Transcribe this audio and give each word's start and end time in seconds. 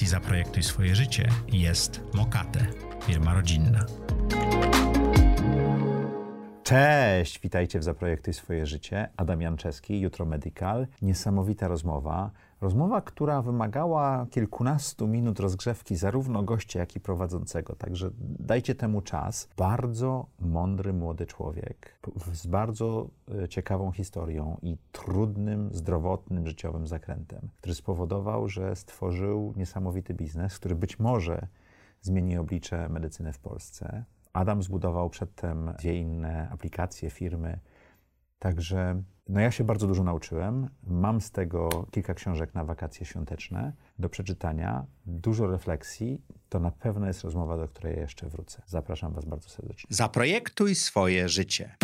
audycji 0.00 0.20
Zaprojektuj 0.20 0.62
swoje 0.62 0.96
życie 0.96 1.28
jest 1.52 2.00
Mokate, 2.14 2.66
firma 3.06 3.34
rodzinna. 3.34 3.86
Cześć, 6.70 7.40
witajcie 7.40 7.78
w 7.78 7.84
Zaprojektuj 7.84 8.34
swoje 8.34 8.66
życie. 8.66 9.08
Adam 9.16 9.42
Janczewski, 9.42 10.00
Jutro 10.00 10.26
Medical. 10.26 10.86
Niesamowita 11.02 11.68
rozmowa. 11.68 12.30
Rozmowa, 12.60 13.00
która 13.00 13.42
wymagała 13.42 14.26
kilkunastu 14.30 15.08
minut 15.08 15.40
rozgrzewki 15.40 15.96
zarówno 15.96 16.42
gościa, 16.42 16.80
jak 16.80 16.96
i 16.96 17.00
prowadzącego. 17.00 17.76
Także 17.76 18.10
dajcie 18.20 18.74
temu 18.74 19.00
czas. 19.00 19.48
Bardzo 19.56 20.26
mądry 20.40 20.92
młody 20.92 21.26
człowiek 21.26 21.98
z 22.32 22.46
bardzo 22.46 23.08
e, 23.42 23.48
ciekawą 23.48 23.92
historią 23.92 24.58
i 24.62 24.76
trudnym, 24.92 25.70
zdrowotnym, 25.72 26.46
życiowym 26.46 26.86
zakrętem, 26.86 27.48
który 27.58 27.74
spowodował, 27.74 28.48
że 28.48 28.76
stworzył 28.76 29.54
niesamowity 29.56 30.14
biznes, 30.14 30.58
który 30.58 30.74
być 30.74 30.98
może 30.98 31.46
zmieni 32.02 32.36
oblicze 32.36 32.88
medycyny 32.88 33.32
w 33.32 33.38
Polsce. 33.38 34.04
Adam 34.32 34.62
zbudował 34.62 35.10
przedtem 35.10 35.72
dwie 35.78 35.98
inne 35.98 36.48
aplikacje, 36.50 37.10
firmy. 37.10 37.58
Także 38.38 39.02
no 39.28 39.40
ja 39.40 39.50
się 39.50 39.64
bardzo 39.64 39.86
dużo 39.86 40.04
nauczyłem. 40.04 40.68
Mam 40.86 41.20
z 41.20 41.30
tego 41.30 41.68
kilka 41.90 42.14
książek 42.14 42.54
na 42.54 42.64
wakacje 42.64 43.06
świąteczne 43.06 43.72
do 43.98 44.08
przeczytania, 44.08 44.86
dużo 45.06 45.46
refleksji. 45.46 46.22
To 46.48 46.60
na 46.60 46.70
pewno 46.70 47.06
jest 47.06 47.24
rozmowa, 47.24 47.56
do 47.56 47.68
której 47.68 47.98
jeszcze 47.98 48.28
wrócę. 48.28 48.62
Zapraszam 48.66 49.12
Was 49.12 49.24
bardzo 49.24 49.48
serdecznie. 49.48 49.88
Zaprojektuj 49.90 50.74
swoje 50.74 51.28
życie. 51.28 51.76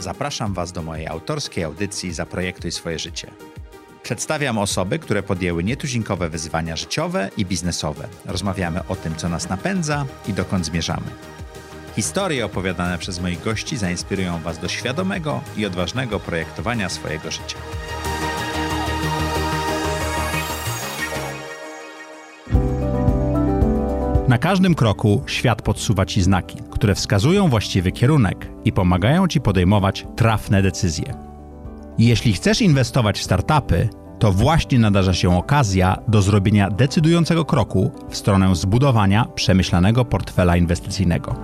Zapraszam 0.00 0.54
Was 0.54 0.72
do 0.72 0.82
mojej 0.82 1.06
autorskiej 1.06 1.64
audycji 1.64 2.12
Zaprojektuj 2.12 2.72
swoje 2.72 2.98
życie. 2.98 3.30
Przedstawiam 4.04 4.58
osoby, 4.58 4.98
które 4.98 5.22
podjęły 5.22 5.64
nietuzinkowe 5.64 6.28
wyzwania 6.28 6.76
życiowe 6.76 7.30
i 7.36 7.46
biznesowe. 7.46 8.08
Rozmawiamy 8.26 8.80
o 8.88 8.96
tym, 8.96 9.16
co 9.16 9.28
nas 9.28 9.48
napędza 9.48 10.06
i 10.28 10.32
dokąd 10.32 10.66
zmierzamy. 10.66 11.06
Historie 11.96 12.44
opowiadane 12.44 12.98
przez 12.98 13.20
moich 13.20 13.42
gości 13.42 13.76
zainspirują 13.76 14.38
Was 14.38 14.58
do 14.58 14.68
świadomego 14.68 15.40
i 15.56 15.66
odważnego 15.66 16.20
projektowania 16.20 16.88
swojego 16.88 17.30
życia. 17.30 17.56
Na 24.28 24.38
każdym 24.38 24.74
kroku 24.74 25.22
świat 25.26 25.62
podsuwa 25.62 26.06
Ci 26.06 26.22
znaki, 26.22 26.58
które 26.70 26.94
wskazują 26.94 27.48
właściwy 27.48 27.92
kierunek 27.92 28.48
i 28.64 28.72
pomagają 28.72 29.28
Ci 29.28 29.40
podejmować 29.40 30.06
trafne 30.16 30.62
decyzje. 30.62 31.33
Jeśli 31.98 32.32
chcesz 32.32 32.62
inwestować 32.62 33.18
w 33.18 33.22
startupy, 33.22 33.88
to 34.18 34.32
właśnie 34.32 34.78
nadarza 34.78 35.14
się 35.14 35.36
okazja 35.36 35.96
do 36.08 36.22
zrobienia 36.22 36.70
decydującego 36.70 37.44
kroku 37.44 37.92
w 38.10 38.16
stronę 38.16 38.56
zbudowania 38.56 39.24
przemyślanego 39.24 40.04
portfela 40.04 40.56
inwestycyjnego. 40.56 41.34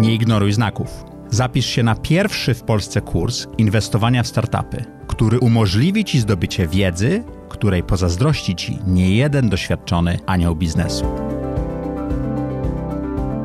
Nie 0.00 0.14
ignoruj 0.14 0.52
znaków. 0.52 1.04
Zapisz 1.30 1.66
się 1.66 1.82
na 1.82 1.94
pierwszy 1.94 2.54
w 2.54 2.62
Polsce 2.62 3.00
kurs 3.00 3.46
inwestowania 3.58 4.22
w 4.22 4.26
startupy, 4.26 4.84
który 5.06 5.38
umożliwi 5.38 6.04
Ci 6.04 6.20
zdobycie 6.20 6.66
wiedzy, 6.66 7.24
której 7.48 7.82
pozazdrości 7.82 8.54
Ci 8.54 8.78
niejeden 8.86 9.48
doświadczony 9.48 10.18
anioł 10.26 10.56
biznesu. 10.56 11.04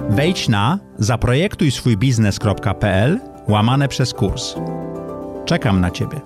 Wejdź 0.10 0.50
na 0.50 0.80
zaprojektuj 0.98 1.72
swój 1.72 1.98
biznes.pl 1.98 3.20
łamane 3.48 3.88
przez 3.88 4.14
kurs. 4.14 4.56
Czekam 5.48 5.82
na 5.82 5.92
Ciebie. 5.92 6.22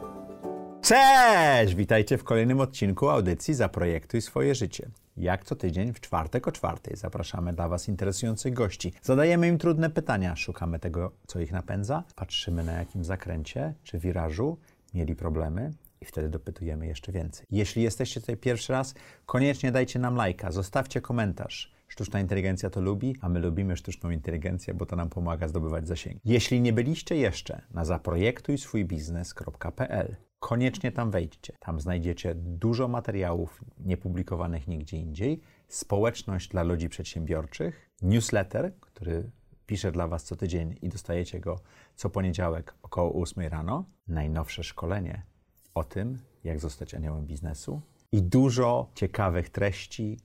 Cześć! 0.82 1.76
Witajcie 1.76 2.18
w 2.18 2.24
kolejnym 2.24 2.60
odcinku 2.60 3.10
audycji 3.10 3.54
Zaprojektuj 3.54 4.22
swoje 4.22 4.56
życie. 4.56 4.90
Jak 5.18 5.46
co 5.46 5.56
tydzień 5.56 5.94
w 5.94 6.00
czwartek 6.00 6.48
o 6.48 6.52
czwartej 6.52 6.98
zapraszamy 6.98 7.54
dla 7.54 7.68
Was 7.68 7.88
interesujących 7.88 8.54
gości. 8.54 8.94
Zadajemy 9.02 9.48
im 9.48 9.58
trudne 9.58 9.90
pytania, 9.90 10.36
szukamy 10.36 10.80
tego, 10.80 11.12
co 11.28 11.40
ich 11.40 11.52
napędza, 11.52 12.04
patrzymy 12.16 12.64
na 12.64 12.72
jakim 12.72 13.04
zakręcie 13.04 13.74
czy 13.84 14.00
wirażu 14.00 14.58
mieli 14.94 15.16
problemy 15.16 15.74
i 16.02 16.06
wtedy 16.06 16.30
dopytujemy 16.30 16.88
jeszcze 16.88 17.12
więcej. 17.12 17.46
Jeśli 17.52 17.84
jesteście 17.84 18.22
tutaj 18.22 18.38
pierwszy 18.38 18.74
raz, 18.74 18.94
koniecznie 19.26 19.72
dajcie 19.72 20.00
nam 20.00 20.16
lajka, 20.16 20.52
zostawcie 20.52 21.02
komentarz. 21.02 21.72
Sztuczna 21.92 22.20
inteligencja 22.20 22.70
to 22.70 22.82
lubi, 22.82 23.16
a 23.22 23.30
my 23.30 23.40
lubimy 23.40 23.78
sztuczną 23.78 24.10
inteligencję, 24.10 24.74
bo 24.74 24.86
to 24.86 24.96
nam 24.96 25.10
pomaga 25.10 25.48
zdobywać 25.48 25.88
zasięgi. 25.88 26.20
Jeśli 26.26 26.62
nie 26.62 26.74
byliście 26.74 27.16
jeszcze 27.16 27.62
na 27.72 27.86
zaprojektujswójbiznes.pl, 27.86 30.16
koniecznie 30.40 30.92
tam 30.92 31.12
wejdźcie. 31.12 31.58
Tam 31.60 31.80
znajdziecie 31.80 32.36
dużo 32.36 32.88
materiałów 32.88 33.62
niepublikowanych 33.78 34.68
nigdzie 34.68 34.98
indziej, 34.98 35.42
społeczność 35.68 36.50
dla 36.50 36.64
ludzi 36.64 36.90
przedsiębiorczych, 36.90 37.90
newsletter, 38.02 38.74
który 38.80 39.32
piszę 39.66 39.92
dla 39.92 40.08
Was 40.08 40.24
co 40.24 40.36
tydzień 40.36 40.76
i 40.82 40.90
dostajecie 40.90 41.40
go 41.40 41.60
co 41.96 42.10
poniedziałek 42.10 42.76
około 42.82 43.22
8 43.22 43.48
rano, 43.48 43.86
najnowsze 44.08 44.64
szkolenie 44.64 45.26
o 45.74 45.84
tym, 45.84 46.18
jak 46.44 46.60
zostać 46.60 46.94
aniołem 46.94 47.26
biznesu 47.26 47.82
i 48.12 48.22
dużo 48.22 48.92
ciekawych 48.96 49.50
treści, 49.50 50.20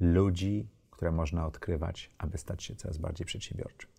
ludzi, 0.00 0.71
które 1.02 1.12
można 1.12 1.46
odkrywać, 1.46 2.10
aby 2.18 2.38
stać 2.38 2.64
się 2.64 2.74
coraz 2.74 2.98
bardziej 2.98 3.26
przedsiębiorczym. 3.26 3.90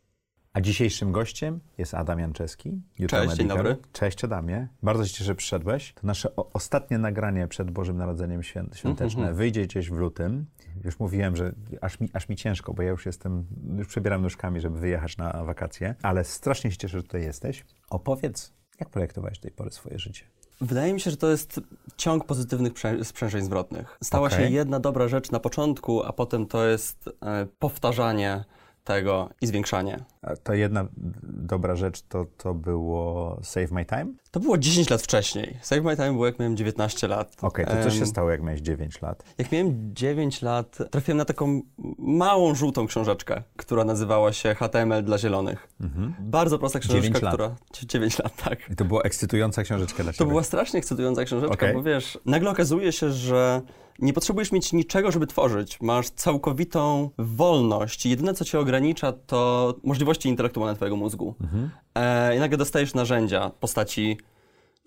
A 0.54 0.62
dzisiejszym 0.62 1.12
gościem 1.12 1.60
jest 1.78 1.94
Adam 1.94 2.20
Janczewski. 2.20 2.82
Jutro 3.00 3.20
Cześć, 3.20 3.30
Medical. 3.30 3.38
dzień 3.38 3.48
dobry. 3.48 3.78
Cześć 3.94 4.24
Adamie. 4.24 4.68
Bardzo 4.84 5.06
się 5.06 5.12
cieszę, 5.12 5.24
że 5.24 5.36
przyszedłeś. 5.36 5.94
To 5.94 6.08
nasze 6.08 6.36
ostatnie 6.36 6.98
nagranie 6.98 7.48
przed 7.48 7.72
Bożym 7.72 7.98
Narodzeniem 7.98 8.44
świąteczne. 8.44 8.90
Mm 8.90 9.34
-hmm. 9.34 9.36
Wyjdzie 9.36 9.64
gdzieś 9.64 9.90
w 9.90 9.94
lutym. 9.94 10.46
Już 10.84 11.00
mówiłem, 11.00 11.36
że 11.36 11.56
aż 11.82 12.00
mi, 12.00 12.10
aż 12.14 12.30
mi 12.30 12.36
ciężko, 12.36 12.74
bo 12.74 12.82
ja 12.82 12.90
już 12.90 13.06
jestem, 13.06 13.46
już 13.78 13.88
przebieram 13.88 14.22
nóżkami, 14.22 14.62
żeby 14.62 14.80
wyjechać 14.80 15.18
na 15.18 15.44
wakacje. 15.44 15.96
Ale 16.02 16.24
strasznie 16.24 16.72
się 16.72 16.78
cieszę, 16.78 16.98
że 16.98 17.04
tutaj 17.04 17.22
jesteś. 17.22 17.66
Opowiedz, 17.90 18.54
jak 18.80 18.90
projektowałeś 18.90 19.38
do 19.38 19.44
tej 19.44 19.52
pory 19.52 19.72
swoje 19.72 20.00
życie? 20.00 20.26
Wydaje 20.64 20.94
mi 20.94 21.00
się, 21.00 21.12
że 21.12 21.18
to 21.18 21.30
jest 21.30 21.62
ciąg 21.98 22.26
pozytywnych 22.26 22.74
sprzężeń 23.04 23.42
zwrotnych. 23.42 23.98
Stała 24.04 24.28
okay. 24.28 24.40
się 24.40 24.50
jedna 24.50 24.80
dobra 24.80 25.08
rzecz 25.08 25.32
na 25.32 25.40
początku, 25.40 26.04
a 26.04 26.14
potem 26.14 26.46
to 26.46 26.66
jest 26.66 27.10
e, 27.22 27.48
powtarzanie 27.60 28.44
tego 28.84 29.30
i 29.42 29.48
zwiększanie. 29.48 30.04
A 30.22 30.36
ta 30.36 30.56
jedna 30.56 30.88
dobra 31.24 31.76
rzecz 31.76 32.02
to, 32.02 32.26
to 32.38 32.54
było 32.54 33.40
Save 33.44 33.72
My 33.72 33.86
Time? 33.86 34.06
To 34.32 34.40
było 34.40 34.58
10 34.58 34.90
lat 34.90 35.02
wcześniej. 35.02 35.58
Save 35.62 35.84
My 35.84 35.96
Time 35.96 36.12
było 36.12 36.26
jak 36.26 36.40
miałem 36.40 36.58
19 36.58 37.08
lat. 37.08 37.36
Okej, 37.42 37.66
okay, 37.66 37.78
to 37.78 37.90
co 37.90 37.96
się 37.96 38.06
stało 38.06 38.32
jak 38.32 38.42
miałeś 38.42 38.62
9 38.62 39.02
lat? 39.02 39.24
Jak 39.38 39.52
miałem 39.52 39.96
9 39.96 40.42
lat, 40.42 40.78
trafiłem 40.92 41.18
na 41.18 41.26
taką 41.26 41.62
małą, 41.98 42.56
żółtą 42.56 42.88
książeczkę, 42.88 43.44
która 43.58 43.86
nazywała 43.86 44.34
się 44.34 44.56
HTML 44.56 45.04
dla 45.04 45.18
zielonych. 45.18 45.68
Mhm. 45.82 46.14
Bardzo 46.20 46.60
prosta 46.60 46.80
książeczka, 46.80 47.20
9 47.20 47.34
która... 47.34 47.56
9 47.94 48.20
lat, 48.20 48.44
tak. 48.44 48.70
I 48.72 48.76
to 48.76 48.86
była 48.86 49.02
ekscytująca 49.02 49.64
książeczka 49.64 50.04
dla 50.04 50.14
ciebie? 50.14 50.26
To 50.26 50.26
była 50.26 50.44
strasznie 50.44 50.80
ekscytująca 50.80 51.26
książeczka, 51.26 51.54
okay. 51.54 51.74
bo 51.74 51.84
wiesz, 51.84 52.20
nagle 52.26 52.50
okazuje 52.50 52.92
się, 52.92 53.12
że 53.12 53.62
nie 54.00 54.14
potrzebujesz 54.14 54.52
mieć 54.52 54.74
niczego, 54.74 55.12
żeby 55.12 55.28
tworzyć. 55.28 55.82
Masz 55.82 56.10
całkowitą 56.10 57.10
wolność. 57.18 58.06
Jedyne, 58.06 58.34
co 58.34 58.46
cię 58.46 58.60
ogranicza, 58.60 59.12
to 59.12 59.74
możliwości 59.84 60.30
intelektualne 60.30 60.76
twojego 60.76 60.96
mózgu. 60.96 61.36
Mhm. 61.42 61.70
E, 61.96 62.36
I 62.36 62.40
nagle 62.40 62.58
dostajesz 62.58 62.94
narzędzia 62.94 63.50
w 63.50 63.54
postaci 63.54 64.18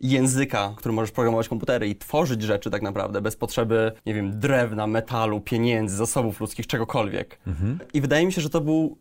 języka, 0.00 0.74
którym 0.76 0.96
możesz 0.96 1.10
programować 1.10 1.48
komputery 1.48 1.88
i 1.88 1.96
tworzyć 1.96 2.42
rzeczy 2.42 2.70
tak 2.70 2.82
naprawdę, 2.82 3.20
bez 3.20 3.36
potrzeby, 3.36 3.92
nie 4.06 4.14
wiem, 4.14 4.40
drewna, 4.40 4.86
metalu, 4.86 5.40
pieniędzy, 5.40 5.96
zasobów 5.96 6.40
ludzkich, 6.40 6.66
czegokolwiek. 6.66 7.38
Mhm. 7.46 7.78
I 7.94 8.00
wydaje 8.00 8.26
mi 8.26 8.32
się, 8.32 8.40
że 8.40 8.50
to 8.50 8.60
był 8.60 8.98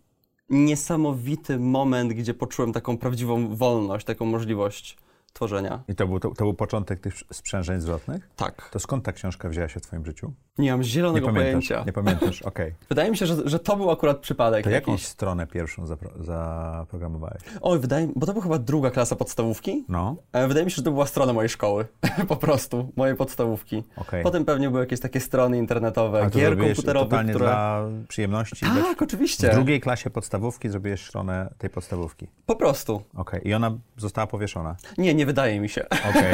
niesamowity 0.49 1.59
moment, 1.59 2.13
gdzie 2.13 2.33
poczułem 2.33 2.73
taką 2.73 2.97
prawdziwą 2.97 3.55
wolność, 3.55 4.05
taką 4.05 4.25
możliwość 4.25 4.97
tworzenia. 5.35 5.84
I 5.87 5.96
to 5.96 6.08
był, 6.08 6.20
to, 6.20 6.29
to 6.29 6.43
był 6.43 6.53
początek 6.53 6.99
tych 6.99 7.14
sprzężeń 7.32 7.82
zwrotnych? 7.82 8.29
Tak. 8.35 8.70
To 8.70 8.79
skąd 8.79 9.05
ta 9.05 9.11
książka 9.11 9.49
wzięła 9.49 9.67
się 9.67 9.79
w 9.79 9.84
twoim 9.84 10.05
życiu? 10.05 10.34
Nie 10.58 10.72
mam 10.72 10.84
zielonego 10.84 11.28
nie 11.28 11.34
pojęcia. 11.34 11.84
Nie 11.85 11.93
pamiętasz, 11.93 12.41
okej. 12.52 12.67
Okay. 12.67 12.87
Wydaje 12.90 13.11
mi 13.11 13.17
się, 13.17 13.26
że, 13.26 13.49
że 13.49 13.59
to 13.59 13.78
był 13.78 13.91
akurat 13.91 14.20
przypadek. 14.20 14.64
To 14.64 14.70
jakiś. 14.70 14.87
jakąś 14.87 15.05
stronę 15.05 15.47
pierwszą 15.47 15.85
zapro- 15.85 16.23
zaprogramowałeś? 16.23 17.41
Oj, 17.61 17.79
wydaje 17.79 18.08
mi 18.08 18.14
bo 18.16 18.26
to 18.26 18.34
była 18.34 18.43
chyba 18.43 18.59
druga 18.59 18.91
klasa 18.91 19.16
podstawówki. 19.16 19.85
No. 19.90 20.16
E, 20.34 20.47
wydaje 20.47 20.66
mi 20.66 20.72
się, 20.72 20.76
że 20.76 20.84
to 20.84 20.91
była 20.91 21.05
strona 21.05 21.34
mojej 21.34 21.49
szkoły. 21.49 21.85
po 22.28 22.35
prostu, 22.35 22.91
mojej 22.96 23.16
podstawówki. 23.16 23.84
Okay. 23.96 24.23
Potem 24.23 24.46
pewnie 24.46 24.70
były 24.70 24.82
jakieś 24.82 24.99
takie 24.99 25.20
strony 25.20 25.58
internetowe, 25.58 26.23
A 26.23 26.29
gier 26.29 26.58
komputerowych, 26.58 27.22
które... 27.22 27.46
dla 27.46 27.84
przyjemności? 28.08 28.66
Tak, 28.66 29.02
oczywiście. 29.02 29.49
W 29.52 29.55
drugiej 29.55 29.82
klasie 29.82 30.09
podstawówki 30.09 30.70
zrobiłeś 30.70 31.05
stronę 31.05 31.53
tej 31.58 31.70
podstawówki? 31.70 32.28
Po 32.46 32.55
prostu. 32.55 32.96
Okej. 32.96 33.40
Okay. 33.40 33.52
I 33.52 33.53
ona 33.53 33.72
została 33.97 34.28
powieszona? 34.28 34.76
Nie, 34.97 35.14
nie 35.14 35.24
Nie 35.25 35.27
wydaje 35.27 35.59
mi 35.59 35.69
się. 35.69 35.85
Okej. 36.09 36.33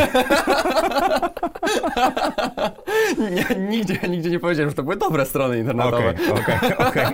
nie, 3.36 3.68
nigdzie, 3.70 4.00
nigdzie 4.10 4.30
nie 4.30 4.40
powiedziałem, 4.40 4.70
że 4.70 4.76
to 4.76 4.84
były 4.84 4.96
dobre 4.96 5.26
strony 5.26 5.60
internetowe. 5.60 6.10
Okej, 6.10 6.32
okej, 6.32 6.78
okej. 6.78 7.06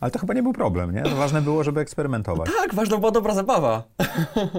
Ale 0.00 0.10
to 0.10 0.18
chyba 0.18 0.34
nie 0.34 0.42
był 0.42 0.52
problem, 0.52 0.94
nie? 0.94 1.02
To 1.02 1.16
ważne 1.16 1.42
było, 1.42 1.64
żeby 1.64 1.80
eksperymentować. 1.80 2.50
Tak, 2.62 2.74
ważna 2.74 2.96
była 2.96 3.10
dobra 3.10 3.34
zabawa. 3.34 3.82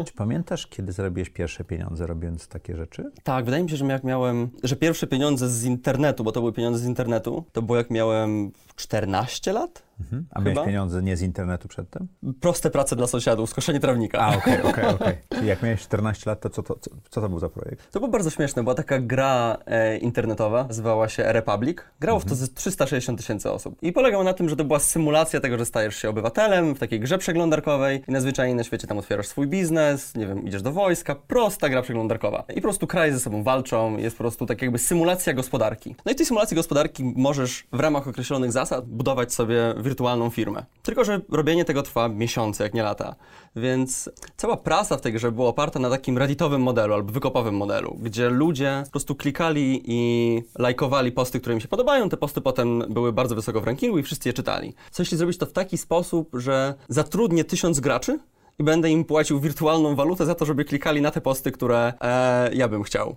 Czy 0.05 0.13
pamiętasz, 0.13 0.67
kiedy 0.67 0.91
zarobiłeś 0.91 1.29
pierwsze 1.29 1.63
pieniądze 1.63 2.07
robiąc 2.07 2.47
takie 2.47 2.75
rzeczy? 2.75 3.11
Tak, 3.23 3.45
wydaje 3.45 3.63
mi 3.63 3.69
się, 3.69 3.75
że 3.75 3.85
jak 3.85 4.03
miałem, 4.03 4.49
że 4.63 4.75
pierwsze 4.75 5.07
pieniądze 5.07 5.49
z 5.49 5.63
internetu, 5.63 6.23
bo 6.23 6.31
to 6.31 6.39
były 6.39 6.53
pieniądze 6.53 6.79
z 6.79 6.85
internetu, 6.85 7.43
to 7.51 7.61
było 7.61 7.77
jak 7.77 7.89
miałem 7.89 8.51
14 8.75 9.53
lat? 9.53 9.86
Mhm. 9.99 10.25
A 10.31 10.39
Chyba? 10.39 10.51
miałeś 10.51 10.67
pieniądze 10.67 11.03
nie 11.03 11.17
z 11.17 11.21
internetu 11.21 11.67
przedtem? 11.67 12.07
Proste 12.41 12.69
prace 12.69 12.95
dla 12.95 13.07
sąsiadów, 13.07 13.49
skoszenie 13.49 13.79
trawnika. 13.79 14.19
A, 14.19 14.35
okej, 14.38 14.61
okej, 14.61 14.85
okej. 14.85 15.17
Jak 15.44 15.63
miałeś 15.63 15.81
14 15.81 16.29
lat, 16.29 16.41
to 16.41 16.49
co 16.49 16.63
to, 16.63 16.75
co, 16.81 16.91
co 17.09 17.21
to 17.21 17.29
był 17.29 17.39
za 17.39 17.49
projekt? 17.49 17.91
To 17.91 17.99
było 17.99 18.11
bardzo 18.11 18.29
śmieszne, 18.29 18.63
była 18.63 18.75
taka 18.75 18.99
gra 18.99 19.57
e, 19.65 19.97
internetowa, 19.97 20.63
nazywała 20.63 21.09
się 21.09 21.23
Republic. 21.23 21.77
Grało 21.99 22.19
w 22.19 22.23
to 22.25 22.31
Mhm. 22.31 22.47
ze 22.47 22.53
360 22.53 23.19
tysięcy 23.19 23.51
osób. 23.51 23.75
I 23.81 23.91
polegało 23.91 24.23
na 24.23 24.33
tym, 24.33 24.49
że 24.49 24.55
to 24.55 24.63
była 24.65 24.79
symulacja 24.79 25.39
tego, 25.39 25.57
że 25.57 25.65
stajesz 25.65 25.95
się 25.95 26.09
obywatelem 26.09 26.75
w 26.75 26.79
takiej 26.79 26.99
grze 26.99 27.17
przeglądarkowej 27.17 28.03
i 28.07 28.11
najzwyczajniej 28.11 28.55
na 28.55 28.63
świecie 28.63 28.88
tam 28.88 28.97
otwierasz 28.97 29.27
swój 29.27 29.47
biznes, 29.47 30.15
nie 30.15 30.27
wiem, 30.27 30.47
idziesz 30.47 30.61
do 30.61 30.71
wojska, 30.71 31.15
prosta 31.15 31.69
gra 31.69 31.81
przeglądarkowa. 31.81 32.44
I 32.49 32.55
po 32.55 32.61
prostu 32.61 32.88
kraje 32.88 33.13
ze 33.13 33.19
sobą 33.19 33.44
walczą, 33.44 33.97
jest 33.97 34.17
po 34.17 34.23
prostu 34.23 34.45
tak 34.45 34.61
jakby 34.61 34.77
symulacja 34.77 35.33
gospodarki. 35.33 35.95
No 36.05 36.11
i 36.11 36.15
w 36.15 36.17
tej 36.17 36.25
symulacji 36.25 36.55
gospodarki 36.55 37.13
możesz 37.15 37.67
w 37.73 37.79
ramach 37.79 38.07
określonych 38.07 38.51
zasad 38.51 38.85
budować 38.85 39.33
sobie 39.33 39.73
wirtualną 39.87 40.29
firmę. 40.29 40.65
Tylko, 40.83 41.03
że 41.03 41.21
robienie 41.29 41.65
tego 41.65 41.83
trwa 41.83 42.09
miesiące, 42.09 42.63
jak 42.63 42.73
nie 42.73 42.83
lata. 42.83 43.15
Więc 43.55 44.09
cała 44.37 44.57
prasa 44.57 44.97
w 44.97 45.01
tej 45.01 45.13
grze 45.13 45.31
była 45.31 45.47
oparta 45.47 45.79
na 45.79 45.89
takim 45.89 46.17
redditowym 46.17 46.61
modelu 46.61 46.93
albo 46.93 47.11
wykopowym 47.11 47.55
modelu, 47.55 47.97
gdzie 48.01 48.29
ludzie 48.29 48.81
po 48.85 48.91
prostu 48.91 49.15
klikali 49.15 49.83
i 49.85 50.41
lajkowali 50.59 51.11
posty, 51.11 51.39
które 51.39 51.55
im 51.55 51.61
się 51.61 51.67
podobają. 51.67 52.09
Te 52.09 52.17
posty 52.17 52.41
potem 52.41 52.83
były 52.89 53.13
bardzo 53.13 53.35
wysoko 53.35 53.61
w 53.61 53.63
rankingu 53.63 53.97
i 53.97 54.03
wszyscy 54.03 54.29
je 54.29 54.33
czytali. 54.33 54.73
Co 54.91 55.03
jeśli 55.03 55.17
zrobić 55.17 55.37
to 55.37 55.45
w 55.45 55.51
taki 55.51 55.77
sposób, 55.77 56.29
że 56.33 56.73
zatrudnię 56.89 57.43
tysiąc 57.43 57.79
graczy 57.79 58.19
i 58.59 58.63
będę 58.63 58.89
im 58.89 59.06
płacił 59.06 59.39
wirtualną 59.39 59.95
walutę 59.95 60.25
za 60.25 60.36
to, 60.36 60.45
żeby 60.45 60.65
klikali 60.65 61.01
na 61.01 61.12
te 61.12 61.21
posty, 61.21 61.51
które 61.51 61.94
e, 62.01 62.50
ja 62.54 62.68
bym 62.68 62.83
chciał. 62.83 63.15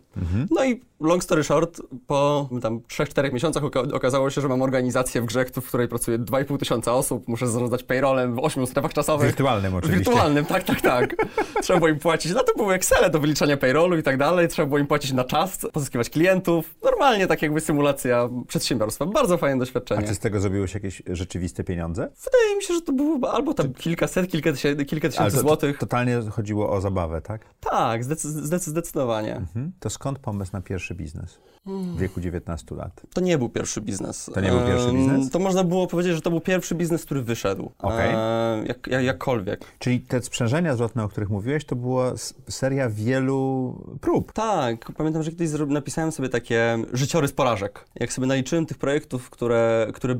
No 0.51 0.65
i 0.65 0.81
long 1.01 1.25
story 1.25 1.45
short, 1.45 1.81
po 2.07 2.49
tam 2.63 2.81
3-4 2.81 3.33
miesiącach 3.33 3.63
oka- 3.63 3.95
okazało 3.95 4.31
się, 4.31 4.41
że 4.41 4.49
mam 4.49 4.63
organizację 4.63 5.23
w 5.23 5.25
grze, 5.25 5.45
w 5.45 5.69
której 5.69 5.89
pracuje 5.89 6.19
2,5 6.19 6.59
tysiąca 6.59 6.95
osób, 6.95 7.29
muszę 7.29 7.49
zarządzać 7.49 7.83
payrollem 7.83 8.35
w 8.35 8.39
8 8.39 8.67
strefach 8.67 8.93
czasowych. 8.93 9.27
Wirtualnym 9.27 9.75
oczywiście. 9.75 10.05
Wirtualnym, 10.05 10.45
tak, 10.45 10.65
tak, 10.65 10.81
tak. 10.81 11.17
Trzeba 11.63 11.79
było 11.79 11.89
im 11.89 11.99
płacić, 11.99 12.33
no 12.35 12.43
to 12.43 12.55
były 12.57 12.75
Excele 12.75 13.11
do 13.11 13.21
wyliczania 13.21 13.57
payrollu 13.57 13.99
i 13.99 14.03
tak 14.03 14.17
dalej, 14.17 14.49
trzeba 14.49 14.67
było 14.67 14.79
im 14.79 14.87
płacić 14.87 15.13
na 15.13 15.25
czas, 15.25 15.59
pozyskiwać 15.73 16.11
klientów. 16.11 16.75
Normalnie 16.83 17.27
tak 17.27 17.43
jakby 17.43 17.61
symulacja 17.61 18.29
przedsiębiorstwa. 18.49 19.07
Bardzo 19.07 19.39
fajne 19.39 19.57
A 19.57 19.59
doświadczenie. 19.59 20.07
czy 20.09 20.15
z 20.15 20.19
tego 20.19 20.41
zrobiłeś 20.41 20.75
jakieś 20.75 21.03
rzeczywiste 21.07 21.65
pieniądze? 21.65 22.09
Wydaje 22.25 22.57
mi 22.57 22.63
się, 22.63 22.75
że 22.75 22.81
to 22.81 22.93
było 22.93 23.33
albo 23.33 23.55
tam 23.55 23.75
kilkaset, 23.75 24.31
kilka 24.31 24.53
tysięcy, 24.53 24.85
kilka 24.85 25.09
Ale 25.17 25.30
tysięcy 25.31 25.37
to, 25.37 25.43
to, 25.43 25.49
złotych. 25.49 25.79
totalnie 25.79 26.21
chodziło 26.31 26.71
o 26.71 26.81
zabawę, 26.81 27.23
tak? 27.23 27.41
Tak, 27.61 28.05
zdecy- 28.05 28.29
zdecy- 28.43 28.71
zdecydowanie. 28.71 29.37
Mhm. 29.37 29.73
To 29.81 29.91
skąd 29.91 30.19
pomysł 30.19 30.53
na 30.53 30.61
pierwszy 30.61 30.95
biznes 30.95 31.39
w 31.67 31.99
wieku 31.99 32.21
19 32.21 32.75
lat? 32.75 33.01
To 33.15 33.21
nie 33.21 33.39
był 33.39 33.49
pierwszy 33.49 33.81
biznes. 33.81 34.31
To 34.35 34.41
nie 34.41 34.49
był 34.51 34.61
pierwszy 34.61 34.93
biznes? 34.93 35.31
To 35.31 35.39
można 35.39 35.65
było 35.65 35.87
powiedzieć, 35.87 36.15
że 36.15 36.21
to 36.21 36.31
był 36.31 36.41
pierwszy 36.41 36.75
biznes, 36.75 37.05
który 37.05 37.23
wyszedł. 37.23 37.71
E, 37.85 38.65
jak, 38.67 38.87
jak, 38.87 39.05
jakkolwiek. 39.05 39.65
Czyli 39.79 40.01
te 40.01 40.23
sprzężenia 40.23 40.75
zwrotne, 40.75 41.05
o 41.05 41.09
których 41.09 41.31
mówiłeś, 41.31 41.65
to 41.65 41.77
była 41.77 42.13
seria 42.49 42.89
wielu 42.91 43.75
prób. 44.01 44.33
Tak, 44.33 44.93
pamiętam, 44.93 45.23
że 45.23 45.31
kiedyś 45.31 45.51
napisałem 45.69 46.13
sobie 46.13 46.29
takie 46.29 46.79
życiorys 46.93 47.33
porażek. 47.33 47.85
Jak 47.95 48.13
sobie 48.13 48.27
naliczyłem 48.27 48.67
tych 48.67 48.79
projektów, 48.79 49.31
które, 49.31 49.87
które 49.95 50.15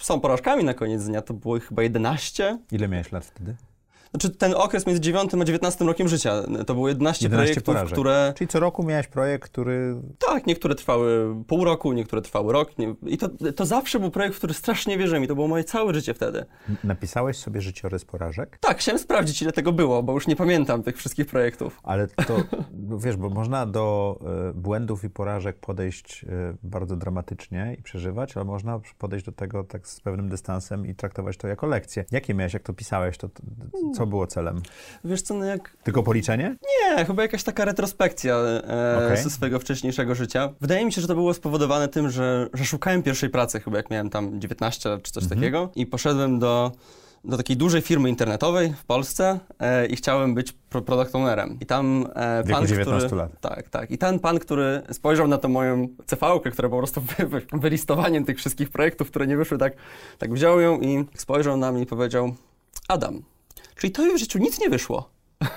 są 0.00 0.20
porażkami 0.20 0.64
na 0.64 0.74
koniec 0.74 1.04
dnia, 1.04 1.22
to 1.22 1.34
było 1.34 1.56
ich 1.56 1.68
chyba 1.68 1.82
11. 1.82 2.58
Ile 2.72 2.88
miałeś 2.88 3.12
lat 3.12 3.24
wtedy? 3.24 3.56
Znaczy 4.10 4.30
ten 4.30 4.54
okres 4.54 4.86
między 4.86 5.00
9 5.00 5.34
a 5.34 5.44
19 5.44 5.84
rokiem 5.84 6.08
życia, 6.08 6.42
to 6.66 6.74
było 6.74 6.88
11, 6.88 7.24
11 7.24 7.28
projektów, 7.28 7.74
porażek. 7.74 7.92
które... 7.92 8.32
Czyli 8.36 8.48
co 8.48 8.60
roku 8.60 8.82
miałeś 8.82 9.06
projekt, 9.06 9.50
który... 9.50 9.96
Tak, 10.18 10.46
niektóre 10.46 10.74
trwały 10.74 11.34
pół 11.46 11.64
roku, 11.64 11.92
niektóre 11.92 12.22
trwały 12.22 12.52
rok. 12.52 12.78
Nie, 12.78 12.94
I 13.06 13.18
to, 13.18 13.28
to 13.56 13.66
zawsze 13.66 14.00
był 14.00 14.10
projekt, 14.10 14.34
w 14.34 14.38
który 14.38 14.54
strasznie 14.54 14.98
wierzyłem 14.98 15.24
i 15.24 15.28
to 15.28 15.34
było 15.34 15.48
moje 15.48 15.64
całe 15.64 15.94
życie 15.94 16.14
wtedy. 16.14 16.44
Napisałeś 16.84 17.36
sobie 17.36 17.60
życiorys 17.60 18.04
porażek? 18.04 18.58
Tak, 18.60 18.78
chciałem 18.78 18.98
sprawdzić, 18.98 19.42
ile 19.42 19.52
tego 19.52 19.72
było, 19.72 20.02
bo 20.02 20.12
już 20.12 20.26
nie 20.26 20.36
pamiętam 20.36 20.82
tych 20.82 20.96
wszystkich 20.96 21.26
projektów. 21.26 21.80
Ale 21.82 22.06
to, 22.08 22.36
no 22.88 22.98
wiesz, 22.98 23.16
bo 23.16 23.30
można 23.30 23.66
do 23.66 24.18
e, 24.50 24.52
błędów 24.52 25.04
i 25.04 25.10
porażek 25.10 25.58
podejść 25.58 26.24
e, 26.24 26.56
bardzo 26.62 26.96
dramatycznie 26.96 27.76
i 27.78 27.82
przeżywać, 27.82 28.36
ale 28.36 28.44
można 28.44 28.80
podejść 28.98 29.26
do 29.26 29.32
tego 29.32 29.64
tak 29.64 29.88
z 29.88 30.00
pewnym 30.00 30.28
dystansem 30.28 30.86
i 30.86 30.94
traktować 30.94 31.36
to 31.36 31.48
jako 31.48 31.66
lekcję. 31.66 32.04
Jakie 32.10 32.34
miałeś, 32.34 32.54
jak 32.54 32.62
to 32.62 32.72
pisałeś, 32.72 33.18
to, 33.18 33.28
to 33.28 33.95
co 33.96 34.06
było 34.06 34.26
celem? 34.26 34.62
Wiesz 35.04 35.22
co, 35.22 35.34
no 35.34 35.44
jak... 35.44 35.76
Tylko 35.82 36.02
policzenie? 36.02 36.56
Nie, 36.96 37.04
chyba 37.04 37.22
jakaś 37.22 37.42
taka 37.42 37.64
retrospekcja 37.64 38.36
e, 38.36 39.06
Okej. 39.06 39.22
ze 39.22 39.30
swojego 39.30 39.58
wcześniejszego 39.58 40.14
życia. 40.14 40.52
Wydaje 40.60 40.84
mi 40.84 40.92
się, 40.92 41.00
że 41.00 41.06
to 41.06 41.14
było 41.14 41.34
spowodowane 41.34 41.88
tym, 41.88 42.10
że, 42.10 42.48
że 42.54 42.64
szukałem 42.64 43.02
pierwszej 43.02 43.30
pracy, 43.30 43.60
chyba 43.60 43.76
jak 43.76 43.90
miałem 43.90 44.10
tam 44.10 44.40
19 44.40 44.88
lat 44.88 45.02
czy 45.02 45.12
coś 45.12 45.28
takiego 45.28 45.70
i 45.74 45.86
poszedłem 45.86 46.38
do 46.38 46.72
do 47.26 47.36
takiej 47.36 47.56
dużej 47.56 47.82
firmy 47.82 48.08
internetowej 48.08 48.72
w 48.72 48.84
Polsce 48.84 49.38
e, 49.58 49.86
i 49.86 49.96
chciałem 49.96 50.34
być 50.34 50.52
pro 50.52 50.82
product 50.82 51.14
ownerem. 51.14 51.58
I 51.60 51.66
tam 51.66 52.06
e, 52.14 52.42
W 52.42 52.46
wieku 52.46 52.60
pan, 52.60 52.68
19 52.68 53.06
który, 53.06 53.22
lat. 53.22 53.40
Tak, 53.40 53.68
tak. 53.68 53.90
I 53.90 53.98
ten 53.98 54.18
pan, 54.18 54.38
który 54.38 54.82
spojrzał 54.92 55.28
na 55.28 55.38
tę 55.38 55.48
moją 55.48 55.88
CV-kę, 56.06 56.50
która 56.50 56.68
po 56.68 56.78
prostu 56.78 57.00
wy, 57.18 57.26
wy, 57.26 57.42
wylistowaniem 57.52 58.24
tych 58.24 58.38
wszystkich 58.38 58.70
projektów, 58.70 59.08
które 59.08 59.26
nie 59.26 59.36
wyszły, 59.36 59.58
tak, 59.58 59.72
tak 60.18 60.34
wziął 60.34 60.60
ją 60.60 60.80
i 60.80 61.04
spojrzał 61.14 61.56
na 61.56 61.72
mnie 61.72 61.82
i 61.82 61.86
powiedział 61.86 62.34
Adam, 62.88 63.22
czyli 63.76 63.92
to 63.92 64.02
w 64.14 64.18
życiu 64.18 64.38
nic 64.38 64.60
nie 64.60 64.70
wyszło. 64.70 65.10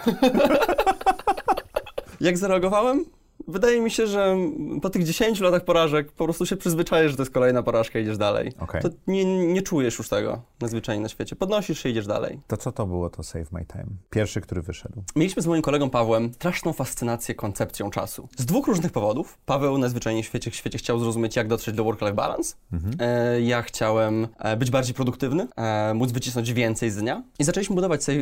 Jak 2.22 2.38
zareagowałem? 2.38 3.06
Wydaje 3.50 3.82
mi 3.82 3.92
się, 3.92 4.08
że 4.08 4.38
po 4.82 4.90
tych 4.90 5.04
10 5.04 5.40
latach 5.40 5.66
porażek 5.66 6.12
po 6.12 6.24
prostu 6.24 6.46
się 6.46 6.58
przyzwyczajesz, 6.58 7.12
że 7.12 7.18
to 7.18 7.24
jest 7.24 7.34
kolejna 7.34 7.64
porażka 7.64 8.00
i 8.00 8.02
idziesz 8.02 8.18
dalej. 8.18 8.52
Okej. 8.60 8.82
To 8.82 8.90
nie, 9.08 9.48
nie 9.54 9.62
czujesz 9.62 9.98
już 9.98 10.10
tego 10.10 10.42
najzwyczajniej 10.62 11.04
na 11.04 11.10
świecie. 11.10 11.36
Podnosisz 11.36 11.80
się 11.80 11.90
i 11.90 11.92
idziesz 11.92 12.08
dalej. 12.08 12.40
To 12.48 12.58
co 12.58 12.72
to 12.72 12.86
było 12.86 13.10
to 13.10 13.24
Save 13.24 13.52
My 13.52 13.66
Time? 13.66 13.86
Pierwszy, 14.10 14.42
który 14.42 14.62
wyszedł. 14.62 15.04
Mieliśmy 15.16 15.42
z 15.42 15.48
moim 15.48 15.62
kolegą 15.62 15.90
Pawłem 15.90 16.34
straszną 16.34 16.74
fascynację 16.74 17.36
koncepcją 17.36 17.90
czasu. 17.90 18.28
Z 18.38 18.46
dwóch 18.46 18.68
różnych 18.68 18.92
powodów. 18.92 19.38
Paweł 19.46 19.78
najzwyczajniej 19.78 20.24
w 20.24 20.26
świecie, 20.26 20.52
w 20.52 20.56
świecie 20.56 20.78
chciał 20.78 21.00
zrozumieć, 21.00 21.36
jak 21.36 21.48
dotrzeć 21.48 21.76
do 21.76 21.84
work-life 21.84 22.14
balance. 22.14 22.56
E, 23.00 23.42
ja 23.42 23.62
chciałem 23.62 24.28
e, 24.40 24.58
być 24.58 24.72
bardziej 24.72 24.96
produktywny, 24.96 25.48
e, 25.56 25.94
móc 25.94 26.12
wycisnąć 26.12 26.54
więcej 26.54 26.92
z 26.92 26.96
dnia. 26.96 27.24
I 27.40 27.44
zaczęliśmy 27.44 27.76
budować 27.76 28.04
Save, 28.04 28.18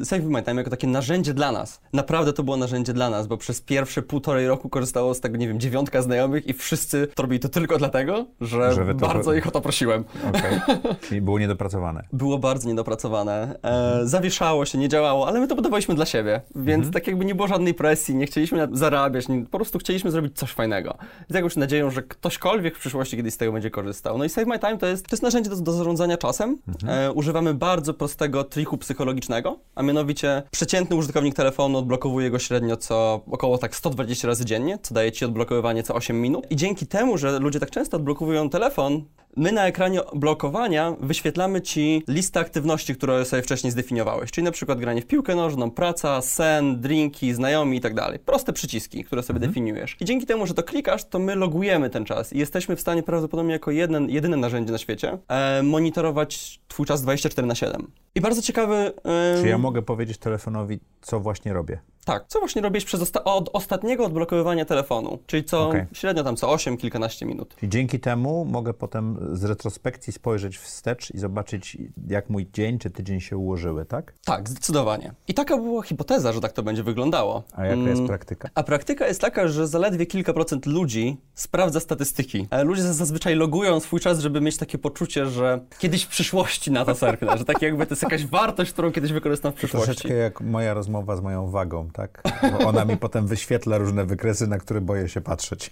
e, 0.00 0.04
Save 0.04 0.24
My 0.24 0.42
Time 0.42 0.56
jako 0.56 0.70
takie 0.70 0.86
narzędzie 0.86 1.34
dla 1.34 1.52
nas. 1.52 1.80
Naprawdę 1.92 2.32
to 2.32 2.42
było 2.42 2.56
narzędzie 2.56 2.92
dla 2.92 3.10
nas, 3.10 3.26
bo 3.26 3.36
przez 3.36 3.60
pierwsze 3.60 4.02
półtorej 4.02 4.48
roku 4.48 4.68
korzystało 4.70 5.14
z 5.14 5.20
tego, 5.20 5.36
nie 5.36 5.48
wiem, 5.48 5.60
dziewiątka 5.60 6.02
znajomych 6.02 6.46
i 6.46 6.52
wszyscy 6.52 7.06
to 7.14 7.22
robili 7.22 7.40
to 7.40 7.48
tylko 7.48 7.78
dlatego, 7.78 8.26
że, 8.40 8.74
Że 8.74 8.86
to- 8.86 8.94
bardzo 8.94 9.34
ich 9.34 9.46
o 9.46 9.50
to 9.50 9.60
prosiłem. 9.60 10.04
Okej. 10.28 10.60
Czyli 11.08 11.20
było 11.20 11.38
niedopracowane. 11.38 12.02
Było 12.12 12.38
bardzo 12.38 12.68
niedopracowane. 12.68 13.56
E, 13.62 14.00
zawieszało 14.06 14.64
się, 14.66 14.78
nie 14.78 14.88
działało, 14.88 15.28
ale 15.28 15.40
my 15.40 15.48
to 15.48 15.54
budowaliśmy 15.56 15.94
dla 15.94 16.06
siebie, 16.06 16.40
więc 16.54 16.90
tak 16.90 17.06
jakby 17.06 17.24
nie 17.24 17.34
było 17.34 17.48
żadnej 17.48 17.74
presji, 17.74 18.14
nie 18.14 18.26
chcieliśmy 18.26 18.68
zarabiać, 18.72 19.28
nie, 19.28 19.46
po 19.46 19.58
prostu 19.58 19.78
chcieliśmy 19.78 20.10
zrobić 20.10 20.36
coś 20.36 20.52
fajnego. 20.52 20.94
Z 21.28 21.34
jakąś 21.34 21.56
nadzieją, 21.56 21.90
że 21.90 22.02
ktośkolwiek 22.02 22.76
w 22.76 22.80
przyszłości 22.80 23.16
kiedyś 23.16 23.34
z 23.34 23.36
tego 23.36 23.52
będzie 23.52 23.70
korzystał. 23.70 24.18
No 24.18 24.24
i 24.24 24.28
Save 24.28 24.46
My 24.46 24.58
Time 24.58 24.78
to 24.78 24.86
jest, 24.86 25.06
to 25.08 25.14
jest 25.14 25.22
narzędzie 25.22 25.50
do, 25.50 25.56
do 25.56 25.72
zarządzania 25.72 26.16
czasem. 26.16 26.58
E, 26.88 27.12
używamy 27.12 27.54
bardzo 27.54 27.94
prostego 27.94 28.44
triku 28.44 28.78
psychologicznego, 28.78 29.58
a 29.74 29.82
mianowicie 29.82 30.42
przeciętny 30.50 30.96
użytkownik 30.96 31.34
telefonu 31.34 31.78
odblokowuje 31.78 32.30
go 32.30 32.38
średnio 32.38 32.76
co 32.76 33.20
około 33.30 33.58
tak 33.58 33.76
120 33.76 34.28
razy 34.28 34.44
dziennie, 34.44 34.59
co 34.82 34.94
daje 34.94 35.12
ci 35.12 35.24
odblokowywanie 35.24 35.82
co 35.82 35.94
8 35.94 36.20
minut. 36.20 36.46
I 36.50 36.56
dzięki 36.56 36.86
temu, 36.86 37.18
że 37.18 37.38
ludzie 37.38 37.60
tak 37.60 37.70
często 37.70 37.96
odblokowują 37.96 38.50
telefon, 38.50 39.04
My 39.36 39.52
na 39.52 39.66
ekranie 39.66 40.00
blokowania 40.14 40.96
wyświetlamy 41.00 41.62
Ci 41.62 42.02
listę 42.08 42.40
aktywności, 42.40 42.94
które 42.94 43.24
sobie 43.24 43.42
wcześniej 43.42 43.70
zdefiniowałeś, 43.70 44.30
czyli 44.30 44.44
na 44.44 44.50
przykład 44.50 44.78
granie 44.78 45.02
w 45.02 45.06
piłkę 45.06 45.34
nożną, 45.34 45.70
praca, 45.70 46.22
sen, 46.22 46.80
drinki, 46.80 47.34
znajomi 47.34 47.76
i 47.76 47.80
tak 47.80 47.94
dalej. 47.94 48.18
Proste 48.18 48.52
przyciski, 48.52 49.04
które 49.04 49.22
sobie 49.22 49.40
definiujesz. 49.40 49.96
I 50.00 50.04
dzięki 50.04 50.26
temu, 50.26 50.46
że 50.46 50.54
to 50.54 50.62
klikasz, 50.62 51.04
to 51.04 51.18
my 51.18 51.34
logujemy 51.34 51.90
ten 51.90 52.04
czas 52.04 52.32
i 52.32 52.38
jesteśmy 52.38 52.76
w 52.76 52.80
stanie 52.80 53.02
prawdopodobnie 53.02 53.52
jako 53.52 53.70
jeden, 53.70 54.10
jedyne 54.10 54.36
narzędzie 54.36 54.72
na 54.72 54.78
świecie 54.78 55.18
e, 55.28 55.62
monitorować 55.62 56.60
Twój 56.68 56.86
czas 56.86 57.02
24 57.02 57.46
na 57.46 57.54
7. 57.54 57.90
I 58.14 58.20
bardzo 58.20 58.42
ciekawy... 58.42 58.92
E, 59.04 59.42
Czy 59.42 59.48
ja 59.48 59.58
mogę 59.58 59.82
powiedzieć 59.82 60.18
telefonowi, 60.18 60.80
co 61.00 61.20
właśnie 61.20 61.52
robię? 61.52 61.80
Tak, 62.04 62.24
co 62.28 62.38
właśnie 62.38 62.62
robisz 62.62 62.84
przez 62.84 63.02
osta 63.02 63.24
od 63.24 63.50
ostatniego 63.52 64.04
odblokowywania 64.04 64.64
telefonu, 64.64 65.18
czyli 65.26 65.44
co 65.44 65.68
okay. 65.68 65.86
średnio 65.92 66.24
tam 66.24 66.36
co 66.36 66.50
8, 66.50 66.76
kilkanaście 66.76 67.26
minut. 67.26 67.56
I 67.62 67.68
dzięki 67.68 68.00
temu 68.00 68.44
mogę 68.44 68.74
potem 68.74 69.18
z 69.32 69.44
retrospekcji 69.44 70.12
spojrzeć 70.12 70.58
wstecz 70.58 71.14
i 71.14 71.18
zobaczyć, 71.18 71.78
jak 72.08 72.30
mój 72.30 72.48
dzień 72.52 72.78
czy 72.78 72.90
tydzień 72.90 73.20
się 73.20 73.36
ułożyły, 73.36 73.84
tak? 73.84 74.14
Tak, 74.24 74.48
zdecydowanie. 74.48 75.12
I 75.28 75.34
taka 75.34 75.56
była 75.56 75.82
hipoteza, 75.82 76.32
że 76.32 76.40
tak 76.40 76.52
to 76.52 76.62
będzie 76.62 76.82
wyglądało. 76.82 77.42
A 77.52 77.64
jaka 77.64 77.80
jest 77.80 77.92
mm, 77.92 78.06
praktyka? 78.06 78.48
A 78.54 78.62
praktyka 78.62 79.06
jest 79.06 79.20
taka, 79.20 79.48
że 79.48 79.68
zaledwie 79.68 80.06
kilka 80.06 80.32
procent 80.32 80.66
ludzi 80.66 81.16
sprawdza 81.34 81.80
statystyki. 81.80 82.46
Ale 82.50 82.64
ludzie 82.64 82.82
zazwyczaj 82.82 83.34
logują 83.34 83.80
swój 83.80 84.00
czas, 84.00 84.18
żeby 84.18 84.40
mieć 84.40 84.56
takie 84.56 84.78
poczucie, 84.78 85.26
że 85.26 85.60
kiedyś 85.78 86.04
w 86.04 86.08
przyszłości 86.08 86.70
na 86.70 86.84
to 86.84 86.94
zerknę, 86.94 87.38
że 87.38 87.44
tak 87.44 87.62
jakby 87.62 87.86
to 87.86 87.92
jest 87.92 88.02
jakaś 88.02 88.26
wartość, 88.26 88.72
którą 88.72 88.92
kiedyś 88.92 89.12
wykorzystam 89.12 89.52
w 89.52 89.54
przyszłości. 89.54 89.86
To 89.88 89.94
troszeczkę 89.94 90.14
jak 90.14 90.40
moja 90.40 90.74
rozmowa 90.74 91.16
z 91.16 91.20
moją 91.20 91.50
wagą, 91.50 91.89
tak? 91.90 92.22
Bo 92.52 92.68
ona 92.68 92.84
mi 92.84 92.96
potem 92.96 93.26
wyświetla 93.26 93.78
różne 93.78 94.04
wykresy, 94.04 94.46
na 94.46 94.58
które 94.58 94.80
boję 94.80 95.08
się 95.08 95.20
patrzeć. 95.20 95.70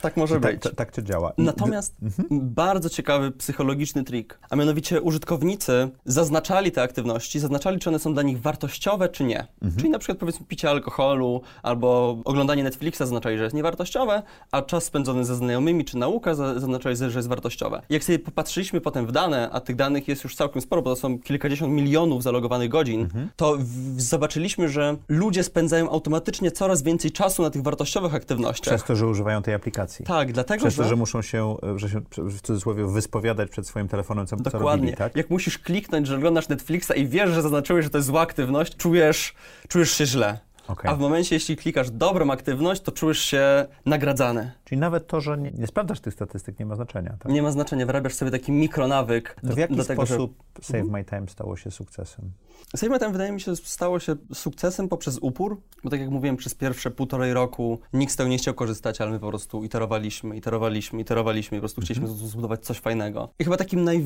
Tak 0.00 0.16
może 0.16 0.40
tak, 0.40 0.54
być. 0.54 0.62
Tak, 0.62 0.74
tak 0.74 0.92
to 0.92 1.02
działa. 1.02 1.32
Natomiast 1.38 1.94
mhm. 2.02 2.28
bardzo 2.30 2.90
ciekawy 2.90 3.30
psychologiczny 3.30 4.04
trik, 4.04 4.38
a 4.50 4.56
mianowicie 4.56 5.00
użytkownicy 5.00 5.88
zaznaczali 6.04 6.72
te 6.72 6.82
aktywności, 6.82 7.40
zaznaczali, 7.40 7.78
czy 7.78 7.88
one 7.88 7.98
są 7.98 8.14
dla 8.14 8.22
nich 8.22 8.40
wartościowe, 8.40 9.08
czy 9.08 9.24
nie. 9.24 9.40
Mhm. 9.40 9.76
Czyli 9.76 9.90
na 9.90 9.98
przykład 9.98 10.18
powiedzmy 10.18 10.46
picie 10.46 10.70
alkoholu 10.70 11.40
albo 11.62 12.18
oglądanie 12.24 12.64
Netflixa 12.64 12.98
zaznaczali, 12.98 13.38
że 13.38 13.44
jest 13.44 13.56
niewartościowe, 13.56 14.22
a 14.50 14.62
czas 14.62 14.84
spędzony 14.84 15.24
ze 15.24 15.36
znajomymi 15.36 15.84
czy 15.84 15.98
nauka 15.98 16.34
zaznaczali, 16.34 16.96
że 16.96 17.18
jest 17.18 17.28
wartościowe. 17.28 17.82
Jak 17.90 18.04
sobie 18.04 18.18
popatrzyliśmy 18.18 18.80
potem 18.80 19.06
w 19.06 19.12
dane, 19.12 19.50
a 19.52 19.60
tych 19.60 19.76
danych 19.76 20.08
jest 20.08 20.24
już 20.24 20.36
całkiem 20.36 20.62
sporo, 20.62 20.82
bo 20.82 20.90
to 20.90 21.00
są 21.00 21.18
kilkadziesiąt 21.18 21.72
milionów 21.72 22.22
zalogowanych 22.22 22.68
godzin, 22.68 23.00
mhm. 23.00 23.28
to 23.36 23.58
zobaczylimy, 23.96 24.68
że 24.68 24.96
ludzie 25.08 25.35
spędzają 25.44 25.90
automatycznie 25.90 26.50
coraz 26.50 26.82
więcej 26.82 27.12
czasu 27.12 27.42
na 27.42 27.50
tych 27.50 27.62
wartościowych 27.62 28.14
aktywnościach. 28.14 28.74
Przez 28.74 28.84
to, 28.84 28.96
że 28.96 29.06
używają 29.06 29.42
tej 29.42 29.54
aplikacji. 29.54 30.04
Tak, 30.04 30.32
dlatego, 30.32 30.60
Przez 30.60 30.74
że... 30.74 30.82
to, 30.82 30.88
że 30.88 30.96
muszą 30.96 31.22
się, 31.22 31.56
że 31.76 31.90
się 31.90 32.00
w 32.16 32.40
cudzysłowie 32.40 32.84
wyspowiadać 32.86 33.50
przed 33.50 33.66
swoim 33.66 33.88
telefonem, 33.88 34.26
co, 34.26 34.36
Dokładnie. 34.36 34.60
co 34.60 34.70
robili, 34.76 34.96
tak? 34.96 35.16
Jak 35.16 35.30
musisz 35.30 35.58
kliknąć, 35.58 36.06
że 36.06 36.16
oglądasz 36.16 36.48
Netflixa 36.48 36.90
i 36.96 37.06
wiesz, 37.06 37.30
że 37.30 37.42
zaznaczyłeś, 37.42 37.84
że 37.84 37.90
to 37.90 37.98
jest 37.98 38.06
zła 38.08 38.20
aktywność, 38.20 38.76
czujesz, 38.76 39.34
czujesz 39.68 39.90
się 39.90 40.06
źle. 40.06 40.45
Okay. 40.68 40.90
A 40.90 40.96
w 40.96 40.98
momencie, 40.98 41.36
jeśli 41.36 41.56
klikasz 41.56 41.90
dobrą 41.90 42.30
aktywność, 42.30 42.82
to 42.82 42.92
czujesz 42.92 43.18
się 43.18 43.66
nagradzany. 43.86 44.52
Czyli 44.64 44.80
nawet 44.80 45.06
to, 45.06 45.20
że 45.20 45.38
nie, 45.38 45.50
nie 45.50 45.66
sprawdzasz 45.66 46.00
tych 46.00 46.14
statystyk, 46.14 46.58
nie 46.58 46.66
ma 46.66 46.76
znaczenia. 46.76 47.16
Tak? 47.18 47.32
Nie 47.32 47.42
ma 47.42 47.50
znaczenia, 47.50 47.86
wyrabiasz 47.86 48.14
sobie 48.14 48.30
taki 48.30 48.52
mikronawyk. 48.52 49.36
To 49.48 49.54
w 49.54 49.58
jaki 49.58 49.76
do 49.76 49.84
tego, 49.84 50.06
sposób 50.06 50.34
że... 50.56 50.62
Save 50.62 50.80
mhm. 50.80 50.92
My 50.92 51.04
Time 51.04 51.28
stało 51.28 51.56
się 51.56 51.70
sukcesem? 51.70 52.30
Save 52.76 52.90
My 52.90 52.98
Time 52.98 53.12
wydaje 53.12 53.32
mi 53.32 53.40
się 53.40 53.56
stało 53.56 54.00
się 54.00 54.16
sukcesem 54.34 54.88
poprzez 54.88 55.18
upór, 55.20 55.60
bo 55.84 55.90
tak 55.90 56.00
jak 56.00 56.10
mówiłem, 56.10 56.36
przez 56.36 56.54
pierwsze 56.54 56.90
półtorej 56.90 57.34
roku 57.34 57.80
nikt 57.92 58.12
z 58.12 58.16
tego 58.16 58.28
nie 58.28 58.38
chciał 58.38 58.54
korzystać, 58.54 59.00
ale 59.00 59.10
my 59.10 59.18
po 59.18 59.28
prostu 59.28 59.64
iterowaliśmy, 59.64 60.36
iterowaliśmy, 60.36 61.00
iterowaliśmy 61.00 61.58
i 61.58 61.60
po 61.60 61.62
prostu 61.62 61.80
chcieliśmy 61.80 62.08
mhm. 62.08 62.28
zbudować 62.28 62.64
coś 62.64 62.78
fajnego. 62.78 63.28
I 63.38 63.44
chyba 63.44 63.56
takim 63.56 63.84
naj 63.84 64.04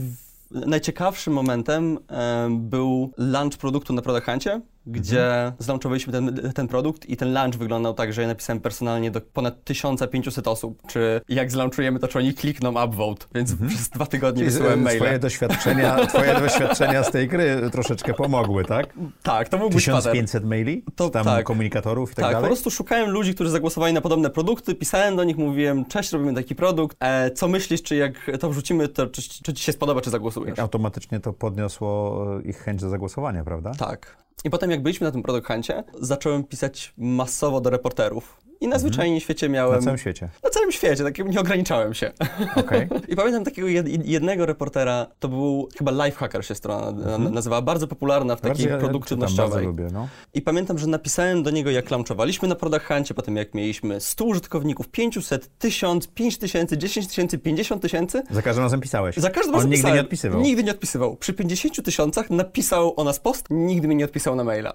najciekawszym 0.50 1.32
momentem 1.32 1.98
e, 2.08 2.48
był 2.50 3.12
launch 3.16 3.58
produktu 3.58 3.92
na 3.92 4.02
Product 4.02 4.26
Huncie, 4.26 4.60
gdzie 4.86 5.34
mhm. 5.34 5.52
zlaunchowaliśmy 5.58 6.12
ten, 6.12 6.52
ten 6.54 6.68
produkt 6.68 7.08
i 7.08 7.16
ten 7.16 7.32
launch 7.32 7.58
wyglądał 7.58 7.94
tak, 7.94 8.12
że 8.12 8.22
ja 8.22 8.28
napisałem 8.28 8.60
personalnie 8.60 9.10
do 9.10 9.20
ponad 9.20 9.64
1500 9.64 10.48
osób, 10.48 10.82
czy 10.86 11.20
jak 11.28 11.50
zlaunchujemy, 11.50 11.98
to 11.98 12.08
czy 12.08 12.18
oni 12.18 12.34
klikną 12.34 12.84
upvote, 12.84 13.26
więc 13.34 13.50
mhm. 13.52 13.70
przez 13.70 13.88
dwa 13.88 14.06
tygodnie 14.06 14.44
wysyłałem 14.44 14.82
maile. 14.82 15.00
Twoje 15.00 15.18
doświadczenia, 15.18 16.06
twoje 16.06 16.40
doświadczenia 16.40 17.04
z 17.04 17.10
tej 17.10 17.28
gry 17.28 17.70
troszeczkę 17.72 18.14
pomogły, 18.14 18.64
tak? 18.64 18.94
Tak, 19.22 19.48
to 19.48 19.58
był 19.58 19.70
1500 19.70 20.44
maili? 20.44 20.84
To, 20.96 21.10
tam 21.10 21.24
tak. 21.24 21.46
komunikatorów 21.46 22.12
i 22.12 22.14
tak, 22.14 22.24
tak 22.24 22.32
dalej? 22.32 22.44
Po 22.44 22.48
prostu 22.48 22.70
szukałem 22.70 23.10
ludzi, 23.10 23.34
którzy 23.34 23.50
zagłosowali 23.50 23.94
na 23.94 24.00
podobne 24.00 24.30
produkty, 24.30 24.74
pisałem 24.74 25.16
do 25.16 25.24
nich, 25.24 25.38
mówiłem, 25.38 25.84
cześć, 25.84 26.12
robimy 26.12 26.34
taki 26.34 26.54
produkt, 26.54 26.96
e, 27.00 27.30
co 27.30 27.48
myślisz, 27.48 27.82
czy 27.82 27.96
jak 27.96 28.30
to 28.40 28.50
wrzucimy, 28.50 28.88
to 28.88 29.06
czy, 29.06 29.22
czy 29.42 29.54
ci 29.54 29.64
się 29.64 29.72
spodoba, 29.72 30.00
czy 30.00 30.10
zagłosujesz? 30.10 30.58
Automatycznie 30.58 31.20
to 31.20 31.32
podniosło 31.32 32.26
ich 32.44 32.58
chęć 32.58 32.80
do 32.80 32.88
zagłosowania, 32.88 33.44
prawda? 33.44 33.72
Tak. 33.78 34.20
I 34.44 34.50
potem 34.50 34.70
jak 34.70 34.82
byliśmy 34.82 35.04
na 35.04 35.10
tym 35.10 35.22
Product 35.22 35.46
Huncie, 35.46 35.84
zacząłem 36.00 36.44
pisać 36.44 36.92
masowo 36.98 37.60
do 37.60 37.70
reporterów. 37.70 38.40
I 38.62 38.68
na 38.68 38.78
zwyczajnie 38.78 39.14
mhm. 39.14 39.20
świecie 39.20 39.48
miałem... 39.48 39.74
Na 39.74 39.84
całym 39.84 39.98
świecie? 39.98 40.28
Na 40.44 40.50
całym 40.50 40.72
świecie, 40.72 41.04
tak 41.04 41.18
nie 41.18 41.40
ograniczałem 41.40 41.94
się. 41.94 42.12
Okay. 42.56 42.88
I 43.08 43.16
pamiętam 43.16 43.44
takiego 43.44 43.68
jednego 44.04 44.46
reportera, 44.46 45.06
to 45.18 45.28
był 45.28 45.68
chyba 45.78 46.04
Lifehacker 46.04 46.44
się 46.44 46.54
strona 46.54 46.88
mhm. 46.88 47.34
nazywała, 47.34 47.62
bardzo 47.62 47.86
popularna 47.86 48.36
w 48.36 48.40
takiej 48.40 48.66
bardzo, 48.66 48.86
produktywnościowej. 48.86 49.50
Bardzo 49.50 49.66
lubię, 49.66 49.88
no. 49.92 50.08
I 50.34 50.42
pamiętam, 50.42 50.78
że 50.78 50.86
napisałem 50.86 51.42
do 51.42 51.50
niego, 51.50 51.70
jak 51.70 51.90
launchowaliśmy 51.90 52.48
na 52.48 52.54
Product 52.54 52.84
Huncie, 52.84 53.14
potem 53.14 53.36
jak 53.36 53.54
mieliśmy 53.54 54.00
100 54.00 54.24
użytkowników, 54.24 54.88
500, 54.88 55.58
1000, 55.58 56.06
5000, 56.06 56.78
10 56.78 57.06
tysięcy, 57.08 57.38
50 57.38 57.82
tysięcy. 57.82 58.22
Za 58.30 58.42
każdym 58.42 58.64
razem 58.64 58.80
pisałeś? 58.80 59.16
Za 59.16 59.30
każdym 59.30 59.54
razem 59.54 59.70
On 59.70 59.74
nigdy 59.74 59.92
nie 59.92 60.00
odpisywał? 60.00 60.40
Nigdy 60.40 60.64
nie 60.64 60.70
odpisywał. 60.70 61.16
Przy 61.16 61.32
50 61.32 61.84
tysiącach 61.84 62.30
napisał 62.30 62.94
o 62.96 63.04
nas 63.04 63.20
post, 63.20 63.46
nigdy 63.50 63.88
mi 63.88 63.96
nie 63.96 64.04
odpisał 64.04 64.36
na 64.36 64.44
maila. 64.44 64.74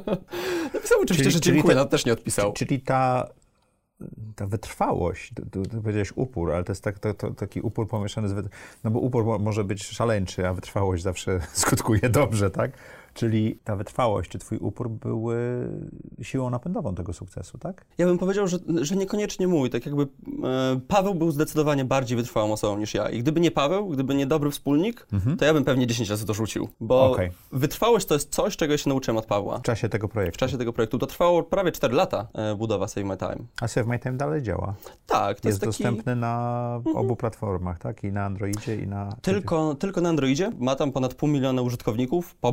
napisał 0.74 0.98
oczywiście, 1.02 1.24
czyli, 1.24 1.32
że 1.32 1.40
dziękuję, 1.40 1.76
ale 1.76 1.88
też 1.88 2.06
nie 2.06 2.12
odpisał. 2.12 2.52
Czyli 2.52 2.80
ta 2.80 3.01
ta 4.36 4.46
wytrwałość, 4.46 5.32
tu, 5.52 5.62
powiedziałeś 5.82 6.12
upór, 6.16 6.52
ale 6.52 6.64
to 6.64 6.72
jest 6.72 6.84
tak, 6.84 6.98
to, 6.98 7.14
to, 7.14 7.30
taki 7.30 7.60
upór 7.60 7.88
pomieszany 7.88 8.28
z... 8.28 8.48
No 8.84 8.90
bo 8.90 9.00
upór 9.00 9.24
mo, 9.24 9.38
może 9.38 9.64
być 9.64 9.86
szaleńczy, 9.86 10.48
a 10.48 10.54
wytrwałość 10.54 11.02
zawsze 11.02 11.40
skutkuje 11.52 12.08
dobrze, 12.08 12.50
tak? 12.50 12.70
Czyli 13.14 13.58
ta 13.64 13.76
wytrwałość 13.76 14.30
czy 14.30 14.38
twój 14.38 14.58
upór 14.58 14.90
były 14.90 15.68
siłą 16.22 16.50
napędową 16.50 16.94
tego 16.94 17.12
sukcesu, 17.12 17.58
tak? 17.58 17.84
Ja 17.98 18.06
bym 18.06 18.18
powiedział, 18.18 18.46
że, 18.48 18.58
że 18.80 18.96
niekoniecznie 18.96 19.48
mój. 19.48 19.70
Tak 19.70 19.86
jakby 19.86 20.02
e, 20.02 20.80
Paweł 20.88 21.14
był 21.14 21.30
zdecydowanie 21.30 21.84
bardziej 21.84 22.16
wytrwałą 22.16 22.52
osobą 22.52 22.78
niż 22.78 22.94
ja. 22.94 23.10
I 23.10 23.18
gdyby 23.18 23.40
nie 23.40 23.50
Paweł, 23.50 23.88
gdyby 23.88 24.14
nie 24.14 24.26
dobry 24.26 24.50
wspólnik, 24.50 25.06
mhm. 25.12 25.36
to 25.36 25.44
ja 25.44 25.54
bym 25.54 25.64
pewnie 25.64 25.86
10 25.86 26.10
razy 26.10 26.26
to 26.26 26.34
rzucił. 26.34 26.68
Bo 26.80 27.10
okay. 27.10 27.30
wytrwałość 27.52 28.06
to 28.06 28.14
jest 28.14 28.30
coś, 28.30 28.56
czego 28.56 28.72
ja 28.72 28.78
się 28.78 28.88
nauczyłem 28.88 29.16
od 29.16 29.26
Pawła. 29.26 29.58
W 29.58 29.62
czasie 29.62 29.88
tego 29.88 30.08
projektu. 30.08 30.36
W 30.36 30.38
czasie 30.38 30.58
tego 30.58 30.72
projektu. 30.72 30.98
To 30.98 31.06
trwało 31.06 31.42
prawie 31.42 31.72
4 31.72 31.94
lata 31.94 32.28
e, 32.34 32.54
budowa 32.54 32.88
Save 32.88 33.06
My 33.06 33.16
Time. 33.16 33.36
A 33.60 33.68
Save 33.68 33.86
My 33.86 33.98
Time 33.98 34.16
dalej 34.16 34.42
działa? 34.42 34.74
Tak. 35.06 35.40
To 35.40 35.48
jest, 35.48 35.60
jest 35.60 35.60
taki... 35.60 35.68
dostępny 35.68 36.16
na 36.16 36.74
mhm. 36.76 36.96
obu 36.96 37.16
platformach, 37.16 37.78
tak? 37.78 38.04
I 38.04 38.12
na 38.12 38.24
Androidzie, 38.24 38.76
i 38.76 38.86
na... 38.86 39.16
Tylko, 39.22 39.74
tylko 39.74 40.00
na 40.00 40.08
Androidzie. 40.08 40.52
Ma 40.58 40.76
tam 40.76 40.92
ponad 40.92 41.14
pół 41.14 41.28
miliona 41.28 41.62
użytkowników, 41.62 42.34
po, 42.34 42.52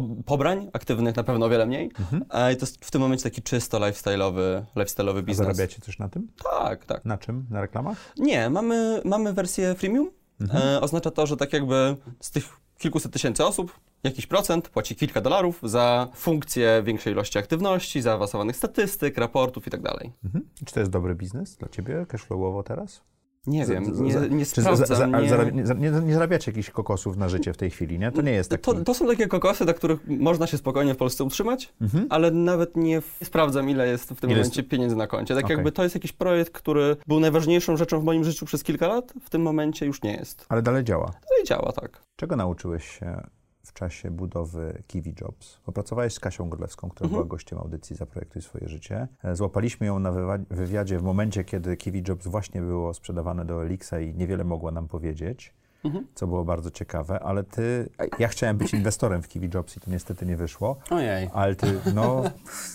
pobrań 0.50 0.72
aktywnych 0.74 1.16
na 1.16 1.24
pewno 1.24 1.46
o 1.46 1.50
wiele 1.50 1.66
mniej. 1.66 1.92
Mhm. 2.00 2.24
I 2.54 2.56
to 2.58 2.66
jest 2.66 2.86
w 2.86 2.92
tym 2.92 3.02
momencie 3.02 3.24
taki 3.24 3.42
czysto 3.42 3.80
lifestyle'owy, 3.80 4.64
lifestyle'owy 4.76 5.22
biznes. 5.22 5.48
A 5.48 5.54
zarabiacie 5.54 5.82
coś 5.82 6.00
na 6.00 6.10
tym? 6.10 6.28
Tak, 6.44 6.86
tak. 6.86 7.06
Na 7.06 7.18
czym? 7.18 7.46
Na 7.50 7.62
reklamach? 7.62 7.98
Nie, 8.18 8.50
mamy, 8.50 9.02
mamy 9.06 9.34
wersję 9.34 9.76
freemium. 9.76 10.12
Mhm. 10.42 10.64
E, 10.64 10.82
oznacza 10.82 11.12
to, 11.12 11.28
że 11.28 11.38
tak 11.38 11.54
jakby 11.54 11.96
z 12.20 12.32
tych 12.32 12.44
kilkuset 12.78 13.14
tysięcy 13.14 13.46
osób 13.46 13.80
jakiś 14.04 14.28
procent 14.28 14.70
płaci 14.70 14.96
kilka 14.96 15.22
dolarów 15.22 15.60
za 15.64 16.08
funkcję 16.16 16.84
większej 16.86 17.14
ilości 17.14 17.38
aktywności, 17.38 18.02
zaawansowanych 18.02 18.56
statystyk, 18.56 19.18
raportów 19.18 19.68
i 19.68 19.70
tak 19.70 19.82
dalej. 19.82 20.14
Mhm. 20.26 20.46
Czy 20.66 20.74
to 20.74 20.80
jest 20.80 20.92
dobry 20.92 21.16
biznes 21.16 21.56
dla 21.56 21.70
ciebie, 21.70 22.06
cashflowowo 22.10 22.64
teraz? 22.64 23.02
Nie 23.50 23.66
wiem, 23.66 24.04
nie, 24.04 24.30
nie 24.30 24.46
sprawdzam. 24.46 24.88
Za, 24.88 24.96
za, 24.96 25.06
nie... 25.06 25.64
nie, 25.76 25.92
nie, 26.02 26.14
zarabiacie 26.14 26.52
jakichś 26.52 26.70
kokosów 26.70 27.18
na 27.18 27.30
życie 27.30 27.54
w 27.54 27.58
tej 27.58 27.70
chwili, 27.70 28.00
nie? 28.00 28.12
To 28.12 28.22
nie 28.22 28.32
jest 28.32 28.50
taki... 28.50 28.64
To, 28.64 28.74
to 28.74 28.94
są 28.94 29.08
takie 29.08 29.28
kokosy, 29.28 29.66
na 29.66 29.74
których 29.74 30.08
można 30.08 30.48
się 30.48 30.58
spokojnie 30.58 30.94
w 30.94 30.98
Polsce 30.98 31.24
utrzymać, 31.24 31.74
mhm. 31.82 32.08
ale 32.10 32.32
nawet 32.32 32.78
nie 32.78 33.02
sprawdzam, 33.24 33.70
ile 33.70 33.88
jest 33.88 34.10
w 34.10 34.20
tym 34.22 34.30
ile 34.30 34.40
momencie 34.40 34.62
jest... 34.62 34.72
pieniędzy 34.72 34.96
na 34.96 35.08
koncie. 35.08 35.36
Tak 35.36 35.46
okay. 35.46 35.56
jakby 35.56 35.72
to 35.72 35.84
jest 35.84 35.96
jakiś 35.96 36.12
projekt, 36.12 36.54
który 36.54 36.98
był 37.08 37.20
najważniejszą 37.20 37.78
rzeczą 37.78 38.00
w 38.00 38.04
moim 38.04 38.24
życiu 38.24 38.46
przez 38.46 38.64
kilka 38.64 38.88
lat, 38.88 39.14
w 39.22 39.30
tym 39.30 39.42
momencie 39.42 39.86
już 39.86 40.04
nie 40.04 40.14
jest. 40.14 40.46
Ale 40.50 40.62
dalej 40.62 40.84
działa. 40.84 41.06
Dalej 41.06 41.46
działa, 41.46 41.72
tak. 41.72 42.02
Czego 42.16 42.36
nauczyłeś 42.36 43.00
się 43.00 43.22
w 43.70 43.74
czasie 43.74 44.12
budowy 44.12 44.84
Kiwi 44.88 45.16
Jobs. 45.22 45.60
Popracowałeś 45.66 46.14
z 46.14 46.20
Kasią 46.20 46.50
Godlewską, 46.50 46.90
która 46.90 47.06
mhm. 47.06 47.12
była 47.12 47.30
gościem 47.30 47.60
audycji 47.60 47.96
Zaprojektuj 47.96 48.42
swoje 48.42 48.70
życie. 48.70 49.08
E, 49.24 49.36
złapaliśmy 49.36 49.88
ją 49.88 50.00
na 50.00 50.12
wywiadzie 50.50 51.00
w 51.00 51.04
momencie, 51.04 51.44
kiedy 51.44 51.78
Kiwi 51.78 52.04
Jobs 52.08 52.28
właśnie 52.28 52.62
było 52.62 52.94
sprzedawane 52.94 53.46
do 53.46 53.66
Elixa 53.66 53.94
i 54.00 54.14
niewiele 54.14 54.44
mogła 54.44 54.72
nam 54.72 54.88
powiedzieć 54.88 55.54
mhm. 55.84 56.06
co 56.16 56.28
było 56.28 56.46
bardzo 56.46 56.72
ciekawe, 56.72 57.20
ale 57.20 57.44
ty, 57.44 57.90
ja 58.20 58.28
chciałem 58.28 58.58
być 58.58 58.74
inwestorem 58.74 59.22
w 59.22 59.28
Kiwi 59.28 59.50
Jobs 59.54 59.78
i 59.78 59.80
to 59.80 59.92
niestety 59.92 60.26
nie 60.26 60.38
wyszło. 60.38 60.78
Ojej. 60.90 61.30
Ale 61.34 61.56
ty, 61.56 61.80
no, 61.96 62.24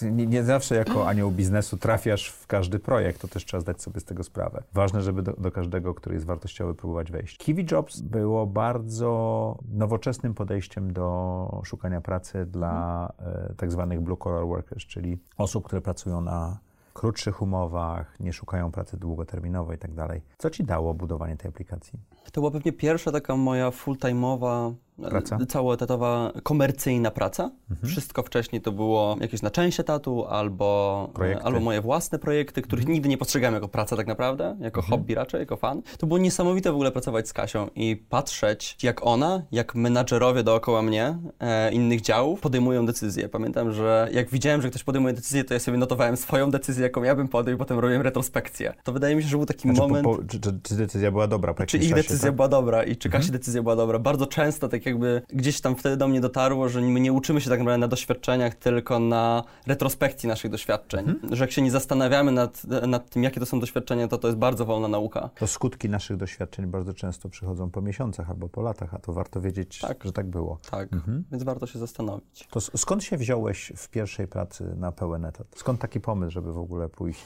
nie, 0.03 0.27
nie, 0.27 0.45
zawsze 0.45 0.75
jako 0.75 1.09
anioł 1.09 1.31
biznesu 1.31 1.77
trafiasz 1.77 2.29
w 2.29 2.47
każdy 2.47 2.79
projekt, 2.79 3.21
to 3.21 3.29
też 3.29 3.45
trzeba 3.45 3.61
zdać 3.61 3.83
sobie 3.83 4.01
z 4.01 4.05
tego 4.05 4.25
sprawę. 4.25 4.63
Ważne, 4.73 5.03
żeby 5.03 5.23
do, 5.23 5.33
do 5.33 5.53
każdego, 5.53 5.95
który 5.95 6.15
jest 6.15 6.27
wartościowy, 6.27 6.75
próbować 6.75 7.13
wejść. 7.13 7.39
Kiwi 7.39 7.67
Jobs 7.71 8.01
było 8.01 8.47
bardzo 8.47 9.59
nowoczesnym 9.69 10.35
podejściem 10.35 10.93
do 10.93 11.63
szukania 11.65 12.01
pracy 12.01 12.47
dla 12.47 13.09
mhm. 13.19 13.55
tak 13.57 13.73
zwanych 13.73 14.01
blue 14.01 14.17
collar 14.17 14.47
workers, 14.47 14.85
czyli 14.85 15.19
osób, 15.39 15.65
które 15.65 15.81
pracują 15.81 16.21
na 16.21 16.59
krótszych 16.95 17.43
umowach, 17.43 18.21
nie 18.21 18.33
szukają 18.33 18.71
pracy 18.71 18.97
długoterminowej 18.97 19.77
i 19.77 19.81
tak. 19.81 20.23
Co 20.39 20.51
ci 20.51 20.65
dało 20.65 20.95
budowanie 20.95 21.37
tej 21.37 21.49
aplikacji? 21.49 21.99
To 22.33 22.41
była 22.41 22.51
pewnie 22.51 22.73
pierwsza 22.73 23.13
taka 23.13 23.37
moja 23.37 23.71
full-time'owa 23.71 24.75
praca? 25.03 25.39
Całoetatowa, 25.49 26.33
komercyjna 26.43 27.11
praca. 27.11 27.51
Mhm. 27.71 27.89
Wszystko 27.89 28.23
wcześniej 28.23 28.63
to 28.63 28.73
było 28.73 29.17
jakieś 29.21 29.43
na 29.43 29.51
część 29.51 29.81
etatu 29.81 30.27
albo, 30.27 31.11
albo 31.43 31.61
moje 31.61 31.81
własne 31.81 32.19
projekty, 32.19 32.63
których 32.63 32.83
mhm. 32.83 32.93
nigdy 32.93 33.09
nie 33.09 33.19
postrzegałem 33.19 33.55
jako 33.55 33.69
praca 33.69 33.97
tak 33.97 34.07
naprawdę, 34.07 34.57
jako 34.61 34.81
mhm. 34.81 34.91
hobby 34.91 35.15
raczej, 35.15 35.41
jako 35.41 35.57
fan. 35.57 35.83
To 35.99 36.07
było 36.07 36.19
niesamowite 36.19 36.73
w 36.73 36.75
ogóle 36.75 36.93
pracować 36.93 37.29
z 37.29 37.33
Kasią 37.33 37.69
i 37.75 37.97
patrzeć, 37.97 38.77
jak 38.83 39.07
ona, 39.07 39.43
jak 39.53 39.75
menadżerowie 39.75 40.43
dookoła 40.43 40.83
mnie, 40.83 41.19
e, 41.41 41.73
innych 41.73 42.01
działów, 42.01 42.41
podejmują 42.41 42.87
decyzje. 42.87 43.29
Pamiętam, 43.29 43.73
że 43.73 44.09
jak 44.13 44.31
widziałem, 44.31 44.63
że 44.63 44.71
ktoś 44.71 44.85
podejmuje 44.85 45.15
decyzję, 45.15 45.45
to 45.45 45.55
ja 45.55 45.61
sobie 45.61 45.79
notowałem 45.79 46.17
swoją 46.17 46.51
decyzję, 46.51 46.83
jaką 46.83 47.03
ja 47.03 47.17
bym 47.17 47.29
podjął 47.29 47.57
i 47.57 47.59
potem 47.59 47.79
robiłem 47.79 48.03
retrospekcję. 48.03 48.75
To 48.85 48.93
wydaje 48.93 49.17
mi 49.17 49.23
się, 49.23 49.29
że 49.29 49.37
był 49.37 49.47
taki 49.47 49.63
znaczy, 49.63 49.81
moment... 49.81 50.05
Po, 50.05 50.17
po, 50.17 50.25
czy, 50.25 50.41
czy, 50.63 50.75
decyzja 50.75 51.11
była 51.11 51.27
dobra? 51.27 51.55
Po 51.55 51.67
czy 51.67 51.79
ich 51.79 51.95
decyzja 51.95 52.29
tak? 52.29 52.37
była 52.37 52.49
dobra 52.49 52.85
i 52.85 52.97
czy 52.97 53.09
Kasi 53.09 53.25
mhm. 53.25 53.39
decyzja 53.39 53.63
była 53.63 53.77
dobra. 53.77 53.99
Bardzo 53.99 54.27
często 54.27 54.69
tak 54.85 54.93
jakby 54.93 55.23
gdzieś 55.29 55.61
tam 55.61 55.77
wtedy 55.77 55.97
do 55.97 56.09
mnie 56.09 56.21
dotarło, 56.21 56.69
że 56.69 56.81
my 56.81 57.01
nie 57.01 57.13
uczymy 57.13 57.41
się 57.41 57.51
tak 57.51 57.59
naprawdę 57.59 57.79
na 57.79 57.89
doświadczeniach, 57.89 58.55
tylko 58.55 58.99
na 58.99 59.45
retrospekcji 59.67 60.29
naszych 60.29 60.51
doświadczeń. 60.51 61.09
Mhm. 61.09 61.37
Że 61.37 61.45
jak 61.45 61.51
się 61.51 61.63
nie 61.63 61.71
zastanawiamy 61.71 62.33
nad, 62.33 62.65
nad 62.89 63.11
tym, 63.11 63.23
jakie 63.23 63.41
to 63.41 63.47
są 63.47 63.61
doświadczenia, 63.61 64.09
to 64.09 64.19
to 64.19 64.29
jest 64.29 64.39
bardzo 64.39 64.65
wolna 64.65 64.89
nauka. 64.89 65.31
To 65.35 65.47
skutki 65.47 65.89
naszych 65.89 66.17
doświadczeń 66.17 66.67
bardzo 66.67 66.95
często 66.95 67.29
przychodzą 67.29 67.71
po 67.71 67.81
miesiącach 67.81 68.31
albo 68.31 68.49
po 68.49 68.63
latach, 68.63 68.95
a 68.95 68.99
to 68.99 69.13
warto 69.13 69.41
wiedzieć, 69.41 69.79
tak. 69.79 70.05
że 70.05 70.13
tak 70.13 70.27
było. 70.27 70.59
Tak, 70.71 70.93
mhm. 70.93 71.25
więc 71.31 71.43
warto 71.43 71.67
się 71.67 71.79
zastanowić. 71.79 72.49
To 72.51 72.61
skąd 72.61 73.05
się 73.05 73.17
wziąłeś 73.17 73.73
w 73.77 73.89
pierwszej 73.89 74.29
pracy 74.29 74.75
na 74.77 74.93
pełen 74.93 75.25
etat? 75.25 75.47
Skąd 75.57 75.81
taki 75.81 76.01
pomysł, 76.01 76.31
żeby 76.31 76.53
w 76.53 76.59
ogóle 76.59 76.89
pójść 76.89 77.25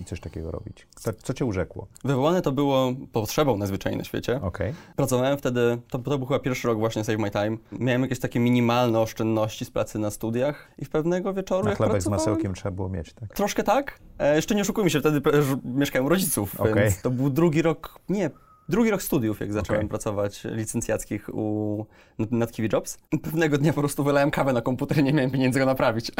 i 0.00 0.04
coś 0.04 0.20
takiego 0.20 0.50
robić? 0.50 0.86
Co, 0.94 1.12
co 1.12 1.34
cię 1.34 1.44
urzekło? 1.44 1.86
Wywołane 2.04 2.42
to 2.42 2.52
było 2.52 2.92
potrzebą 3.12 3.56
najzwyczajniej 3.56 3.98
na 3.98 4.04
świecie. 4.04 4.40
Okay. 4.42 4.74
Pracowałem 4.96 5.38
wtedy, 5.38 5.78
to, 5.90 5.98
to 5.98 6.18
był 6.18 6.26
chyba 6.26 6.40
pierwszy 6.40 6.68
rok 6.68 6.78
właśnie 6.78 7.04
Save 7.04 7.18
My 7.18 7.30
Time. 7.30 7.56
Miałem 7.72 8.02
jakieś 8.02 8.18
takie 8.18 8.40
minimalne 8.40 9.00
oszczędności 9.00 9.64
z 9.64 9.70
pracy 9.70 9.98
na 9.98 10.10
studiach 10.10 10.68
i 10.78 10.84
w 10.84 10.90
pewnego 10.90 11.34
wieczoru 11.34 11.64
na 11.64 11.70
jak 11.70 11.78
chlebek 11.78 12.02
z 12.02 12.08
masełkiem 12.08 12.54
trzeba 12.54 12.70
było 12.70 12.88
mieć, 12.88 13.12
tak? 13.12 13.34
Troszkę 13.34 13.62
tak. 13.62 13.98
E, 14.18 14.36
jeszcze 14.36 14.54
nie 14.54 14.62
oszukujmy 14.62 14.90
się, 14.90 15.00
wtedy 15.00 15.20
mieszkałem 15.64 16.06
u 16.06 16.08
rodziców, 16.08 16.60
okay. 16.60 16.74
więc 16.74 17.02
to 17.02 17.10
był 17.10 17.30
drugi 17.30 17.62
rok, 17.62 17.98
nie, 18.08 18.30
drugi 18.68 18.90
rok 18.90 19.02
studiów, 19.02 19.40
jak 19.40 19.52
zacząłem 19.52 19.80
okay. 19.80 19.88
pracować 19.88 20.44
licencjackich 20.44 21.28
u, 21.34 21.86
nad 22.18 22.52
Kiwi 22.52 22.68
Jobs. 22.72 22.98
Pewnego 23.22 23.58
dnia 23.58 23.72
po 23.72 23.80
prostu 23.80 24.04
wylałem 24.04 24.30
kawę 24.30 24.52
na 24.52 24.60
komputer 24.60 24.98
i 24.98 25.02
nie 25.02 25.12
miałem 25.12 25.30
pieniędzy 25.30 25.58
go 25.58 25.66
naprawić. 25.66 26.10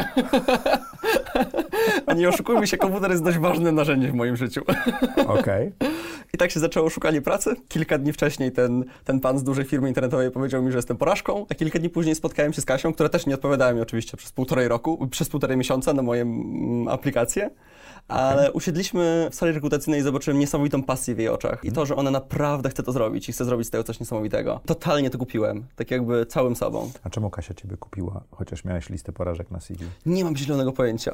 A 2.05 2.13
nie 2.13 2.29
oszukujmy 2.29 2.67
się, 2.67 2.77
komputer 2.77 3.11
jest 3.11 3.23
dość 3.23 3.37
ważnym 3.37 3.75
narzędziem 3.75 4.11
w 4.11 4.15
moim 4.15 4.35
życiu. 4.35 4.61
Okej. 5.17 5.73
Okay. 5.79 5.91
I 6.33 6.37
tak 6.37 6.51
się 6.51 6.59
zaczęło 6.59 6.89
szukanie 6.89 7.21
pracy. 7.21 7.55
Kilka 7.67 7.97
dni 7.97 8.13
wcześniej 8.13 8.51
ten, 8.51 8.85
ten 9.03 9.19
pan 9.19 9.39
z 9.39 9.43
dużej 9.43 9.65
firmy 9.65 9.87
internetowej 9.87 10.31
powiedział 10.31 10.63
mi, 10.63 10.71
że 10.71 10.77
jestem 10.77 10.97
porażką, 10.97 11.45
a 11.49 11.55
kilka 11.55 11.79
dni 11.79 11.89
później 11.89 12.15
spotkałem 12.15 12.53
się 12.53 12.61
z 12.61 12.65
Kasią, 12.65 12.93
która 12.93 13.09
też 13.09 13.25
nie 13.25 13.35
odpowiadała 13.35 13.73
mi 13.73 13.81
oczywiście 13.81 14.17
przez 14.17 14.31
półtorej 14.31 14.67
roku, 14.67 15.07
przez 15.07 15.29
półtorej 15.29 15.57
miesiąca 15.57 15.93
na 15.93 16.01
moje 16.01 16.21
mm, 16.21 16.87
aplikacje 16.87 17.49
ale 18.07 18.41
okay. 18.41 18.51
usiedliśmy 18.51 19.27
w 19.31 19.35
sali 19.35 19.51
rekrutacyjnej 19.51 20.01
i 20.01 20.03
zobaczyłem 20.03 20.39
niesamowitą 20.39 20.83
pasję 20.83 21.15
w 21.15 21.17
jej 21.17 21.29
oczach. 21.29 21.65
I 21.65 21.71
to, 21.71 21.85
że 21.85 21.95
ona 21.95 22.11
naprawdę 22.11 22.69
chce 22.69 22.83
to 22.83 22.91
zrobić 22.91 23.29
i 23.29 23.31
chce 23.31 23.45
zrobić 23.45 23.67
z 23.67 23.69
tego 23.69 23.83
coś 23.83 23.99
niesamowitego. 23.99 24.59
Totalnie 24.65 25.09
to 25.09 25.17
kupiłem, 25.17 25.65
tak 25.75 25.91
jakby 25.91 26.25
całym 26.25 26.55
sobą. 26.55 26.91
A 27.03 27.09
czemu 27.09 27.29
Kasia 27.29 27.53
ciebie 27.53 27.77
kupiła, 27.77 28.23
chociaż 28.31 28.65
miałeś 28.65 28.89
listę 28.89 29.11
porażek 29.11 29.51
na 29.51 29.59
CV? 29.59 29.85
Nie 30.05 30.23
mam 30.23 30.37
zielonego 30.37 30.71
pojęcia. 30.71 31.13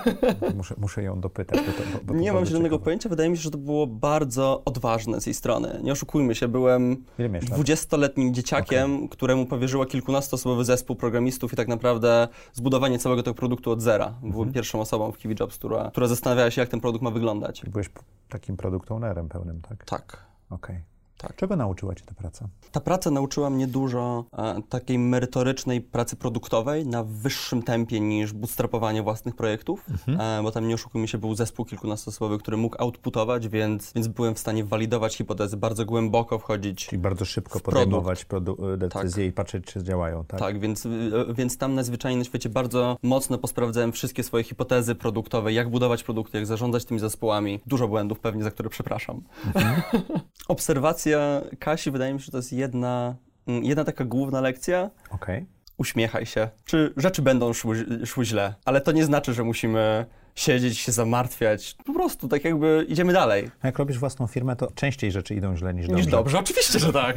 Muszę, 0.56 0.74
muszę 0.78 1.02
ją 1.02 1.20
dopytać. 1.20 1.60
Bo 1.60 1.72
to, 1.72 2.04
bo, 2.04 2.14
nie 2.14 2.32
mam 2.32 2.46
zielonego 2.46 2.74
ciekawe. 2.76 2.84
pojęcia. 2.84 3.08
Wydaje 3.08 3.30
mi 3.30 3.36
się, 3.36 3.42
że 3.42 3.50
to 3.50 3.58
było 3.58 3.86
bardzo 3.86 4.62
odważne 4.64 5.20
z 5.20 5.26
jej 5.26 5.34
strony. 5.34 5.80
Nie 5.82 5.92
oszukujmy 5.92 6.34
się, 6.34 6.48
byłem 6.48 7.04
20-letnim 7.18 8.32
dzieciakiem, 8.32 8.96
okay. 8.96 9.08
któremu 9.08 9.46
powierzyła 9.46 9.86
kilkunastoosobowy 9.86 10.64
zespół 10.64 10.96
programistów 10.96 11.52
i 11.52 11.56
tak 11.56 11.68
naprawdę 11.68 12.28
zbudowanie 12.52 12.98
całego 12.98 13.22
tego 13.22 13.34
produktu 13.34 13.70
od 13.70 13.82
zera. 13.82 14.14
Byłem 14.20 14.34
mhm. 14.34 14.52
pierwszą 14.52 14.80
osobą 14.80 15.12
w 15.12 15.18
Kiwi 15.18 15.34
Jobs, 15.40 15.58
która, 15.58 15.90
która 15.90 16.06
zastanawiała 16.06 16.31
się, 16.50 16.60
jak 16.60 16.70
ten 16.70 16.80
produkt 16.80 17.02
ma 17.02 17.10
wyglądać. 17.10 17.62
Byłeś 17.66 17.90
takim 18.28 18.56
produkt 18.56 18.90
ownerem 18.90 19.28
pełnym, 19.28 19.60
tak? 19.60 19.84
Tak. 19.84 20.24
Okej. 20.50 20.76
Okay. 20.76 20.91
Tak. 21.18 21.36
Czego 21.36 21.56
nauczyła 21.56 21.94
Cię 21.94 22.04
ta 22.06 22.14
praca? 22.14 22.48
Ta 22.72 22.80
praca 22.80 23.10
nauczyła 23.10 23.50
mnie 23.50 23.66
dużo 23.66 24.24
e, 24.38 24.62
takiej 24.68 24.98
merytorycznej 24.98 25.80
pracy 25.80 26.16
produktowej 26.16 26.86
na 26.86 27.04
wyższym 27.04 27.62
tempie 27.62 28.00
niż 28.00 28.32
bootstrapowanie 28.32 29.02
własnych 29.02 29.36
projektów, 29.36 29.84
mhm. 29.90 30.20
e, 30.20 30.42
bo 30.42 30.50
tam 30.50 30.68
nie 30.68 30.74
oszukujmy 30.74 31.08
się, 31.08 31.18
był 31.18 31.34
zespół 31.34 31.64
kilkunastoosobowy, 31.64 32.38
który 32.38 32.56
mógł 32.56 32.76
outputować, 32.78 33.48
więc, 33.48 33.92
więc 33.94 34.08
byłem 34.08 34.34
w 34.34 34.38
stanie 34.38 34.64
walidować 34.64 35.16
hipotezy, 35.16 35.56
bardzo 35.56 35.84
głęboko 35.84 36.38
wchodzić 36.38 36.86
Czyli 36.86 37.02
bardzo 37.02 37.24
szybko 37.24 37.60
podejmować 37.60 38.26
e, 38.72 38.76
decyzje 38.76 39.24
tak. 39.24 39.32
i 39.32 39.32
patrzeć, 39.32 39.64
czy 39.64 39.82
działają, 39.82 40.24
tak? 40.24 40.40
Tak, 40.40 40.60
więc, 40.60 40.86
e, 40.86 40.90
więc 41.34 41.58
tam 41.58 41.74
na 41.74 41.82
zwyczajnym 41.82 42.24
świecie 42.24 42.48
bardzo 42.48 42.96
mocno 43.02 43.38
posprawdzałem 43.38 43.92
wszystkie 43.92 44.22
swoje 44.22 44.44
hipotezy 44.44 44.94
produktowe, 44.94 45.52
jak 45.52 45.70
budować 45.70 46.04
produkty, 46.04 46.38
jak 46.38 46.46
zarządzać 46.46 46.84
tymi 46.84 47.00
zespołami. 47.00 47.60
Dużo 47.66 47.88
błędów 47.88 48.20
pewnie, 48.20 48.42
za 48.42 48.50
które 48.50 48.70
przepraszam. 48.70 49.22
Mhm. 49.46 49.82
Obserwacja 50.48 51.01
lekcja 51.06 51.42
Kasi, 51.58 51.90
wydaje 51.90 52.14
mi 52.14 52.20
się, 52.20 52.24
że 52.24 52.32
to 52.32 52.38
jest 52.38 52.52
jedna, 52.52 53.16
mm, 53.46 53.64
jedna 53.64 53.84
taka 53.84 54.04
główna 54.04 54.40
lekcja. 54.40 54.90
Okej. 55.10 55.36
Okay. 55.36 55.46
Uśmiechaj 55.78 56.26
się. 56.26 56.48
Czy 56.64 56.94
rzeczy 56.96 57.22
będą 57.22 57.52
szły, 57.52 57.86
szły 58.06 58.24
źle, 58.24 58.54
ale 58.64 58.80
to 58.80 58.92
nie 58.92 59.04
znaczy, 59.04 59.34
że 59.34 59.44
musimy 59.44 60.06
siedzieć, 60.34 60.78
się 60.78 60.92
zamartwiać. 60.92 61.76
Po 61.86 61.92
prostu 61.92 62.28
tak 62.28 62.44
jakby 62.44 62.86
idziemy 62.88 63.12
dalej. 63.12 63.50
A 63.62 63.66
jak 63.66 63.78
robisz 63.78 63.98
własną 63.98 64.26
firmę, 64.26 64.56
to 64.56 64.70
częściej 64.74 65.12
rzeczy 65.12 65.34
idą 65.34 65.56
źle 65.56 65.74
niż 65.74 65.86
dobrze. 65.86 66.02
Niż 66.02 66.10
dobrze, 66.10 66.38
oczywiście, 66.38 66.78
że 66.78 66.92
tak. 66.92 67.16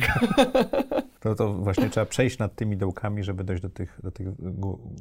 to, 1.22 1.36
to 1.36 1.54
właśnie 1.54 1.90
trzeba 1.90 2.06
przejść 2.06 2.38
nad 2.38 2.56
tymi 2.56 2.78
dołkami, 2.78 3.24
żeby 3.24 3.44
dojść 3.44 3.64
do 3.64 3.70
tych, 3.70 4.00
do 4.04 4.12
tych 4.12 4.28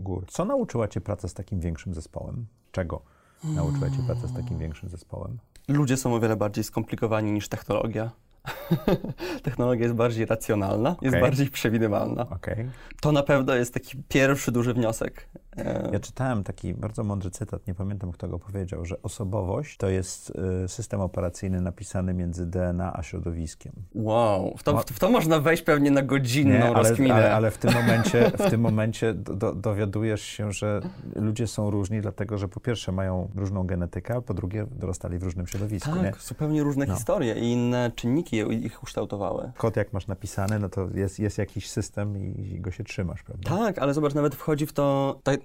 gór. 0.03 0.25
Co 0.29 0.45
nauczyła 0.45 0.89
cię 0.89 1.01
praca 1.01 1.29
z 1.29 1.35
takim 1.35 1.61
większym 1.61 1.95
zespołem? 1.95 2.47
Czego 2.73 3.03
nauczyła 3.45 3.91
cię 3.91 4.03
praca 4.07 4.27
z 4.27 4.35
takim 4.35 4.59
większym 4.59 4.89
zespołem? 4.89 5.39
Ludzie 5.69 5.97
są 5.97 6.15
o 6.15 6.21
wiele 6.21 6.37
bardziej 6.37 6.65
skomplikowani 6.65 7.33
niż 7.33 7.49
technologia. 7.49 8.11
Technologia 9.43 9.83
jest 9.83 9.95
bardziej 9.95 10.27
racjonalna, 10.27 10.91
okay. 10.91 11.09
jest 11.09 11.21
bardziej 11.21 11.51
przewidywalna. 11.51 12.29
Okay. 12.29 12.71
To 13.01 13.13
na 13.13 13.23
pewno 13.23 13.55
jest 13.55 13.75
taki 13.75 14.03
pierwszy 14.09 14.53
duży 14.53 14.75
wniosek. 14.75 15.29
E, 15.57 15.91
ja 15.93 16.01
czytałem 16.01 16.45
taki 16.45 16.75
bardzo 16.75 17.05
mądry 17.05 17.31
cytat, 17.31 17.67
nie 17.67 17.75
pamiętam 17.75 18.13
kto 18.13 18.29
go 18.29 18.39
powiedział, 18.39 18.85
że 18.85 19.03
osobowość 19.03 19.77
to 19.77 19.89
jest 19.89 20.33
y, 20.65 20.69
system 20.69 21.01
operacyjny 21.01 21.61
napisany 21.61 22.15
między 22.15 22.47
DNA 22.47 22.93
a 22.97 23.03
środowiskiem. 23.03 23.73
Wow, 23.95 24.55
w 24.59 24.63
to, 24.63 24.79
w 24.79 24.99
to 24.99 25.11
można 25.11 25.41
wejść 25.41 25.63
pewnie 25.63 25.91
na 25.91 26.03
godzinną 26.03 26.55
nie, 26.55 26.77
ale. 26.77 26.97
Ale, 27.11 27.35
ale, 27.35 27.51
w 27.51 27.59
tym 27.59 27.73
momencie, 27.75 28.33
w 28.39 28.51
tym 28.51 28.61
momencie 28.61 29.15
do, 29.15 29.55
dowiadujesz 29.55 30.23
się, 30.23 30.53
że 30.53 30.81
ludzie 31.17 31.47
są 31.47 31.71
różni, 31.71 32.01
dlatego 32.01 32.39
że 32.39 32.49
po 32.49 32.61
pierwsze 32.61 32.93
mają 32.93 33.29
różną 33.35 33.67
genetykę, 33.67 34.15
a 34.15 34.21
po 34.21 34.35
drugie 34.35 34.67
dorastali 34.71 35.19
w 35.19 35.23
różnym 35.23 35.47
środowisku. 35.47 35.91
Tak, 35.91 36.03
nie? 36.03 36.13
zupełnie 36.21 36.63
różne 36.63 36.87
no. 36.87 36.95
historie 36.95 37.35
i 37.35 37.53
inne 37.53 37.93
czynniki 37.97 38.34
ich 38.37 38.83
ukształtowały. 38.83 39.53
Kod 39.57 39.77
jak 39.77 39.93
masz 39.93 40.07
napisany, 40.07 40.59
no 40.59 40.69
to 40.69 40.89
jest, 40.95 41.19
jest 41.19 41.39
jakiś 41.39 41.71
system 41.71 42.19
i, 42.19 42.61
go 42.61 42.71
się 42.71 42.85
trzymasz, 42.85 43.23
prawda? 43.23 43.51
Tak, 43.51 43.79
ale 43.79 43.95
zobacz, 43.95 44.15
nawet 44.15 44.35
wchodzi 44.35 44.67
w 44.67 44.73
to 44.73 45.19
tak, 45.23 45.41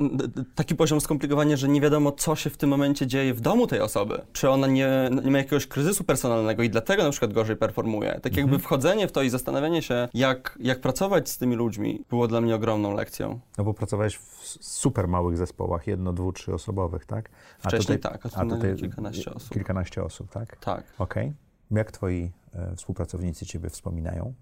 taki 0.56 0.76
poziom 0.76 1.02
skomplikowania, 1.02 1.58
że 1.58 1.68
nie 1.68 1.82
wiadomo, 1.82 2.12
co 2.12 2.36
się 2.36 2.50
w 2.50 2.58
tym 2.58 2.70
momencie 2.70 3.08
dzieje 3.08 3.34
w 3.34 3.42
domu 3.42 3.68
tej 3.68 3.82
osoby. 3.82 4.22
Czy 4.34 4.50
ona 4.50 4.68
nie, 4.68 5.10
nie 5.24 5.32
ma 5.32 5.38
jakiegoś 5.38 5.68
kryzysu 5.68 6.04
personalnego 6.04 6.64
i 6.64 6.70
dlatego 6.70 7.04
na 7.04 7.12
przykład 7.12 7.34
gorzej 7.34 7.56
performuje. 7.56 8.20
Tak 8.24 8.38
jakby 8.38 8.56
mhm. 8.56 8.62
wchodzenie 8.62 9.08
w 9.08 9.12
to 9.12 9.22
i 9.22 9.30
zastanawianie 9.30 9.82
się, 9.82 10.08
jak, 10.14 10.58
jak 10.62 10.82
pracować 10.82 11.30
z 11.30 11.38
tymi 11.38 11.56
ludźmi, 11.56 12.06
było 12.10 12.28
dla 12.28 12.42
mnie 12.42 12.56
ogromną 12.56 12.94
lekcją. 12.94 13.40
No 13.58 13.64
bo 13.64 13.74
pracowałeś 13.74 14.18
w 14.18 14.58
super 14.62 15.08
małych 15.08 15.38
zespołach, 15.38 15.88
jedno, 15.88 16.14
dwu, 16.14 16.32
trzy 16.32 16.54
osobowych, 16.54 17.06
tak? 17.06 17.30
A 17.64 17.68
Wcześniej 17.68 17.98
tutaj, 17.98 18.12
tak, 18.12 18.26
a, 18.26 18.42
a 18.42 18.46
tutaj 18.46 18.76
kilkanaście 18.76 19.34
osób. 19.34 19.50
Kilkanaście 19.50 20.04
osób, 20.04 20.30
tak? 20.30 20.58
Tak. 20.58 20.84
Okej. 21.00 21.28
Okay. 21.28 21.49
Jak 21.72 21.92
twoi 21.92 22.32
e, 22.54 22.76
współpracownicy 22.76 23.46
ciebie 23.46 23.70
wspominają? 23.70 24.34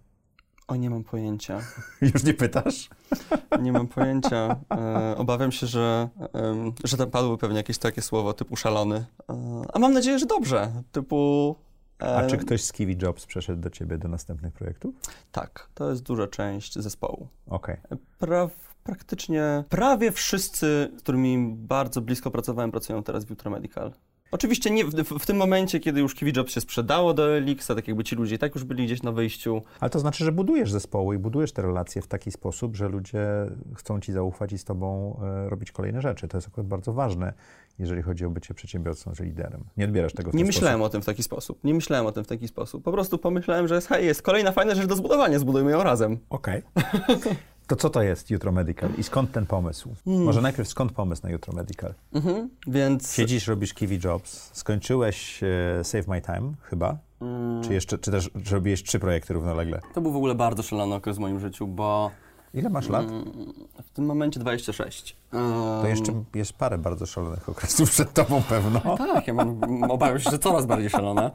O, 0.68 0.76
nie 0.76 0.90
mam 0.90 1.04
pojęcia. 1.04 1.62
Już 2.14 2.24
nie 2.24 2.34
pytasz? 2.34 2.90
Nie 3.62 3.72
mam 3.72 3.88
pojęcia. 3.88 4.56
E, 4.72 5.18
obawiam 5.18 5.52
się, 5.52 5.68
że, 5.68 6.10
e, 6.36 6.72
że 6.84 6.98
tam 6.98 7.12
padły 7.12 7.38
pewnie 7.38 7.58
jakieś 7.58 7.78
takie 7.78 8.02
słowo 8.02 8.34
typu 8.34 8.56
szalony. 8.56 9.06
E, 9.30 9.62
a 9.74 9.80
mam 9.80 9.94
nadzieję, 9.94 10.20
że 10.20 10.26
dobrze. 10.26 10.72
Typu. 10.92 11.56
E, 12.02 12.16
a 12.16 12.28
czy 12.28 12.38
ktoś 12.38 12.64
z 12.64 12.72
Kiwi 12.74 12.98
Jobs 13.02 13.26
przeszedł 13.26 13.62
do 13.62 13.70
ciebie 13.70 13.98
do 13.98 14.08
następnych 14.08 14.54
projektów? 14.54 14.96
Tak, 15.32 15.70
to 15.74 15.90
jest 15.90 16.04
duża 16.04 16.28
część 16.28 16.80
zespołu. 16.80 17.28
Okej. 17.48 17.78
Okay. 17.86 17.98
Pra, 18.20 18.50
praktycznie 18.84 19.64
prawie 19.70 20.12
wszyscy, 20.12 20.92
z 20.98 21.02
którymi 21.02 21.56
bardzo 21.56 22.02
blisko 22.02 22.32
pracowałem, 22.32 22.72
pracują 22.72 23.04
teraz 23.04 23.26
w 23.26 23.30
Jutro 23.30 23.52
Medical. 23.52 23.94
Oczywiście 24.32 24.72
nie 24.72 24.86
w, 24.86 24.90
w, 24.90 25.20
w 25.20 25.26
tym 25.26 25.38
momencie, 25.38 25.80
kiedy 25.80 26.00
już 26.00 26.16
Kiwi 26.16 26.34
się 26.48 26.62
sprzedało 26.62 27.14
do 27.14 27.38
Elixa, 27.38 27.68
tak 27.68 27.88
jakby 27.88 28.04
ci 28.04 28.16
ludzie 28.16 28.36
i 28.36 28.38
tak 28.38 28.56
już 28.56 28.64
byli 28.64 28.86
gdzieś 28.86 29.04
na 29.04 29.12
wyjściu. 29.12 29.62
Ale 29.80 29.90
to 29.90 30.00
znaczy, 30.00 30.26
że 30.26 30.32
budujesz 30.32 30.72
zespoły 30.72 31.16
i 31.16 31.18
budujesz 31.18 31.52
te 31.52 31.62
relacje 31.62 32.02
w 32.02 32.08
taki 32.08 32.32
sposób, 32.32 32.76
że 32.76 32.90
ludzie 32.90 33.28
chcą 33.76 34.00
ci 34.00 34.12
zaufać 34.12 34.54
i 34.54 34.58
z 34.58 34.64
tobą 34.64 35.20
e, 35.24 35.50
robić 35.50 35.72
kolejne 35.72 36.02
rzeczy. 36.02 36.28
To 36.28 36.38
jest 36.38 36.48
akurat 36.48 36.68
bardzo 36.68 36.94
ważne, 36.94 37.34
jeżeli 37.80 38.02
chodzi 38.02 38.26
o 38.26 38.30
bycie 38.30 38.54
przedsiębiorcą 38.54 39.12
czy 39.14 39.24
liderem. 39.24 39.64
Nie 39.78 39.86
odbierasz 39.86 40.14
tego 40.14 40.32
w 40.32 40.34
Nie 40.34 40.46
myślałem 40.46 40.78
sposób. 40.80 40.90
o 40.90 40.92
tym 40.92 41.02
w 41.02 41.06
taki 41.06 41.24
sposób. 41.24 41.64
Nie 41.64 41.74
myślałem 41.74 42.06
o 42.06 42.12
tym 42.12 42.24
w 42.24 42.28
taki 42.28 42.48
sposób. 42.48 42.84
Po 42.84 42.92
prostu 42.92 43.18
pomyślałem, 43.18 43.68
że 43.68 43.76
jest, 43.76 43.88
hej, 43.88 44.06
jest 44.06 44.22
kolejna 44.22 44.52
fajna 44.52 44.76
rzecz 44.76 44.86
do 44.86 44.96
zbudowania, 44.96 45.40
zbudujmy 45.40 45.72
ją 45.72 45.84
razem. 45.84 46.18
Okej. 46.30 46.62
To 47.68 47.76
co 47.76 47.90
to 47.90 48.02
jest 48.02 48.30
Jutro 48.30 48.52
Medical 48.52 48.90
i 48.98 49.04
skąd 49.04 49.32
ten 49.32 49.46
pomysł? 49.46 49.90
Hmm. 50.06 50.24
Może 50.24 50.42
najpierw 50.42 50.70
skąd 50.70 50.92
pomysł 50.92 51.22
na 51.24 51.30
Jutro 51.30 51.54
Medical? 51.54 51.94
Mhm. 52.14 52.50
Więc 52.68 53.14
Siedzisz, 53.14 53.48
robisz 53.48 53.74
Kiwi 53.74 54.00
Jobs, 54.04 54.50
skończyłeś 54.54 55.44
e, 55.44 55.84
Save 55.84 56.08
My 56.08 56.22
Time 56.22 56.54
chyba? 56.62 56.98
Mm. 57.22 57.64
Czy 57.64 57.74
jeszcze, 57.74 57.98
czy 57.98 58.12
też 58.12 58.30
robiłeś 58.52 58.84
trzy 58.84 59.00
projekty 59.00 59.34
równolegle? 59.34 59.82
to 59.94 60.02
był 60.02 60.12
w 60.12 60.16
ogóle 60.16 60.36
bardzo 60.36 60.64
szalony 60.64 60.96
okres 60.96 61.18
w 61.18 61.20
moim 61.20 61.40
życiu, 61.40 61.68
bo 61.68 62.12
Ile 62.54 62.70
masz 62.70 62.90
lat? 62.90 63.08
mm, 63.10 63.26
w 63.84 63.90
tym 63.90 64.06
momencie 64.06 64.40
26. 64.40 65.16
To 65.32 65.88
jeszcze 65.88 66.24
jest 66.36 66.54
parę 66.54 66.78
bardzo 66.78 67.06
szalonych 67.06 67.50
okresów 67.50 67.92
przed 67.92 68.14
tobą 68.14 68.42
pewno. 68.50 68.82
Tak, 68.98 69.28
ja 69.28 69.34
mam, 69.34 69.84
obawiam 69.92 70.20
się, 70.20 70.30
że 70.32 70.40
coraz 70.40 70.66
bardziej 70.66 70.90
szalone. 70.90 71.32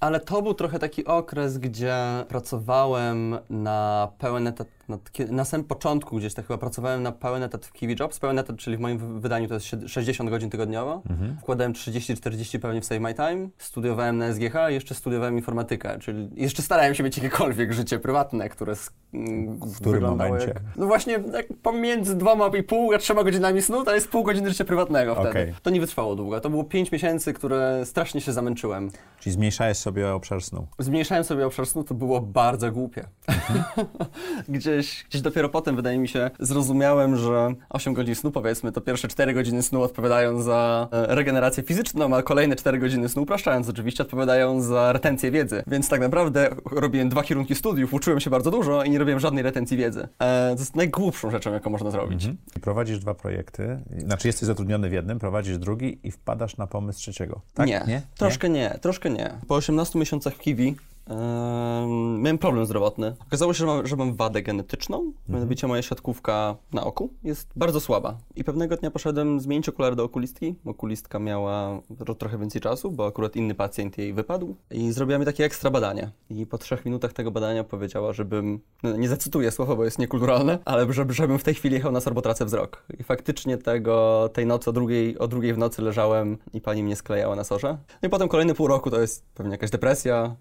Ale 0.00 0.20
to 0.20 0.42
był 0.42 0.54
trochę 0.54 0.78
taki 0.78 1.04
okres, 1.04 1.58
gdzie 1.58 1.96
pracowałem 2.28 3.38
na 3.50 4.08
pełen 4.18 4.46
etat, 4.46 4.68
na, 4.88 4.98
na 5.30 5.44
samym 5.44 5.66
początku 5.66 6.16
gdzieś 6.16 6.34
tak 6.34 6.46
chyba 6.46 6.58
pracowałem 6.58 7.02
na 7.02 7.12
pełen 7.12 7.42
etat 7.42 7.66
w 7.66 7.72
Kiwi 7.72 7.96
Jobs. 8.00 8.18
Pełen 8.18 8.38
etat, 8.38 8.56
czyli 8.56 8.76
w 8.76 8.80
moim 8.80 8.98
wy- 8.98 9.20
wydaniu 9.20 9.48
to 9.48 9.54
jest 9.54 9.66
sied- 9.66 9.88
60 9.88 10.30
godzin 10.30 10.50
tygodniowo. 10.50 11.02
Wkładałem 11.40 11.72
30-40 11.72 12.58
pewnie 12.58 12.80
w 12.80 12.84
Save 12.84 13.00
My 13.00 13.14
Time. 13.14 13.48
Studiowałem 13.58 14.18
na 14.18 14.32
SGH 14.34 14.54
i 14.70 14.74
jeszcze 14.74 14.94
studiowałem 14.94 15.36
informatykę, 15.36 15.98
czyli 15.98 16.30
jeszcze 16.34 16.62
starałem 16.62 16.94
się 16.94 17.02
mieć 17.04 17.16
jakiekolwiek 17.16 17.72
życie 17.72 17.98
prywatne, 17.98 18.48
które 18.48 18.74
mm, 19.14 19.58
W 19.60 19.76
którym 19.80 20.02
momencie? 20.02 20.46
Jak, 20.46 20.60
no 20.76 20.86
właśnie 20.86 21.18
tak 21.20 21.46
pomiędzy 21.62 22.16
dwoma 22.16 22.50
i 22.58 22.62
pół 22.62 22.92
a 22.94 22.98
trzema 22.98 23.24
godzinami 23.24 23.62
snu 23.62 23.84
to 23.84 23.94
jest 23.94 24.08
pół 24.08 24.22
godziny 24.22 24.48
życia 24.50 24.64
prywatnego 24.64 25.14
wtedy. 25.14 25.30
Okej. 25.30 25.54
To 25.62 25.70
nie 25.70 25.80
wytrwało 25.80 26.16
długo. 26.16 26.40
To 26.40 26.50
było 26.50 26.64
5 26.64 26.92
miesięcy, 26.92 27.32
które 27.32 27.86
strasznie 27.86 28.20
się 28.20 28.32
zamęczyłem. 28.32 28.90
Czyli 29.20 29.32
zmniejszałeś 29.32 29.76
sobie 29.78 30.14
obszar 30.14 30.42
snu. 30.42 30.66
Zmniejszałem 30.78 31.24
sobie 31.24 31.46
obszar 31.46 31.66
snu, 31.66 31.84
to 31.84 31.94
było 31.94 32.20
bardzo 32.20 32.72
głupie. 32.72 33.04
gdzieś, 34.74 35.04
gdzieś 35.08 35.22
dopiero 35.22 35.48
potem, 35.48 35.76
wydaje 35.76 35.98
mi 35.98 36.08
się, 36.08 36.30
zrozumiałem, 36.40 37.16
że 37.16 37.54
8 37.70 37.94
godzin 37.94 38.14
snu, 38.14 38.30
powiedzmy, 38.30 38.72
to 38.72 38.80
pierwsze 38.80 39.08
4 39.08 39.34
godziny 39.34 39.62
snu 39.62 39.82
odpowiadają 39.82 40.42
za 40.42 40.88
e, 40.92 41.14
regenerację 41.14 41.62
fizyczną, 41.62 42.16
a 42.16 42.22
kolejne 42.22 42.56
4 42.56 42.78
godziny 42.78 43.08
snu, 43.08 43.22
upraszczając 43.22 43.68
oczywiście, 43.68 44.02
odpowiadają 44.02 44.60
za 44.60 44.92
retencję 44.92 45.30
wiedzy. 45.30 45.62
Więc 45.66 45.88
tak 45.88 46.00
naprawdę 46.00 46.50
robiłem 46.72 47.08
dwa 47.08 47.22
kierunki 47.22 47.54
studiów, 47.54 47.94
uczyłem 47.94 48.20
się 48.20 48.30
bardzo 48.30 48.50
dużo 48.50 48.84
i 48.84 48.90
nie 48.90 48.98
robiłem 48.98 49.20
żadnej 49.20 49.42
retencji 49.42 49.76
wiedzy. 49.76 50.08
E, 50.18 50.54
to 50.54 50.60
jest 50.60 50.76
najgłupszą 50.76 51.30
rzeczą, 51.30 51.52
jaką 51.52 51.70
można 51.70 51.90
zrobić. 51.90 52.28
I 52.56 52.60
prowadzisz 52.60 52.98
dwa 52.98 53.14
projekty, 53.14 53.78
znaczy 53.98 54.28
jesteś 54.28 54.46
zatrudniony 54.46 54.88
w 54.88 54.92
jednym, 54.92 55.18
prowadzisz 55.18 55.58
drugi 55.58 55.98
i 56.02 56.10
wpadasz 56.10 56.56
na 56.56 56.66
pomysł 56.66 56.98
trzeciego. 56.98 57.40
Tak? 57.54 57.66
Nie, 57.66 58.02
troszkę 58.16 58.48
nie? 58.48 58.78
troszkę 58.80 59.10
nie. 59.10 59.34
Po 59.48 59.54
18 59.54 59.98
miesiącach 59.98 60.34
w 60.34 60.38
Kiwi 60.38 60.76
em, 61.06 62.22
miałem 62.22 62.38
problem 62.38 62.66
zdrowotny. 62.66 63.16
Okazało 63.26 63.54
się, 63.54 63.58
że 63.58 63.66
mam, 63.66 63.86
że 63.86 63.96
mam 63.96 64.14
wadę 64.14 64.42
genetyczną, 64.42 65.12
mianowicie 65.28 65.66
moja 65.66 65.82
siatkówka 65.82 66.56
na 66.72 66.84
oku 66.84 67.10
jest 67.24 67.48
bardzo 67.56 67.80
słaba. 67.80 68.16
I 68.36 68.44
pewnego 68.44 68.76
dnia 68.76 68.90
poszedłem 68.90 69.40
zmienić 69.40 69.68
okulary 69.68 69.96
do 69.96 70.04
okulistki. 70.04 70.54
Okulistka 70.66 71.18
miała 71.18 71.80
tro- 71.90 72.14
trochę 72.14 72.38
więcej 72.38 72.60
czasu, 72.60 72.90
bo 72.90 73.06
akurat 73.06 73.36
inny 73.36 73.54
pacjent 73.54 73.98
jej 73.98 74.12
wypadł. 74.12 74.56
I 74.70 74.92
zrobiła 74.92 75.18
mi 75.18 75.24
takie 75.24 75.44
ekstra 75.44 75.70
badanie. 75.70 76.10
I 76.30 76.46
po 76.46 76.58
trzech 76.58 76.84
minutach 76.84 77.12
tego 77.12 77.30
badania 77.30 77.64
powiedziała, 77.64 78.12
żebym, 78.12 78.60
no 78.82 78.96
nie 78.96 79.08
zacytuję 79.08 79.50
słowa, 79.50 79.76
bo 79.76 79.84
jest 79.84 79.98
niekulturalne, 79.98 80.58
ale 80.64 80.92
żeby, 80.92 81.12
żebym 81.14 81.38
w 81.38 81.44
tej 81.44 81.54
chwili 81.54 81.74
jechał 81.74 81.92
na 81.92 82.00
SOR, 82.00 82.14
bo 82.14 82.22
tracę 82.22 82.44
wzrok. 82.44 82.84
I 82.98 83.02
faktycznie 83.02 83.58
tego, 83.58 84.28
tej 84.32 84.46
nocy 84.46 84.70
o 84.70 84.72
drugiej, 84.72 85.18
o 85.18 85.28
drugiej 85.28 85.54
w 85.54 85.58
nocy 85.58 85.82
leżałem 85.82 86.38
i 86.52 86.60
pani 86.60 86.82
mnie 86.82 86.96
sklejała 86.96 87.36
na 87.36 87.44
sorze. 87.44 87.78
No 88.02 88.06
i 88.06 88.10
potem 88.10 88.28
kolejne 88.28 88.54
pół 88.54 88.66
roku 88.66 88.90
to 88.90 89.00
jest 89.00 89.24
pewnie 89.34 89.52
jakaś 89.52 89.70
depresja, 89.70 90.36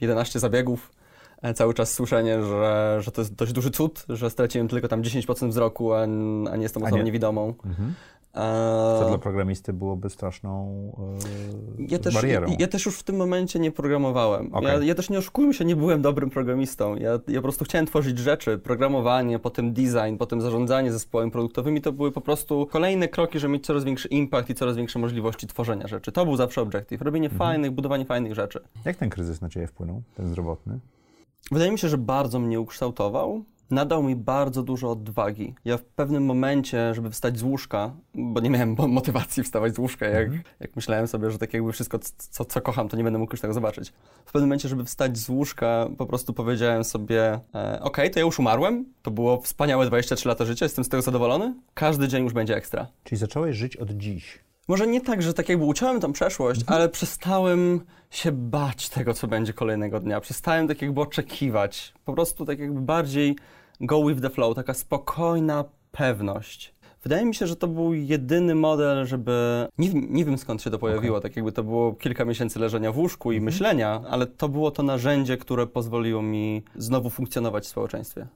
11 0.00 0.40
zabiegów, 0.40 0.90
e, 1.42 1.54
cały 1.54 1.74
czas 1.74 1.92
słyszenie, 1.92 2.42
że, 2.42 2.98
że 3.00 3.10
to 3.10 3.20
jest 3.20 3.34
dość 3.34 3.52
duży 3.52 3.70
cud, 3.70 4.04
że 4.08 4.30
straciłem 4.30 4.68
tylko 4.68 4.88
tam 4.88 5.02
10% 5.02 5.48
wzroku, 5.48 5.92
a, 5.92 6.02
a 6.02 6.06
nie 6.56 6.62
jestem 6.62 6.82
osobą 6.82 6.96
nie. 6.96 7.04
niewidomą. 7.04 7.54
Mhm. 7.64 7.94
E, 8.36 8.98
Co 9.00 9.08
dla 9.08 9.18
programisty 9.18 9.72
byłoby 9.72 10.10
straszną 10.10 10.76
e, 11.78 11.84
ja 11.88 11.98
też, 11.98 12.14
barierą. 12.14 12.46
ja, 12.50 12.56
ja 12.58 12.66
też 12.68 12.86
już 12.86 12.98
w 12.98 13.02
tym 13.02 13.16
momencie 13.16 13.58
nie 13.58 13.70
programowałem. 13.72 14.54
Okej. 14.54 14.68
Ja, 14.68 14.84
ja 14.84 14.94
też 14.94 15.10
nie 15.10 15.18
oszukujmy 15.18 15.54
się, 15.54 15.64
nie 15.64 15.76
byłem 15.76 16.02
dobrym 16.02 16.30
programistą. 16.30 16.96
Ja, 16.96 17.10
ja 17.28 17.36
po 17.38 17.42
prostu 17.42 17.64
chciałem 17.64 17.86
tworzyć 17.86 18.18
rzeczy, 18.18 18.58
programowanie, 18.58 19.38
potem 19.38 19.72
design, 19.72 20.16
potem 20.18 20.40
zarządzanie 20.40 20.92
zespołami 20.92 21.30
produktowymi. 21.30 21.80
To 21.80 21.92
były 21.92 22.12
po 22.12 22.20
prostu 22.20 22.66
kolejne 22.66 23.08
kroki, 23.08 23.38
żeby 23.38 23.52
mieć 23.52 23.66
coraz 23.66 23.84
większy 23.84 24.08
impact 24.08 24.50
i 24.50 24.54
coraz 24.54 24.76
większe 24.76 24.98
możliwości 24.98 25.46
tworzenia 25.46 25.86
rzeczy. 25.86 26.12
To 26.12 26.24
był 26.24 26.36
zawsze 26.36 26.62
obiektyw. 26.62 27.02
Robienie 27.02 27.26
Mhm. 27.28 27.38
fajnych, 27.38 27.70
budowanie 27.70 28.04
fajnych 28.04 28.34
rzeczy. 28.34 28.60
Jak 28.84 28.96
ten 28.96 29.10
kryzys 29.10 29.40
na 29.40 29.48
ciebie 29.48 29.66
wpłynął, 29.66 30.02
ten 30.16 30.26
zdrowotny? 30.28 30.78
Wydaje 31.52 31.70
mi 31.72 31.78
się, 31.78 31.88
że 31.88 31.98
bardzo 31.98 32.38
mnie 32.38 32.60
ukształtował. 32.60 33.44
Nadał 33.70 34.02
mi 34.02 34.16
bardzo 34.16 34.62
dużo 34.62 34.90
odwagi. 34.90 35.54
Ja 35.64 35.76
w 35.76 35.84
pewnym 35.84 36.24
momencie, 36.24 36.94
żeby 36.94 37.10
wstać 37.10 37.38
z 37.38 37.42
łóżka, 37.42 37.92
bo 38.14 38.40
nie 38.40 38.50
miałem 38.50 38.74
mo- 38.78 38.88
motywacji 38.88 39.42
wstawać 39.42 39.74
z 39.74 39.78
łóżka, 39.78 40.06
jak, 40.06 40.30
jak 40.60 40.76
myślałem 40.76 41.06
sobie, 41.06 41.30
że 41.30 41.38
tak 41.38 41.54
jakby 41.54 41.72
wszystko, 41.72 41.98
co, 42.16 42.44
co 42.44 42.60
kocham, 42.60 42.88
to 42.88 42.96
nie 42.96 43.04
będę 43.04 43.18
mógł 43.18 43.32
już 43.32 43.40
tego 43.40 43.54
zobaczyć. 43.54 43.92
W 44.24 44.32
pewnym 44.32 44.48
momencie, 44.48 44.68
żeby 44.68 44.84
wstać 44.84 45.18
z 45.18 45.28
łóżka, 45.28 45.88
po 45.98 46.06
prostu 46.06 46.32
powiedziałem 46.32 46.84
sobie, 46.84 47.40
e, 47.54 47.80
okej, 47.82 48.10
to 48.10 48.18
ja 48.18 48.24
już 48.24 48.38
umarłem, 48.38 48.84
to 49.02 49.10
było 49.10 49.40
wspaniałe 49.40 49.86
23 49.86 50.28
lata 50.28 50.44
życia, 50.44 50.64
jestem 50.64 50.84
z 50.84 50.88
tego 50.88 51.02
zadowolony, 51.02 51.54
każdy 51.74 52.08
dzień 52.08 52.24
już 52.24 52.32
będzie 52.32 52.56
ekstra. 52.56 52.86
Czyli 53.04 53.18
zacząłeś 53.18 53.56
żyć 53.56 53.76
od 53.76 53.90
dziś. 53.90 54.45
Może 54.68 54.86
nie 54.86 55.00
tak, 55.00 55.22
że 55.22 55.34
tak 55.34 55.48
jakby 55.48 55.64
uciąłem 55.64 56.00
tą 56.00 56.12
przeszłość, 56.12 56.60
ale 56.66 56.88
przestałem 56.88 57.80
się 58.10 58.32
bać 58.32 58.88
tego, 58.88 59.14
co 59.14 59.26
będzie 59.26 59.52
kolejnego 59.52 60.00
dnia. 60.00 60.20
Przestałem 60.20 60.68
tak 60.68 60.82
jakby 60.82 61.00
oczekiwać. 61.00 61.92
Po 62.04 62.12
prostu 62.12 62.44
tak 62.44 62.58
jakby 62.58 62.80
bardziej 62.80 63.36
go 63.80 64.04
with 64.08 64.22
the 64.22 64.30
flow, 64.30 64.54
taka 64.54 64.74
spokojna 64.74 65.64
pewność. 65.92 66.74
Wydaje 67.02 67.24
mi 67.26 67.34
się, 67.34 67.46
że 67.46 67.56
to 67.56 67.68
był 67.68 67.94
jedyny 67.94 68.54
model, 68.54 69.06
żeby. 69.06 69.66
Nie, 69.78 69.90
wiem- 69.90 70.06
nie 70.10 70.24
wiem 70.24 70.38
skąd 70.38 70.62
się 70.62 70.70
to 70.70 70.78
pojawiło, 70.78 71.20
tak 71.20 71.36
jakby 71.36 71.52
to 71.52 71.64
było 71.64 71.92
kilka 71.94 72.24
miesięcy 72.24 72.58
leżenia 72.58 72.92
w 72.92 72.98
łóżku 72.98 73.32
i 73.32 73.40
myślenia, 73.40 74.02
ale 74.10 74.26
to 74.26 74.48
było 74.48 74.70
to 74.70 74.82
narzędzie, 74.82 75.36
które 75.36 75.66
pozwoliło 75.66 76.22
mi 76.22 76.62
znowu 76.76 77.10
funkcjonować 77.10 77.64
w 77.64 77.68
społeczeństwie. 77.68 78.26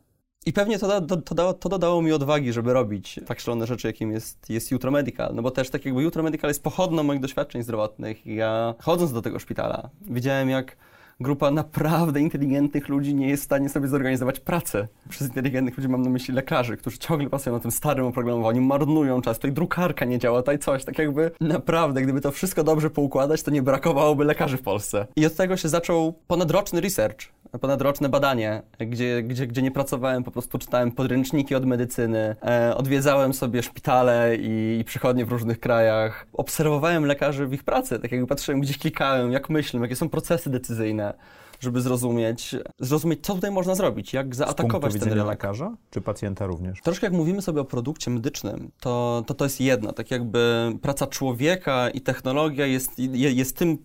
I 0.46 0.52
pewnie 0.52 0.78
to, 0.78 1.00
da, 1.00 1.16
to, 1.16 1.34
dało, 1.34 1.54
to 1.54 1.68
dodało 1.68 2.02
mi 2.02 2.12
odwagi, 2.12 2.52
żeby 2.52 2.72
robić 2.72 3.20
tak 3.26 3.40
szalone 3.40 3.66
rzeczy, 3.66 3.86
jakim 3.86 4.12
jest, 4.12 4.50
jest 4.50 4.70
Jutro 4.70 4.90
Medical. 4.90 5.34
No 5.34 5.42
bo 5.42 5.50
też 5.50 5.70
tak 5.70 5.84
jakby 5.84 6.02
Jutro 6.02 6.22
Medical 6.22 6.50
jest 6.50 6.62
pochodną 6.62 7.02
moich 7.02 7.20
doświadczeń 7.20 7.62
zdrowotnych. 7.62 8.26
Ja 8.26 8.74
chodząc 8.78 9.12
do 9.12 9.22
tego 9.22 9.38
szpitala, 9.38 9.90
widziałem 10.00 10.50
jak 10.50 10.76
grupa 11.20 11.50
naprawdę 11.50 12.20
inteligentnych 12.20 12.88
ludzi 12.88 13.14
nie 13.14 13.28
jest 13.28 13.42
w 13.42 13.44
stanie 13.44 13.68
sobie 13.68 13.88
zorganizować 13.88 14.40
pracy. 14.40 14.88
Przez 15.08 15.28
inteligentnych 15.28 15.76
ludzi 15.76 15.88
mam 15.88 16.02
na 16.02 16.10
myśli 16.10 16.34
lekarzy, 16.34 16.76
którzy 16.76 16.98
ciągle 16.98 17.30
pracują 17.30 17.56
na 17.56 17.62
tym 17.62 17.70
starym 17.70 18.06
oprogramowaniu, 18.06 18.62
marnują 18.62 19.22
czas, 19.22 19.38
tutaj 19.38 19.52
drukarka 19.52 20.04
nie 20.04 20.18
działa, 20.18 20.42
tutaj 20.42 20.58
coś, 20.58 20.84
tak 20.84 20.98
jakby 20.98 21.30
naprawdę, 21.40 22.02
gdyby 22.02 22.20
to 22.20 22.30
wszystko 22.30 22.64
dobrze 22.64 22.90
poukładać, 22.90 23.42
to 23.42 23.50
nie 23.50 23.62
brakowałoby 23.62 24.24
lekarzy 24.24 24.56
w 24.56 24.62
Polsce. 24.62 25.06
I 25.16 25.26
od 25.26 25.36
tego 25.36 25.56
się 25.56 25.68
zaczął 25.68 26.12
ponadroczny 26.26 26.80
research, 26.80 27.18
ponadroczne 27.58 28.08
badanie, 28.08 28.62
gdzie, 28.78 29.22
gdzie, 29.22 29.46
gdzie 29.46 29.62
nie 29.62 29.70
pracowałem, 29.70 30.24
po 30.24 30.30
prostu 30.30 30.58
czytałem 30.58 30.92
podręczniki 30.92 31.54
od 31.54 31.66
medycyny, 31.66 32.36
e, 32.42 32.76
odwiedzałem 32.76 33.34
sobie 33.34 33.62
szpitale 33.62 34.36
i, 34.36 34.78
i 34.80 34.84
przychodnie 34.84 35.24
w 35.24 35.32
różnych 35.32 35.60
krajach, 35.60 36.26
obserwowałem 36.32 37.04
lekarzy 37.04 37.46
w 37.46 37.52
ich 37.52 37.64
pracy, 37.64 37.98
tak 37.98 38.12
jakby 38.12 38.26
patrzyłem, 38.26 38.60
gdzie 38.60 38.74
klikają, 38.74 39.30
jak 39.30 39.50
myślą, 39.50 39.82
jakie 39.82 39.96
są 39.96 40.08
procesy 40.08 40.50
decyzyjne, 40.50 41.14
żeby 41.60 41.80
zrozumieć, 41.80 42.56
zrozumieć, 42.78 43.18
co 43.22 43.34
tutaj 43.34 43.50
można 43.50 43.74
zrobić, 43.74 44.12
jak 44.12 44.34
Z 44.34 44.38
punktu 44.38 44.56
zaatakować 44.56 44.92
ten 44.92 45.02
rynek. 45.08 45.26
lekarza, 45.26 45.76
czy 45.90 46.00
pacjenta 46.00 46.46
również? 46.46 46.80
Troszkę 46.82 47.06
jak 47.06 47.14
mówimy 47.14 47.42
sobie 47.42 47.60
o 47.60 47.64
produkcie 47.64 48.10
medycznym, 48.10 48.70
to 48.80 49.22
to, 49.26 49.34
to 49.34 49.44
jest 49.44 49.60
jedno, 49.60 49.92
tak 49.92 50.10
jakby 50.10 50.72
praca 50.82 51.06
człowieka 51.06 51.90
i 51.90 52.00
technologia 52.00 52.66
jest, 52.66 52.98
je- 52.98 53.32
jest 53.32 53.56
tym, 53.56 53.78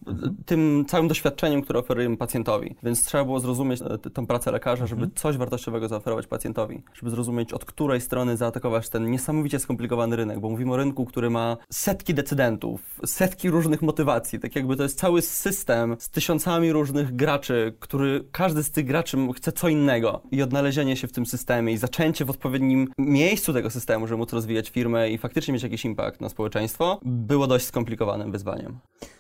tym 0.46 0.86
całym 0.88 1.08
doświadczeniem, 1.08 1.62
które 1.62 1.80
oferujemy 1.80 2.18
pacjentowi. 2.18 2.76
Więc 2.84 3.06
trzeba 3.06 3.26
było 3.26 3.40
zrozumieć 3.40 3.82
e, 3.82 3.98
t- 3.98 4.10
tą 4.10 4.28
pracę 4.28 4.52
lekarza, 4.52 4.88
żeby 4.88 5.10
coś 5.16 5.38
wartościowego 5.38 5.88
zaoferować 5.88 6.28
pacjentowi, 6.28 6.84
żeby 6.94 7.12
zrozumieć 7.12 7.54
od 7.54 7.66
której 7.66 8.02
strony 8.02 8.38
zaatakować 8.38 8.90
ten 8.90 9.12
niesamowicie 9.12 9.60
skomplikowany 9.60 10.16
rynek, 10.16 10.40
bo 10.40 10.50
mówimy 10.50 10.74
o 10.74 10.78
rynku, 10.78 11.06
który 11.06 11.30
ma 11.30 11.58
setki 11.72 12.14
decydentów, 12.14 12.82
setki 13.06 13.50
różnych 13.50 13.82
motywacji, 13.82 14.40
tak 14.40 14.56
jakby 14.56 14.76
to 14.76 14.84
jest 14.84 15.00
cały 15.00 15.22
system 15.22 15.96
z 16.00 16.10
tysiącami 16.10 16.72
różnych 16.72 17.16
graczy, 17.16 17.65
który, 17.72 18.24
każdy 18.32 18.64
z 18.64 18.72
tych 18.72 18.86
graczy 18.86 19.18
chce 19.36 19.52
co 19.52 19.68
innego 19.68 20.22
i 20.32 20.42
odnalezienie 20.42 20.96
się 20.96 21.08
w 21.08 21.12
tym 21.12 21.26
systemie 21.26 21.74
i 21.74 21.78
zaczęcie 21.78 22.26
w 22.26 22.30
odpowiednim 22.30 22.88
miejscu 22.98 23.54
tego 23.54 23.70
systemu, 23.70 24.08
żeby 24.08 24.18
móc 24.18 24.34
rozwijać 24.34 24.70
firmę 24.70 25.10
i 25.10 25.18
faktycznie 25.18 25.54
mieć 25.54 25.64
jakiś 25.64 25.86
impact 25.86 26.22
na 26.22 26.30
społeczeństwo, 26.30 27.00
było 27.04 27.48
dość 27.48 27.66
skomplikowanym 27.66 28.32
wyzwaniem. 28.32 28.80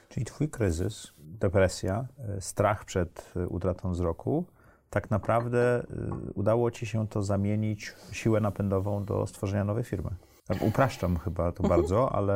Czyli 0.09 0.25
twój 0.25 0.49
kryzys, 0.49 1.13
depresja, 1.17 2.07
e, 2.37 2.41
strach 2.41 2.85
przed 2.85 3.31
e, 3.35 3.47
utratą 3.47 3.91
wzroku, 3.91 4.45
tak 4.89 5.11
naprawdę 5.11 5.59
e, 5.59 5.83
udało 6.33 6.71
ci 6.71 6.85
się 6.85 7.07
to 7.07 7.23
zamienić 7.23 7.89
w 7.89 8.15
siłę 8.15 8.39
napędową 8.39 9.05
do 9.05 9.27
stworzenia 9.27 9.63
nowej 9.63 9.83
firmy. 9.83 10.09
Tak, 10.47 10.61
upraszczam 10.61 11.17
chyba 11.17 11.51
to 11.51 11.63
mhm. 11.63 11.81
bardzo, 11.81 12.11
ale 12.11 12.35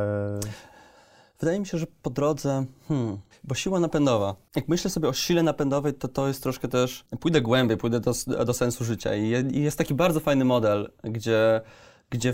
Wydaje 1.40 1.60
mi 1.60 1.66
się, 1.66 1.78
że 1.78 1.88
po 2.02 2.10
drodze, 2.10 2.66
hmm, 2.88 3.18
bo 3.44 3.56
siła 3.56 3.80
napędowa. 3.80 4.36
Jak 4.56 4.68
myślę 4.68 4.90
sobie 4.90 5.10
o 5.10 5.14
sile 5.14 5.44
napędowej, 5.44 5.94
to 5.94 6.08
to 6.08 6.28
jest 6.28 6.44
troszkę 6.44 6.68
też, 6.68 7.06
pójdę 7.20 7.42
głębiej, 7.42 7.78
pójdę 7.78 8.00
do, 8.00 8.14
do 8.46 8.54
sensu 8.54 8.84
życia 8.84 9.16
i, 9.16 9.56
i 9.56 9.62
jest 9.64 9.78
taki 9.78 9.94
bardzo 9.94 10.20
fajny 10.20 10.46
model, 10.46 10.92
gdzie, 11.04 11.62
gdzie 12.10 12.34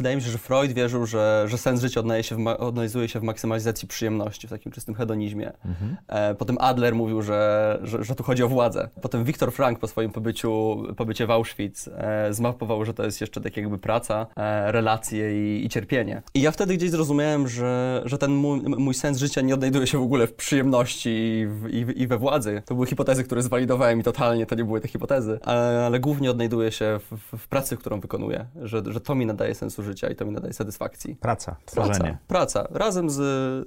wydaje 0.00 0.16
mi 0.16 0.22
się, 0.22 0.30
że 0.30 0.38
Freud 0.38 0.72
wierzył, 0.72 1.06
że, 1.06 1.44
że 1.48 1.58
sens 1.58 1.80
życia 1.80 2.22
się 2.22 2.36
w, 2.36 2.46
odnajduje 2.46 3.08
się 3.08 3.20
w 3.20 3.22
maksymalizacji 3.22 3.88
przyjemności, 3.88 4.46
w 4.46 4.50
takim 4.50 4.72
czystym 4.72 4.94
hedonizmie. 4.94 5.52
Mhm. 5.64 5.96
E, 6.08 6.34
potem 6.34 6.56
Adler 6.60 6.94
mówił, 6.94 7.22
że, 7.22 7.78
że, 7.82 8.04
że, 8.04 8.14
tu 8.14 8.22
chodzi 8.22 8.42
o 8.42 8.48
władzę. 8.48 8.88
Potem 9.02 9.24
Viktor 9.24 9.52
Frank 9.52 9.78
po 9.78 9.88
swoim 9.88 10.10
pobyciu, 10.10 10.82
pobycie 10.96 11.26
w 11.26 11.30
Auschwitz 11.30 11.88
e, 11.88 12.34
zmapował, 12.34 12.84
że 12.84 12.94
to 12.94 13.04
jest 13.04 13.20
jeszcze 13.20 13.40
tak 13.40 13.56
jakby 13.56 13.78
praca, 13.78 14.26
e, 14.36 14.72
relacje 14.72 15.58
i, 15.58 15.66
i, 15.66 15.68
cierpienie. 15.68 16.22
I 16.34 16.40
ja 16.40 16.50
wtedy 16.50 16.76
gdzieś 16.76 16.90
zrozumiałem, 16.90 17.48
że, 17.48 18.02
że 18.04 18.18
ten 18.18 18.32
mój, 18.32 18.60
mój 18.60 18.94
sens 18.94 19.18
życia 19.18 19.40
nie 19.40 19.54
odnajduje 19.54 19.86
się 19.86 19.98
w 19.98 20.02
ogóle 20.02 20.26
w 20.26 20.34
przyjemności 20.34 21.10
i, 21.10 21.46
w, 21.46 21.68
i, 21.68 22.02
i 22.02 22.06
we 22.06 22.18
władzy. 22.18 22.62
To 22.66 22.74
były 22.74 22.86
hipotezy, 22.86 23.24
które 23.24 23.42
zwalidowałem 23.42 24.00
i 24.00 24.02
totalnie 24.02 24.46
to 24.46 24.54
nie 24.54 24.64
były 24.64 24.80
te 24.80 24.88
hipotezy, 24.88 25.38
ale, 25.42 25.86
ale 25.86 26.00
głównie 26.00 26.30
odnajduje 26.30 26.72
się 26.72 27.00
w, 27.10 27.38
w 27.38 27.48
pracy, 27.48 27.76
którą 27.76 28.00
wykonuję, 28.00 28.46
że, 28.62 28.82
że 28.86 29.00
to 29.00 29.14
mi 29.14 29.26
nadaje 29.26 29.54
sensu 29.54 29.82
życia 29.82 29.89
życia 29.90 30.10
i 30.10 30.16
to 30.16 30.24
mi 30.24 30.32
nadaje 30.32 30.52
satysfakcji. 30.52 31.16
Praca, 31.16 31.56
tworzenie. 31.66 32.18
Praca, 32.26 32.62
praca 32.62 32.78
razem 32.78 33.10
z, 33.10 33.16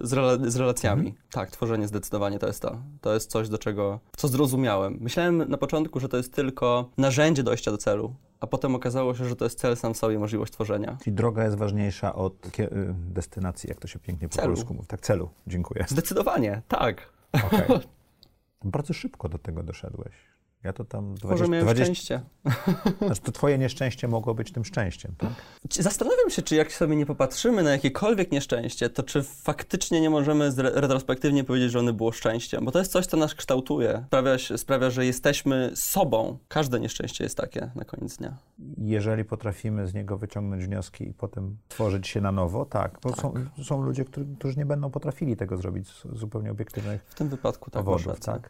z, 0.01 0.13
rela 0.13 0.37
z 0.47 0.55
relacjami. 0.55 1.07
Mhm. 1.07 1.25
Tak, 1.31 1.51
tworzenie 1.51 1.87
zdecydowanie 1.87 2.39
to 2.39 2.47
jest 2.47 2.61
to. 2.61 2.77
To 3.01 3.13
jest 3.13 3.31
coś, 3.31 3.49
do 3.49 3.57
czego, 3.57 3.99
co 4.17 4.27
zrozumiałem. 4.27 4.97
Myślałem 5.01 5.37
na 5.49 5.57
początku, 5.57 5.99
że 5.99 6.09
to 6.09 6.17
jest 6.17 6.33
tylko 6.33 6.89
narzędzie 6.97 7.43
dojścia 7.43 7.71
do 7.71 7.77
celu, 7.77 8.15
a 8.39 8.47
potem 8.47 8.75
okazało 8.75 9.15
się, 9.15 9.25
że 9.25 9.35
to 9.35 9.45
jest 9.45 9.59
cel 9.59 9.77
sam 9.77 9.93
w 9.93 9.97
sobie, 9.97 10.19
możliwość 10.19 10.53
tworzenia. 10.53 10.97
Czyli 11.03 11.15
droga 11.15 11.43
jest 11.43 11.57
ważniejsza 11.57 12.15
od 12.15 12.59
y, 12.59 12.69
destynacji, 12.93 13.69
jak 13.69 13.79
to 13.79 13.87
się 13.87 13.99
pięknie 13.99 14.29
po 14.29 14.35
celu. 14.35 14.53
polsku 14.53 14.73
mówi. 14.73 14.87
Tak, 14.87 15.01
celu. 15.01 15.29
Dziękuję. 15.47 15.85
Zdecydowanie, 15.87 16.61
tak. 16.67 17.09
Okay. 17.31 17.67
Bardzo 18.63 18.93
szybko 18.93 19.29
do 19.29 19.37
tego 19.37 19.63
doszedłeś. 19.63 20.32
Ja 20.63 20.73
to 20.73 20.85
tam... 20.85 21.15
20, 21.15 21.27
Może 21.29 21.47
miałem 21.47 21.65
20, 21.65 21.83
szczęście. 21.83 22.21
Znaczy 23.05 23.21
to 23.21 23.31
twoje 23.31 23.57
nieszczęście 23.57 24.07
mogło 24.07 24.33
być 24.33 24.51
tym 24.51 24.65
szczęściem, 24.65 25.15
tak? 25.17 25.29
Zastanawiam 25.69 26.29
się, 26.29 26.41
czy 26.41 26.55
jak 26.55 26.73
sobie 26.73 26.95
nie 26.95 27.05
popatrzymy 27.05 27.63
na 27.63 27.71
jakiekolwiek 27.71 28.31
nieszczęście, 28.31 28.89
to 28.89 29.03
czy 29.03 29.23
faktycznie 29.23 30.01
nie 30.01 30.09
możemy 30.09 30.51
retrospektywnie 30.57 31.43
powiedzieć, 31.43 31.71
że 31.71 31.79
ono 31.79 31.93
było 31.93 32.11
szczęściem? 32.11 32.65
Bo 32.65 32.71
to 32.71 32.79
jest 32.79 32.91
coś, 32.91 33.05
co 33.05 33.17
nas 33.17 33.35
kształtuje. 33.35 34.03
Sprawia, 34.07 34.37
sprawia, 34.57 34.89
że 34.89 35.05
jesteśmy 35.05 35.71
sobą. 35.75 36.37
Każde 36.47 36.79
nieszczęście 36.79 37.23
jest 37.23 37.37
takie 37.37 37.71
na 37.75 37.85
koniec 37.85 38.17
dnia. 38.17 38.37
Jeżeli 38.77 39.25
potrafimy 39.25 39.87
z 39.87 39.93
niego 39.93 40.17
wyciągnąć 40.17 40.65
wnioski 40.65 41.09
i 41.09 41.13
potem 41.13 41.57
tworzyć 41.67 42.07
się 42.07 42.21
na 42.21 42.31
nowo, 42.31 42.65
tak. 42.65 42.99
Bo 43.03 43.09
tak. 43.09 43.19
Są, 43.19 43.33
są 43.63 43.81
ludzie, 43.81 44.05
którzy, 44.05 44.27
którzy 44.39 44.57
nie 44.57 44.65
będą 44.65 44.91
potrafili 44.91 45.37
tego 45.37 45.57
zrobić 45.57 45.87
z 45.87 46.03
zupełnie 46.11 46.51
obiektywnych 46.51 47.05
W 47.07 47.15
tym 47.15 47.29
wypadku 47.29 47.71
tak. 47.71 47.83
Powodów, 47.83 48.19
tak. 48.19 48.49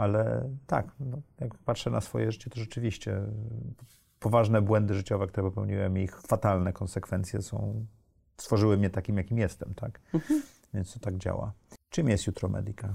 Ale 0.00 0.50
tak, 0.66 0.92
no, 1.00 1.22
jak 1.40 1.54
patrzę 1.54 1.90
na 1.90 2.00
swoje 2.00 2.32
życie, 2.32 2.50
to 2.50 2.60
rzeczywiście 2.60 3.20
poważne 4.20 4.62
błędy 4.62 4.94
życiowe, 4.94 5.26
które 5.26 5.42
popełniłem, 5.42 5.98
ich 5.98 6.20
fatalne 6.20 6.72
konsekwencje 6.72 7.42
są, 7.42 7.86
stworzyły 8.36 8.76
mnie 8.76 8.90
takim, 8.90 9.16
jakim 9.16 9.38
jestem, 9.38 9.74
tak? 9.74 10.00
Mhm. 10.14 10.42
Więc 10.74 10.94
to 10.94 11.00
tak 11.00 11.16
działa. 11.16 11.52
Czym 11.90 12.08
jest 12.08 12.26
Jutro 12.26 12.48
Medical? 12.48 12.94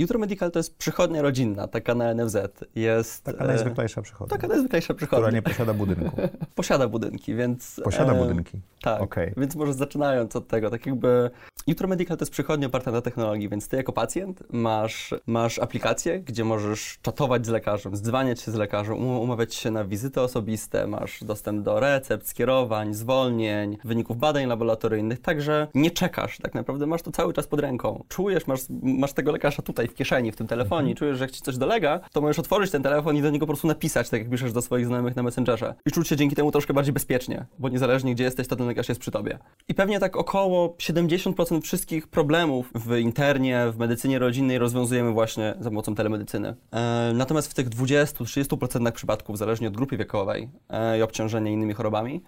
Jutro 0.00 0.18
Medical 0.18 0.50
to 0.50 0.58
jest 0.58 0.76
przychodnia 0.76 1.22
rodzinna, 1.22 1.68
taka 1.68 1.94
na 1.94 2.14
NFZ. 2.14 2.36
Jest, 2.74 3.24
taka 3.24 3.44
najzwyklejsza 3.44 4.02
przychodnia. 4.02 4.36
Taka 4.36 4.48
najzwyklejsza 4.48 4.94
przychodnia. 4.94 5.18
Która 5.18 5.36
nie 5.36 5.42
posiada 5.42 5.74
budynku. 5.74 6.16
posiada 6.54 6.88
budynki, 6.88 7.34
więc... 7.34 7.80
Posiada 7.84 8.12
e, 8.12 8.18
budynki. 8.18 8.60
Tak, 8.82 9.02
okay. 9.02 9.34
więc 9.36 9.56
może 9.56 9.74
zaczynając 9.74 10.36
od 10.36 10.48
tego, 10.48 10.70
tak 10.70 10.86
jakby 10.86 11.30
Jutro 11.66 11.88
Medical 11.88 12.16
to 12.16 12.22
jest 12.22 12.32
przychodnia 12.32 12.66
oparta 12.66 12.90
na 12.90 13.00
technologii, 13.02 13.48
więc 13.48 13.68
ty 13.68 13.76
jako 13.76 13.92
pacjent 13.92 14.42
masz, 14.52 15.14
masz 15.26 15.58
aplikację, 15.58 16.20
gdzie 16.20 16.44
możesz 16.44 16.98
czatować 17.02 17.46
z 17.46 17.48
lekarzem, 17.48 17.96
zdzwaniać 17.96 18.40
się 18.40 18.50
z 18.50 18.54
lekarzem, 18.54 18.94
um, 18.94 19.18
umawiać 19.18 19.54
się 19.54 19.70
na 19.70 19.84
wizyty 19.84 20.20
osobiste, 20.20 20.86
masz 20.86 21.24
dostęp 21.24 21.62
do 21.62 21.80
recept, 21.80 22.28
skierowań, 22.28 22.94
zwolnień, 22.94 23.78
wyników 23.84 24.18
badań 24.18 24.46
laboratoryjnych, 24.46 25.20
także 25.20 25.68
nie 25.74 25.90
czekasz, 25.90 26.38
tak 26.38 26.54
naprawdę 26.54 26.86
masz 26.86 27.02
to 27.02 27.12
cały 27.12 27.32
czas 27.32 27.46
pod 27.46 27.60
ręką. 27.60 28.04
Czujesz, 28.08 28.46
masz, 28.46 28.60
masz 28.82 29.12
tego 29.12 29.32
lekarza 29.32 29.62
tutaj 29.62 29.89
w 29.90 29.94
kieszeni, 29.94 30.32
w 30.32 30.36
tym 30.36 30.46
telefonie, 30.46 30.80
mhm. 30.90 30.96
czujesz, 30.96 31.18
że 31.18 31.24
jak 31.24 31.30
ci 31.30 31.42
coś 31.42 31.56
dolega, 31.56 32.00
to 32.12 32.20
możesz 32.20 32.38
otworzyć 32.38 32.70
ten 32.70 32.82
telefon 32.82 33.16
i 33.16 33.22
do 33.22 33.30
niego 33.30 33.46
po 33.46 33.52
prostu 33.52 33.68
napisać, 33.68 34.10
tak 34.10 34.20
jak 34.20 34.30
piszesz 34.30 34.52
do 34.52 34.62
swoich 34.62 34.86
znajomych 34.86 35.16
na 35.16 35.22
Messengerze. 35.22 35.74
I 35.86 35.90
czuć 35.90 36.08
się 36.08 36.16
dzięki 36.16 36.36
temu 36.36 36.52
troszkę 36.52 36.74
bardziej 36.74 36.92
bezpiecznie, 36.92 37.46
bo 37.58 37.68
niezależnie 37.68 38.14
gdzie 38.14 38.24
jesteś, 38.24 38.48
to 38.48 38.56
ten 38.56 38.66
lekarz 38.66 38.88
jest 38.88 39.00
przy 39.00 39.10
tobie. 39.10 39.38
I 39.68 39.74
pewnie 39.74 40.00
tak 40.00 40.16
około 40.16 40.68
70% 40.68 41.60
wszystkich 41.60 42.08
problemów 42.08 42.70
w 42.74 42.96
internie, 42.96 43.66
w 43.72 43.78
medycynie 43.78 44.18
rodzinnej 44.18 44.58
rozwiązujemy 44.58 45.12
właśnie 45.12 45.54
za 45.60 45.70
pomocą 45.70 45.94
telemedycyny. 45.94 46.54
E, 46.72 47.12
natomiast 47.14 47.50
w 47.50 47.54
tych 47.54 47.68
20-30% 47.68 48.92
przypadków, 48.92 49.38
zależnie 49.38 49.68
od 49.68 49.76
grupy 49.76 49.96
wiekowej 49.96 50.48
e, 50.68 50.98
i 50.98 51.02
obciążenia 51.02 51.50
innymi 51.50 51.74
chorobami, 51.74 52.22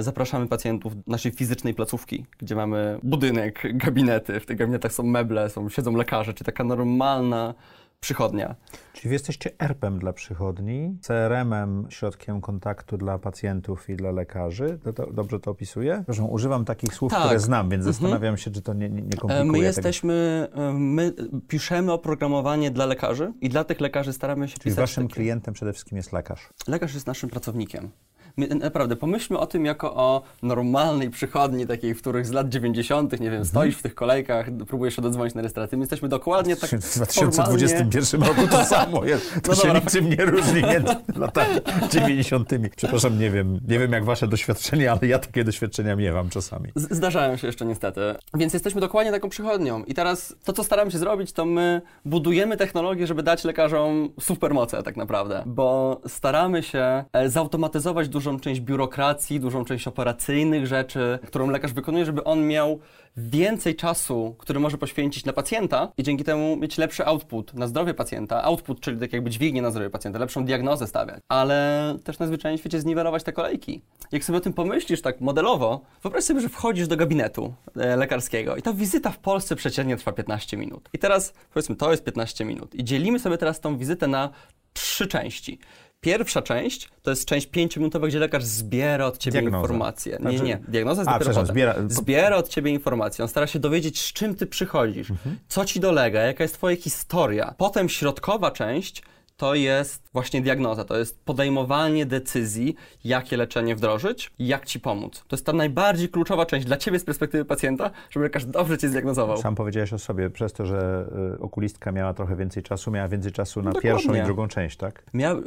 zapraszamy 0.00 0.46
pacjentów 0.46 0.96
do 0.96 1.02
naszej 1.06 1.32
fizycznej 1.32 1.74
placówki, 1.74 2.26
gdzie 2.38 2.56
mamy 2.56 2.98
budynek, 3.02 3.62
gabinety. 3.74 4.40
W 4.40 4.46
tych 4.46 4.56
gabinetach 4.56 4.92
są 4.92 5.02
meble, 5.02 5.50
są, 5.50 5.68
siedzą 5.68 5.96
lekarze, 5.96 6.34
czy 6.34 6.44
taka 6.44 6.64
normalna 6.64 7.54
przychodnia. 8.00 8.54
Czyli 8.92 9.08
wy 9.08 9.14
jesteście 9.14 9.50
ERP-em 9.58 9.98
dla 9.98 10.12
przychodni, 10.12 10.98
CRM-em, 11.00 11.86
środkiem 11.90 12.40
kontaktu 12.40 12.96
dla 12.96 13.18
pacjentów 13.18 13.90
i 13.90 13.96
dla 13.96 14.10
lekarzy. 14.10 14.78
To, 14.84 14.92
to, 14.92 15.12
dobrze 15.12 15.40
to 15.40 15.50
opisuję? 15.50 16.02
Proszę, 16.06 16.22
używam 16.22 16.64
takich 16.64 16.94
słów, 16.94 17.12
tak. 17.12 17.20
które 17.20 17.40
znam, 17.40 17.70
więc 17.70 17.86
mhm. 17.86 17.92
zastanawiam 17.92 18.36
się, 18.36 18.50
czy 18.50 18.62
to 18.62 18.74
nie, 18.74 18.88
nie, 18.88 19.02
nie 19.02 19.16
komplikuje 19.16 19.52
My 19.52 19.58
jesteśmy, 19.58 20.48
tego. 20.50 20.72
my 20.72 21.12
piszemy 21.48 21.92
oprogramowanie 21.92 22.70
dla 22.70 22.86
lekarzy 22.86 23.32
i 23.40 23.48
dla 23.48 23.64
tych 23.64 23.80
lekarzy 23.80 24.12
staramy 24.12 24.48
się 24.48 24.54
Czyli 24.54 24.64
pisać 24.64 24.78
waszym 24.78 25.08
takie... 25.08 25.14
klientem 25.14 25.54
przede 25.54 25.72
wszystkim 25.72 25.96
jest 25.96 26.12
lekarz? 26.12 26.48
Lekarz 26.68 26.94
jest 26.94 27.06
naszym 27.06 27.30
pracownikiem. 27.30 27.90
My, 28.36 28.48
naprawdę, 28.48 28.96
pomyślmy 28.96 29.38
o 29.38 29.46
tym 29.46 29.64
jako 29.64 29.94
o 29.94 30.22
normalnej 30.42 31.10
przychodni, 31.10 31.66
takiej, 31.66 31.94
w 31.94 31.98
których 31.98 32.26
z 32.26 32.30
lat 32.30 32.48
90., 32.48 33.12
nie 33.12 33.18
wiem, 33.18 33.26
mhm. 33.26 33.44
stoisz 33.44 33.76
w 33.76 33.82
tych 33.82 33.94
kolejkach, 33.94 34.46
próbujesz 34.68 34.96
się 34.96 35.02
dodzwonić 35.02 35.34
na 35.34 35.40
rejestrację. 35.40 35.78
My 35.78 35.82
jesteśmy 35.82 36.08
dokładnie 36.08 36.56
tak 36.56 36.70
W 36.70 36.94
2021 36.94 38.22
roku 38.22 38.48
to 38.50 38.64
samo 38.74 39.04
jest. 39.04 39.34
To 39.42 39.48
no 39.48 39.54
się 39.54 39.66
dobra, 39.66 39.80
niczym 39.80 40.10
nie 40.10 40.24
różni 40.24 40.62
między 40.62 40.94
latami 41.16 41.54
90. 41.90 42.50
Przepraszam, 42.76 43.18
nie 43.18 43.30
wiem, 43.30 43.60
nie 43.68 43.78
wiem 43.78 43.92
jak 43.92 44.04
wasze 44.04 44.28
doświadczenie, 44.28 44.92
ale 44.92 45.00
ja 45.06 45.18
takie 45.18 45.44
doświadczenia 45.44 45.96
miewam 45.96 46.28
czasami. 46.28 46.72
Z 46.74 46.96
zdarzają 46.96 47.36
się 47.36 47.46
jeszcze 47.46 47.66
niestety. 47.66 48.00
Więc 48.34 48.52
jesteśmy 48.52 48.80
dokładnie 48.80 49.12
taką 49.12 49.28
przychodnią. 49.28 49.84
I 49.84 49.94
teraz 49.94 50.36
to, 50.44 50.52
co 50.52 50.64
staramy 50.64 50.90
się 50.90 50.98
zrobić, 50.98 51.32
to 51.32 51.44
my 51.44 51.82
budujemy 52.04 52.56
technologię, 52.56 53.06
żeby 53.06 53.22
dać 53.22 53.44
lekarzom 53.44 54.08
supermoce 54.20 54.82
tak 54.82 54.96
naprawdę. 54.96 55.42
Bo 55.46 56.00
staramy 56.06 56.62
się 56.62 57.04
e, 57.12 57.30
zautomatyzować 57.30 58.08
dużo 58.08 58.25
dużą 58.26 58.40
część 58.40 58.60
biurokracji, 58.60 59.40
dużą 59.40 59.64
część 59.64 59.88
operacyjnych 59.88 60.66
rzeczy, 60.66 61.18
którą 61.26 61.50
lekarz 61.50 61.72
wykonuje, 61.72 62.04
żeby 62.04 62.24
on 62.24 62.46
miał 62.46 62.78
więcej 63.16 63.76
czasu, 63.76 64.34
który 64.38 64.60
może 64.60 64.78
poświęcić 64.78 65.24
na 65.24 65.32
pacjenta 65.32 65.92
i 65.98 66.02
dzięki 66.02 66.24
temu 66.24 66.56
mieć 66.56 66.78
lepszy 66.78 67.06
output 67.06 67.54
na 67.54 67.66
zdrowie 67.66 67.94
pacjenta. 67.94 68.42
Output, 68.42 68.80
czyli 68.80 69.00
tak 69.00 69.12
jakby 69.12 69.30
dźwignię 69.30 69.62
na 69.62 69.70
zdrowie 69.70 69.90
pacjenta, 69.90 70.18
lepszą 70.18 70.44
diagnozę 70.44 70.86
stawiać, 70.86 71.20
ale 71.28 71.96
też 72.04 72.18
na 72.18 72.26
zwyczajnym 72.26 72.58
świecie 72.58 72.80
zniwelować 72.80 73.22
te 73.22 73.32
kolejki. 73.32 73.82
Jak 74.12 74.24
sobie 74.24 74.38
o 74.38 74.40
tym 74.40 74.52
pomyślisz 74.52 75.02
tak 75.02 75.20
modelowo, 75.20 75.80
wyobraź 76.02 76.24
sobie, 76.24 76.40
że 76.40 76.48
wchodzisz 76.48 76.88
do 76.88 76.96
gabinetu 76.96 77.54
e, 77.76 77.96
lekarskiego 77.96 78.56
i 78.56 78.62
ta 78.62 78.72
wizyta 78.72 79.10
w 79.10 79.18
Polsce 79.18 79.56
przeciętnie 79.56 79.96
trwa 79.96 80.12
15 80.12 80.56
minut. 80.56 80.88
I 80.92 80.98
teraz 80.98 81.32
powiedzmy, 81.54 81.76
to 81.76 81.90
jest 81.90 82.04
15 82.04 82.44
minut 82.44 82.74
i 82.74 82.84
dzielimy 82.84 83.18
sobie 83.18 83.38
teraz 83.38 83.60
tą 83.60 83.78
wizytę 83.78 84.06
na 84.06 84.30
trzy 84.76 85.06
części. 85.06 85.58
Pierwsza 86.00 86.42
część 86.42 86.88
to 87.02 87.10
jest 87.10 87.24
część 87.24 87.46
pięciominutowa, 87.46 88.06
gdzie 88.06 88.18
lekarz 88.18 88.44
zbiera 88.44 89.06
od 89.06 89.18
ciebie 89.18 89.40
Diagnoza. 89.40 89.62
informacje. 89.62 90.12
Nie, 90.12 90.18
znaczy... 90.18 90.42
nie, 90.42 90.60
diagnoza 90.68 91.02
jest 91.02 91.10
A, 91.10 91.18
dopiero 91.18 91.30
potem. 91.30 91.46
Zbiera... 91.46 91.74
zbiera 91.88 92.36
od 92.36 92.48
ciebie 92.48 92.70
informacje. 92.70 93.24
On 93.24 93.28
stara 93.28 93.46
się 93.46 93.58
dowiedzieć, 93.58 94.00
z 94.00 94.12
czym 94.12 94.34
ty 94.34 94.46
przychodzisz, 94.46 95.10
mhm. 95.10 95.38
co 95.48 95.64
ci 95.64 95.80
dolega, 95.80 96.20
jaka 96.20 96.44
jest 96.44 96.54
twoja 96.54 96.76
historia. 96.76 97.54
Potem 97.58 97.88
środkowa 97.88 98.50
część 98.50 99.02
to 99.36 99.54
jest 99.54 100.02
właśnie 100.12 100.42
diagnoza, 100.42 100.84
to 100.84 100.98
jest 100.98 101.24
podejmowanie 101.24 102.06
decyzji, 102.06 102.76
jakie 103.04 103.36
leczenie 103.36 103.76
wdrożyć, 103.76 104.32
jak 104.38 104.66
ci 104.66 104.80
pomóc. 104.80 105.24
To 105.28 105.36
jest 105.36 105.46
ta 105.46 105.52
najbardziej 105.52 106.08
kluczowa 106.08 106.46
część 106.46 106.66
dla 106.66 106.76
ciebie 106.76 106.98
z 106.98 107.04
perspektywy 107.04 107.44
pacjenta, 107.44 107.90
żeby 108.10 108.24
lekarz 108.24 108.44
dobrze 108.44 108.78
cię 108.78 108.88
zdiagnozował. 108.88 109.36
Sam 109.36 109.54
powiedziałeś 109.54 109.92
o 109.92 109.98
sobie, 109.98 110.30
przez 110.30 110.52
to, 110.52 110.66
że 110.66 111.06
y, 111.34 111.40
okulistka 111.40 111.92
miała 111.92 112.14
trochę 112.14 112.36
więcej 112.36 112.62
czasu, 112.62 112.90
miała 112.90 113.08
więcej 113.08 113.32
czasu 113.32 113.62
na 113.62 113.70
Dokładnie. 113.70 113.90
pierwszą 113.90 114.14
i 114.14 114.22
drugą 114.22 114.48
część, 114.48 114.76
tak? 114.76 115.02
Miał, 115.14 115.42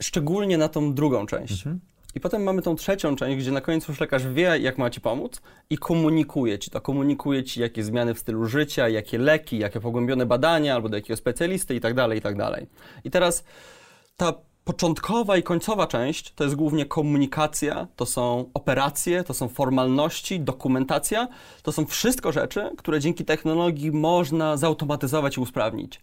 szczególnie 0.00 0.58
na 0.58 0.68
tą 0.68 0.94
drugą 0.94 1.26
część. 1.26 1.64
I 2.14 2.20
potem 2.20 2.42
mamy 2.42 2.62
tą 2.62 2.76
trzecią 2.76 3.16
część, 3.16 3.38
gdzie 3.38 3.52
na 3.52 3.60
końcu 3.60 3.92
już 3.92 4.00
lekarz 4.00 4.26
wie, 4.26 4.58
jak 4.58 4.78
ma 4.78 4.90
ci 4.90 5.00
pomóc 5.00 5.42
i 5.70 5.78
komunikuje 5.78 6.58
ci 6.58 6.70
to. 6.70 6.80
Komunikuje 6.80 7.44
ci, 7.44 7.60
jakie 7.60 7.84
zmiany 7.84 8.14
w 8.14 8.18
stylu 8.18 8.46
życia, 8.46 8.88
jakie 8.88 9.18
leki, 9.18 9.58
jakie 9.58 9.80
pogłębione 9.80 10.26
badania, 10.26 10.74
albo 10.74 10.88
do 10.88 10.96
jakiego 10.96 11.16
specjalisty 11.16 11.74
i 11.74 11.80
tak 11.80 11.94
dalej, 11.94 12.18
i 12.18 12.22
tak 12.22 12.36
dalej. 12.36 12.66
I 13.04 13.10
teraz 13.10 13.44
ta 14.16 14.32
początkowa 14.64 15.36
i 15.36 15.42
końcowa 15.42 15.86
część 15.86 16.34
to 16.34 16.44
jest 16.44 16.56
głównie 16.56 16.86
komunikacja, 16.86 17.86
to 17.96 18.06
są 18.06 18.50
operacje, 18.54 19.24
to 19.24 19.34
są 19.34 19.48
formalności, 19.48 20.40
dokumentacja. 20.40 21.28
To 21.62 21.72
są 21.72 21.86
wszystko 21.86 22.32
rzeczy, 22.32 22.70
które 22.78 23.00
dzięki 23.00 23.24
technologii 23.24 23.92
można 23.92 24.56
zautomatyzować 24.56 25.36
i 25.36 25.40
usprawnić. 25.40 26.00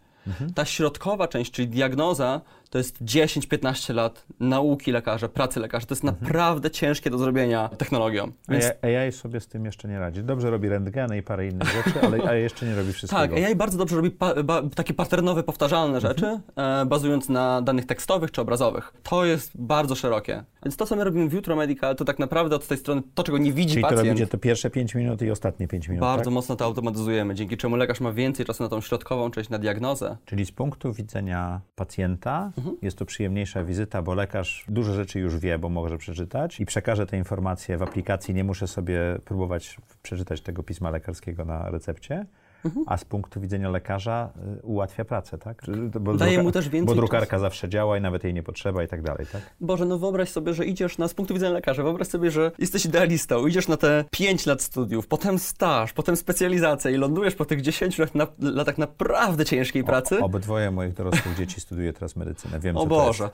Ta 0.55 0.65
środkowa 0.65 1.27
część, 1.27 1.51
czyli 1.51 1.67
diagnoza, 1.67 2.41
to 2.69 2.77
jest 2.77 3.03
10-15 3.03 3.93
lat 3.93 4.25
nauki 4.39 4.91
lekarza, 4.91 5.27
pracy 5.27 5.60
lekarza. 5.60 5.86
To 5.86 5.93
jest 5.93 6.03
naprawdę 6.03 6.71
ciężkie 6.71 7.10
do 7.10 7.17
zrobienia 7.17 7.69
technologią. 7.69 8.32
Więc 8.49 8.65
AI, 8.82 8.95
AI 8.95 9.12
sobie 9.12 9.39
z 9.39 9.47
tym 9.47 9.65
jeszcze 9.65 9.88
nie 9.88 9.99
radzi. 9.99 10.23
Dobrze 10.23 10.49
robi 10.49 10.69
rentgeny 10.69 11.17
i 11.17 11.21
parę 11.21 11.47
innych 11.47 11.67
rzeczy, 11.67 12.01
ale 12.01 12.23
AI 12.30 12.41
jeszcze 12.41 12.65
nie 12.65 12.75
robi 12.75 12.93
wszystkiego. 12.93 13.36
Tak, 13.36 13.45
AI 13.45 13.56
bardzo 13.56 13.77
dobrze 13.77 13.95
robi 13.95 14.12
pa, 14.12 14.43
ba, 14.43 14.62
takie 14.75 14.93
paternowe, 14.93 15.43
powtarzalne 15.43 16.01
rzeczy, 16.01 16.39
e, 16.56 16.86
bazując 16.86 17.30
na 17.30 17.62
danych 17.62 17.86
tekstowych 17.86 18.32
czy 18.32 18.41
obrazowych. 18.41 18.93
To 19.03 19.25
jest 19.25 19.51
bardzo 19.56 19.95
szerokie. 19.95 20.43
Więc 20.65 20.77
to, 20.77 20.86
co 20.86 20.95
my 20.95 21.03
robimy 21.03 21.30
w 21.30 21.34
Jutro 21.34 21.56
Medical, 21.56 21.95
to 21.95 22.06
tak 22.06 22.19
naprawdę 22.19 22.56
od 22.56 22.67
tej 22.67 22.77
strony 22.77 23.01
to, 23.15 23.23
czego 23.23 23.38
nie 23.38 23.53
widzi 23.53 23.73
Czyli 23.73 23.84
to 23.84 23.89
pacjent, 23.89 24.08
robicie 24.08 24.27
to 24.27 24.38
pierwsze 24.38 24.69
5 24.69 24.95
minut 24.95 25.21
i 25.21 25.32
ostatnie 25.32 25.67
5 25.67 25.88
minut, 25.88 26.01
bardzo 26.01 26.25
tak? 26.25 26.34
mocno 26.34 26.56
to 26.56 26.65
automatyzujemy, 26.65 27.36
dzięki 27.36 27.58
czemu 27.58 27.75
lekarz 27.75 27.99
ma 27.99 28.13
więcej 28.13 28.45
czasu 28.45 28.63
na 28.63 28.69
tą 28.69 28.82
środkową 28.82 29.32
część, 29.32 29.49
na 29.49 29.60
diagnozę. 29.60 30.17
Czyli 30.25 30.45
z 30.45 30.51
punktu 30.51 30.93
widzenia 30.93 31.62
pacjenta 31.75 32.51
Mhm. 32.57 32.77
jest 32.81 32.97
to 32.97 33.05
przyjemniejsza 33.05 33.63
wizyta, 33.63 34.01
bo 34.01 34.13
lekarz 34.13 34.65
dużo 34.67 34.93
rzeczy 34.93 35.19
już 35.19 35.37
wie, 35.37 35.59
bo 35.59 35.69
może 35.69 35.97
przeczytać 35.97 36.59
i 36.59 36.65
przekaże 36.65 37.05
te 37.05 37.17
informacje 37.17 37.77
w 37.77 37.83
aplikacji. 37.83 38.33
Nie 38.33 38.43
muszę 38.43 38.67
sobie 38.67 38.99
próbować 39.25 39.77
przeczytać 40.03 40.41
tego 40.41 40.63
pisma 40.63 40.89
lekarskiego 40.89 41.45
na 41.45 41.69
recepcie. 41.69 42.25
Mhm. 42.67 42.86
A 42.88 42.97
z 42.97 43.06
punktu 43.06 43.41
widzenia 43.41 43.69
lekarza 43.69 44.30
y, 44.60 44.62
ułatwia 44.62 45.06
pracę, 45.06 45.38
tak? 45.38 45.62
Bo 45.99 46.13
Daje 46.13 46.43
mu 46.43 46.51
też 46.51 46.69
więcej 46.69 46.95
Bo 46.95 47.01
drukarka 47.01 47.39
zawsze 47.39 47.69
działa 47.69 47.97
i 47.97 48.01
nawet 48.01 48.23
jej 48.23 48.34
nie 48.34 48.43
potrzeba 48.43 48.84
i 48.84 48.88
tak 48.88 49.01
dalej, 49.01 49.25
tak? 49.32 49.41
Boże, 49.62 49.86
no 49.86 49.97
wyobraź 49.97 50.30
sobie, 50.30 50.53
że 50.53 50.65
idziesz 50.65 50.97
na, 50.97 51.08
z 51.08 51.13
punktu 51.13 51.34
widzenia 51.34 51.51
lekarza, 51.51 51.84
wyobraź 51.84 52.08
sobie, 52.08 52.32
że 52.32 52.51
jesteś 52.60 52.86
idealistą, 52.86 53.47
idziesz 53.47 53.67
na 53.67 53.77
te 53.77 54.06
5 54.12 54.45
lat 54.45 54.62
studiów, 54.62 55.08
potem 55.08 55.39
staż, 55.39 55.93
potem 55.93 56.15
specjalizacja 56.15 56.91
i 56.91 56.97
lądujesz 56.97 57.36
po 57.36 57.45
tych 57.45 57.62
10 57.62 57.97
lat 57.97 58.15
na, 58.15 58.27
latach 58.39 58.77
naprawdę 58.77 59.45
ciężkiej 59.45 59.84
pracy. 59.84 60.19
O, 60.19 60.25
obydwoje 60.25 60.71
moich 60.71 60.93
dorosłych 60.93 61.36
dzieci 61.38 61.62
studiuje 61.62 61.93
teraz 61.93 62.15
medycynę. 62.15 62.60
Wiem, 62.60 62.77
O 62.77 62.80
co 62.80 62.89
to 62.89 62.95
Boże. 62.95 63.30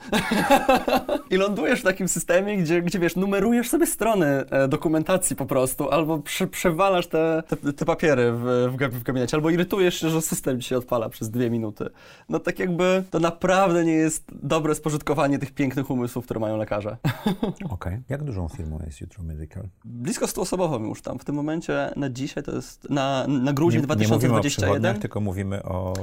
I 1.30 1.36
lądujesz 1.36 1.80
w 1.80 1.84
takim 1.84 2.08
systemie, 2.08 2.56
gdzie, 2.56 2.82
gdzie 2.82 2.98
wiesz, 2.98 3.16
numerujesz 3.16 3.68
sobie 3.68 3.86
strony 3.86 4.26
e, 4.26 4.68
dokumentacji 4.68 5.36
po 5.36 5.46
prostu, 5.46 5.90
albo 5.90 6.18
prze, 6.18 6.46
przewalasz 6.46 7.06
te, 7.06 7.42
te, 7.48 7.72
te 7.72 7.84
papiery 7.84 8.32
w, 8.32 8.68
w, 8.70 8.98
w 8.98 9.02
gabinecie, 9.02 9.23
albo 9.32 9.50
irytujesz 9.50 10.00
się, 10.00 10.10
że 10.10 10.22
system 10.22 10.60
ci 10.60 10.68
się 10.68 10.76
odpala 10.76 11.08
przez 11.08 11.30
dwie 11.30 11.50
minuty. 11.50 11.86
No 12.28 12.38
tak 12.38 12.58
jakby 12.58 13.04
to 13.10 13.20
naprawdę 13.20 13.84
nie 13.84 13.92
jest 13.92 14.24
dobre 14.42 14.74
spożytkowanie 14.74 15.38
tych 15.38 15.52
pięknych 15.52 15.90
umysłów, 15.90 16.24
które 16.24 16.40
mają 16.40 16.56
lekarze. 16.56 16.96
Okej. 17.70 18.02
Jak 18.08 18.24
dużą 18.24 18.48
firmą 18.48 18.78
jest 18.86 19.00
Jutro 19.00 19.24
Medical? 19.24 19.68
Blisko 19.84 20.26
100 20.26 20.40
osobową 20.40 20.84
już 20.84 21.02
tam. 21.02 21.18
W 21.18 21.24
tym 21.24 21.34
momencie 21.34 21.92
na 21.96 22.10
dzisiaj 22.10 22.42
to 22.42 22.52
jest 22.52 22.90
na, 22.90 23.26
na 23.28 23.52
grudzień 23.52 23.82
nie, 23.82 23.96
nie 23.96 24.08
mówimy 24.08 24.34
o 24.34 24.40
2021. 24.40 25.00
tylko 25.00 25.20
mówimy 25.20 25.62
o 25.62 25.94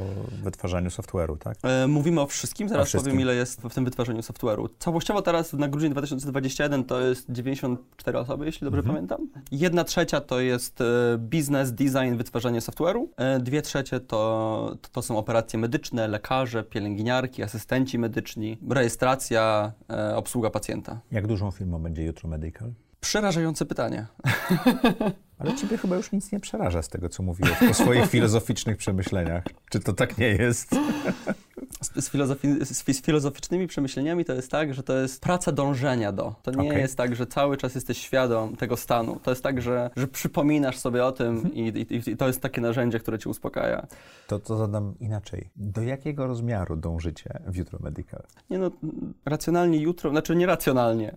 wytwarzaniu 0.43 0.89
software'u, 0.89 1.37
tak? 1.37 1.57
E, 1.63 1.87
Mówimy 1.87 2.21
o 2.21 2.27
wszystkim, 2.27 2.69
zaraz 2.69 2.87
wszystkim. 2.87 3.11
powiem 3.11 3.21
ile 3.21 3.35
jest 3.35 3.61
w 3.61 3.73
tym 3.73 3.85
wytwarzaniu 3.85 4.19
software'u. 4.21 4.69
Całościowo 4.79 5.21
teraz 5.21 5.53
na 5.53 5.67
grudzień 5.67 5.91
2021 5.91 6.83
to 6.83 7.01
jest 7.01 7.25
94 7.31 8.19
osoby, 8.19 8.45
jeśli 8.45 8.65
dobrze 8.65 8.83
pamiętam. 8.83 9.27
Jedna 9.51 9.83
trzecia 9.83 10.21
to 10.21 10.39
jest 10.39 10.81
e, 10.81 10.85
biznes, 11.17 11.71
design, 11.73 12.15
wytwarzanie 12.15 12.59
software'u. 12.59 13.00
E, 13.17 13.39
Dwie 13.39 13.61
trzecie 13.61 13.99
to, 13.99 14.75
to 14.91 15.01
są 15.01 15.17
operacje 15.17 15.59
medyczne, 15.59 16.07
lekarze, 16.07 16.63
pielęgniarki, 16.63 17.43
asystenci 17.43 17.99
medyczni, 17.99 18.57
rejestracja, 18.69 19.71
e, 19.89 20.15
obsługa 20.15 20.49
pacjenta. 20.49 20.99
Jak 21.11 21.27
dużą 21.27 21.51
firmą 21.51 21.79
będzie 21.79 22.03
Jutro 22.03 22.29
Medical? 22.29 22.73
Przerażające 23.01 23.65
pytanie. 23.65 24.05
Ale 25.41 25.55
ciebie 25.55 25.77
chyba 25.77 25.95
już 25.95 26.11
nic 26.11 26.31
nie 26.31 26.39
przeraża 26.39 26.81
z 26.81 26.89
tego, 26.89 27.09
co 27.09 27.23
mówiłeś 27.23 27.63
o 27.71 27.73
swoich 27.73 28.05
filozoficznych 28.09 28.77
przemyśleniach. 28.77 29.43
Czy 29.69 29.79
to 29.79 29.93
tak 29.93 30.17
nie 30.17 30.27
jest? 30.27 30.75
Z, 31.81 32.11
filozofi- 32.13 32.65
z, 32.65 32.83
fi- 32.83 32.93
z 32.93 33.01
filozoficznymi 33.01 33.67
przemyśleniami 33.67 34.25
to 34.25 34.33
jest 34.33 34.51
tak, 34.51 34.73
że 34.73 34.83
to 34.83 34.97
jest 34.97 35.21
praca 35.21 35.51
dążenia 35.51 36.11
do. 36.11 36.35
To 36.43 36.51
nie 36.51 36.69
Okej. 36.69 36.81
jest 36.81 36.97
tak, 36.97 37.15
że 37.15 37.27
cały 37.27 37.57
czas 37.57 37.75
jesteś 37.75 37.97
świadom 37.97 38.55
tego 38.55 38.77
stanu. 38.77 39.19
To 39.23 39.31
jest 39.31 39.43
tak, 39.43 39.61
że, 39.61 39.89
że 39.95 40.07
przypominasz 40.07 40.77
sobie 40.77 41.05
o 41.05 41.11
tym 41.11 41.53
i, 41.53 41.59
i, 41.89 42.09
i 42.09 42.17
to 42.17 42.27
jest 42.27 42.41
takie 42.41 42.61
narzędzie, 42.61 42.99
które 42.99 43.19
ci 43.19 43.29
uspokaja. 43.29 43.87
To, 44.27 44.39
to 44.39 44.57
zadam 44.57 44.93
inaczej. 44.99 45.49
Do 45.55 45.81
jakiego 45.81 46.27
rozmiaru 46.27 46.75
dążycie 46.75 47.39
w 47.47 47.55
Jutro 47.55 47.79
Medical? 47.81 48.23
Nie 48.49 48.59
no, 48.59 48.71
racjonalnie 49.25 49.77
jutro, 49.77 50.09
znaczy 50.09 50.35
nieracjonalnie. 50.35 51.15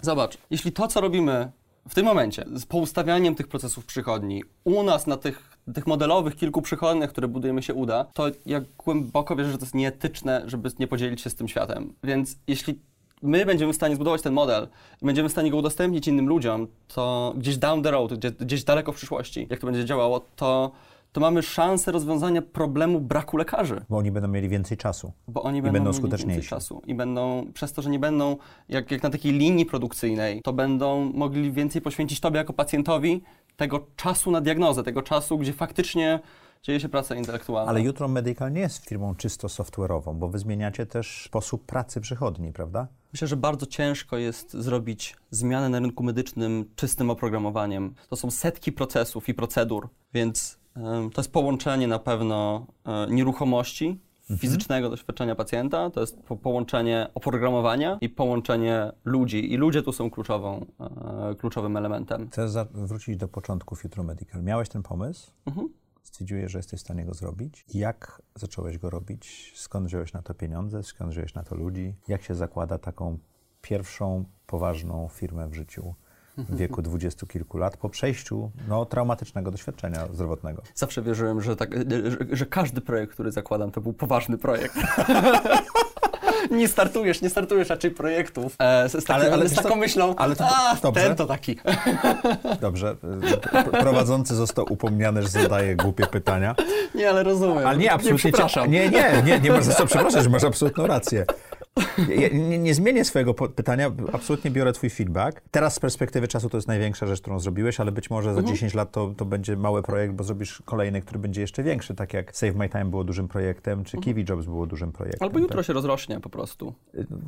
Zobacz, 0.00 0.38
jeśli 0.50 0.72
to, 0.72 0.88
co 0.88 1.00
robimy 1.00 1.50
w 1.88 1.94
tym 1.94 2.06
momencie, 2.06 2.44
z 2.54 2.66
poustawianiem 2.66 3.34
tych 3.34 3.48
procesów 3.48 3.86
przychodni, 3.86 4.42
u 4.64 4.82
nas 4.82 5.06
na 5.06 5.16
tych, 5.16 5.56
tych 5.74 5.86
modelowych 5.86 6.36
kilku 6.36 6.62
przychodniach, 6.62 7.10
które 7.10 7.28
budujemy 7.28 7.62
się 7.62 7.74
uda, 7.74 8.04
to 8.04 8.26
ja 8.46 8.60
głęboko 8.78 9.36
wierzę, 9.36 9.50
że 9.50 9.58
to 9.58 9.64
jest 9.64 9.74
nieetyczne, 9.74 10.42
żeby 10.46 10.70
nie 10.78 10.86
podzielić 10.86 11.20
się 11.20 11.30
z 11.30 11.34
tym 11.34 11.48
światem. 11.48 11.94
Więc 12.04 12.36
jeśli 12.46 12.78
my 13.22 13.46
będziemy 13.46 13.72
w 13.72 13.76
stanie 13.76 13.94
zbudować 13.94 14.22
ten 14.22 14.32
model 14.32 14.68
i 15.02 15.06
będziemy 15.06 15.28
w 15.28 15.32
stanie 15.32 15.50
go 15.50 15.56
udostępnić 15.56 16.08
innym 16.08 16.28
ludziom, 16.28 16.66
to 16.88 17.34
gdzieś 17.36 17.56
down 17.56 17.82
the 17.82 17.90
road, 17.90 18.14
gdzieś, 18.14 18.32
gdzieś 18.32 18.64
daleko 18.64 18.92
w 18.92 18.96
przyszłości, 18.96 19.46
jak 19.50 19.60
to 19.60 19.66
będzie 19.66 19.84
działało, 19.84 20.20
to, 20.36 20.70
to 21.14 21.20
mamy 21.20 21.42
szansę 21.42 21.92
rozwiązania 21.92 22.42
problemu 22.42 23.00
braku 23.00 23.36
lekarzy 23.36 23.84
Bo 23.88 23.96
oni 23.96 24.10
będą 24.10 24.28
mieli 24.28 24.48
więcej 24.48 24.76
czasu. 24.76 25.12
bo 25.28 25.42
oni 25.42 25.58
I 25.58 25.62
będą, 25.62 25.72
będą 25.74 25.90
mieli 25.90 25.98
skuteczniejsi. 26.02 26.40
więcej 26.40 26.48
czasu 26.48 26.82
i 26.86 26.94
będą, 26.94 27.46
przez 27.54 27.72
to, 27.72 27.82
że 27.82 27.90
nie 27.90 27.98
będą 27.98 28.36
jak, 28.68 28.90
jak 28.90 29.02
na 29.02 29.10
takiej 29.10 29.32
linii 29.32 29.66
produkcyjnej, 29.66 30.42
to 30.42 30.52
będą 30.52 31.12
mogli 31.14 31.52
więcej 31.52 31.82
poświęcić 31.82 32.20
Tobie 32.20 32.38
jako 32.38 32.52
pacjentowi 32.52 33.22
tego 33.56 33.86
czasu 33.96 34.30
na 34.30 34.40
diagnozę, 34.40 34.82
tego 34.82 35.02
czasu, 35.02 35.38
gdzie 35.38 35.52
faktycznie 35.52 36.20
dzieje 36.62 36.80
się 36.80 36.88
praca 36.88 37.14
intelektualna. 37.14 37.70
Ale 37.70 37.80
Jutro 37.82 38.08
Medical 38.08 38.52
nie 38.52 38.60
jest 38.60 38.84
firmą 38.88 39.14
czysto 39.14 39.48
software'ową, 39.48 40.14
bo 40.14 40.28
wy 40.28 40.38
zmieniacie 40.38 40.86
też 40.86 41.24
sposób 41.26 41.66
pracy 41.66 42.00
przychodni, 42.00 42.52
prawda? 42.52 42.88
Myślę, 43.12 43.28
że 43.28 43.36
bardzo 43.36 43.66
ciężko 43.66 44.16
jest 44.16 44.52
zrobić 44.52 45.16
zmianę 45.30 45.68
na 45.68 45.78
rynku 45.80 46.02
medycznym 46.04 46.64
czystym 46.76 47.10
oprogramowaniem. 47.10 47.94
To 48.10 48.16
są 48.16 48.30
setki 48.30 48.72
procesów 48.72 49.28
i 49.28 49.34
procedur, 49.34 49.88
więc 50.14 50.63
to 51.12 51.20
jest 51.20 51.32
połączenie 51.32 51.88
na 51.88 51.98
pewno 51.98 52.66
e, 52.84 53.06
nieruchomości, 53.10 54.00
fizycznego 54.38 54.90
doświadczenia 54.90 55.34
pacjenta, 55.34 55.90
to 55.90 56.00
jest 56.00 56.22
po 56.22 56.36
połączenie 56.36 57.08
oprogramowania 57.14 57.98
i 58.00 58.08
połączenie 58.08 58.92
ludzi. 59.04 59.52
I 59.52 59.56
ludzie 59.56 59.82
tu 59.82 59.92
są 59.92 60.10
kluczową, 60.10 60.66
e, 61.30 61.34
kluczowym 61.34 61.76
elementem. 61.76 62.28
Chcę 62.30 62.66
wrócić 62.74 63.16
do 63.16 63.28
początków 63.28 63.84
Jutro 63.84 64.04
Medical. 64.04 64.42
Miałeś 64.42 64.68
ten 64.68 64.82
pomysł? 64.82 65.30
Mhm. 65.46 65.68
Stwierdziłeś, 66.02 66.52
że 66.52 66.58
jesteś 66.58 66.80
w 66.80 66.82
stanie 66.82 67.04
go 67.04 67.14
zrobić. 67.14 67.64
Jak 67.74 68.22
zacząłeś 68.34 68.78
go 68.78 68.90
robić? 68.90 69.52
Skąd 69.56 69.86
wziąłeś 69.86 70.12
na 70.12 70.22
to 70.22 70.34
pieniądze? 70.34 70.82
Skąd 70.82 71.10
wziąłeś 71.10 71.34
na 71.34 71.42
to 71.42 71.54
ludzi? 71.54 71.94
Jak 72.08 72.22
się 72.22 72.34
zakłada 72.34 72.78
taką 72.78 73.18
pierwszą, 73.62 74.24
poważną 74.46 75.08
firmę 75.08 75.48
w 75.48 75.54
życiu 75.54 75.94
w 76.38 76.56
wieku 76.56 76.82
dwudziestu 76.82 77.26
kilku 77.26 77.58
lat 77.58 77.76
po 77.76 77.88
przejściu 77.88 78.50
no, 78.68 78.84
traumatycznego 78.86 79.50
doświadczenia 79.50 80.06
zdrowotnego? 80.12 80.62
Zawsze 80.74 81.02
wierzyłem, 81.02 81.40
że, 81.42 81.56
tak, 81.56 81.74
że, 82.10 82.36
że 82.36 82.46
każdy 82.46 82.80
projekt, 82.80 83.12
który 83.12 83.32
zakładam, 83.32 83.70
to 83.70 83.80
był 83.80 83.92
poważny 83.92 84.38
projekt. 84.38 84.74
Nie 86.50 86.68
startujesz, 86.68 87.22
nie 87.22 87.30
startujesz 87.30 87.68
raczej 87.68 87.90
projektów 87.90 88.56
e, 88.58 88.88
z, 88.88 88.92
z, 88.92 89.04
takim, 89.04 89.22
Ale- 89.24 89.32
ale 89.32 89.48
z 89.48 89.54
taką 89.54 89.68
co? 89.68 89.76
myślą, 89.76 90.16
Ale 90.16 90.36
to- 90.36 90.44
a, 90.48 90.76
dobrze. 90.82 91.02
ten 91.04 91.16
to 91.16 91.26
taki. 91.26 91.56
Dobrze, 92.60 92.96
y, 93.68 93.70
prowadzący 93.80 94.34
został 94.34 94.66
upomniany, 94.70 95.22
że 95.22 95.28
zadaje 95.28 95.76
głupie 95.76 96.06
pytania. 96.06 96.54
Nie, 96.94 97.10
ale 97.10 97.22
rozumiem. 97.22 97.66
Ale 97.66 97.78
nie, 97.78 97.92
absolutnie. 97.92 98.32
Nie. 98.68 98.68
Nie, 98.68 98.90
nie, 98.90 99.22
nie, 99.24 99.40
nie 99.40 99.50
masz 99.50 99.64
za 99.64 99.74
co 99.74 99.86
przepraszać, 99.86 100.28
masz 100.28 100.44
absolutną 100.44 100.86
rację. 100.86 101.24
Ja 101.98 102.28
nie, 102.28 102.58
nie, 102.58 102.74
zmienię 102.74 103.04
swojego 103.04 103.34
pytania, 103.34 103.90
absolutnie 104.12 104.50
biorę 104.50 104.72
twój 104.72 104.90
feedback. 104.90 105.42
Teraz 105.50 105.74
z 105.74 105.80
perspektywy 105.80 106.28
czasu 106.28 106.48
to 106.50 106.56
jest 106.56 106.68
największa 106.68 107.06
rzecz, 107.06 107.20
którą 107.20 107.40
zrobiłeś, 107.40 107.80
ale 107.80 107.92
być 107.92 108.10
może 108.10 108.34
za 108.34 108.40
mhm. 108.40 108.56
10 108.56 108.74
lat 108.74 108.92
to, 108.92 109.14
to 109.16 109.24
będzie 109.24 109.56
mały 109.56 109.82
projekt, 109.82 110.14
bo 110.14 110.24
zrobisz 110.24 110.62
kolejny, 110.64 111.00
który 111.00 111.18
będzie 111.18 111.40
jeszcze 111.40 111.62
większy, 111.62 111.94
tak 111.94 112.14
jak 112.14 112.36
Save 112.36 112.54
My 112.54 112.68
Time 112.68 112.84
było 112.84 113.04
dużym 113.04 113.28
projektem, 113.28 113.84
czy 113.84 113.96
mhm. 113.96 114.02
Kiwi 114.02 114.24
Jobs 114.28 114.44
było 114.44 114.66
dużym 114.66 114.92
projektem. 114.92 115.28
Albo 115.28 115.38
jutro 115.38 115.56
tak? 115.56 115.66
się 115.66 115.72
rozrośnie 115.72 116.20
po 116.20 116.28
prostu. 116.28 116.74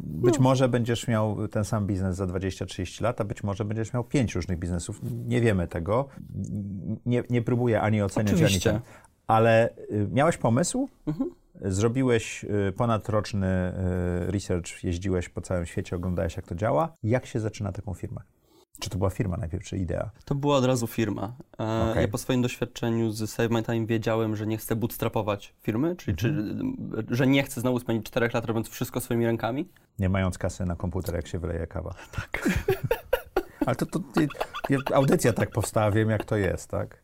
Być 0.02 0.38
no. 0.38 0.42
może 0.42 0.68
będziesz 0.68 1.08
miał 1.08 1.48
ten 1.48 1.64
sam 1.64 1.86
biznes 1.86 2.16
za 2.16 2.24
20-30 2.24 3.02
lat, 3.02 3.20
a 3.20 3.24
być 3.24 3.42
może 3.42 3.64
będziesz 3.64 3.92
miał 3.92 4.04
pięć 4.04 4.34
różnych 4.34 4.58
biznesów. 4.58 5.00
Nie 5.26 5.40
wiemy 5.40 5.68
tego. 5.68 6.08
Nie, 7.06 7.22
nie 7.30 7.42
próbuję 7.42 7.80
ani 7.80 8.02
oceniać, 8.02 8.34
Oczywiście. 8.34 8.70
ani 8.70 8.80
ten. 8.80 8.90
Ale 9.26 9.70
y, 9.90 10.08
miałeś 10.12 10.36
pomysł? 10.36 10.88
Mhm 11.06 11.30
Zrobiłeś 11.60 12.44
y, 12.44 12.72
ponadroczny 12.76 13.72
y, 14.28 14.30
research, 14.30 14.84
jeździłeś 14.84 15.28
po 15.28 15.40
całym 15.40 15.66
świecie, 15.66 15.96
oglądałeś, 15.96 16.36
jak 16.36 16.46
to 16.46 16.54
działa. 16.54 16.92
Jak 17.02 17.26
się 17.26 17.40
zaczyna 17.40 17.72
taką 17.72 17.94
firmę? 17.94 18.20
Czy 18.80 18.90
to 18.90 18.98
była 18.98 19.10
firma 19.10 19.36
najpierw, 19.36 19.64
czy 19.64 19.76
idea? 19.76 20.10
To 20.24 20.34
była 20.34 20.56
od 20.56 20.64
razu 20.64 20.86
firma. 20.86 21.36
E, 21.60 21.90
okay. 21.90 22.02
Ja 22.02 22.08
po 22.08 22.18
swoim 22.18 22.42
doświadczeniu 22.42 23.10
z 23.10 23.30
Save 23.30 23.50
My 23.50 23.62
Time 23.62 23.86
wiedziałem, 23.86 24.36
że 24.36 24.46
nie 24.46 24.58
chcę 24.58 24.76
bootstrapować 24.76 25.54
firmy, 25.62 25.96
czyli 25.96 26.12
mhm. 26.12 26.76
czy, 27.06 27.14
że 27.16 27.26
nie 27.26 27.42
chcę 27.42 27.60
znowu 27.60 27.78
spędzić 27.78 28.06
czterech 28.06 28.34
lat 28.34 28.44
robiąc 28.44 28.68
wszystko 28.68 29.00
swoimi 29.00 29.26
rękami. 29.26 29.68
Nie 29.98 30.08
mając 30.08 30.38
kasy 30.38 30.64
na 30.64 30.76
komputer, 30.76 31.14
jak 31.14 31.26
się 31.26 31.38
wyleje 31.38 31.66
kawa. 31.66 31.94
Tak. 32.16 32.48
Ale 33.66 33.76
to, 33.76 33.86
to, 33.86 34.00
to 34.86 34.94
audycja 34.94 35.32
tak 35.32 35.50
powstała, 35.50 35.90
wiem 35.90 36.10
jak 36.10 36.24
to 36.24 36.36
jest, 36.36 36.70
tak? 36.70 37.02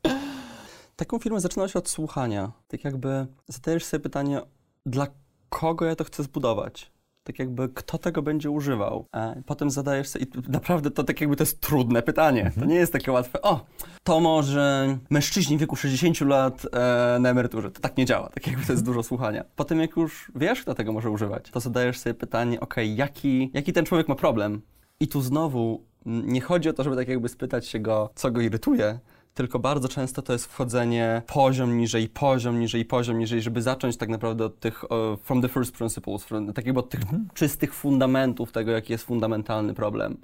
Taką 0.97 1.19
firmę 1.19 1.41
zaczyna 1.41 1.69
się 1.69 1.79
od 1.79 1.89
słuchania. 1.89 2.53
Tak 2.69 2.85
jakby 2.85 3.27
zadajesz 3.49 3.85
sobie 3.85 4.03
pytanie, 4.03 4.41
dla 4.87 5.07
kogo 5.49 5.85
ja 5.85 5.97
to 5.97 6.05
chcę 6.05 6.23
zbudować? 6.23 6.93
Tak 7.25 7.39
jakby 7.39 7.69
kto 7.69 7.99
tego 7.99 8.23
będzie 8.23 8.51
używał? 8.51 9.07
E, 9.15 9.43
potem 9.47 9.71
zadajesz 9.71 10.09
sobie, 10.09 10.25
i 10.25 10.29
naprawdę 10.49 10.91
to 10.91 11.05
tak 11.05 11.21
jakby 11.21 11.37
to 11.37 11.43
jest 11.43 11.61
trudne 11.61 12.03
pytanie. 12.03 12.45
Mhm. 12.45 12.61
To 12.61 12.73
nie 12.73 12.79
jest 12.79 12.93
takie 12.93 13.13
łatwe. 13.13 13.43
O, 13.43 13.67
to 14.05 14.21
może 14.21 14.99
mężczyźni 15.11 15.57
w 15.57 15.61
wieku 15.61 15.77
60 15.77 16.21
lat 16.21 16.67
e, 16.73 17.19
na 17.21 17.29
emeryturze. 17.29 17.71
To 17.71 17.81
tak 17.81 17.97
nie 17.97 18.05
działa. 18.05 18.29
Tak 18.29 18.47
jakby 18.47 18.67
to 18.67 18.73
jest 18.73 18.85
dużo 18.85 19.03
słuchania. 19.03 19.45
Potem 19.57 19.81
jak 19.81 19.97
już 19.97 20.33
wiesz, 20.35 20.63
kto 20.63 20.75
tego 20.75 20.93
może 20.93 21.11
używać, 21.11 21.51
to 21.51 21.61
zadajesz 21.61 21.99
sobie 21.99 22.15
pytanie, 22.15 22.61
ok, 22.61 22.75
jaki, 22.85 23.51
jaki 23.55 23.73
ten 23.73 23.85
człowiek 23.85 24.09
ma 24.09 24.15
problem? 24.15 24.63
I 25.01 25.09
tu 25.09 25.21
znowu 25.21 25.85
nie 26.07 26.41
chodzi 26.41 26.69
o 26.69 26.73
to, 26.73 26.85
żeby 26.85 26.97
tak 26.97 27.09
jakby 27.09 27.29
spytać 27.29 27.67
się 27.67 27.81
go, 27.81 28.11
co 28.15 28.31
go 28.31 28.41
irytuje, 28.41 28.99
tylko 29.35 29.59
bardzo 29.59 29.89
często 29.89 30.23
to 30.23 30.33
jest 30.33 30.47
wchodzenie 30.47 31.23
poziom 31.27 31.79
niżej, 31.79 32.09
poziom 32.09 32.61
niżej, 32.61 32.85
poziom 32.85 33.19
niżej, 33.19 33.43
żeby 33.43 33.63
zacząć 33.63 33.97
tak 33.97 34.09
naprawdę 34.09 34.45
od 34.45 34.61
tych 34.61 34.85
uh, 34.85 34.91
from 35.23 35.43
the 35.43 35.49
first 35.49 35.73
principles, 35.77 36.25
from, 36.25 36.53
tak 36.53 36.67
jakby 36.67 36.81
od 36.81 36.91
tych 36.91 37.03
mhm. 37.03 37.29
czystych 37.35 37.75
fundamentów 37.75 38.53
tego, 38.53 38.71
jaki 38.71 38.93
jest 38.93 39.05
fundamentalny 39.05 39.75
problem. 39.75 40.17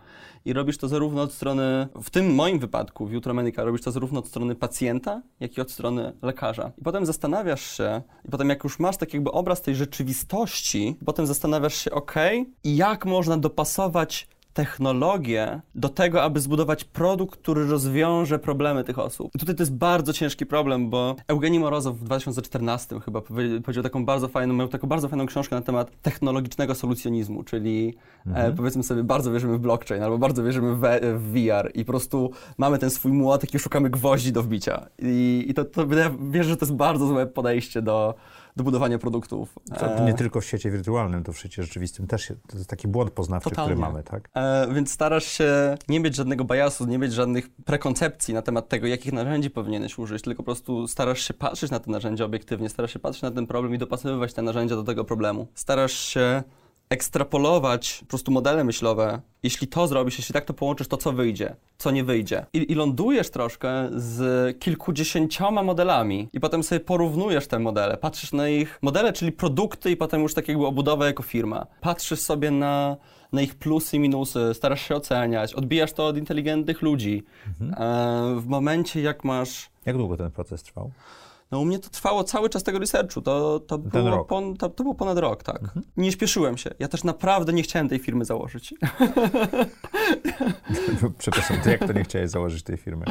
I 0.45 0.53
robisz 0.53 0.79
to 0.79 0.89
zarówno 0.89 1.23
od 1.23 1.33
strony, 1.33 1.89
w 2.03 2.11
tym 2.11 2.35
moim 2.35 2.59
wypadku, 2.59 3.07
w 3.07 3.13
Jutro 3.13 3.35
Medica, 3.35 3.65
robisz 3.65 3.83
to 3.83 3.91
zarówno 3.91 4.19
od 4.19 4.29
strony 4.29 4.55
pacjenta, 4.55 5.23
jak 5.41 5.57
i 5.57 5.61
od 5.61 5.71
strony 5.71 6.13
lekarza. 6.23 6.73
I 6.79 6.83
potem 6.83 7.07
zastanawiasz 7.07 7.77
się, 7.77 8.03
i 8.25 8.31
potem 8.31 8.49
jak 8.49 8.65
już 8.65 8.79
masz 8.79 8.97
tak 8.97 9.15
jakby 9.15 9.33
obraz 9.33 9.63
tej 9.63 9.75
rzeczywistości, 9.75 10.97
potem 11.05 11.27
zastanawiasz 11.27 11.75
się, 11.75 11.91
ok, 11.91 12.15
jak 12.65 13.07
można 13.07 13.37
dopasować 13.37 14.29
technologię 14.59 15.61
do 15.75 15.89
tego, 15.89 16.23
aby 16.23 16.41
zbudować 16.41 16.85
produkt, 16.85 17.41
który 17.41 17.67
rozwiąże 17.67 18.39
problemy 18.39 18.85
tych 18.85 18.99
osób. 18.99 19.31
I 19.35 19.39
tutaj 19.39 19.55
to 19.55 19.63
jest 19.63 19.75
bardzo 19.75 20.13
ciężki 20.13 20.47
problem, 20.47 20.91
bo 20.91 21.17
Eugenii 21.29 21.61
Morozow 21.61 21.97
w 21.97 22.05
2014 22.05 23.01
chyba 23.01 23.21
powiedział 23.65 23.83
taką 23.83 24.05
bardzo 24.05 24.29
fajną, 24.29 24.55
miał 24.55 24.69
taką 24.69 24.89
bardzo 24.89 25.09
fajną 25.09 25.27
książkę 25.27 25.57
na 25.57 25.63
temat 25.63 25.91
technologicznego 26.03 26.75
solucjonizmu, 26.75 27.43
czyli 27.43 27.97
e, 28.27 28.29
mhm. 28.29 28.53
e, 28.53 28.57
powiedzmy 28.57 28.83
sobie, 28.83 29.05
bardzo 29.05 29.33
wierzymy 29.33 29.59
w 29.59 29.61
blockchain 29.61 30.03
albo 30.03 30.19
bardzo 30.19 30.43
wierzymy 30.43 30.75
w, 30.75 30.81
w, 31.03 31.33
VR 31.33 31.71
i 31.75 31.85
po 31.85 31.93
prostu 31.93 32.31
mamy 32.59 32.79
ten 32.79 32.91
swój 32.91 33.13
młotek 33.13 33.55
i 33.55 33.59
szukamy 33.59 33.91
gwoździ 33.91 34.33
do 34.33 34.43
wbicia. 34.43 34.87
I, 34.99 35.45
i 35.49 35.55
to, 35.55 35.65
to 35.65 35.87
wierzę, 36.31 36.51
że 36.51 36.57
to 36.57 36.67
jest 36.67 36.77
bardzo 36.77 37.07
złe 37.07 37.27
podejście 37.27 37.83
do 37.83 38.15
do 38.59 38.65
budowania 38.65 38.99
produktów. 38.99 39.59
To 39.79 40.05
nie 40.05 40.15
tylko 40.15 40.41
w 40.41 40.45
świecie 40.45 40.71
wirtualnym, 40.71 41.25
to 41.25 41.33
w 41.33 41.39
świecie 41.39 41.63
rzeczywistym 41.63 42.07
też 42.07 42.33
to 42.49 42.57
jest 42.57 42.71
taki 42.71 42.89
błąd 42.89 43.11
poznawczy, 43.11 43.51
Totalnie. 43.51 43.75
który 43.75 43.81
mamy, 43.81 44.03
tak? 44.03 44.29
E, 44.35 44.75
więc 44.75 44.93
starasz 44.93 45.25
się 45.25 45.75
nie 45.89 46.01
mieć 46.01 46.15
żadnego 46.15 46.45
biasu, 46.45 46.87
nie 46.87 46.99
mieć 46.99 47.13
żadnych 47.13 47.51
prekoncepcji 47.51 48.35
na 48.35 48.43
temat 48.43 48.69
tego, 48.69 48.87
jakich 48.87 49.13
narzędzi 49.13 49.51
powinieneś 49.51 49.99
użyć, 49.99 50.23
tylko 50.23 50.43
po 50.43 50.45
prostu 50.45 50.89
starasz 50.89 51.21
się 51.21 51.35
patrzeć 51.35 51.71
na 51.71 51.81
te 51.81 51.91
narzędzia 51.91 52.25
obiektywnie, 52.25 52.69
starasz 52.69 52.93
się 52.93 52.99
patrzeć 52.99 53.23
na 53.23 53.31
ten 53.31 53.47
problem 53.47 53.75
i 53.75 53.79
dopasowywać 53.79 54.35
te 54.35 54.43
narzędzia 54.43 54.77
do 54.77 54.85
tego 54.85 55.05
problemu. 55.05 55.49
Starasz 55.55 55.93
się 55.93 56.43
ekstrapolować 56.91 57.99
po 58.01 58.07
prostu 58.07 58.32
modele 58.32 58.64
myślowe. 58.64 59.20
Jeśli 59.43 59.68
to 59.68 59.89
zrobisz, 59.89 60.18
jeśli 60.18 60.32
tak 60.32 60.45
to 60.45 60.55
połączysz, 60.55 60.89
to 60.89 60.97
co 60.97 61.12
wyjdzie, 61.12 61.57
co 61.78 61.91
nie 61.91 62.05
wyjdzie. 62.05 62.47
I, 62.53 62.72
I, 62.72 62.74
lądujesz 62.74 63.30
troszkę 63.30 63.89
z 63.97 64.59
kilkudziesięcioma 64.59 65.62
modelami 65.62 66.28
i 66.32 66.41
potem 66.41 66.62
sobie 66.62 66.80
porównujesz 66.80 67.47
te 67.47 67.59
modele. 67.59 67.97
Patrzysz 67.97 68.32
na 68.32 68.49
ich 68.49 68.78
modele, 68.82 69.12
czyli 69.12 69.32
produkty 69.32 69.91
i 69.91 69.97
potem 69.97 70.22
już 70.22 70.34
tak 70.34 70.49
jakby 70.49 70.66
obudowę 70.66 71.07
jako 71.07 71.22
firma. 71.22 71.66
Patrzysz 71.80 72.20
sobie 72.20 72.51
na, 72.51 72.97
na 73.32 73.43
ich 73.43 73.55
plusy 73.55 73.97
i 73.97 74.01
minusy, 74.01 74.51
starasz 74.55 74.89
się 74.89 74.95
oceniać, 74.95 75.55
odbijasz 75.55 75.93
to 75.93 76.07
od 76.07 76.16
inteligentnych 76.16 76.82
ludzi. 76.82 77.24
Mhm. 77.47 77.82
E, 77.82 78.41
w 78.41 78.47
momencie, 78.47 79.01
jak 79.01 79.24
masz... 79.24 79.70
Jak 79.86 79.97
długo 79.97 80.16
ten 80.16 80.30
proces 80.30 80.62
trwał? 80.62 80.91
No 81.51 81.61
u 81.61 81.64
mnie 81.64 81.78
to 81.78 81.88
trwało 81.90 82.24
cały 82.24 82.49
czas 82.49 82.62
tego 82.62 82.78
researchu, 82.78 83.22
to, 83.22 83.61
to, 83.61 83.78
było, 83.78 84.24
pon, 84.24 84.57
to, 84.57 84.68
to 84.68 84.82
było 84.82 84.94
ponad 84.94 85.18
rok, 85.18 85.42
tak. 85.42 85.62
Mhm. 85.62 85.84
Nie 85.96 86.12
śpieszyłem 86.12 86.57
się. 86.59 86.70
Ja 86.78 86.88
też 86.88 87.05
naprawdę 87.05 87.53
nie 87.53 87.62
chciałem 87.62 87.88
tej 87.88 87.99
firmy 87.99 88.24
założyć. 88.24 88.74
Przepraszam, 91.18 91.57
to 91.64 91.70
jak 91.70 91.86
to 91.86 91.92
nie 91.92 92.05
chciałeś 92.05 92.30
założyć 92.30 92.62
tej 92.62 92.76
firmy? 92.76 93.05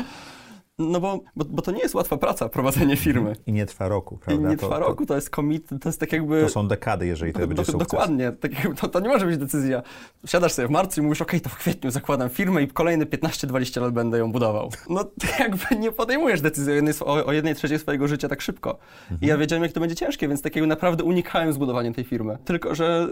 No 0.80 1.00
bo, 1.00 1.20
bo, 1.36 1.46
bo, 1.46 1.62
to 1.62 1.72
nie 1.72 1.80
jest 1.80 1.96
łatwa 1.96 2.18
praca, 2.18 2.50
prowadzenie 2.50 2.98
firmy. 2.98 3.36
I 3.48 3.54
nie 3.54 3.66
trwa 3.66 3.88
roku, 3.88 4.18
prawda? 4.18 4.48
I 4.48 4.50
nie 4.50 4.58
to, 4.58 4.68
trwa 4.68 4.80
roku, 4.80 5.06
to 5.06 5.16
jest 5.16 5.30
komit, 5.30 5.70
to 5.82 5.90
jest 5.90 6.00
tak 6.00 6.12
jakby... 6.14 6.42
To 6.42 6.50
są 6.50 6.68
dekady, 6.68 7.08
jeżeli 7.08 7.34
to 7.34 7.40
do, 7.40 7.48
będzie 7.48 7.66
sukces. 7.66 7.88
Dokładnie, 7.88 8.32
tak, 8.32 8.52
to, 8.82 8.88
to 8.88 9.00
nie 9.00 9.10
może 9.10 9.26
być 9.26 9.38
decyzja. 9.38 9.84
Siadasz 10.26 10.54
sobie 10.54 10.68
w 10.68 10.72
marcu 10.72 11.02
i 11.02 11.04
mówisz, 11.04 11.22
okej, 11.22 11.40
okay, 11.40 11.52
to 11.52 11.56
w 11.56 11.60
kwietniu 11.60 11.92
zakładam 11.92 12.30
firmę 12.30 12.64
i 12.64 12.68
kolejne 12.68 13.06
15-20 13.06 13.82
lat 13.82 13.94
będę 13.94 14.18
ją 14.18 14.32
budował. 14.32 14.70
No 14.90 15.04
to 15.04 15.28
jakby 15.40 15.76
nie 15.76 15.92
podejmujesz 15.92 16.42
decyzji 16.42 16.72
o 16.72 16.76
jednej, 16.76 16.94
o, 17.02 17.26
o 17.26 17.34
jednej 17.34 17.56
trzeciej 17.56 17.80
swojego 17.80 18.08
życia 18.08 18.30
tak 18.30 18.42
szybko. 18.42 18.78
Mhm. 19.02 19.20
I 19.22 19.28
ja 19.28 19.38
wiedziałem, 19.38 19.64
jak 19.64 19.72
to 19.72 19.80
będzie 19.80 19.96
ciężkie, 19.96 20.28
więc 20.28 20.42
takiego 20.42 20.68
naprawdę 20.68 21.04
unikałem 21.04 21.54
zbudowania 21.54 21.94
tej 21.94 22.04
firmy. 22.04 22.38
Tylko, 22.46 22.76
że 22.76 23.08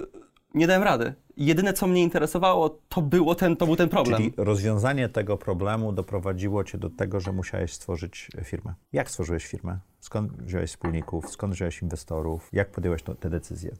nie 0.55 0.67
dałem 0.67 0.83
rady. 0.83 1.13
Jedyne, 1.37 1.73
co 1.73 1.87
mnie 1.87 2.03
interesowało, 2.03 2.79
to, 2.89 3.01
było 3.01 3.35
ten, 3.35 3.57
to 3.57 3.65
był 3.65 3.75
ten 3.75 3.89
problem. 3.89 4.17
Czyli 4.17 4.33
rozwiązanie 4.37 5.09
tego 5.09 5.37
problemu 5.37 5.93
doprowadziło 5.93 6.63
cię 6.63 6.77
do 6.77 6.89
tego, 6.89 7.19
że 7.19 7.31
musiałeś 7.31 7.73
stworzyć 7.73 8.29
firmę. 8.43 8.73
Jak 8.93 9.09
stworzyłeś 9.09 9.45
firmę? 9.45 9.79
Skąd 9.99 10.31
wziąłeś 10.31 10.69
wspólników? 10.69 11.29
Skąd 11.29 11.53
wziąłeś 11.53 11.81
inwestorów? 11.81 12.49
Jak 12.53 12.71
podjąłeś 12.71 13.03
to, 13.03 13.15
te 13.15 13.29
decyzje? 13.29 13.75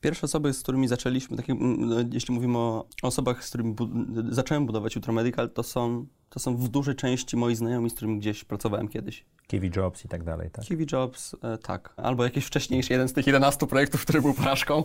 Pierwsze 0.00 0.24
osoby, 0.24 0.52
z 0.52 0.62
którymi 0.62 0.88
zaczęliśmy, 0.88 1.36
takie, 1.36 1.54
no, 1.54 1.96
jeśli 2.12 2.34
mówimy 2.34 2.58
o 2.58 2.88
osobach, 3.02 3.44
z 3.44 3.48
którymi 3.48 3.74
bu 3.74 3.88
zacząłem 4.30 4.66
budować 4.66 4.94
Jutro 4.96 5.12
Medical, 5.12 5.50
to 5.50 5.62
są, 5.62 6.06
to 6.30 6.40
są 6.40 6.56
w 6.56 6.68
dużej 6.68 6.94
części 6.94 7.36
moi 7.36 7.54
znajomi, 7.54 7.90
z 7.90 7.94
którymi 7.94 8.18
gdzieś 8.18 8.44
pracowałem 8.44 8.88
kiedyś. 8.88 9.24
Kiwi 9.46 9.70
Jobs 9.76 10.04
i 10.04 10.08
tak 10.08 10.24
dalej, 10.24 10.50
tak? 10.50 10.64
Kiwi 10.64 10.86
Jobs, 10.92 11.36
e, 11.42 11.58
tak. 11.58 11.94
Albo 11.96 12.24
jakiś 12.24 12.44
wcześniejszy, 12.44 12.92
jeden 12.92 13.08
z 13.08 13.12
tych 13.12 13.26
11 13.26 13.66
projektów, 13.66 14.02
który 14.02 14.22
był 14.22 14.34
porażką. 14.34 14.84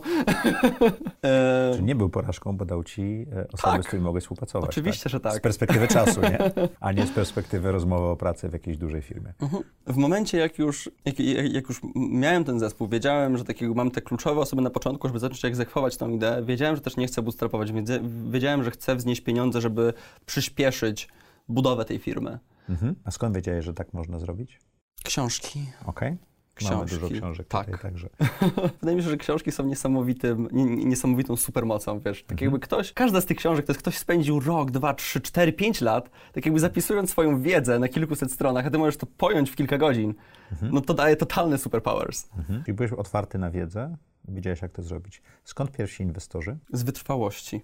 e... 1.24 1.72
Czy 1.76 1.82
nie 1.82 1.94
był 1.94 2.08
porażką, 2.08 2.56
bo 2.56 2.64
dał 2.64 2.84
ci 2.84 3.02
e, 3.02 3.48
osoby, 3.52 3.72
tak. 3.72 3.82
z 3.82 3.86
którymi 3.86 4.04
mogłeś 4.04 4.24
współpracować. 4.24 4.70
Oczywiście, 4.70 5.02
tak? 5.02 5.12
że 5.12 5.20
tak. 5.20 5.34
Z 5.34 5.40
perspektywy 5.40 5.88
czasu, 5.88 6.20
nie? 6.20 6.38
A 6.80 6.92
nie 6.92 7.06
z 7.06 7.10
perspektywy 7.10 7.72
rozmowy 7.72 8.06
o 8.06 8.16
pracy 8.16 8.48
w 8.48 8.52
jakiejś 8.52 8.76
dużej 8.76 9.02
firmie. 9.02 9.32
Mhm. 9.40 9.62
W 9.86 9.96
momencie, 9.96 10.38
jak 10.38 10.58
już, 10.58 10.90
jak, 11.04 11.20
jak, 11.52 11.68
już 11.68 11.80
miałem 11.94 12.44
ten 12.44 12.58
zespół, 12.58 12.88
wiedziałem, 12.88 13.38
że 13.38 13.44
takiego 13.44 13.74
mam 13.74 13.90
te 13.90 14.00
kluczowe 14.00 14.40
osoby 14.40 14.62
na 14.62 14.70
początku, 14.70 15.08
żeby 15.08 15.18
zacząć 15.18 15.44
egzekwować 15.44 15.96
tą 15.96 16.10
ideę. 16.10 16.42
Wiedziałem, 16.42 16.76
że 16.76 16.82
też 16.82 16.96
nie 16.96 17.06
chcę 17.06 17.22
bootstrapować, 17.22 17.72
więc 17.72 17.90
wiedziałem, 18.30 18.64
że 18.64 18.70
chcę 18.70 18.96
wznieść 18.96 19.20
pieniądze, 19.20 19.60
żeby 19.60 19.92
przyspieszyć 20.26 21.08
budowę 21.52 21.84
tej 21.84 21.98
firmy. 21.98 22.38
Mhm. 22.68 22.94
A 23.04 23.10
skąd 23.10 23.34
wiedziałeś, 23.34 23.64
że 23.64 23.74
tak 23.74 23.92
można 23.92 24.18
zrobić? 24.18 24.58
Książki. 25.04 25.60
Okej. 25.86 26.12
Okay. 26.12 26.32
Książki. 26.54 26.76
Mamy 26.76 26.90
dużo 26.90 27.20
książek 27.20 27.48
tak. 27.48 27.66
tutaj 27.66 27.80
także. 27.80 28.08
Wydaje 28.80 28.96
mi 28.96 29.02
się, 29.02 29.10
że 29.10 29.16
książki 29.16 29.52
są 29.52 29.66
niesamowitym, 29.66 30.48
niesamowitą 30.84 31.36
supermocą, 31.36 32.00
wiesz. 32.00 32.22
Tak 32.22 32.32
mhm. 32.32 32.46
jakby 32.46 32.66
ktoś, 32.66 32.92
każda 32.92 33.20
z 33.20 33.26
tych 33.26 33.36
książek, 33.36 33.66
to 33.66 33.72
jest 33.72 33.80
ktoś 33.80 33.98
spędził 33.98 34.40
rok, 34.40 34.70
dwa, 34.70 34.94
trzy, 34.94 35.20
cztery, 35.20 35.52
pięć 35.52 35.80
lat, 35.80 36.10
tak 36.32 36.46
jakby 36.46 36.60
zapisując 36.60 37.10
swoją 37.10 37.42
wiedzę 37.42 37.78
na 37.78 37.88
kilkuset 37.88 38.32
stronach, 38.32 38.66
a 38.66 38.70
ty 38.70 38.78
możesz 38.78 38.96
to 38.96 39.06
pojąć 39.06 39.50
w 39.50 39.56
kilka 39.56 39.78
godzin, 39.78 40.14
mhm. 40.52 40.74
no 40.74 40.80
to 40.80 40.94
daje 40.94 41.16
totalne 41.16 41.58
superpowers. 41.58 42.28
Mhm. 42.38 42.64
Czyli 42.64 42.74
byłeś 42.74 42.92
otwarty 42.92 43.38
na 43.38 43.50
wiedzę, 43.50 43.96
Wiedziałeś, 44.28 44.62
jak 44.62 44.72
to 44.72 44.82
zrobić. 44.82 45.22
Skąd 45.44 45.72
pierwsi 45.72 46.02
inwestorzy? 46.02 46.58
Z 46.72 46.82
wytrwałości. 46.82 47.60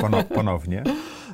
Pono 0.00 0.24
ponownie. 0.34 0.84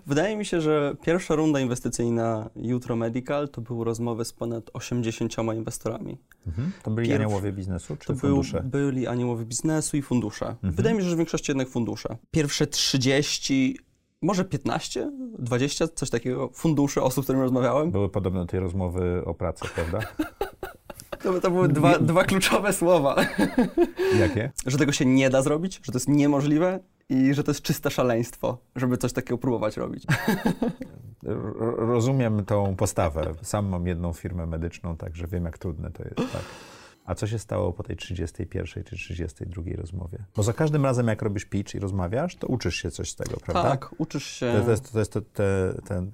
Wydaje 0.07 0.37
mi 0.37 0.45
się, 0.45 0.61
że 0.61 0.97
pierwsza 1.03 1.35
runda 1.35 1.61
inwestycyjna 1.61 2.51
Jutro 2.57 2.97
Medical 2.97 3.49
to 3.49 3.61
były 3.61 3.85
rozmowy 3.85 4.25
z 4.25 4.33
ponad 4.33 4.71
80 4.73 5.37
inwestorami. 5.55 6.19
Mhm. 6.47 6.73
To 6.83 6.91
byli 6.91 7.09
Pierw... 7.09 7.21
aniołowie 7.21 7.53
biznesu 7.53 7.97
czy 7.97 8.07
to 8.07 8.15
fundusze? 8.15 8.61
Był, 8.61 8.71
byli 8.71 9.07
aniołowie 9.07 9.45
biznesu 9.45 9.97
i 9.97 10.03
fundusze. 10.03 10.47
Mhm. 10.47 10.73
Wydaje 10.73 10.95
mi 10.95 11.03
się, 11.03 11.09
że 11.09 11.15
w 11.15 11.19
większości 11.19 11.51
jednak 11.51 11.69
fundusze. 11.69 12.17
Pierwsze 12.31 12.67
30 12.67 13.79
może 14.23 14.45
15, 14.45 15.13
20, 15.39 15.89
coś 15.89 16.11
takiego, 16.11 16.51
funduszy 16.55 17.03
osób, 17.03 17.25
z 17.25 17.27
którymi 17.27 17.43
rozmawiałem. 17.43 17.91
Były 17.91 18.09
podobne 18.09 18.47
tej 18.47 18.61
rozmowy 18.61 19.23
o 19.25 19.35
pracy, 19.35 19.65
prawda? 19.75 19.99
To, 21.23 21.41
to 21.41 21.51
były 21.51 21.69
dwa, 21.69 21.99
dwa 21.99 22.25
kluczowe 22.25 22.73
słowa. 22.73 23.17
Jakie? 24.21 24.51
Że 24.67 24.79
tego 24.79 24.93
się 24.93 25.07
nie 25.07 25.31
da 25.31 25.43
zrobić, 25.43 25.81
że 25.83 25.93
to 25.93 25.99
jest 25.99 26.09
niemożliwe 26.09 26.81
i 27.09 27.35
że 27.35 27.45
to 27.45 27.51
jest 27.51 27.63
czyste 27.63 27.91
szaleństwo, 27.91 28.59
żeby 28.77 28.97
coś 28.97 29.13
takiego 29.13 29.39
próbować 29.39 29.77
robić. 29.77 30.07
Rozumiem 31.77 32.45
tą 32.45 32.77
postawę. 32.77 33.35
Sam 33.43 33.67
mam 33.67 33.87
jedną 33.87 34.13
firmę 34.13 34.47
medyczną, 34.47 34.97
także 34.97 35.27
wiem, 35.27 35.45
jak 35.45 35.59
trudne 35.59 35.91
to 35.91 36.03
jest. 36.03 36.33
Tak. 36.33 36.43
A 37.09 37.15
co 37.15 37.27
się 37.27 37.39
stało 37.39 37.73
po 37.73 37.83
tej 37.83 37.97
31 37.97 38.85
czy 38.85 38.97
32 38.97 39.63
rozmowie? 39.77 40.19
Bo 40.37 40.43
za 40.43 40.53
każdym 40.53 40.85
razem, 40.85 41.09
jak 41.09 41.23
robisz 41.23 41.45
pitch 41.45 41.75
i 41.75 41.79
rozmawiasz, 41.79 42.37
to 42.37 42.47
uczysz 42.47 42.77
się 42.77 42.91
coś 42.91 43.11
z 43.11 43.17
tego, 43.17 43.37
prawda? 43.37 43.71
Tak, 43.71 43.95
uczysz 43.99 44.25
się. 44.27 44.53
To, 44.59 44.65
to 44.65 44.71
jest, 44.71 44.93
to 44.93 44.99
jest 44.99 45.13
to, 45.13 45.21
te, 45.21 45.75
ten 45.87 46.11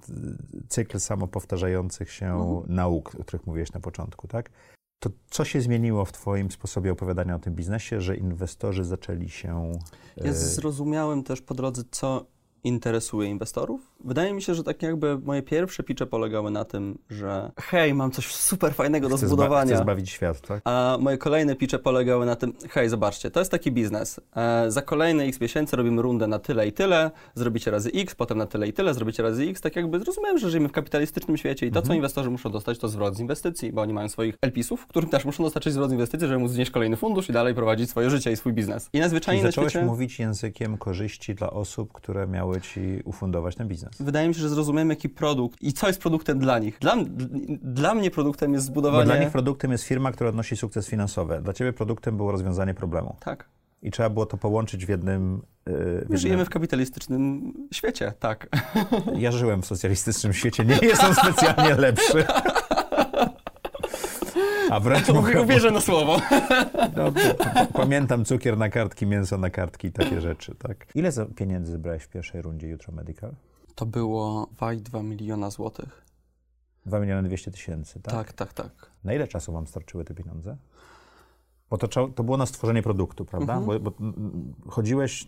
cykl 0.68 1.00
samopowtarzających 1.00 2.12
się 2.12 2.26
mhm. 2.26 2.74
nauk, 2.74 3.14
o 3.20 3.24
których 3.24 3.46
mówiłeś 3.46 3.72
na 3.72 3.80
początku, 3.80 4.28
tak? 4.28 4.50
To 4.98 5.10
co 5.30 5.44
się 5.44 5.60
zmieniło 5.60 6.04
w 6.04 6.12
Twoim 6.12 6.50
sposobie 6.50 6.92
opowiadania 6.92 7.34
o 7.34 7.38
tym 7.38 7.54
biznesie, 7.54 8.00
że 8.00 8.16
inwestorzy 8.16 8.84
zaczęli 8.84 9.28
się. 9.28 9.72
Ja 10.16 10.30
e, 10.30 10.34
zrozumiałem 10.34 11.22
też 11.22 11.42
po 11.42 11.54
drodze, 11.54 11.82
co 11.90 12.26
interesuje 12.64 13.28
inwestorów. 13.28 13.80
Wydaje 14.04 14.32
mi 14.32 14.42
się, 14.42 14.54
że 14.54 14.64
tak 14.64 14.82
jakby 14.82 15.18
moje 15.18 15.42
pierwsze 15.42 15.82
pitche 15.82 16.06
polegały 16.06 16.50
na 16.50 16.64
tym, 16.64 16.98
że 17.10 17.52
hej, 17.60 17.94
mam 17.94 18.10
coś 18.10 18.34
super 18.34 18.74
fajnego 18.74 19.08
do 19.08 19.16
zbudowania. 19.16 19.74
Chcę 19.74 19.82
zbawić 19.82 20.10
świat, 20.10 20.40
tak? 20.40 20.60
A 20.64 20.98
moje 21.00 21.18
kolejne 21.18 21.56
pitche 21.56 21.78
polegały 21.78 22.26
na 22.26 22.36
tym, 22.36 22.52
hej, 22.70 22.88
zobaczcie, 22.88 23.30
to 23.30 23.40
jest 23.40 23.50
taki 23.50 23.72
biznes. 23.72 24.20
E, 24.36 24.70
za 24.70 24.82
kolejne 24.82 25.24
x 25.24 25.40
miesięcy 25.40 25.76
robimy 25.76 26.02
rundę 26.02 26.26
na 26.26 26.38
tyle 26.38 26.68
i 26.68 26.72
tyle, 26.72 27.10
zrobicie 27.34 27.70
razy 27.70 27.90
x, 27.94 28.14
potem 28.14 28.38
na 28.38 28.46
tyle 28.46 28.68
i 28.68 28.72
tyle, 28.72 28.94
zrobicie 28.94 29.22
razy 29.22 29.44
x. 29.44 29.60
Tak 29.60 29.76
jakby 29.76 30.00
zrozumiałem, 30.00 30.38
że 30.38 30.50
żyjemy 30.50 30.68
w 30.68 30.72
kapitalistycznym 30.72 31.36
świecie 31.36 31.66
i 31.66 31.70
to, 31.70 31.78
mhm. 31.78 31.86
co 31.86 31.94
inwestorzy 31.94 32.30
muszą 32.30 32.50
dostać, 32.50 32.78
to 32.78 32.88
zwrot 32.88 33.16
z 33.16 33.20
inwestycji, 33.20 33.72
bo 33.72 33.82
oni 33.82 33.92
mają 33.92 34.08
swoich 34.08 34.34
LP-ów, 34.42 34.86
którym 34.86 35.10
też 35.10 35.24
muszą 35.24 35.44
dostarczyć 35.44 35.72
zwrot 35.72 35.90
z 35.90 35.92
inwestycji, 35.92 36.28
żeby 36.28 36.40
móc 36.40 36.50
znieść 36.50 36.70
kolejny 36.70 36.96
fundusz 36.96 37.28
i 37.28 37.32
dalej 37.32 37.54
prowadzić 37.54 37.90
swoje 37.90 38.10
życie 38.10 38.32
i 38.32 38.36
swój 38.36 38.52
biznes. 38.52 38.90
I 38.92 39.00
najzwyczajniej 39.00 39.42
Czyli 39.42 39.52
zacząłeś 39.52 39.74
na 39.74 39.80
świecie... 39.80 39.86
mówić 39.86 40.18
językiem 40.18 40.78
korzyści 40.78 41.34
dla 41.34 41.50
osób, 41.50 41.92
które 41.92 42.26
miały 42.26 42.53
ci 42.60 43.00
ufundować 43.04 43.56
ten 43.56 43.68
biznes. 43.68 43.90
Wydaje 44.00 44.28
mi 44.28 44.34
się, 44.34 44.40
że 44.40 44.48
zrozumiałem, 44.48 44.90
jaki 44.90 45.08
produkt 45.08 45.62
i 45.62 45.72
co 45.72 45.86
jest 45.86 46.00
produktem 46.00 46.38
dla 46.38 46.58
nich. 46.58 46.78
Dla, 46.78 46.96
dla 47.62 47.94
mnie 47.94 48.10
produktem 48.10 48.54
jest 48.54 48.66
zbudowanie... 48.66 49.04
Bo 49.04 49.12
dla 49.12 49.24
nich 49.24 49.30
produktem 49.30 49.72
jest 49.72 49.84
firma, 49.84 50.12
która 50.12 50.30
odnosi 50.30 50.56
sukces 50.56 50.88
finansowy. 50.88 51.40
Dla 51.42 51.52
ciebie 51.52 51.72
produktem 51.72 52.16
było 52.16 52.32
rozwiązanie 52.32 52.74
problemu. 52.74 53.16
Tak. 53.20 53.48
I 53.82 53.90
trzeba 53.90 54.10
było 54.10 54.26
to 54.26 54.36
połączyć 54.36 54.86
w 54.86 54.88
jednym... 54.88 55.42
Yy, 55.66 56.06
w 56.10 56.16
Żyjemy 56.16 56.44
w 56.44 56.50
kapitalistycznym 56.50 57.52
świecie, 57.72 58.12
tak. 58.20 58.48
Ja 59.16 59.32
żyłem 59.32 59.62
w 59.62 59.66
socjalistycznym 59.66 60.32
świecie, 60.32 60.64
nie 60.64 60.78
jestem 60.82 61.14
specjalnie 61.14 61.74
lepszy. 61.74 62.24
A 64.74 64.80
wręcz 64.80 65.08
mogę... 65.08 65.42
Uwierzę 65.44 65.70
na 65.70 65.80
słowo. 65.80 66.16
No, 66.96 67.12
pamiętam 67.72 68.24
cukier 68.24 68.58
na 68.58 68.68
kartki, 68.68 69.06
mięso 69.06 69.38
na 69.38 69.50
kartki 69.50 69.88
i 69.88 69.92
takie 69.92 70.20
rzeczy, 70.20 70.54
tak. 70.54 70.86
Ile 70.94 71.10
pieniędzy 71.36 71.72
zebrałeś 71.72 72.02
w 72.02 72.08
pierwszej 72.08 72.42
rundzie 72.42 72.68
Jutro 72.68 72.92
Medical? 72.92 73.34
To 73.74 73.86
było 73.86 74.48
2,2 74.60 75.04
miliona 75.04 75.50
złotych. 75.50 76.04
2 76.86 77.00
miliony 77.00 77.28
200 77.28 77.50
tysięcy, 77.50 78.00
tak? 78.00 78.14
Tak, 78.14 78.32
tak, 78.32 78.52
tak. 78.52 78.90
Na 79.04 79.12
ile 79.14 79.28
czasu 79.28 79.52
wam 79.52 79.66
starczyły 79.66 80.04
te 80.04 80.14
pieniądze? 80.14 80.56
Bo 81.74 81.78
to, 81.78 82.08
to 82.08 82.24
było 82.24 82.36
na 82.36 82.46
stworzenie 82.46 82.82
produktu, 82.82 83.24
prawda? 83.24 83.56
Mhm. 83.56 83.80
Bo, 83.82 83.90
bo, 83.90 84.12
chodziłeś 84.68 85.26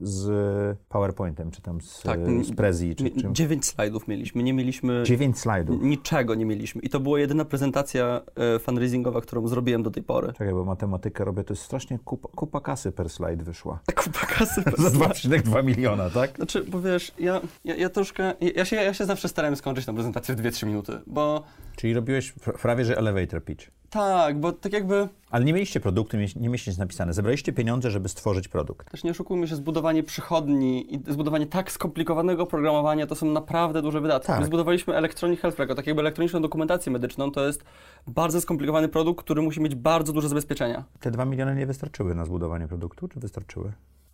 z 0.00 0.78
PowerPointem, 0.88 1.50
czy 1.50 1.62
tam 1.62 1.80
z, 1.80 2.02
tak, 2.02 2.20
z 2.42 2.52
Prezi, 2.52 2.96
czy 2.96 3.10
czym? 3.10 3.34
Dziewięć 3.34 3.64
slajdów 3.64 4.08
mieliśmy, 4.08 4.42
nie 4.42 4.52
mieliśmy... 4.52 5.02
Dziewięć 5.02 5.38
slajdów? 5.38 5.82
Niczego 5.82 6.34
nie 6.34 6.44
mieliśmy. 6.44 6.82
I 6.82 6.88
to 6.88 7.00
była 7.00 7.20
jedyna 7.20 7.44
prezentacja 7.44 8.20
e, 8.36 8.58
fundraisingowa, 8.58 9.20
którą 9.20 9.48
zrobiłem 9.48 9.82
do 9.82 9.90
tej 9.90 10.02
pory. 10.02 10.32
Czekaj, 10.32 10.54
bo 10.54 10.64
matematykę 10.64 11.24
robię, 11.24 11.44
to 11.44 11.52
jest 11.52 11.62
strasznie 11.62 11.98
kupa, 11.98 12.28
kupa 12.28 12.60
kasy 12.60 12.92
per 12.92 13.10
slajd 13.10 13.42
wyszła. 13.42 13.78
Kupa 14.04 14.26
kasy 14.26 14.62
per 14.62 14.74
Za 14.82 14.88
2,2 14.88 15.64
miliona, 15.70 16.10
tak? 16.10 16.36
Znaczy, 16.36 16.64
bo 16.64 16.80
wiesz, 16.80 17.12
ja, 17.18 17.40
ja, 17.64 17.76
ja 17.76 17.90
troszkę... 17.90 18.34
Ja 18.54 18.64
się, 18.64 18.76
ja 18.76 18.94
się 18.94 19.04
zawsze 19.04 19.28
starałem 19.28 19.56
skończyć 19.56 19.86
tę 19.86 19.94
prezentację 19.94 20.34
w 20.34 20.40
2-3 20.40 20.66
minuty, 20.66 20.92
bo... 21.06 21.42
Czyli 21.76 21.94
robiłeś 21.94 22.32
prawie, 22.62 22.84
że 22.84 22.98
elevator 22.98 23.44
pitch. 23.44 23.70
Tak, 23.90 24.40
bo 24.40 24.52
tak 24.52 24.72
jakby... 24.72 25.08
Ale 25.30 25.44
nie 25.44 25.52
mieliście 25.52 25.80
produktu, 25.80 26.16
nie 26.16 26.48
mieliście 26.48 26.70
nic 26.70 26.78
napisane. 26.78 27.12
Zebraliście 27.12 27.52
pieniądze, 27.52 27.90
żeby 27.90 28.08
stworzyć 28.08 28.48
produkt. 28.48 28.90
Też 28.90 29.04
nie 29.04 29.10
oszukujmy 29.10 29.48
się, 29.48 29.56
zbudowanie 29.56 30.02
przychodni 30.02 30.94
i 30.94 31.12
zbudowanie 31.12 31.46
tak 31.46 31.72
skomplikowanego 31.72 32.42
oprogramowania 32.42 33.06
to 33.06 33.14
są 33.14 33.26
naprawdę 33.26 33.82
duże 33.82 34.00
wydatki. 34.00 34.26
Tak. 34.26 34.40
My 34.40 34.46
zbudowaliśmy 34.46 34.94
Electronic 34.94 35.40
Health 35.40 35.58
Record, 35.58 35.76
tak 35.76 35.86
jakby 35.86 36.02
elektroniczną 36.02 36.42
dokumentację 36.42 36.92
medyczną, 36.92 37.30
to 37.30 37.46
jest 37.46 37.64
bardzo 38.06 38.40
skomplikowany 38.40 38.88
produkt, 38.88 39.24
który 39.24 39.42
musi 39.42 39.60
mieć 39.60 39.74
bardzo 39.74 40.12
duże 40.12 40.28
zabezpieczenia. 40.28 40.84
Te 41.00 41.10
dwa 41.10 41.24
miliony 41.24 41.54
nie 41.54 41.66
wystarczyły 41.66 42.14
na 42.14 42.24
zbudowanie 42.24 42.68
produktu, 42.68 43.08
czy 43.08 43.20
wystarczyły? 43.20 43.72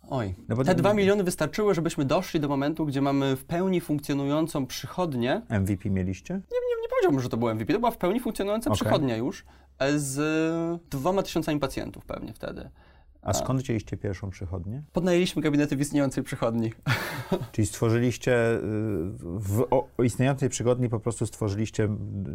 Oj, 0.09 0.35
no 0.49 0.63
te 0.63 0.75
dwa 0.75 0.93
miliony 0.93 1.23
wystarczyły, 1.23 1.73
żebyśmy 1.73 2.05
doszli 2.05 2.39
do 2.39 2.47
momentu, 2.47 2.85
gdzie 2.85 3.01
mamy 3.01 3.35
w 3.35 3.45
pełni 3.45 3.81
funkcjonującą 3.81 4.65
przychodnię. 4.65 5.41
MVP 5.49 5.89
mieliście? 5.89 6.33
Nie, 6.33 6.39
nie, 6.39 6.81
nie 6.81 6.89
powiedziałbym, 6.89 7.19
że 7.19 7.29
to 7.29 7.37
był 7.37 7.55
MVP, 7.55 7.73
to 7.73 7.79
była 7.79 7.91
w 7.91 7.97
pełni 7.97 8.19
funkcjonująca 8.19 8.69
okay. 8.69 8.75
przychodnia 8.75 9.17
już 9.17 9.45
z 9.95 10.81
dwoma 10.89 11.23
tysiącami 11.23 11.59
pacjentów 11.59 12.05
pewnie 12.05 12.33
wtedy. 12.33 12.69
A 13.23 13.33
skąd 13.33 13.61
wzięliście 13.61 13.97
pierwszą 13.97 14.29
przychodnię? 14.29 14.83
Podnajęliśmy 14.93 15.41
gabinety 15.41 15.75
w 15.75 15.81
istniejącej 15.81 16.23
przychodni. 16.23 16.73
Czyli 17.51 17.65
stworzyliście 17.65 18.55
y, 18.55 18.59
w 19.19 19.67
istniejącej 20.03 20.49
przychodni 20.49 20.89
po 20.89 20.99
prostu 20.99 21.25
stworzyliście 21.25 21.89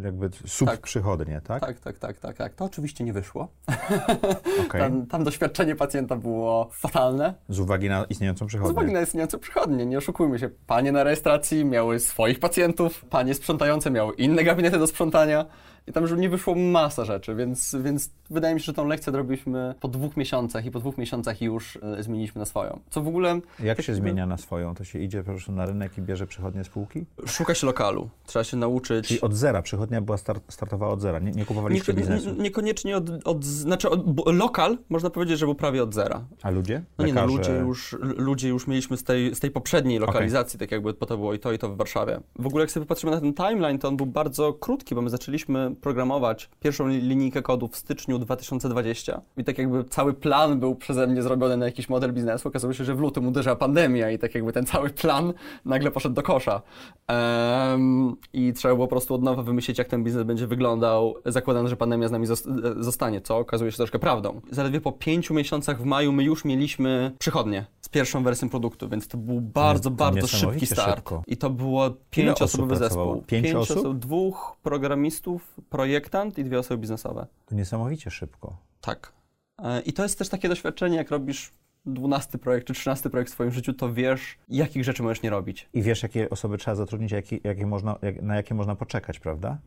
jakby 0.04 0.30
subprzychodnię, 0.46 1.40
tak. 1.44 1.60
tak? 1.60 1.80
Tak, 1.80 1.98
tak, 1.98 2.18
tak, 2.18 2.36
tak, 2.36 2.54
To 2.54 2.64
oczywiście 2.64 3.04
nie 3.04 3.12
wyszło. 3.12 3.48
Okay. 4.66 4.80
Tam, 4.80 5.06
tam, 5.06 5.24
doświadczenie 5.24 5.76
pacjenta 5.76 6.16
było 6.16 6.68
fatalne. 6.72 7.34
Z 7.48 7.58
uwagi 7.58 7.88
na 7.88 8.04
istniejącą 8.04 8.46
przychodnię? 8.46 8.72
Z 8.72 8.72
uwagi 8.72 8.92
na 8.92 9.02
istniejącą 9.02 9.38
przychodnię, 9.38 9.86
nie 9.86 9.98
oszukujmy 9.98 10.38
się. 10.38 10.50
Panie 10.66 10.92
na 10.92 11.04
rejestracji 11.04 11.64
miały 11.64 12.00
swoich 12.00 12.38
pacjentów, 12.38 13.04
panie 13.04 13.34
sprzątające 13.34 13.90
miały 13.90 14.14
inne 14.14 14.44
gabinety 14.44 14.78
do 14.78 14.86
sprzątania. 14.86 15.46
I 15.88 15.92
tam 15.92 16.02
już 16.02 16.12
nie 16.12 16.28
wyszło 16.28 16.54
masa 16.54 17.04
rzeczy, 17.04 17.34
więc, 17.34 17.76
więc 17.80 18.10
wydaje 18.30 18.54
mi 18.54 18.60
się, 18.60 18.64
że 18.64 18.72
tą 18.72 18.86
lekcję 18.86 19.12
zrobiliśmy 19.12 19.74
po 19.80 19.88
dwóch 19.88 20.16
miesiącach 20.16 20.64
i 20.64 20.70
po 20.70 20.78
dwóch 20.78 20.98
miesiącach 20.98 21.42
już 21.42 21.78
e, 21.82 22.02
zmieniliśmy 22.02 22.38
na 22.38 22.44
swoją. 22.44 22.80
Co 22.90 23.02
w 23.02 23.08
ogóle... 23.08 23.40
Jak 23.62 23.76
tak 23.76 23.86
się 23.86 23.94
zmienia 23.94 24.26
na 24.26 24.36
swoją? 24.36 24.74
To 24.74 24.84
się 24.84 24.98
idzie 24.98 25.18
po 25.22 25.30
prostu 25.30 25.52
na 25.52 25.66
rynek 25.66 25.98
i 25.98 26.02
bierze 26.02 26.26
przychodnie 26.26 26.64
spółki? 26.64 27.04
Szuka 27.26 27.54
się 27.54 27.66
lokalu. 27.66 28.08
Trzeba 28.26 28.44
się 28.44 28.56
nauczyć... 28.56 29.08
Czyli 29.08 29.20
od 29.20 29.34
zera. 29.34 29.62
Przychodnia 29.62 30.00
była 30.00 30.18
start, 30.18 30.52
startowała 30.52 30.92
od 30.92 31.00
zera. 31.00 31.18
Nie, 31.18 31.30
nie 31.30 31.44
kupowaliście 31.44 31.92
nie, 31.92 31.98
biznesu? 31.98 32.30
Nie, 32.30 32.42
niekoniecznie 32.42 32.96
od... 32.96 33.10
od 33.24 33.44
znaczy 33.44 33.90
od, 33.90 34.00
lokal, 34.26 34.78
można 34.88 35.10
powiedzieć, 35.10 35.38
że 35.38 35.46
był 35.46 35.54
prawie 35.54 35.82
od 35.82 35.94
zera. 35.94 36.24
A 36.42 36.50
ludzie? 36.50 36.82
No 36.98 37.06
nie, 37.06 37.14
no 37.14 37.26
ludzie 37.26 37.52
już, 37.52 37.96
ludzie 38.00 38.48
już 38.48 38.66
mieliśmy 38.66 38.96
z 38.96 39.04
tej, 39.04 39.34
z 39.34 39.40
tej 39.40 39.50
poprzedniej 39.50 39.98
lokalizacji, 39.98 40.56
okay. 40.56 40.66
tak 40.66 40.72
jakby 40.72 40.94
po 40.94 41.06
to 41.06 41.16
było 41.16 41.34
i 41.34 41.38
to, 41.38 41.52
i 41.52 41.58
to 41.58 41.68
w 41.68 41.76
Warszawie. 41.76 42.20
W 42.38 42.46
ogóle 42.46 42.62
jak 42.62 42.70
sobie 42.70 42.86
patrzymy 42.86 43.12
na 43.12 43.20
ten 43.20 43.34
timeline, 43.34 43.78
to 43.78 43.88
on 43.88 43.96
był 43.96 44.06
bardzo 44.06 44.52
krótki, 44.52 44.94
bo 44.94 45.02
my 45.02 45.10
zaczęliśmy 45.10 45.74
programować 45.80 46.50
pierwszą 46.60 46.88
linijkę 46.88 47.42
kodu 47.42 47.68
w 47.68 47.76
styczniu 47.76 48.18
2020 48.18 49.20
i 49.36 49.44
tak 49.44 49.58
jakby 49.58 49.84
cały 49.84 50.14
plan 50.14 50.60
był 50.60 50.74
przeze 50.74 51.06
mnie 51.06 51.22
zrobiony 51.22 51.56
na 51.56 51.66
jakiś 51.66 51.88
model 51.88 52.12
biznesu. 52.12 52.48
Okazało 52.48 52.72
się, 52.72 52.84
że 52.84 52.94
w 52.94 53.00
lutym 53.00 53.26
uderza 53.26 53.56
pandemia 53.56 54.10
i 54.10 54.18
tak 54.18 54.34
jakby 54.34 54.52
ten 54.52 54.66
cały 54.66 54.90
plan 54.90 55.32
nagle 55.64 55.90
poszedł 55.90 56.14
do 56.14 56.22
kosza. 56.22 56.62
Um, 57.08 58.16
I 58.32 58.52
trzeba 58.52 58.74
było 58.74 58.86
po 58.86 58.90
prostu 58.90 59.14
od 59.14 59.22
nowa 59.22 59.42
wymyślić, 59.42 59.78
jak 59.78 59.88
ten 59.88 60.04
biznes 60.04 60.24
będzie 60.24 60.46
wyglądał, 60.46 61.14
zakładając, 61.26 61.70
że 61.70 61.76
pandemia 61.76 62.08
z 62.08 62.12
nami 62.12 62.26
zostanie, 62.76 63.20
co 63.20 63.38
okazuje 63.38 63.70
się 63.70 63.76
troszkę 63.76 63.98
prawdą. 63.98 64.40
Zaledwie 64.50 64.80
po 64.80 64.92
pięciu 64.92 65.34
miesiącach 65.34 65.82
w 65.82 65.84
maju 65.84 66.12
my 66.12 66.24
już 66.24 66.44
mieliśmy 66.44 67.12
przychodnie 67.18 67.66
z 67.80 67.88
pierwszą 67.88 68.22
wersją 68.22 68.48
produktu, 68.48 68.88
więc 68.88 69.08
to 69.08 69.18
był 69.18 69.40
bardzo, 69.40 69.90
to 69.90 69.96
bardzo 69.96 70.26
szybki 70.26 70.66
start. 70.66 70.96
Szybko. 70.96 71.22
I 71.26 71.36
to 71.36 71.50
było 71.50 71.90
pięcioosobowy 72.10 72.76
zespół. 72.76 73.22
Pięć, 73.26 73.44
Pięć 73.44 73.56
osób? 73.56 73.76
osób? 73.78 73.98
Dwóch 73.98 74.56
programistów, 74.62 75.54
projektant 75.70 76.38
i 76.38 76.44
dwie 76.44 76.58
osoby 76.58 76.80
biznesowe. 76.80 77.26
To 77.46 77.54
niesamowicie 77.54 78.10
szybko. 78.10 78.56
Tak. 78.80 79.12
E, 79.62 79.80
I 79.80 79.92
to 79.92 80.02
jest 80.02 80.18
też 80.18 80.28
takie 80.28 80.48
doświadczenie, 80.48 80.96
jak 80.96 81.10
robisz 81.10 81.52
dwunasty 81.86 82.38
projekt 82.38 82.66
czy 82.66 82.72
trzynasty 82.72 83.10
projekt 83.10 83.30
w 83.30 83.34
swoim 83.34 83.50
życiu, 83.50 83.72
to 83.72 83.92
wiesz, 83.92 84.38
jakich 84.48 84.84
rzeczy 84.84 85.02
możesz 85.02 85.22
nie 85.22 85.30
robić. 85.30 85.68
I 85.74 85.82
wiesz, 85.82 86.02
jakie 86.02 86.30
osoby 86.30 86.58
trzeba 86.58 86.74
zatrudnić, 86.74 87.12
można, 87.66 87.98
jak, 88.02 88.22
na 88.22 88.36
jakie 88.36 88.54
można 88.54 88.76
poczekać, 88.76 89.20
prawda? 89.20 89.58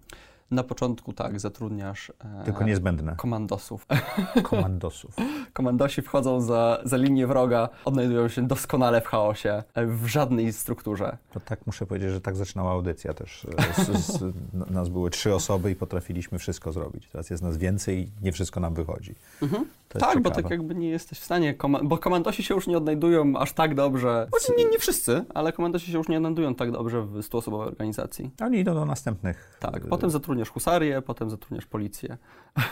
Na 0.51 0.63
początku 0.63 1.13
tak, 1.13 1.39
zatrudniasz. 1.39 2.11
E, 2.41 2.43
Tylko 2.45 2.63
niezbędne. 2.63 3.15
Komandosów. 3.15 3.85
Komandosów. 4.43 5.15
Komandosi 5.53 6.01
wchodzą 6.01 6.41
za, 6.41 6.81
za 6.83 6.97
linię 6.97 7.27
wroga, 7.27 7.69
odnajdują 7.85 8.27
się 8.27 8.47
doskonale 8.47 9.01
w 9.01 9.05
chaosie, 9.05 9.63
e, 9.73 9.85
w 9.85 10.07
żadnej 10.07 10.53
strukturze. 10.53 11.17
To 11.33 11.39
tak 11.39 11.67
muszę 11.67 11.85
powiedzieć, 11.85 12.11
że 12.11 12.21
tak 12.21 12.35
zaczynała 12.35 12.71
audycja 12.71 13.13
też. 13.13 13.47
E, 13.77 13.83
z, 13.83 14.05
z, 14.05 14.33
nas 14.71 14.89
były 14.89 15.09
trzy 15.09 15.35
osoby 15.35 15.71
i 15.71 15.75
potrafiliśmy 15.75 16.39
wszystko 16.39 16.71
zrobić. 16.71 17.09
Teraz 17.11 17.29
jest 17.29 17.43
nas 17.43 17.57
więcej 17.57 17.99
i 17.99 18.11
nie 18.21 18.31
wszystko 18.31 18.59
nam 18.59 18.73
wychodzi. 18.73 19.15
Mhm. 19.41 19.65
tak, 19.89 20.01
ciekawe. 20.01 20.21
bo 20.21 20.31
tak 20.31 20.49
jakby 20.49 20.75
nie 20.75 20.89
jesteś 20.89 21.19
w 21.19 21.23
stanie, 21.23 21.55
bo 21.83 21.97
komandosi 21.97 22.43
się 22.43 22.55
już 22.55 22.67
nie 22.67 22.77
odnajdują 22.77 23.33
aż 23.37 23.53
tak 23.53 23.75
dobrze. 23.75 24.27
Nie, 24.57 24.65
nie 24.65 24.79
wszyscy, 24.79 25.25
ale 25.33 25.53
komandosi 25.53 25.91
się 25.91 25.97
już 25.97 26.07
nie 26.07 26.17
odnajdują 26.17 26.55
tak 26.55 26.71
dobrze 26.71 27.01
w 27.01 27.23
stuosobowej 27.23 27.67
organizacji. 27.67 28.31
Oni 28.41 28.59
idą 28.59 28.73
do 28.73 28.85
następnych. 28.85 29.57
Tak, 29.59 29.87
potem 29.87 30.09
zatrudniasz 30.09 30.40
husarię, 30.49 31.01
potem 31.01 31.29
zatrudniasz 31.29 31.65
policję. 31.65 32.17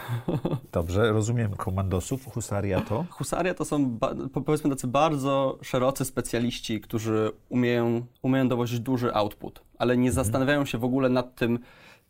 Dobrze, 0.71 1.11
rozumiem 1.11 1.55
komandosów. 1.55 2.25
Husaria 2.25 2.81
to? 2.81 3.05
Husaria 3.09 3.53
to 3.53 3.65
są, 3.65 3.99
powiedzmy, 4.45 4.69
tacy 4.69 4.87
bardzo 4.87 5.59
szerocy 5.61 6.05
specjaliści, 6.05 6.81
którzy 6.81 7.31
umieją, 7.49 8.05
umieją 8.21 8.47
dowozić 8.47 8.79
duży 8.79 9.13
output, 9.13 9.61
ale 9.77 9.97
nie 9.97 10.09
mhm. 10.09 10.25
zastanawiają 10.25 10.65
się 10.65 10.77
w 10.77 10.83
ogóle 10.83 11.09
nad 11.09 11.35
tym, 11.35 11.59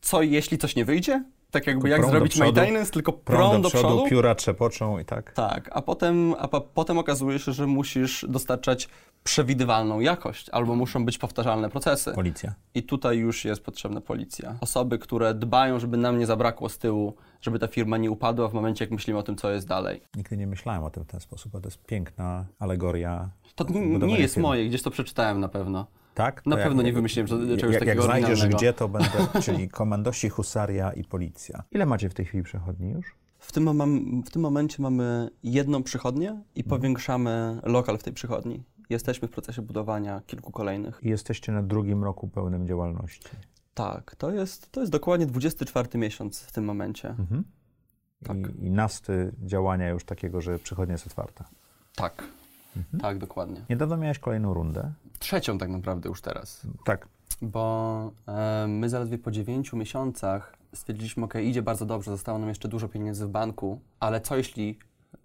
co 0.01 0.21
jeśli 0.21 0.57
coś 0.57 0.75
nie 0.75 0.85
wyjdzie, 0.85 1.23
tak 1.51 1.67
jakby 1.67 1.89
jak 1.89 2.05
zrobić 2.05 2.31
przodu, 2.31 2.45
maintenance, 2.45 2.91
tylko 2.91 3.13
prąd 3.13 3.63
do, 3.63 3.69
przodu, 3.69 3.87
do 3.87 3.95
przodu. 3.95 4.09
pióra 4.09 4.35
trzepoczą 4.35 4.99
i 4.99 5.05
tak. 5.05 5.33
Tak, 5.33 5.69
a 5.73 5.81
potem, 5.81 6.35
a 6.39 6.47
po, 6.47 6.61
potem 6.61 6.97
okazuje 6.97 7.39
się, 7.39 7.51
że 7.51 7.67
musisz 7.67 8.25
dostarczać 8.29 8.89
przewidywalną 9.23 9.99
jakość, 9.99 10.49
albo 10.49 10.75
muszą 10.75 11.05
być 11.05 11.17
powtarzalne 11.17 11.69
procesy. 11.69 12.11
Policja. 12.11 12.53
I 12.73 12.83
tutaj 12.83 13.17
już 13.17 13.45
jest 13.45 13.63
potrzebna 13.63 14.01
policja. 14.01 14.55
Osoby, 14.61 14.99
które 14.99 15.33
dbają, 15.33 15.79
żeby 15.79 15.97
nam 15.97 16.19
nie 16.19 16.25
zabrakło 16.25 16.69
z 16.69 16.77
tyłu, 16.77 17.15
żeby 17.41 17.59
ta 17.59 17.67
firma 17.67 17.97
nie 17.97 18.11
upadła 18.11 18.47
w 18.47 18.53
momencie, 18.53 18.85
jak 18.85 18.91
myślimy 18.91 19.19
o 19.19 19.23
tym, 19.23 19.35
co 19.35 19.51
jest 19.51 19.67
dalej. 19.67 20.01
Nigdy 20.15 20.37
nie 20.37 20.47
myślałem 20.47 20.83
o 20.83 20.89
tym 20.89 21.03
w 21.03 21.07
ten 21.07 21.19
sposób, 21.19 21.55
a 21.55 21.59
to 21.59 21.67
jest 21.67 21.85
piękna 21.85 22.45
alegoria. 22.59 23.29
To 23.55 23.65
nie 23.69 24.19
jest 24.19 24.33
firmy. 24.33 24.47
moje, 24.47 24.67
gdzieś 24.67 24.81
to 24.81 24.91
przeczytałem 24.91 25.39
na 25.39 25.49
pewno. 25.49 25.87
Tak? 26.13 26.45
Na 26.45 26.57
pewno 26.57 26.81
jak, 26.81 26.85
nie 26.85 26.93
wymyśliłem 26.93 27.27
czegoś 27.27 27.61
jak, 27.61 27.71
takiego 27.71 27.89
Jak 27.89 28.01
znajdziesz 28.01 28.47
gdzie, 28.47 28.73
to 28.73 28.89
będę, 28.89 29.27
czyli 29.43 29.69
komandosi, 29.69 30.29
husaria 30.29 30.93
i 30.93 31.03
policja. 31.03 31.63
Ile 31.71 31.85
macie 31.85 32.09
w 32.09 32.13
tej 32.13 32.25
chwili 32.25 32.43
przechodni 32.43 32.89
już? 32.89 33.15
W 33.39 33.51
tym, 33.51 33.65
mom- 33.65 34.23
w 34.25 34.29
tym 34.29 34.41
momencie 34.41 34.81
mamy 34.81 35.29
jedną 35.43 35.83
przychodnię 35.83 36.27
i 36.55 36.59
mhm. 36.59 36.69
powiększamy 36.69 37.59
lokal 37.63 37.97
w 37.97 38.03
tej 38.03 38.13
przychodni. 38.13 38.63
Jesteśmy 38.89 39.27
w 39.27 39.31
procesie 39.31 39.61
budowania 39.61 40.21
kilku 40.27 40.51
kolejnych. 40.51 40.99
I 41.03 41.09
jesteście 41.09 41.51
na 41.51 41.63
drugim 41.63 42.03
roku 42.03 42.27
pełnym 42.27 42.67
działalności. 42.67 43.29
Tak, 43.73 44.15
to 44.15 44.31
jest, 44.31 44.71
to 44.71 44.79
jest 44.79 44.91
dokładnie 44.91 45.25
24 45.25 45.89
miesiąc 45.95 46.41
w 46.41 46.51
tym 46.51 46.65
momencie. 46.65 47.09
Mhm. 47.09 47.43
Tak. 48.23 48.37
I, 48.37 48.65
I 48.65 48.71
nasty 48.71 49.31
działania 49.45 49.89
już 49.89 50.03
takiego, 50.03 50.41
że 50.41 50.59
przychodnia 50.59 50.93
jest 50.93 51.07
otwarta. 51.07 51.49
Tak, 51.95 52.23
mhm. 52.77 53.01
tak, 53.01 53.17
dokładnie. 53.17 53.61
Niedawno 53.69 53.97
miałeś 53.97 54.19
kolejną 54.19 54.53
rundę. 54.53 54.91
Trzecią 55.19 55.57
tak 55.57 55.69
naprawdę 55.69 56.09
już 56.09 56.21
teraz. 56.21 56.67
Tak. 56.85 57.07
Bo 57.41 58.11
e, 58.27 58.65
my 58.67 58.89
zaledwie 58.89 59.17
po 59.17 59.31
9 59.31 59.73
miesiącach 59.73 60.57
stwierdziliśmy, 60.73 61.25
ok, 61.25 61.33
idzie 61.43 61.61
bardzo 61.61 61.85
dobrze, 61.85 62.11
zostało 62.11 62.39
nam 62.39 62.49
jeszcze 62.49 62.67
dużo 62.67 62.87
pieniędzy 62.89 63.25
w 63.25 63.29
banku, 63.29 63.79
ale 63.99 64.21
co 64.21 64.37
jeśli 64.37 64.79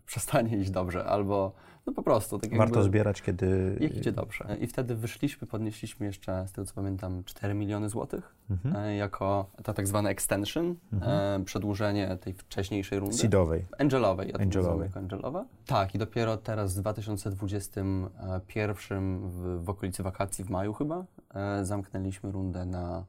przestanie 0.06 0.56
iść 0.56 0.70
dobrze, 0.70 1.04
albo 1.04 1.52
no 1.86 1.92
po 1.92 2.02
prostu. 2.02 2.38
Tak 2.38 2.56
Warto 2.56 2.82
zbierać, 2.82 3.22
kiedy... 3.22 3.76
Jak 3.80 3.96
idzie 3.96 4.12
dobrze. 4.12 4.56
I 4.60 4.66
wtedy 4.66 4.94
wyszliśmy, 4.94 5.46
podnieśliśmy 5.46 6.06
jeszcze, 6.06 6.48
z 6.48 6.52
tego 6.52 6.66
co 6.66 6.74
pamiętam, 6.74 7.24
4 7.24 7.54
miliony 7.54 7.88
złotych 7.88 8.34
mhm. 8.50 8.76
E, 8.76 8.96
jako 8.96 9.50
ta 9.62 9.72
tak 9.72 9.86
zwana 9.86 10.10
extension, 10.10 10.74
mhm. 10.92 11.42
e, 11.42 11.44
przedłużenie 11.44 12.16
tej 12.16 12.34
wcześniejszej 12.34 12.98
rundy. 12.98 13.16
Seedowej. 13.16 13.66
Angelowej. 13.78 14.28
Ja 14.28 14.38
Angelowej. 14.38 14.86
Jako 14.86 14.98
Angelowa. 14.98 15.44
Tak, 15.66 15.94
i 15.94 15.98
dopiero 15.98 16.36
teraz 16.36 16.76
w 16.76 16.80
2021 16.80 19.30
w, 19.30 19.64
w 19.64 19.70
okolicy 19.70 20.02
wakacji 20.02 20.44
w 20.44 20.50
maju 20.50 20.72
chyba 20.72 21.04
e, 21.34 21.64
zamknęliśmy 21.64 22.32
rundę 22.32 22.66
na, 22.66 23.04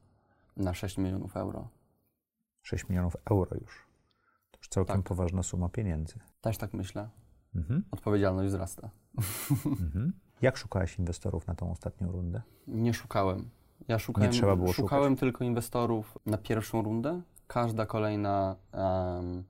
na 0.57 0.73
6 0.73 0.97
milionów 0.97 1.37
euro. 1.37 1.67
6 2.61 2.89
milionów 2.89 3.17
euro 3.31 3.57
już. 3.61 3.85
To 4.51 4.57
już 4.57 4.67
całkiem 4.67 4.95
tak. 4.95 5.05
poważna 5.05 5.43
suma 5.43 5.69
pieniędzy. 5.69 6.15
Też 6.41 6.57
tak 6.57 6.73
myślę. 6.73 7.09
Mhm. 7.55 7.83
Odpowiedzialność 7.91 8.49
wzrasta. 8.49 8.89
Mhm. 9.65 10.13
Jak 10.41 10.57
szukałeś 10.57 10.99
inwestorów 10.99 11.47
na 11.47 11.55
tą 11.55 11.71
ostatnią 11.71 12.11
rundę? 12.11 12.41
Nie 12.67 12.93
szukałem. 12.93 13.49
Ja 13.87 13.99
szukałem, 13.99 14.31
Nie 14.31 14.37
trzeba 14.37 14.55
było 14.55 14.73
szukałem 14.73 15.13
szukać. 15.13 15.19
tylko 15.19 15.43
inwestorów 15.43 16.17
na 16.25 16.37
pierwszą 16.37 16.81
rundę. 16.81 17.21
Każda 17.47 17.85
kolejna 17.85 18.55
um, 18.73 19.43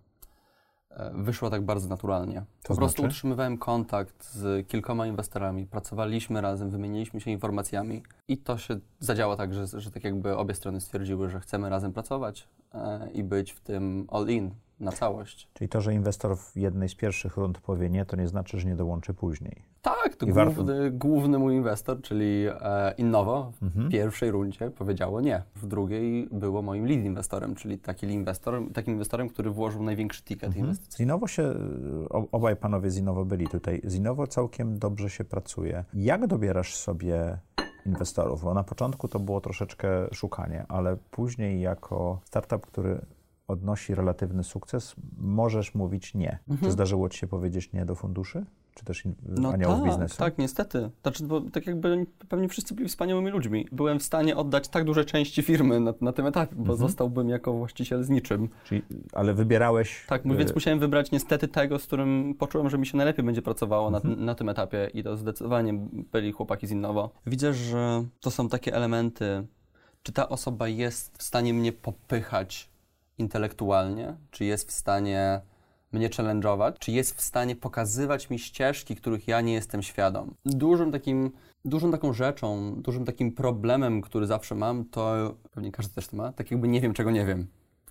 wyszła 1.13 1.49
tak 1.49 1.65
bardzo 1.65 1.89
naturalnie. 1.89 2.45
To 2.63 2.67
po 2.67 2.75
prostu 2.75 3.01
znaczy? 3.01 3.13
utrzymywałem 3.13 3.57
kontakt 3.57 4.25
z 4.33 4.67
kilkoma 4.67 5.07
inwestorami, 5.07 5.65
pracowaliśmy 5.65 6.41
razem, 6.41 6.69
wymieniliśmy 6.69 7.21
się 7.21 7.31
informacjami 7.31 8.03
i 8.27 8.37
to 8.37 8.57
się 8.57 8.79
zadziało 8.99 9.35
tak, 9.35 9.53
że, 9.53 9.81
że 9.81 9.91
tak 9.91 10.03
jakby 10.03 10.37
obie 10.37 10.55
strony 10.55 10.81
stwierdziły, 10.81 11.29
że 11.29 11.39
chcemy 11.39 11.69
razem 11.69 11.93
pracować 11.93 12.47
e, 12.73 13.11
i 13.11 13.23
być 13.23 13.51
w 13.51 13.59
tym 13.59 14.07
all 14.11 14.27
in, 14.27 14.51
na 14.79 14.91
całość. 14.91 15.49
Czyli 15.53 15.69
to, 15.69 15.81
że 15.81 15.93
inwestor 15.93 16.37
w 16.37 16.55
jednej 16.55 16.89
z 16.89 16.95
pierwszych 16.95 17.37
rund 17.37 17.59
powie 17.59 17.89
nie, 17.89 18.05
to 18.05 18.15
nie 18.15 18.27
znaczy, 18.27 18.59
że 18.59 18.67
nie 18.67 18.75
dołączy 18.75 19.13
później. 19.13 19.61
Tak, 19.81 20.15
to 20.15 20.25
główny, 20.25 20.45
warto... 20.45 20.63
główny, 20.91 21.39
mój 21.39 21.55
inwestor, 21.55 22.01
czyli 22.01 22.45
e, 22.61 22.93
Innovo 22.97 23.51
w 23.51 23.63
mhm. 23.63 23.89
pierwszej 23.89 24.31
rundzie 24.31 24.71
powiedziało 24.71 25.21
nie. 25.21 25.43
W 25.55 25.67
drugiej 25.67 26.27
było 26.31 26.61
moim 26.61 26.87
lead 26.87 27.05
inwestorem, 27.05 27.55
czyli 27.55 27.77
taki 27.77 28.07
inwestor, 28.07 28.61
takim 28.73 28.93
inwestorem, 28.93 29.29
który 29.29 29.49
włożył 29.49 29.83
największy 29.83 30.23
ticket 30.23 30.47
mhm. 30.47 30.65
inwestycji. 30.65 30.97
Z 30.97 30.99
Innovo 30.99 31.27
się, 31.27 31.53
obaj 32.31 32.55
panowie 32.55 32.91
z 32.91 32.97
Innovo 32.97 33.25
byli 33.25 33.47
tutaj. 33.47 33.81
Z 33.83 33.95
Innovo 33.95 34.27
całkiem 34.27 34.79
dobrze 34.79 35.09
się 35.09 35.23
pracuje. 35.23 35.83
Jak 35.93 36.27
dobierasz 36.27 36.75
sobie 36.75 37.37
inwestorów? 37.85 38.43
Bo 38.43 38.53
na 38.53 38.63
początku 38.63 39.07
to 39.07 39.19
było 39.19 39.41
troszeczkę 39.41 39.87
szukanie, 40.13 40.65
ale 40.67 40.97
później 41.11 41.61
jako 41.61 42.19
startup, 42.25 42.67
który 42.67 43.05
odnosi 43.47 43.95
relatywny 43.95 44.43
sukces, 44.43 44.95
możesz 45.17 45.75
mówić 45.75 46.13
nie. 46.13 46.39
Mhm. 46.49 46.67
Czy 46.67 46.71
zdarzyło 46.71 47.09
ci 47.09 47.19
się 47.19 47.27
powiedzieć 47.27 47.73
nie 47.73 47.85
do 47.85 47.95
funduszy? 47.95 48.45
Czy 48.75 48.85
też 48.85 49.03
no 49.25 49.53
aniołów 49.53 49.79
tak, 49.79 49.89
biznesu? 49.89 50.17
Tak, 50.17 50.37
niestety. 50.37 50.89
Znaczy, 51.01 51.23
bo 51.23 51.41
tak 51.41 51.67
jakby 51.67 52.05
pewnie 52.29 52.49
wszyscy 52.49 52.75
byli 52.75 52.89
wspaniałymi 52.89 53.31
ludźmi. 53.31 53.67
Byłem 53.71 53.99
w 53.99 54.03
stanie 54.03 54.35
oddać 54.35 54.67
tak 54.67 54.83
duże 54.83 55.05
części 55.05 55.41
firmy 55.41 55.79
na, 55.79 55.93
na 56.01 56.13
tym 56.13 56.25
etapie, 56.25 56.55
bo 56.55 56.61
mhm. 56.61 56.77
zostałbym 56.77 57.29
jako 57.29 57.53
właściciel 57.53 58.03
z 58.03 58.09
niczym. 58.09 58.49
Czyli, 58.63 58.81
ale 59.13 59.33
wybierałeś... 59.33 60.05
Tak, 60.07 60.25
y- 60.25 60.35
więc 60.35 60.55
musiałem 60.55 60.79
wybrać 60.79 61.11
niestety 61.11 61.47
tego, 61.47 61.79
z 61.79 61.85
którym 61.85 62.35
poczułem, 62.39 62.69
że 62.69 62.77
mi 62.77 62.85
się 62.85 62.97
najlepiej 62.97 63.25
będzie 63.25 63.41
pracowało 63.41 63.87
mhm. 63.87 64.19
na, 64.19 64.25
na 64.25 64.35
tym 64.35 64.49
etapie 64.49 64.89
i 64.93 65.03
to 65.03 65.17
zdecydowanie 65.17 65.73
byli 66.11 66.31
chłopaki 66.31 66.67
z 66.67 66.71
Innowo. 66.71 67.09
Widzę, 67.27 67.53
że 67.53 68.05
to 68.19 68.31
są 68.31 68.49
takie 68.49 68.75
elementy, 68.75 69.47
czy 70.03 70.11
ta 70.11 70.29
osoba 70.29 70.67
jest 70.67 71.17
w 71.17 71.23
stanie 71.23 71.53
mnie 71.53 71.73
popychać 71.73 72.74
intelektualnie, 73.17 74.15
czy 74.31 74.45
jest 74.45 74.69
w 74.69 74.71
stanie 74.71 75.41
mnie 75.91 76.09
challenge'ować, 76.09 76.73
czy 76.79 76.91
jest 76.91 77.15
w 77.17 77.21
stanie 77.21 77.55
pokazywać 77.55 78.29
mi 78.29 78.39
ścieżki, 78.39 78.95
których 78.95 79.27
ja 79.27 79.41
nie 79.41 79.53
jestem 79.53 79.83
świadom. 79.83 80.35
Dużym 80.45 80.91
takim, 80.91 81.31
dużą 81.65 81.91
taką 81.91 82.13
rzeczą, 82.13 82.75
dużym 82.81 83.05
takim 83.05 83.31
problemem, 83.31 84.01
który 84.01 84.27
zawsze 84.27 84.55
mam, 84.55 84.85
to 84.85 85.35
pewnie 85.51 85.71
każdy 85.71 85.95
też 85.95 86.07
to 86.07 86.17
ma, 86.17 86.31
tak 86.31 86.51
jakby 86.51 86.67
nie 86.67 86.81
wiem, 86.81 86.93
czego 86.93 87.11
nie 87.11 87.25
wiem. 87.25 87.47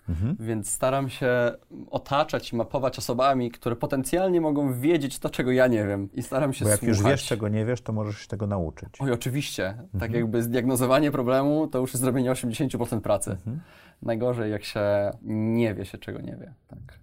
Mhm. 0.08 0.36
Więc 0.40 0.70
staram 0.70 1.08
się 1.08 1.52
otaczać 1.90 2.52
i 2.52 2.56
mapować 2.56 2.98
osobami, 2.98 3.50
które 3.50 3.76
potencjalnie 3.76 4.40
mogą 4.40 4.80
wiedzieć 4.80 5.18
to, 5.18 5.30
czego 5.30 5.52
ja 5.52 5.66
nie 5.66 5.86
wiem. 5.86 6.08
I 6.12 6.22
staram 6.22 6.52
się 6.52 6.64
Bo 6.64 6.70
jak 6.70 6.80
słuchać. 6.80 6.98
już 6.98 7.06
wiesz, 7.06 7.24
czego 7.24 7.48
nie 7.48 7.64
wiesz, 7.64 7.82
to 7.82 7.92
możesz 7.92 8.18
się 8.18 8.28
tego 8.28 8.46
nauczyć. 8.46 8.88
Oj, 8.98 9.12
oczywiście. 9.12 9.62
Tak 9.62 9.80
mhm. 9.84 10.00
Tak 10.00 10.12
jakby 10.12 10.42
zdiagnozowanie 10.42 11.10
problemu 11.10 11.68
to 11.68 11.78
już 11.78 11.92
jest 11.92 12.02
zrobienie 12.02 12.30
80% 12.30 13.00
pracy. 13.00 13.30
Mhm. 13.30 13.60
Najgorzej, 14.02 14.50
jak 14.50 14.64
się 14.64 15.10
nie 15.22 15.74
wie 15.74 15.84
się, 15.84 15.98
czego 15.98 16.20
nie 16.20 16.36
wie. 16.36 16.54
Tak. 16.68 16.98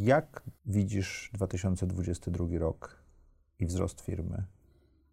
Jak 0.00 0.42
widzisz 0.66 1.30
2022 1.32 2.46
rok 2.58 3.02
i 3.58 3.66
wzrost 3.66 4.00
firmy? 4.00 4.44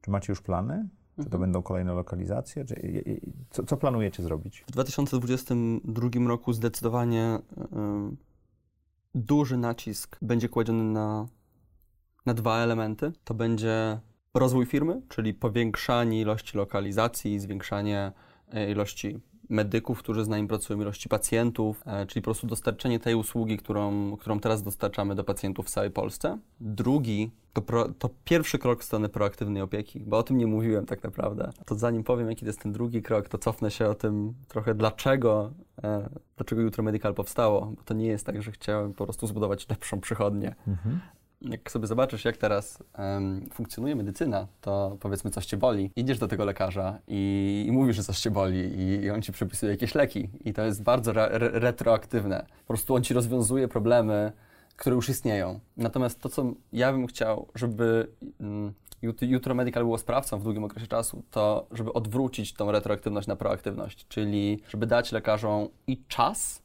Czy 0.02 0.12
macie 0.12 0.32
już 0.32 0.42
plany? 0.42 0.88
Czy 1.18 1.24
to 1.24 1.38
mhm. 1.38 1.42
będą 1.42 1.62
kolejne 1.62 1.94
lokalizacje? 1.94 2.66
Czy, 2.66 3.04
co, 3.50 3.64
co, 3.64 3.78
planujecie 3.78 4.24
zrobić? 4.24 4.64
W 4.68 4.72
2022 4.72 6.10
roku 6.28 6.54
zdecydowanie 6.54 7.40
y, 7.58 8.16
duży 9.16 9.58
nacisk 9.58 10.18
będzie 10.22 10.50
kładziony 10.50 10.84
na, 10.84 11.28
na 12.26 12.34
dwa 12.34 12.58
elementy. 12.58 13.12
To 13.24 13.34
będzie 13.34 14.00
rozwój 14.34 14.66
firmy, 14.66 15.02
czyli 15.10 15.34
powiększanie 15.34 16.22
ilości 16.22 16.58
lokalizacji, 16.58 17.40
zwiększanie 17.40 18.12
ilości 18.70 19.20
medyków, 19.50 20.00
którzy 20.00 20.26
z 20.26 20.28
nami 20.28 20.48
pracują, 20.48 20.82
ilości 20.82 21.10
pacjentów, 21.10 21.84
e, 21.86 22.06
czyli 22.06 22.22
po 22.22 22.26
prostu 22.26 22.48
dostarczenie 22.48 23.00
tej 23.00 23.16
usługi, 23.16 23.58
którą, 23.58 24.18
którą 24.18 24.40
teraz 24.40 24.64
dostarczamy 24.64 25.16
do 25.16 25.24
pacjentów 25.24 25.66
w 25.66 25.70
całej 25.70 25.92
Polsce. 25.92 26.38
Drugi 26.60 27.32
to, 27.54 27.62
pro, 27.62 27.90
to 27.90 28.10
pierwszy 28.26 28.60
krok 28.60 28.82
w 28.82 28.84
stronę 28.84 29.10
proaktywnej 29.10 29.62
opieki, 29.62 30.00
bo 30.00 30.18
o 30.18 30.24
tym 30.24 30.38
nie 30.38 30.48
mówiłem 30.48 30.86
tak 30.86 31.04
naprawdę. 31.04 31.52
To 31.66 31.76
zanim 31.76 32.04
powiem, 32.04 32.30
jaki 32.30 32.42
to 32.42 32.46
jest 32.50 32.60
ten 32.60 32.72
drugi 32.72 33.02
krok, 33.02 33.30
to 33.30 33.38
cofnę 33.38 33.72
się 33.72 33.88
o 33.88 33.96
tym 33.96 34.34
trochę, 34.48 34.74
dlaczego, 34.76 35.52
e, 35.84 36.10
dlaczego 36.36 36.62
Jutro 36.62 36.84
Medical 36.84 37.14
powstało, 37.14 37.66
bo 37.66 37.84
to 37.86 37.94
nie 37.94 38.08
jest 38.08 38.26
tak, 38.26 38.42
że 38.42 38.52
chciałem 38.52 38.94
po 38.94 39.04
prostu 39.04 39.28
zbudować 39.28 39.70
lepszą 39.70 40.02
przychodnię. 40.02 40.56
Mhm 40.68 41.00
jak 41.42 41.72
sobie 41.72 41.88
zobaczysz, 41.88 42.26
jak 42.26 42.38
teraz 42.38 42.84
um, 42.98 43.50
funkcjonuje 43.54 43.96
medycyna, 43.96 44.48
to 44.62 44.98
powiedzmy 45.00 45.32
coś 45.32 45.46
cię 45.46 45.58
boli, 45.58 45.92
idziesz 45.96 46.20
do 46.20 46.28
tego 46.28 46.46
lekarza 46.46 47.00
i, 47.08 47.64
i 47.68 47.72
mówisz, 47.72 47.96
że 47.96 48.04
coś 48.04 48.20
cię 48.20 48.32
boli 48.32 48.60
i, 48.60 49.04
i, 49.04 49.10
on 49.10 49.22
ci 49.22 49.32
przepisuje 49.32 49.72
jakieś 49.72 49.96
leki 49.96 50.30
i 50.46 50.54
to 50.54 50.62
jest 50.62 50.84
bardzo 50.84 51.12
re, 51.12 51.30
re, 51.32 51.50
retroaktywne. 51.60 52.46
Po 52.60 52.68
prostu 52.68 52.96
on 52.96 53.04
ci 53.04 53.14
rozwiązuje 53.14 53.68
problemy, 53.68 54.32
które 54.76 54.96
już 54.96 55.10
istnieją. 55.10 55.60
Natomiast 55.78 56.20
to, 56.20 56.30
co 56.30 56.54
ja 56.74 56.92
bym 56.92 57.08
chciał, 57.08 57.48
żeby 57.56 58.08
um, 58.40 58.74
Jutro 59.22 59.56
Medical 59.56 59.84
było 59.84 59.98
sprawcą 59.98 60.40
w 60.40 60.44
długim 60.44 60.64
okresie 60.64 60.88
czasu, 60.88 61.24
to 61.32 61.68
żeby 61.72 61.94
odwrócić 61.94 62.54
tą 62.54 62.72
retroaktywność 62.72 63.28
na 63.28 63.36
proaktywność, 63.36 64.08
czyli 64.08 64.62
żeby 64.70 64.88
dać 64.88 65.12
lekarzom 65.12 65.68
i 65.88 66.04
czas, 66.08 66.62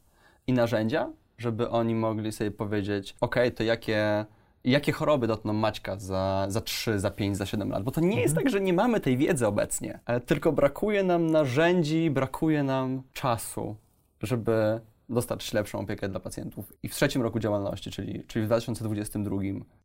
i 0.47 0.53
narzędzia, 0.53 1.09
żeby 1.37 1.69
oni 1.69 1.95
mogli 1.95 2.31
sobie 2.31 2.51
powiedzieć, 2.51 3.15
ok, 3.21 3.35
to 3.55 3.63
jakie 3.63 4.25
jakie 4.63 4.91
choroby 4.91 5.27
dotkną 5.27 5.53
Maćka 5.53 5.99
za, 5.99 6.45
za 6.49 6.61
3, 6.61 6.99
za 6.99 7.11
5, 7.11 7.37
za 7.37 7.45
7 7.45 7.69
lat. 7.69 7.83
Bo 7.83 7.91
to 7.91 8.01
nie 8.01 8.21
jest 8.21 8.31
mhm. 8.31 8.43
tak, 8.43 8.51
że 8.51 8.61
nie 8.61 8.73
mamy 8.73 8.99
tej 8.99 9.17
wiedzy 9.17 9.47
obecnie, 9.47 9.99
tylko 10.25 10.51
brakuje 10.51 11.03
nam 11.03 11.27
narzędzi, 11.27 12.11
brakuje 12.11 12.63
nam 12.63 13.03
czasu, 13.13 13.75
żeby 14.21 14.81
dostarczyć 15.09 15.53
lepszą 15.53 15.79
opiekę 15.79 16.09
dla 16.09 16.19
pacjentów. 16.19 16.73
I 16.83 16.89
w 16.89 16.95
trzecim 16.95 17.21
roku 17.21 17.39
działalności, 17.39 17.91
czyli, 17.91 18.23
czyli 18.27 18.43
w 18.43 18.47
2022, 18.47 19.37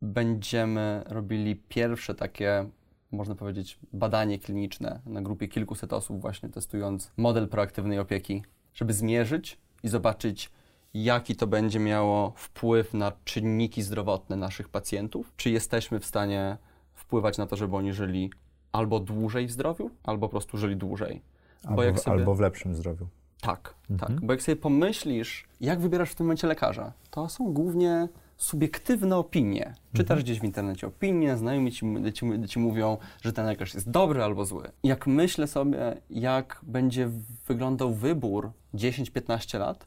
będziemy 0.02 1.02
robili 1.06 1.56
pierwsze 1.56 2.14
takie, 2.14 2.68
można 3.12 3.34
powiedzieć, 3.34 3.78
badanie 3.92 4.38
kliniczne 4.38 5.00
na 5.06 5.22
grupie 5.22 5.48
kilkuset 5.48 5.92
osób, 5.92 6.20
właśnie 6.20 6.48
testując 6.48 7.12
model 7.16 7.48
proaktywnej 7.48 7.98
opieki, 7.98 8.42
żeby 8.74 8.92
zmierzyć 8.92 9.58
i 9.82 9.88
zobaczyć, 9.88 10.50
jaki 10.94 11.36
to 11.36 11.46
będzie 11.46 11.78
miało 11.78 12.32
wpływ 12.36 12.94
na 12.94 13.12
czynniki 13.24 13.82
zdrowotne 13.82 14.36
naszych 14.36 14.68
pacjentów, 14.68 15.32
czy 15.36 15.50
jesteśmy 15.50 16.00
w 16.00 16.06
stanie 16.06 16.56
wpływać 16.94 17.38
na 17.38 17.46
to, 17.46 17.56
żeby 17.56 17.76
oni 17.76 17.92
żyli 17.92 18.30
albo 18.72 19.00
dłużej 19.00 19.46
w 19.46 19.50
zdrowiu, 19.50 19.90
albo 20.04 20.26
po 20.26 20.30
prostu 20.30 20.58
żyli 20.58 20.76
dłużej. 20.76 21.22
Albo, 21.64 21.82
sobie... 21.82 22.16
albo 22.16 22.34
w 22.34 22.40
lepszym 22.40 22.74
zdrowiu. 22.74 23.06
Tak, 23.40 23.74
mhm. 23.90 24.16
tak. 24.16 24.26
Bo 24.26 24.32
jak 24.32 24.42
sobie 24.42 24.56
pomyślisz, 24.56 25.44
jak 25.60 25.80
wybierasz 25.80 26.10
w 26.10 26.14
tym 26.14 26.26
momencie 26.26 26.46
lekarza, 26.46 26.92
to 27.10 27.28
są 27.28 27.52
głównie 27.52 28.08
subiektywne 28.36 29.16
opinie. 29.16 29.74
Czytasz 29.92 30.10
mhm. 30.10 30.20
gdzieś 30.20 30.40
w 30.40 30.44
internecie 30.44 30.86
opinie, 30.86 31.36
znajomi 31.36 31.72
ci, 31.72 31.86
ci, 32.14 32.48
ci, 32.48 32.58
mówią, 32.58 32.96
że 33.22 33.32
ten 33.32 33.46
lekarz 33.46 33.74
jest 33.74 33.90
dobry 33.90 34.22
albo 34.22 34.44
zły. 34.44 34.70
Jak 34.82 35.06
myślę 35.06 35.46
sobie, 35.46 35.96
jak 36.10 36.60
będzie 36.62 37.10
wyglądał 37.48 37.94
wybór 37.94 38.50
10-15 38.74 39.58
lat, 39.58 39.86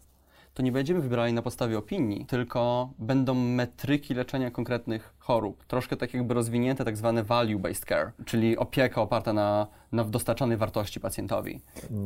to 0.53 0.63
nie 0.63 0.71
będziemy 0.71 1.01
wybierali 1.01 1.33
na 1.33 1.41
podstawie 1.41 1.77
opinii, 1.77 2.25
tylko 2.25 2.89
będą 2.99 3.33
metryki 3.33 4.13
leczenia 4.13 4.51
konkretnych 4.51 5.13
chorób. 5.22 5.65
Troszkę 5.65 5.97
tak 5.97 6.13
jakby 6.13 6.34
rozwinięte 6.34 6.86
tak 6.86 6.97
zwane 6.97 7.24
value-based 7.24 7.86
care, 7.86 8.11
czyli 8.26 8.57
opieka 8.57 9.01
oparta 9.01 9.34
na, 9.34 9.67
na 9.91 10.03
dostarczanej 10.03 10.57
wartości 10.57 10.99
pacjentowi. 10.99 11.61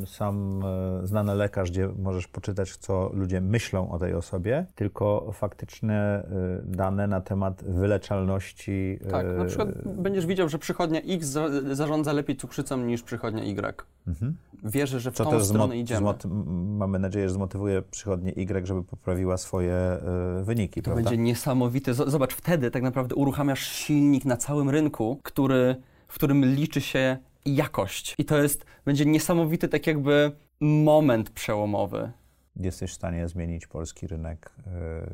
Sam 0.06 0.64
e, 1.04 1.08
znany 1.08 1.36
lekarz, 1.36 1.72
gdzie 1.72 1.90
możesz 2.00 2.28
poczytać, 2.28 2.78
co 2.78 3.10
ludzie 3.14 3.42
myślą 3.42 3.92
o 3.92 4.00
tej 4.00 4.14
osobie, 4.14 4.66
tylko 4.76 5.32
faktyczne 5.34 5.96
e, 5.96 6.62
dane 6.66 7.08
na 7.08 7.22
temat 7.22 7.64
wyleczalności. 7.64 9.00
E, 9.06 9.12
tak, 9.12 9.26
na 9.38 9.46
przykład 9.46 9.70
będziesz 9.86 10.26
widział, 10.26 10.50
że 10.50 10.60
przychodnia 10.60 11.02
X 11.02 11.28
za, 11.28 11.50
zarządza 11.76 12.14
lepiej 12.14 12.36
cukrzycą 12.36 12.78
niż 12.78 13.04
przychodnia 13.04 13.44
Y. 13.44 13.86
Mhm. 14.08 14.36
Wierzę, 14.64 15.00
że 15.00 15.12
w 15.12 15.16
co 15.16 15.26
tą 15.26 15.44
stronę 15.44 15.78
idziemy. 15.78 16.14
mamy 16.56 17.00
nadzieję, 17.00 17.30
że 17.30 17.34
zmotywuje 17.34 17.82
przychodnię 17.82 18.34
Y, 18.36 18.68
żeby 18.68 18.84
poprawiła 18.84 19.38
swoje 19.38 19.98
y, 20.42 20.44
wyniki. 20.44 20.82
To 20.82 20.86
prawda? 20.92 21.10
będzie 21.10 21.24
niesamowite. 21.24 21.94
Zobacz, 21.94 22.34
wtedy 22.34 22.72
tak 22.72 22.84
naprawdę 22.84 23.05
uruchamiasz 23.14 23.68
silnik 23.68 24.26
na 24.26 24.38
całym 24.38 24.70
rynku, 24.70 25.20
który, 25.24 25.76
w 26.08 26.16
którym 26.16 26.46
liczy 26.46 26.82
się 26.82 27.18
jakość. 27.46 28.16
I 28.18 28.26
to 28.26 28.38
jest, 28.38 28.66
będzie 28.86 29.06
niesamowity 29.06 29.68
tak 29.68 29.88
jakby 29.88 30.32
moment 30.60 31.30
przełomowy. 31.30 32.12
Jesteś 32.56 32.92
w 32.92 32.94
stanie 32.94 33.28
zmienić 33.28 33.68
polski 33.68 34.08
rynek 34.08 34.52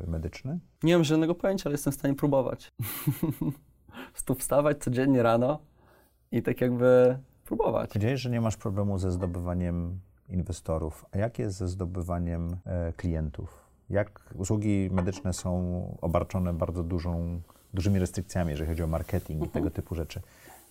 y, 0.03 0.07
medyczny? 0.07 0.59
Nie 0.83 0.93
mam 0.93 1.03
żadnego 1.03 1.35
pojęcia, 1.35 1.63
ale 1.65 1.73
jestem 1.73 1.93
w 1.93 1.95
stanie 1.95 2.15
próbować. 2.15 2.69
tu 4.31 4.35
wstawać 4.35 4.77
codziennie 4.77 5.23
rano 5.23 5.59
i 6.31 6.41
tak 6.41 6.61
jakby 6.61 7.17
próbować. 7.45 7.89
Powiedziałeś, 7.89 8.21
że 8.21 8.29
nie 8.29 8.41
masz 8.41 8.57
problemu 8.57 8.97
ze 8.97 9.11
zdobywaniem 9.11 9.99
inwestorów. 10.29 11.05
A 11.11 11.17
jak 11.17 11.39
jest 11.39 11.57
ze 11.57 11.67
zdobywaniem 11.67 12.57
e, 12.65 12.93
klientów? 12.93 13.65
Jak 13.89 14.33
usługi 14.35 14.89
medyczne 14.91 15.33
są 15.33 15.97
obarczone 16.01 16.53
bardzo 16.53 16.83
dużą, 16.83 17.41
dużymi 17.73 17.99
restrykcjami, 17.99 18.51
jeżeli 18.51 18.69
chodzi 18.69 18.83
o 18.83 18.87
marketing 18.87 19.45
i 19.45 19.49
tego 19.49 19.71
typu 19.71 19.95
rzeczy? 19.95 20.21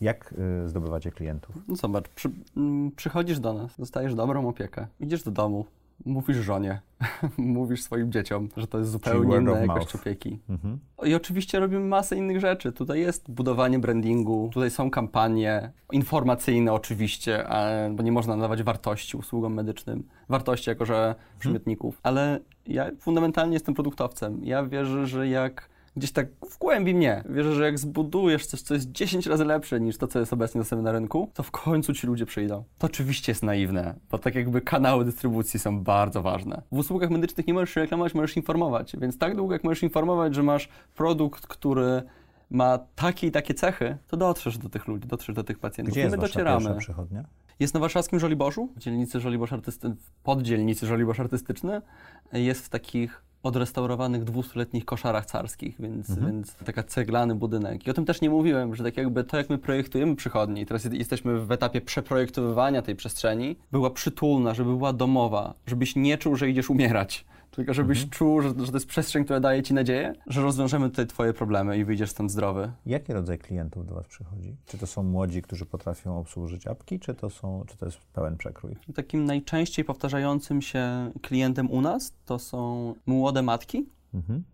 Jak 0.01 0.35
y, 0.65 0.69
zdobywacie 0.69 1.11
klientów? 1.11 1.57
No 1.69 1.77
zobacz, 1.77 2.09
przy, 2.09 2.31
mm, 2.57 2.91
przychodzisz 2.91 3.41
do 3.41 3.55
nas, 3.55 3.77
dostajesz 3.79 4.15
dobrą 4.15 4.49
opiekę, 4.49 4.87
idziesz 5.01 5.23
do 5.23 5.31
domu, 5.31 5.65
mówisz 6.05 6.37
żonie, 6.37 6.81
mówisz 7.39 7.83
swoim 7.83 8.13
dzieciom, 8.13 8.49
że 8.57 8.67
to 8.67 8.79
jest 8.79 8.91
zupełnie 8.91 9.37
inna 9.37 9.61
jakość 9.61 9.95
opieki. 9.95 10.39
Mhm. 10.49 10.79
I 11.05 11.15
oczywiście 11.15 11.61
robimy 11.61 11.85
masę 11.85 12.17
innych 12.17 12.41
rzeczy. 12.41 12.73
Tutaj 12.73 13.01
jest 13.01 13.31
budowanie 13.31 13.79
brandingu, 13.79 14.51
tutaj 14.53 14.71
są 14.71 14.91
kampanie 14.91 15.73
informacyjne 15.93 16.73
oczywiście, 16.73 17.47
bo 17.91 18.03
nie 18.03 18.13
można 18.13 18.37
nadawać 18.37 18.63
wartości 18.63 19.17
usługom 19.17 19.55
medycznym. 19.55 20.09
Wartości 20.29 20.71
jako, 20.71 20.85
że 20.85 21.07
mhm. 21.09 21.17
przymiotników. 21.39 22.01
Ale 22.03 22.41
ja 22.67 22.91
fundamentalnie 22.99 23.55
jestem 23.55 23.75
produktowcem. 23.75 24.45
Ja 24.45 24.65
wierzę, 24.65 25.07
że 25.07 25.29
jak 25.29 25.69
gdzieś 26.01 26.13
tak 26.13 26.29
w 26.51 26.59
głębi 26.59 26.95
mnie. 26.95 27.25
Wierzę, 27.29 27.55
że 27.55 27.65
jak 27.65 27.79
zbudujesz 27.79 28.47
coś, 28.47 28.63
co 28.63 28.75
jest 28.75 28.93
10 28.93 29.27
razy 29.27 29.45
lepsze 29.45 29.81
niż 29.81 29.99
to, 29.99 30.07
co 30.07 30.19
jest 30.19 30.33
obecnie 30.33 30.61
dostępne 30.61 30.83
na 30.83 30.93
rynku, 30.93 31.31
to 31.35 31.43
w 31.43 31.51
końcu 31.51 31.95
ci 31.95 32.07
ludzie 32.07 32.27
przyjdą. 32.27 32.65
To 32.79 32.87
oczywiście 32.87 33.33
jest 33.33 33.43
naiwne, 33.43 33.95
bo 34.11 34.19
tak 34.19 34.35
jakby 34.35 34.61
kanały 34.61 35.05
dystrybucji 35.05 35.61
są 35.61 35.81
bardzo 35.81 36.23
ważne. 36.23 36.63
W 36.73 36.79
usługach 36.79 37.11
medycznych 37.11 37.47
nie 37.47 37.55
możesz 37.55 37.71
się 37.71 37.81
reklamować, 37.81 38.15
możesz 38.15 38.37
informować, 38.37 38.97
więc 39.01 39.19
tak 39.19 39.37
długo 39.37 39.53
jak 39.53 39.65
możesz 39.65 39.83
informować, 39.83 40.35
że 40.35 40.43
masz 40.43 40.69
produkt, 40.95 41.47
który 41.47 42.03
ma 42.51 42.79
takie 42.79 43.27
i 43.27 43.31
takie 43.31 43.55
cechy, 43.55 43.97
to 44.07 44.17
dotrzesz 44.17 44.59
do 44.59 44.69
tych 44.69 44.89
ludzi, 44.89 45.09
dotrzesz 45.09 45.35
do 45.35 45.45
tych 45.45 45.59
pacjentów. 45.59 45.93
Gdzie 45.93 46.01
jest 46.01 46.17
my 46.17 46.23
docieramy. 46.23 46.77
przychodnia? 46.77 47.25
Jest 47.61 47.75
na 47.75 47.81
warszawskim 47.81 48.19
Żoliborzu, 48.19 48.69
w 48.77 48.79
dzielnicy 48.79 49.21
Żoliborz 49.21 49.53
Artysty... 49.53 49.95
poddzielnicy 50.23 50.87
Żoliborz 50.87 51.21
Artystyczny. 51.21 51.83
Jest 52.33 52.67
w 52.67 52.69
takich 52.69 53.23
odrestaurowanych 53.43 54.25
dwustuletnich 54.25 54.85
koszarach 54.85 55.27
carskich, 55.27 55.81
więc, 55.81 56.11
mhm. 56.11 56.33
więc 56.33 56.55
taka 56.55 56.83
ceglany 56.83 57.35
budynek. 57.35 57.87
I 57.87 57.91
o 57.91 57.95
tym 57.95 58.05
też 58.05 58.21
nie 58.21 58.31
mówiłem, 58.31 58.75
że 58.75 58.85
tak 58.85 58.97
jakby 58.97 59.25
to, 59.25 59.37
jak 59.37 59.51
my 59.51 59.59
projektujemy 59.59 60.17
przychodni, 60.17 60.67
teraz 60.67 60.85
jesteśmy 60.85 61.41
w 61.41 61.53
etapie 61.53 61.81
przeprojektowywania 61.81 62.83
tej 62.83 62.97
przestrzeni, 62.97 63.57
była 63.73 63.91
przytulna, 63.91 64.55
żeby 64.55 64.77
była 64.77 64.93
domowa, 64.93 65.55
żebyś 65.67 65.97
nie 65.97 66.19
czuł, 66.19 66.37
że 66.37 66.51
idziesz 66.51 66.71
umierać 66.71 67.25
tylko 67.61 67.75
żebyś 67.75 67.99
mhm. 67.99 68.11
czuł, 68.11 68.41
że, 68.41 68.49
że 68.49 68.55
to 68.55 68.77
jest 68.77 68.87
przestrzeń, 68.87 69.25
która 69.25 69.41
daje 69.41 69.63
ci 69.63 69.75
nadzieję, 69.75 70.15
że 70.27 70.43
rozwiążemy 70.43 70.91
tutaj 70.91 71.07
twoje 71.07 71.33
problemy 71.33 71.79
i 71.79 71.85
wyjdziesz 71.85 72.11
stąd 72.11 72.31
zdrowy. 72.31 72.73
Jaki 72.87 73.13
rodzaj 73.13 73.39
klientów 73.39 73.87
do 73.87 73.95
was 73.95 74.07
przychodzi? 74.07 74.57
Czy 74.67 74.79
to 74.79 74.87
są 74.87 75.03
młodzi, 75.03 75.43
którzy 75.43 75.67
potrafią 75.67 76.19
obsłużyć 76.19 76.67
apki, 76.67 77.01
czy 77.01 77.15
to, 77.15 77.31
są, 77.31 77.65
czy 77.69 77.77
to 77.77 77.87
jest 77.87 77.99
pełen 78.13 78.37
przekrój? 78.37 78.77
Takim 78.95 79.25
najczęściej 79.25 79.85
powtarzającym 79.85 80.63
się 80.63 81.11
klientem 81.23 81.71
u 81.71 81.81
nas 81.81 82.13
to 82.25 82.39
są 82.39 82.95
młode 83.07 83.43
matki, 83.43 83.87
mhm. 84.15 84.45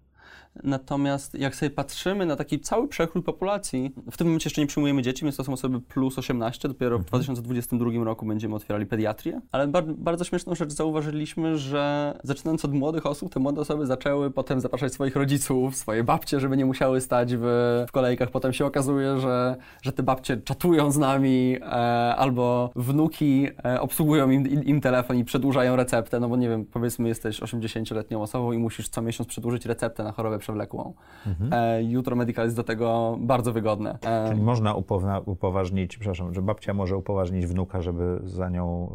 Natomiast 0.65 1.35
jak 1.35 1.57
sobie 1.57 1.71
patrzymy 1.71 2.27
na 2.27 2.37
taki 2.37 2.61
cały 2.61 2.89
przekrój 2.89 3.23
populacji, 3.23 3.93
w 4.11 4.17
tym 4.17 4.27
momencie 4.27 4.47
jeszcze 4.47 4.61
nie 4.61 4.67
przyjmujemy 4.67 5.03
dzieci, 5.03 5.25
więc 5.25 5.37
to 5.37 5.45
są 5.45 5.53
osoby 5.53 5.81
plus 5.81 6.19
18, 6.19 6.69
dopiero 6.69 6.99
w 6.99 7.05
2022 7.05 7.87
mhm. 7.87 8.05
roku 8.05 8.27
będziemy 8.27 8.55
otwierali 8.55 8.87
pediatrię. 8.87 9.41
Ale 9.53 9.69
bar 9.69 9.85
bardzo 9.85 10.25
śmieszną 10.25 10.55
rzecz 10.55 10.73
zauważyliśmy, 10.73 11.59
że 11.59 12.15
zaczynając 12.23 12.65
od 12.65 12.73
młodych 12.73 13.07
osób, 13.07 13.33
te 13.33 13.41
młode 13.41 13.61
osoby 13.61 13.87
zaczęły 13.87 14.31
potem 14.31 14.61
zapraszać 14.61 14.93
swoich 14.93 15.17
rodziców, 15.17 15.77
swoje 15.77 16.05
babcie, 16.05 16.41
żeby 16.41 16.57
nie 16.57 16.67
musiały 16.67 17.01
stać 17.01 17.37
w, 17.37 17.45
w 17.89 17.93
kolejkach. 17.93 18.31
Potem 18.31 18.53
się 18.53 18.67
okazuje, 18.67 19.21
że, 19.21 19.57
że 19.83 19.93
te 19.93 20.03
babcie 20.03 20.37
czatują 20.37 20.91
z 20.91 20.99
nami, 20.99 21.57
e, 21.61 21.67
albo 22.17 22.71
wnuki 22.77 23.49
e, 23.65 23.81
obsługują 23.81 24.31
im, 24.31 24.65
im 24.65 24.81
telefon 24.81 25.17
i 25.17 25.25
przedłużają 25.25 25.77
receptę, 25.77 26.21
no 26.21 26.29
bo 26.29 26.37
nie 26.37 26.49
wiem, 26.49 26.65
powiedzmy 26.65 27.09
jesteś 27.09 27.41
80-letnią 27.41 28.23
osobą 28.23 28.53
i 28.53 28.59
musisz 28.59 28.89
co 28.89 29.03
miesiąc 29.03 29.29
przedłużyć 29.29 29.67
receptę 29.67 30.05
na 30.05 30.13
chorobę 30.13 30.39
przewlekłą. 30.47 30.95
Mhm. 31.27 31.53
E, 31.53 31.83
jutro 31.83 32.17
Medical 32.17 32.45
jest 32.45 32.57
do 32.57 32.65
tego 32.65 33.17
bardzo 33.21 33.53
wygodne. 33.53 33.99
E, 34.07 34.29
Czyli 34.29 34.43
można 34.43 34.75
upoważnić, 35.27 35.97
przepraszam, 35.99 36.35
że 36.35 36.43
babcia 36.43 36.75
może 36.75 36.97
upoważnić 36.97 37.47
wnuka, 37.47 37.83
żeby 37.83 38.21
za 38.25 38.49
nią 38.49 38.93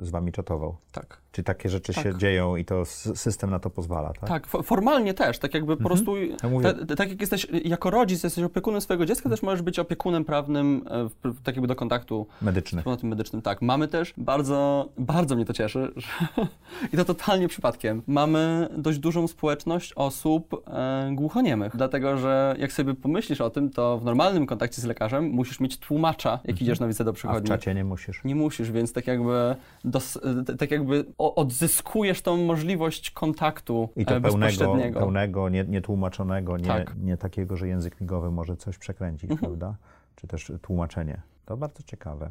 y, 0.00 0.06
z 0.06 0.10
wami 0.10 0.32
czatował. 0.32 0.76
Tak. 0.92 1.21
Czy 1.32 1.42
takie 1.42 1.68
rzeczy 1.68 1.92
tak. 1.92 2.04
się 2.04 2.18
dzieją 2.18 2.56
i 2.56 2.64
to 2.64 2.84
system 3.14 3.50
na 3.50 3.58
to 3.58 3.70
pozwala, 3.70 4.12
tak? 4.12 4.28
Tak, 4.28 4.46
formalnie 4.46 5.14
też, 5.14 5.38
tak 5.38 5.54
jakby 5.54 5.72
mhm. 5.72 5.82
po 5.82 5.88
prostu, 5.88 6.16
ja 6.16 6.48
mówię... 6.48 6.74
ta, 6.74 6.96
tak 6.96 7.10
jak 7.10 7.20
jesteś, 7.20 7.46
jako 7.64 7.90
rodzic 7.90 8.22
jesteś 8.22 8.44
opiekunem 8.44 8.80
swojego 8.80 9.06
dziecka, 9.06 9.28
też 9.28 9.42
możesz 9.42 9.62
być 9.62 9.78
opiekunem 9.78 10.24
prawnym, 10.24 10.84
e, 11.24 11.32
tak 11.44 11.56
jakby 11.56 11.68
do 11.68 11.76
kontaktu 11.76 12.26
medycznym. 12.42 12.84
Z 12.98 13.02
medycznym, 13.02 13.42
tak. 13.42 13.62
Mamy 13.62 13.88
też 13.88 14.14
bardzo, 14.16 14.88
bardzo 14.98 15.36
mnie 15.36 15.44
to 15.44 15.52
cieszy, 15.52 15.92
że, 15.96 16.08
i 16.92 16.96
to 16.96 17.04
totalnie 17.04 17.48
przypadkiem, 17.48 18.02
mamy 18.06 18.68
dość 18.76 18.98
dużą 18.98 19.28
społeczność 19.28 19.92
osób 19.92 20.62
e, 20.66 21.10
głuchoniemych, 21.12 21.76
dlatego, 21.76 22.18
że 22.18 22.56
jak 22.58 22.72
sobie 22.72 22.94
pomyślisz 22.94 23.40
o 23.40 23.50
tym, 23.50 23.70
to 23.70 23.98
w 23.98 24.04
normalnym 24.04 24.46
kontakcie 24.46 24.80
z 24.82 24.84
lekarzem 24.84 25.24
musisz 25.24 25.60
mieć 25.60 25.78
tłumacza, 25.78 26.30
jak 26.30 26.50
mhm. 26.50 26.60
idziesz 26.60 26.80
na 26.80 26.86
wizytę 26.86 27.04
do 27.04 27.12
przychodni. 27.12 27.40
A 27.40 27.44
w 27.44 27.58
czacie 27.58 27.74
nie 27.74 27.84
musisz. 27.84 28.24
Nie 28.24 28.34
musisz, 28.34 28.70
więc 28.70 28.92
tak 28.92 29.06
jakby, 29.06 29.56
dos, 29.84 30.18
tak 30.58 30.70
jakby 30.70 31.04
odzyskujesz 31.22 32.22
tą 32.22 32.36
możliwość 32.36 33.10
kontaktu 33.10 33.88
I 33.96 34.06
to 34.06 34.16
e, 34.16 34.20
pełnego, 34.20 34.76
pełnego 34.94 35.48
nie, 35.48 35.64
nietłumaczonego, 35.64 36.56
nie, 36.56 36.64
tak. 36.64 36.96
nie 36.96 37.16
takiego, 37.16 37.56
że 37.56 37.68
język 37.68 38.00
migowy 38.00 38.30
może 38.30 38.56
coś 38.56 38.78
przekręcić, 38.78 39.30
mhm. 39.30 39.38
prawda? 39.38 39.76
Czy 40.16 40.26
też 40.26 40.52
tłumaczenie. 40.62 41.22
To 41.44 41.56
bardzo 41.56 41.82
ciekawe. 41.82 42.30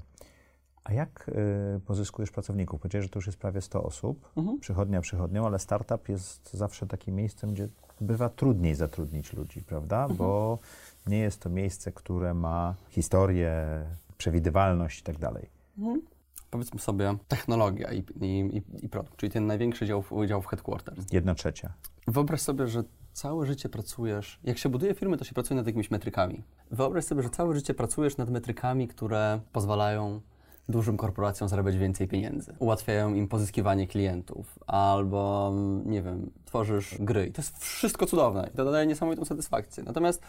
A 0.83 0.93
jak 0.93 1.29
y, 1.77 1.79
pozyskujesz 1.79 2.31
pracowników? 2.31 2.81
Powiedziałeś, 2.81 3.05
że 3.05 3.09
to 3.09 3.19
już 3.19 3.25
jest 3.25 3.37
prawie 3.37 3.61
100 3.61 3.83
osób, 3.83 4.31
mhm. 4.37 4.59
przychodnia 4.59 5.01
przychodnią, 5.01 5.45
ale 5.45 5.59
startup 5.59 6.09
jest 6.09 6.53
zawsze 6.53 6.87
takim 6.87 7.15
miejscem, 7.15 7.53
gdzie 7.53 7.67
bywa 8.01 8.29
trudniej 8.29 8.75
zatrudnić 8.75 9.33
ludzi, 9.33 9.61
prawda? 9.61 10.01
Mhm. 10.01 10.17
Bo 10.17 10.59
nie 11.07 11.19
jest 11.19 11.41
to 11.41 11.49
miejsce, 11.49 11.91
które 11.91 12.33
ma 12.33 12.75
historię, 12.89 13.53
przewidywalność 14.17 14.99
i 14.99 15.03
tak 15.03 15.17
dalej. 15.17 15.49
Mhm 15.77 16.01
powiedzmy 16.51 16.79
sobie, 16.79 17.17
technologia 17.27 17.93
i, 17.93 18.03
i, 18.21 18.61
i 18.81 18.89
produkt, 18.89 19.17
czyli 19.17 19.31
ten 19.31 19.47
największy 19.47 19.85
dział, 19.85 20.03
dział 20.27 20.41
w 20.41 20.47
headquarters. 20.47 21.05
Jedna 21.11 21.35
trzecia. 21.35 21.73
Wyobraź 22.07 22.41
sobie, 22.41 22.67
że 22.67 22.83
całe 23.13 23.45
życie 23.45 23.69
pracujesz, 23.69 24.39
jak 24.43 24.57
się 24.57 24.69
buduje 24.69 24.93
firmy, 24.93 25.17
to 25.17 25.25
się 25.25 25.33
pracuje 25.33 25.55
nad 25.55 25.65
jakimiś 25.65 25.91
metrykami. 25.91 26.43
Wyobraź 26.71 27.05
sobie, 27.05 27.23
że 27.23 27.29
całe 27.29 27.55
życie 27.55 27.73
pracujesz 27.73 28.17
nad 28.17 28.29
metrykami, 28.29 28.87
które 28.87 29.41
pozwalają 29.51 30.21
dużym 30.71 30.97
korporacjom 30.97 31.49
zarabiać 31.49 31.77
więcej 31.77 32.07
pieniędzy. 32.07 32.55
Ułatwiają 32.59 33.13
im 33.13 33.27
pozyskiwanie 33.27 33.87
klientów, 33.87 34.59
albo, 34.67 35.51
nie 35.85 36.01
wiem, 36.01 36.31
tworzysz 36.45 36.95
gry. 36.99 37.25
I 37.25 37.31
to 37.31 37.41
jest 37.41 37.57
wszystko 37.57 38.05
cudowne 38.05 38.49
i 38.53 38.57
to 38.57 38.71
daje 38.71 38.87
niesamowitą 38.87 39.25
satysfakcję. 39.25 39.83
Natomiast 39.83 40.21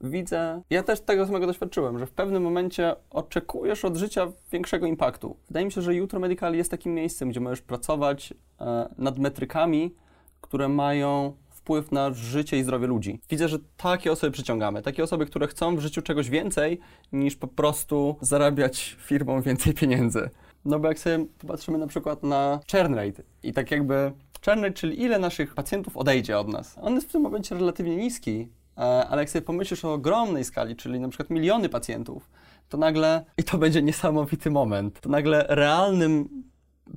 widzę, 0.00 0.62
ja 0.70 0.82
też 0.82 1.00
tego 1.00 1.26
samego 1.26 1.46
doświadczyłem, 1.46 1.98
że 1.98 2.06
w 2.06 2.10
pewnym 2.12 2.42
momencie 2.42 2.96
oczekujesz 3.10 3.84
od 3.84 3.96
życia 3.96 4.32
większego 4.52 4.86
impaktu. 4.86 5.36
Wydaje 5.48 5.66
mi 5.66 5.72
się, 5.72 5.82
że 5.82 5.94
Jutro 5.94 6.20
Medical 6.20 6.54
jest 6.54 6.70
takim 6.70 6.94
miejscem, 6.94 7.30
gdzie 7.30 7.40
możesz 7.40 7.62
pracować 7.62 8.34
e, 8.60 8.88
nad 8.98 9.18
metrykami, 9.18 9.94
które 10.40 10.68
mają 10.68 11.32
wpływ 11.62 11.92
na 11.92 12.12
życie 12.12 12.58
i 12.58 12.62
zdrowie 12.62 12.86
ludzi. 12.86 13.20
Widzę, 13.30 13.48
że 13.48 13.58
takie 13.76 14.12
osoby 14.12 14.30
przyciągamy. 14.30 14.82
Takie 14.82 15.02
osoby, 15.04 15.26
które 15.26 15.46
chcą 15.46 15.76
w 15.76 15.80
życiu 15.80 16.02
czegoś 16.02 16.30
więcej 16.30 16.80
niż 17.12 17.36
po 17.36 17.46
prostu 17.46 18.16
zarabiać 18.20 18.96
firmom 19.00 19.42
więcej 19.42 19.74
pieniędzy. 19.74 20.30
No 20.64 20.78
bo 20.78 20.88
jak 20.88 20.98
sobie 20.98 21.26
patrzymy 21.46 21.78
na 21.78 21.86
przykład 21.86 22.22
na 22.22 22.60
churn 22.72 22.94
rate 22.94 23.22
i 23.42 23.52
tak 23.52 23.70
jakby 23.70 24.12
churn 24.44 24.62
rate, 24.62 24.74
czyli 24.74 25.02
ile 25.02 25.18
naszych 25.18 25.54
pacjentów 25.54 25.96
odejdzie 25.96 26.38
od 26.38 26.48
nas. 26.48 26.78
On 26.80 26.94
jest 26.94 27.08
w 27.08 27.12
tym 27.12 27.22
momencie 27.22 27.54
relatywnie 27.54 27.96
niski, 27.96 28.48
e, 28.78 28.80
ale 28.80 29.22
jak 29.22 29.30
sobie 29.30 29.42
pomyślisz 29.42 29.84
o 29.84 29.92
ogromnej 29.92 30.44
skali, 30.44 30.76
czyli 30.76 31.00
na 31.00 31.08
przykład 31.08 31.30
miliony 31.30 31.68
pacjentów, 31.68 32.30
to 32.68 32.78
nagle, 32.78 33.24
i 33.38 33.44
to 33.44 33.58
będzie 33.58 33.82
niesamowity 33.82 34.50
moment, 34.50 35.00
to 35.00 35.08
nagle 35.08 35.46
realnym 35.48 36.28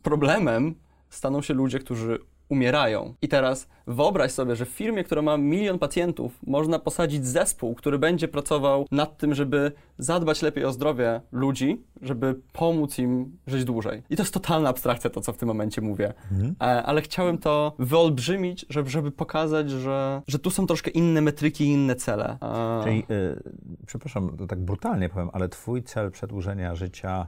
problemem 0.01 0.75
staną 1.09 1.41
się 1.41 1.53
ludzie, 1.53 1.79
którzy 1.79 2.19
umierają. 2.49 3.13
I 3.21 3.27
teraz 3.27 3.67
wyobraź 3.87 4.31
sobie, 4.31 4.55
że 4.55 4.65
w 4.65 4.69
firmie, 4.69 5.03
która 5.03 5.21
ma 5.21 5.37
milion 5.37 5.79
pacjentów, 5.79 6.39
można 6.47 6.79
posadzić 6.79 7.27
zespół, 7.27 7.75
który 7.75 7.99
będzie 7.99 8.27
pracował 8.27 8.85
nad 8.91 9.17
tym, 9.17 9.33
żeby 9.33 9.71
zadbać 9.97 10.41
lepiej 10.41 10.65
o 10.65 10.71
zdrowie 10.71 11.21
ludzi, 11.31 11.83
żeby 12.01 12.35
pomóc 12.53 12.99
im 12.99 13.37
żyć 13.47 13.65
dłużej. 13.65 14.03
I 14.09 14.15
to 14.15 14.23
jest 14.23 14.33
totalna 14.33 14.69
abstrakcja, 14.69 15.09
to 15.09 15.21
co 15.21 15.33
w 15.33 15.37
tym 15.37 15.47
momencie 15.47 15.81
mówię. 15.81 16.13
Mhm. 16.31 16.55
E, 16.61 16.83
ale 16.83 17.01
chciałem 17.01 17.37
to 17.37 17.75
wyolbrzymić, 17.79 18.65
żeby, 18.69 18.89
żeby 18.89 19.11
pokazać, 19.11 19.69
że, 19.69 20.21
że 20.27 20.39
tu 20.39 20.49
są 20.49 20.67
troszkę 20.67 20.91
inne 20.91 21.21
metryki 21.21 21.63
i 21.63 21.67
inne 21.67 21.95
cele. 21.95 22.37
E... 22.41 22.83
Czyli, 22.83 22.99
y, 23.11 23.43
przepraszam, 23.85 24.37
to 24.37 24.47
tak 24.47 24.59
brutalnie 24.59 25.09
powiem, 25.09 25.29
ale 25.33 25.49
twój 25.49 25.83
cel 25.83 26.11
przedłużenia 26.11 26.75
życia 26.75 27.27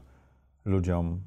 ludziom 0.66 1.22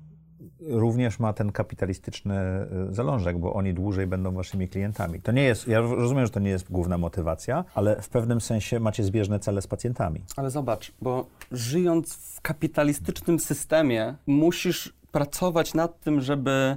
również 0.68 1.18
ma 1.18 1.32
ten 1.32 1.52
kapitalistyczny 1.52 2.34
e, 2.34 2.66
zalążek, 2.90 3.38
bo 3.38 3.54
oni 3.54 3.74
dłużej 3.74 4.06
będą 4.06 4.32
waszymi 4.32 4.68
klientami. 4.68 5.20
To 5.20 5.32
nie 5.32 5.42
jest, 5.42 5.68
ja 5.68 5.80
rozumiem, 5.80 6.26
że 6.26 6.32
to 6.32 6.40
nie 6.40 6.50
jest 6.50 6.70
główna 6.72 6.98
motywacja, 6.98 7.64
ale 7.74 8.02
w 8.02 8.08
pewnym 8.08 8.40
sensie 8.40 8.80
macie 8.80 9.04
zbieżne 9.04 9.40
cele 9.40 9.62
z 9.62 9.66
pacjentami. 9.66 10.20
Ale 10.36 10.50
zobacz, 10.50 10.92
bo 11.02 11.26
żyjąc 11.52 12.14
w 12.14 12.40
kapitalistycznym 12.40 13.40
systemie, 13.40 14.14
musisz 14.26 14.92
pracować 15.12 15.74
nad 15.74 16.00
tym, 16.00 16.20
żeby 16.20 16.76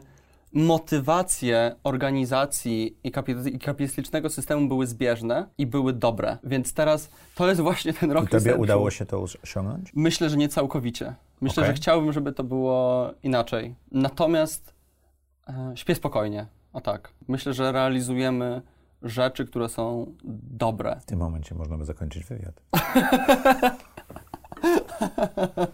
motywacje 0.53 1.75
organizacji 1.83 2.97
i, 3.03 3.11
kapitalistycznego 3.59 4.29
systemu 4.29 4.67
były 4.67 4.87
zbieżne 4.87 5.47
i 5.57 5.65
były 5.65 5.93
dobre. 5.93 6.37
Więc 6.43 6.73
teraz 6.73 7.09
to 7.35 7.49
jest 7.49 7.61
właśnie 7.61 7.93
ten 7.93 8.11
rok. 8.11 8.25
I 8.25 8.27
tobie 8.27 8.55
udało 8.55 8.91
się 8.91 9.05
to 9.05 9.25
osiągnąć? 9.43 9.91
Myślę, 9.95 10.29
że 10.29 10.37
nie 10.37 10.49
całkowicie. 10.49 11.15
Myślę, 11.43 11.63
okay. 11.63 11.73
że 11.73 11.81
chciałbym, 11.81 12.13
żeby 12.13 12.33
to 12.33 12.43
było 12.43 13.11
inaczej. 13.23 13.75
Natomiast 13.91 14.73
e, 15.47 15.71
śpię 15.75 15.95
spokojnie. 15.95 16.47
O 16.73 16.81
tak. 16.81 17.13
Myślę, 17.27 17.53
że 17.53 17.71
realizujemy 17.71 18.61
rzeczy, 19.01 19.45
które 19.45 19.69
są 19.69 20.15
dobre. 20.43 20.99
W 20.99 21.05
tym 21.05 21.19
momencie 21.19 21.55
można 21.55 21.77
by 21.77 21.85
zakończyć 21.85 22.25
wywiad. 22.25 22.61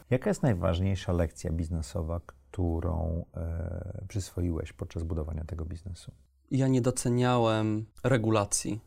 Jaka 0.09 0.29
jest 0.29 0.43
najważniejsza 0.43 1.11
lekcja 1.11 1.51
biznesowa, 1.51 2.19
którą 2.25 3.25
e, 3.37 4.05
przyswoiłeś 4.07 4.73
podczas 4.73 5.03
budowania 5.03 5.43
tego 5.43 5.65
biznesu? 5.65 6.11
Ja 6.51 6.67
nie 6.67 6.81
doceniałem 6.81 7.85
regulacji, 8.03 8.79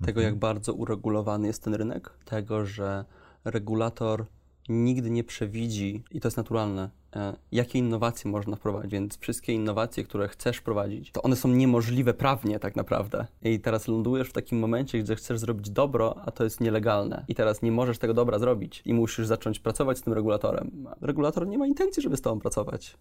tego 0.00 0.20
mhm. 0.20 0.26
jak 0.26 0.38
bardzo 0.38 0.72
uregulowany 0.72 1.46
jest 1.46 1.64
ten 1.64 1.74
rynek, 1.74 2.10
tego, 2.24 2.66
że 2.66 3.04
regulator 3.44 4.26
nigdy 4.68 5.10
nie 5.10 5.24
przewidzi, 5.24 6.02
i 6.10 6.20
to 6.20 6.28
jest 6.28 6.36
naturalne, 6.36 6.90
e, 7.16 7.36
jakie 7.52 7.78
innowacje 7.78 8.30
można 8.30 8.56
wprowadzić, 8.56 8.92
więc 8.92 9.18
wszystkie 9.18 9.52
innowacje, 9.52 10.04
które 10.04 10.28
chcesz 10.28 10.56
wprowadzić, 10.56 11.10
to 11.12 11.22
one 11.22 11.36
są 11.36 11.48
niemożliwe 11.48 12.14
prawnie 12.14 12.58
tak 12.58 12.76
naprawdę. 12.76 13.26
I 13.42 13.60
teraz 13.60 13.88
lądujesz 13.88 14.28
w 14.28 14.32
takim 14.32 14.58
momencie, 14.58 14.98
gdzie 14.98 15.16
chcesz 15.16 15.38
zrobić 15.38 15.70
dobro, 15.70 16.16
a 16.24 16.30
to 16.30 16.44
jest 16.44 16.60
nielegalne. 16.60 17.24
I 17.28 17.34
teraz 17.34 17.62
nie 17.62 17.72
możesz 17.72 17.98
tego 17.98 18.14
dobra 18.14 18.38
zrobić 18.38 18.82
i 18.84 18.94
musisz 18.94 19.26
zacząć 19.26 19.58
pracować 19.58 19.98
z 19.98 20.02
tym 20.02 20.12
regulatorem. 20.12 20.86
Regulator 21.00 21.46
nie 21.46 21.58
ma 21.58 21.66
intencji, 21.66 22.02
żeby 22.02 22.16
z 22.16 22.20
tobą 22.20 22.40
pracować. 22.40 22.96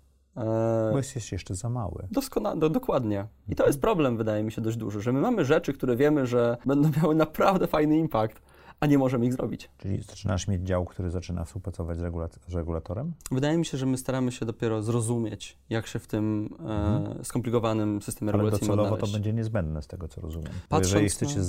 Bo 0.91 0.97
jesteś 0.97 1.32
jeszcze 1.32 1.55
za 1.55 1.70
mały. 1.70 2.07
Doskonale, 2.12 2.59
do, 2.59 2.70
dokładnie. 2.70 3.26
I 3.49 3.55
to 3.55 3.68
jest 3.68 3.82
problem, 3.82 4.18
wydaje 4.18 4.43
mi 4.43 4.51
się, 4.51 4.62
dość 4.62 4.78
duży, 4.78 5.01
że 5.01 5.14
my 5.14 5.22
mamy 5.22 5.45
rzeczy, 5.45 5.74
które 5.74 5.95
wiemy, 5.95 6.26
że 6.26 6.57
będą 6.66 6.91
miały 7.01 7.16
naprawdę 7.16 7.68
fajny 7.68 7.97
impact, 7.97 8.41
a 8.82 8.86
nie 8.86 8.97
możemy 8.97 9.25
ich 9.25 9.34
zrobić. 9.34 9.69
Czyli 9.77 10.01
zaczynasz 10.01 10.47
mieć 10.47 10.61
dział, 10.61 10.86
który 10.86 11.09
zaczyna 11.09 11.45
współpracować 11.45 11.97
z, 11.97 12.01
z 12.47 12.53
regulatorem? 12.53 13.13
Wydaje 13.32 13.57
mi 13.57 13.65
się, 13.65 13.77
że 13.77 13.86
my 13.86 13.97
staramy 13.97 14.32
się 14.32 14.45
dopiero 14.45 14.82
zrozumieć, 14.84 15.57
jak 15.69 15.88
się 15.88 15.99
w 15.99 16.07
tym 16.07 16.49
e, 16.59 16.63
mhm. 16.63 17.25
skomplikowanym 17.25 18.01
systemie 18.01 18.32
regulacyjnym 18.32 18.71
Ale 18.71 18.77
docelowo 18.77 19.07
to 19.07 19.13
będzie 19.13 19.34
niezbędne 19.34 19.82
z 19.82 19.88
tego, 19.88 20.07
co 20.07 20.21
rozumiem. 20.21 20.51
Bo 20.69 20.79
jeżeli 20.79 21.09
chcecie 21.09 21.38
na... 21.38 21.43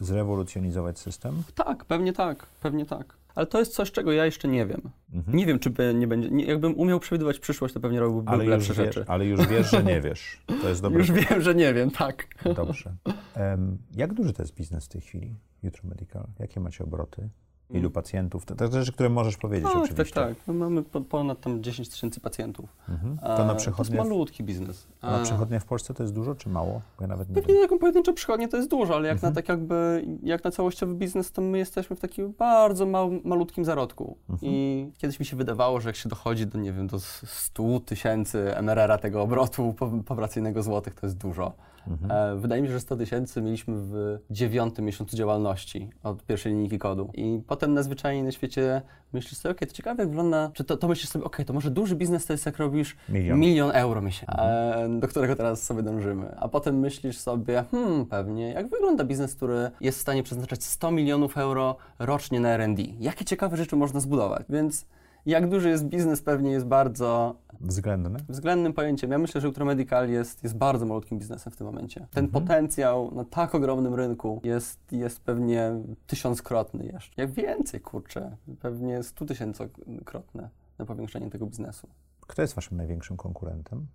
zrewolucjonizować 0.00 0.98
system? 0.98 1.42
Tak, 1.54 1.84
pewnie 1.84 2.12
tak, 2.12 2.46
pewnie 2.46 2.86
tak. 2.86 3.16
Ale 3.38 3.46
to 3.46 3.58
jest 3.58 3.74
coś, 3.74 3.92
czego 3.92 4.12
ja 4.12 4.24
jeszcze 4.24 4.48
nie 4.48 4.66
wiem. 4.66 4.80
Mhm. 5.12 5.36
Nie 5.36 5.46
wiem, 5.46 5.58
czy 5.58 5.70
by 5.70 5.94
nie 5.94 6.06
będzie. 6.06 6.30
Nie, 6.30 6.44
jakbym 6.44 6.78
umiał 6.78 7.00
przewidywać 7.00 7.38
przyszłość, 7.38 7.74
to 7.74 7.80
pewnie 7.80 8.00
robiłbym 8.00 8.34
ale 8.34 8.44
lepsze 8.44 8.74
rzeczy. 8.74 9.04
ale 9.08 9.26
już 9.26 9.46
wiesz, 9.46 9.70
że 9.70 9.84
nie 9.84 10.00
wiesz. 10.00 10.42
To 10.62 10.68
jest 10.68 10.82
dobre. 10.82 10.98
Już 10.98 11.12
wiem, 11.12 11.42
że 11.42 11.54
nie 11.54 11.74
wiem, 11.74 11.90
tak. 11.90 12.26
Dobrze. 12.56 12.94
Um, 13.36 13.78
jak 13.96 14.14
duży 14.14 14.32
to 14.32 14.42
jest 14.42 14.54
biznes 14.54 14.84
w 14.84 14.88
tej 14.88 15.00
chwili, 15.00 15.36
Jutro 15.62 15.88
Medical? 15.88 16.26
Jakie 16.38 16.60
macie 16.60 16.84
obroty? 16.84 17.28
Ilu 17.70 17.80
mm. 17.80 17.92
pacjentów? 17.92 18.44
To, 18.44 18.54
to 18.54 18.72
rzeczy, 18.72 18.92
które 18.92 19.08
możesz 19.08 19.36
powiedzieć 19.36 19.68
tak, 19.72 19.82
oczywiście. 19.82 20.14
Tak, 20.14 20.36
tak. 20.36 20.46
No 20.46 20.54
mamy 20.54 20.82
ponad 20.82 21.40
tam 21.40 21.62
10 21.62 21.88
tysięcy 21.88 22.20
pacjentów. 22.20 22.76
Mhm. 22.88 23.18
To 23.18 23.44
na 23.44 23.54
przychodnie... 23.54 23.96
To 23.96 24.02
jest 24.02 24.10
malutki 24.10 24.44
biznes. 24.44 24.86
A 25.00 25.10
na 25.10 25.22
przychodnie 25.22 25.60
w 25.60 25.64
Polsce 25.64 25.94
to 25.94 26.02
jest 26.02 26.14
dużo 26.14 26.34
czy 26.34 26.48
mało? 26.48 26.80
Bo 26.98 27.04
ja 27.04 27.06
nawet 27.06 27.28
nie 27.28 27.34
Pewnie 27.34 27.54
wiem. 27.54 27.62
taką 27.62 27.78
pojedynczą 27.78 28.14
przychodnię 28.14 28.48
to 28.48 28.56
jest 28.56 28.70
dużo, 28.70 28.96
ale 28.96 29.08
jak 29.08 29.16
mhm. 29.16 29.32
na 29.32 29.34
tak 29.34 29.48
jakby, 29.48 30.06
jak 30.22 30.44
na 30.44 30.50
całościowy 30.50 30.94
biznes, 30.94 31.32
to 31.32 31.42
my 31.42 31.58
jesteśmy 31.58 31.96
w 31.96 32.00
takim 32.00 32.32
bardzo 32.38 32.86
mał, 32.86 33.10
malutkim 33.24 33.64
zarodku. 33.64 34.16
Mhm. 34.30 34.52
I 34.52 34.86
kiedyś 34.98 35.20
mi 35.20 35.26
się 35.26 35.36
wydawało, 35.36 35.80
że 35.80 35.88
jak 35.88 35.96
się 35.96 36.08
dochodzi 36.08 36.46
do, 36.46 36.58
nie 36.58 36.72
wiem, 36.72 36.86
do 36.86 37.00
100 37.00 37.80
tysięcy 37.80 38.56
MRR-a 38.56 38.98
tego 38.98 39.22
obrotu 39.22 39.74
powracyjnego 40.06 40.62
złotych, 40.62 40.94
to 40.94 41.06
jest 41.06 41.16
dużo. 41.16 41.52
Mhm. 41.90 42.10
E, 42.10 42.40
wydaje 42.40 42.62
mi 42.62 42.68
się, 42.68 42.74
że 42.74 42.80
100 42.80 42.96
tysięcy 42.96 43.42
mieliśmy 43.42 43.74
w 43.76 44.18
dziewiątym 44.30 44.84
miesiącu 44.84 45.16
działalności 45.16 45.90
od 46.02 46.22
pierwszej 46.22 46.52
linijki 46.52 46.78
kodu. 46.78 47.10
I 47.14 47.42
potem 47.46 47.74
najzwyczajniej 47.74 48.22
na 48.22 48.32
świecie 48.32 48.82
myślisz 49.12 49.38
sobie, 49.38 49.50
okej, 49.50 49.58
okay, 49.58 49.68
to 49.68 49.74
ciekawe 49.74 50.02
jak 50.02 50.08
wygląda, 50.08 50.50
czy 50.54 50.64
to, 50.64 50.76
to 50.76 50.88
myślisz 50.88 51.08
sobie, 51.08 51.24
okej, 51.24 51.34
okay, 51.34 51.46
to 51.46 51.52
może 51.52 51.70
duży 51.70 51.96
biznes 51.96 52.26
to 52.26 52.32
jest 52.32 52.46
jak 52.46 52.58
robisz 52.58 52.96
milion, 53.08 53.38
milion 53.38 53.70
euro 53.70 54.02
miesięcznie, 54.02 54.42
mhm. 54.44 55.00
do 55.00 55.08
którego 55.08 55.36
teraz 55.36 55.62
sobie 55.62 55.82
dążymy. 55.82 56.34
A 56.36 56.48
potem 56.48 56.78
myślisz 56.78 57.18
sobie, 57.18 57.64
hmm, 57.70 58.06
pewnie, 58.06 58.52
jak 58.52 58.68
wygląda 58.68 59.04
biznes, 59.04 59.34
który 59.34 59.70
jest 59.80 59.98
w 59.98 60.00
stanie 60.00 60.22
przeznaczać 60.22 60.64
100 60.64 60.90
milionów 60.90 61.38
euro 61.38 61.76
rocznie 61.98 62.40
na 62.40 62.48
R&D? 62.48 62.82
Jakie 63.00 63.24
ciekawe 63.24 63.56
rzeczy 63.56 63.76
można 63.76 64.00
zbudować? 64.00 64.44
Więc 64.48 64.86
jak 65.26 65.48
duży 65.48 65.68
jest 65.68 65.84
biznes, 65.84 66.22
pewnie 66.22 66.50
jest 66.50 66.66
bardzo 66.66 67.34
względny. 67.60 68.18
Względnym 68.28 68.72
pojęciem. 68.72 69.10
Ja 69.10 69.18
myślę, 69.18 69.40
że 69.40 69.48
Ultramedical 69.48 70.10
jest, 70.10 70.42
jest 70.42 70.56
bardzo 70.56 70.86
malutkim 70.86 71.18
biznesem 71.18 71.52
w 71.52 71.56
tym 71.56 71.66
momencie. 71.66 72.06
Ten 72.10 72.24
mhm. 72.24 72.44
potencjał 72.44 73.14
na 73.14 73.24
tak 73.24 73.54
ogromnym 73.54 73.94
rynku 73.94 74.40
jest, 74.44 74.92
jest 74.92 75.20
pewnie 75.20 75.72
tysiąckrotny 76.06 76.86
jeszcze. 76.86 77.22
Jak 77.22 77.30
więcej, 77.30 77.80
kurczę, 77.80 78.36
pewnie 78.60 79.02
stu 79.02 79.26
tysiącokrotne 79.26 80.48
na 80.78 80.84
powiększenie 80.84 81.30
tego 81.30 81.46
biznesu. 81.46 81.88
Kto 82.20 82.42
jest 82.42 82.54
waszym 82.54 82.76
największym 82.76 83.16
konkurentem? 83.16 83.86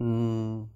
Mm. 0.00 0.66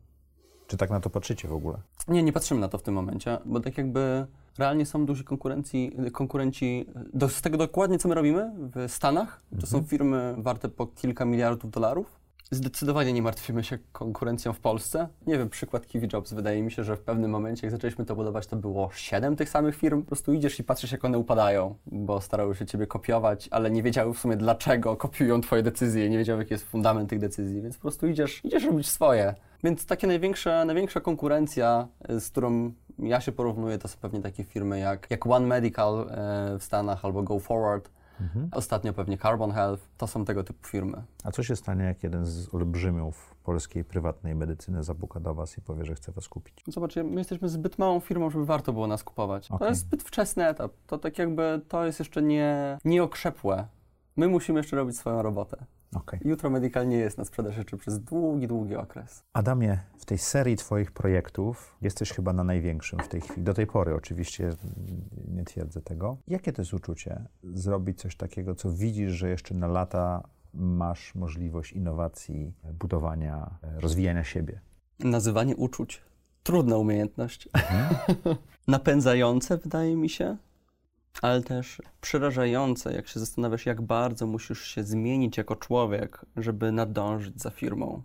Czy 0.66 0.76
tak 0.76 0.90
na 0.90 1.00
to 1.00 1.10
patrzycie 1.10 1.48
w 1.48 1.52
ogóle? 1.52 1.78
Nie, 2.08 2.22
nie 2.22 2.32
patrzymy 2.32 2.60
na 2.60 2.68
to 2.68 2.78
w 2.78 2.82
tym 2.82 2.94
momencie, 2.94 3.38
bo 3.44 3.60
tak 3.60 3.78
jakby 3.78 4.26
realnie 4.58 4.86
są 4.86 5.06
duzi 5.06 5.24
konkurencji, 5.24 5.96
konkurenci 6.12 6.86
do, 7.14 7.28
z 7.28 7.42
tego 7.42 7.58
dokładnie, 7.58 7.98
co 7.98 8.08
my 8.08 8.14
robimy 8.14 8.52
w 8.58 8.92
Stanach. 8.92 9.40
To 9.50 9.54
mhm. 9.54 9.70
są 9.70 9.88
firmy 9.88 10.34
warte 10.38 10.68
po 10.68 10.86
kilka 10.86 11.24
miliardów 11.24 11.70
dolarów. 11.70 12.26
Zdecydowanie 12.50 13.12
nie 13.12 13.22
martwimy 13.22 13.64
się 13.64 13.78
konkurencją 13.92 14.52
w 14.52 14.60
Polsce. 14.60 15.08
Nie 15.26 15.38
wiem, 15.38 15.48
przykład 15.48 15.86
Kiwi 15.86 16.08
Jobs. 16.12 16.32
Wydaje 16.32 16.62
mi 16.62 16.70
się, 16.70 16.84
że 16.84 16.96
w 16.96 17.00
pewnym 17.00 17.30
momencie, 17.30 17.66
jak 17.66 17.70
zaczęliśmy 17.70 18.04
to 18.04 18.16
budować, 18.16 18.46
to 18.46 18.56
było 18.56 18.90
siedem 18.94 19.36
tych 19.36 19.48
samych 19.48 19.76
firm. 19.76 20.02
Po 20.02 20.06
prostu 20.06 20.32
idziesz 20.32 20.58
i 20.58 20.64
patrzysz, 20.64 20.92
jak 20.92 21.04
one 21.04 21.18
upadają, 21.18 21.74
bo 21.86 22.20
starały 22.20 22.54
się 22.54 22.66
ciebie 22.66 22.86
kopiować, 22.86 23.48
ale 23.50 23.70
nie 23.70 23.82
wiedziały 23.82 24.14
w 24.14 24.18
sumie, 24.18 24.36
dlaczego 24.36 24.96
kopiują 24.96 25.40
twoje 25.40 25.62
decyzje, 25.62 26.10
nie 26.10 26.18
wiedziały, 26.18 26.42
jaki 26.42 26.54
jest 26.54 26.64
fundament 26.64 27.10
tych 27.10 27.18
decyzji, 27.18 27.62
więc 27.62 27.76
po 27.76 27.82
prostu 27.82 28.06
idziesz, 28.06 28.44
idziesz 28.44 28.64
robić 28.64 28.88
swoje. 28.88 29.34
Więc 29.64 29.86
takie 29.86 30.06
największa, 30.06 30.64
największa 30.64 31.00
konkurencja, 31.00 31.88
z 32.08 32.30
którą 32.30 32.72
ja 32.98 33.20
się 33.20 33.32
porównuję, 33.32 33.78
to 33.78 33.88
są 33.88 33.98
pewnie 33.98 34.20
takie 34.20 34.44
firmy 34.44 34.78
jak, 34.78 35.10
jak 35.10 35.26
One 35.26 35.46
Medical 35.46 36.00
e, 36.00 36.58
w 36.58 36.64
Stanach 36.64 37.04
albo 37.04 37.22
Go 37.22 37.38
Forward. 37.38 37.90
Mhm. 38.20 38.48
Ostatnio 38.52 38.92
pewnie 38.92 39.18
Carbon 39.18 39.52
Health. 39.52 39.88
To 39.98 40.06
są 40.06 40.24
tego 40.24 40.44
typu 40.44 40.66
firmy. 40.66 41.02
A 41.24 41.30
co 41.30 41.42
się 41.42 41.56
stanie, 41.56 41.84
jak 41.84 42.02
jeden 42.02 42.26
z 42.26 42.54
olbrzymiów 42.54 43.34
polskiej 43.44 43.84
prywatnej 43.84 44.34
medycyny 44.34 44.82
zapuka 44.82 45.20
do 45.20 45.34
Was 45.34 45.58
i 45.58 45.60
powie, 45.60 45.84
że 45.84 45.94
chce 45.94 46.12
Was 46.12 46.28
kupić? 46.28 46.64
Zobaczcie, 46.68 47.04
my 47.04 47.20
jesteśmy 47.20 47.48
zbyt 47.48 47.78
małą 47.78 48.00
firmą, 48.00 48.30
żeby 48.30 48.46
warto 48.46 48.72
było 48.72 48.86
nas 48.86 49.04
kupować. 49.04 49.46
Okay. 49.46 49.58
To 49.58 49.68
jest 49.68 49.80
zbyt 49.80 50.02
wczesny 50.02 50.48
etap. 50.48 50.72
To 50.86 50.98
tak 50.98 51.18
jakby, 51.18 51.60
to 51.68 51.84
jest 51.84 51.98
jeszcze 51.98 52.22
nie, 52.22 52.78
nieokrzepłe. 52.84 53.66
My 54.16 54.28
musimy 54.28 54.60
jeszcze 54.60 54.76
robić 54.76 54.96
swoją 54.96 55.22
robotę. 55.22 55.64
Okay. 55.94 56.20
Jutro 56.24 56.50
Medical 56.50 56.88
nie 56.88 56.96
jest 56.96 57.18
na 57.18 57.24
sprzedaż 57.24 57.54
rzeczy 57.54 57.76
przez 57.76 58.00
długi, 58.00 58.46
długi 58.46 58.76
okres. 58.76 59.24
Adamie, 59.32 59.78
w 59.98 60.04
tej 60.04 60.18
serii 60.18 60.56
Twoich 60.56 60.92
projektów 60.92 61.76
jesteś 61.82 62.12
chyba 62.12 62.32
na 62.32 62.44
największym 62.44 62.98
w 62.98 63.08
tej 63.08 63.20
chwili. 63.20 63.42
Do 63.42 63.54
tej 63.54 63.66
pory 63.66 63.94
oczywiście 63.94 64.50
nie 65.28 65.44
twierdzę 65.44 65.82
tego. 65.82 66.16
Jakie 66.28 66.52
to 66.52 66.62
jest 66.62 66.74
uczucie 66.74 67.24
zrobić 67.54 68.00
coś 68.00 68.16
takiego, 68.16 68.54
co 68.54 68.72
widzisz, 68.72 69.12
że 69.12 69.28
jeszcze 69.28 69.54
na 69.54 69.66
lata 69.66 70.28
masz 70.54 71.14
możliwość 71.14 71.72
innowacji, 71.72 72.52
budowania, 72.78 73.58
rozwijania 73.62 74.24
siebie? 74.24 74.60
Nazywanie 74.98 75.56
uczuć. 75.56 76.02
Trudna 76.42 76.76
umiejętność. 76.76 77.48
Mhm. 77.52 77.96
Napędzające, 78.68 79.58
wydaje 79.58 79.96
mi 79.96 80.08
się 80.08 80.36
ale 81.22 81.42
też 81.42 81.82
przerażające, 82.00 82.92
jak 82.92 83.08
się 83.08 83.20
zastanawiasz, 83.20 83.66
jak 83.66 83.82
bardzo 83.82 84.26
musisz 84.26 84.62
się 84.62 84.84
zmienić 84.84 85.36
jako 85.36 85.56
człowiek, 85.56 86.26
żeby 86.36 86.72
nadążyć 86.72 87.40
za 87.42 87.50
firmą. 87.50 88.02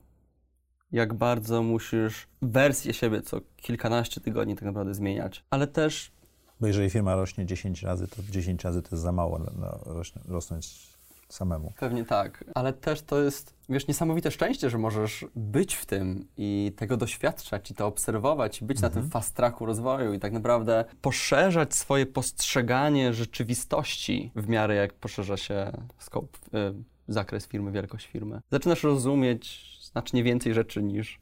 Jak 0.91 1.13
bardzo 1.13 1.63
musisz 1.63 2.27
wersję 2.41 2.93
siebie 2.93 3.21
co 3.21 3.41
kilkanaście 3.57 4.21
tygodni 4.21 4.55
tak 4.55 4.63
naprawdę 4.63 4.93
zmieniać, 4.93 5.43
ale 5.49 5.67
też. 5.67 6.11
Bo 6.59 6.67
jeżeli 6.67 6.89
firma 6.89 7.15
rośnie 7.15 7.45
10 7.45 7.83
razy, 7.83 8.07
to 8.07 8.21
10 8.29 8.63
razy 8.63 8.81
to 8.81 8.89
jest 8.91 9.03
za 9.03 9.11
mało 9.11 9.39
na, 9.39 9.51
na 9.51 9.79
rosnąć 10.27 10.90
samemu. 11.33 11.73
Pewnie 11.79 12.05
tak, 12.05 12.43
ale 12.55 12.73
też 12.73 13.01
to 13.01 13.21
jest, 13.21 13.55
wiesz, 13.69 13.87
niesamowite 13.87 14.31
szczęście, 14.31 14.69
że 14.69 14.77
możesz 14.77 15.25
być 15.35 15.75
w 15.75 15.85
tym 15.85 16.27
i 16.37 16.73
tego 16.75 16.97
doświadczać 16.97 17.71
i 17.71 17.75
to 17.75 17.87
obserwować 17.87 18.61
i 18.61 18.65
być 18.65 18.77
mhm. 18.77 18.89
na 18.91 18.93
tym 18.93 19.03
mhm. 19.03 19.11
fast 19.11 19.35
tracku 19.35 19.65
rozwoju 19.65 20.13
i 20.13 20.19
tak 20.19 20.33
naprawdę 20.33 20.85
poszerzać 21.01 21.75
swoje 21.75 22.05
postrzeganie 22.05 23.13
rzeczywistości 23.13 24.31
w 24.35 24.49
miarę 24.49 24.75
jak 24.75 24.93
poszerza 24.93 25.37
się 25.37 25.71
scope, 25.97 26.37
y, 26.37 26.73
zakres 27.07 27.47
firmy, 27.47 27.71
wielkość 27.71 28.07
firmy. 28.07 28.41
Zaczynasz 28.51 28.83
rozumieć 28.83 29.71
znacznie 29.91 30.23
więcej 30.23 30.53
rzeczy 30.53 30.83
niż, 30.83 31.19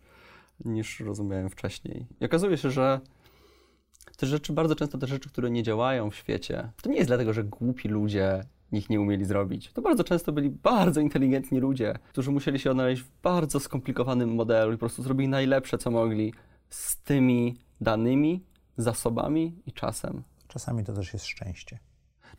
niż 0.65 0.99
rozumiałem 0.99 1.49
wcześniej. 1.49 2.07
I 2.21 2.25
okazuje 2.25 2.57
się, 2.57 2.71
że 2.71 2.99
te 4.17 4.27
rzeczy, 4.27 4.53
bardzo 4.53 4.75
często 4.75 4.97
te 4.97 5.07
rzeczy, 5.07 5.29
które 5.29 5.49
nie 5.49 5.63
działają 5.63 6.09
w 6.09 6.15
świecie, 6.15 6.71
to 6.81 6.89
nie 6.89 6.95
jest 6.95 7.09
dlatego, 7.09 7.33
że 7.33 7.43
głupi 7.43 7.87
ludzie 7.87 8.43
nich 8.71 8.89
nie 8.89 9.01
umieli 9.01 9.25
zrobić. 9.25 9.71
To 9.73 9.81
bardzo 9.81 10.03
często 10.03 10.31
byli 10.31 10.49
bardzo 10.49 11.01
inteligentni 11.01 11.59
ludzie, 11.59 11.93
którzy 12.09 12.31
musieli 12.31 12.59
się 12.59 12.71
odnaleźć 12.71 13.01
w 13.01 13.21
bardzo 13.23 13.59
skomplikowanym 13.59 14.35
modelu 14.35 14.71
i 14.71 14.75
po 14.75 14.79
prostu 14.79 15.03
zrobili 15.03 15.27
najlepsze, 15.27 15.77
co 15.77 15.91
mogli 15.91 16.33
z 16.69 16.97
tymi 16.97 17.57
danymi, 17.81 18.43
zasobami 18.77 19.61
i 19.65 19.71
czasem. 19.71 20.23
Czasami 20.47 20.83
to 20.83 20.93
też 20.93 21.13
jest 21.13 21.25
szczęście. 21.25 21.79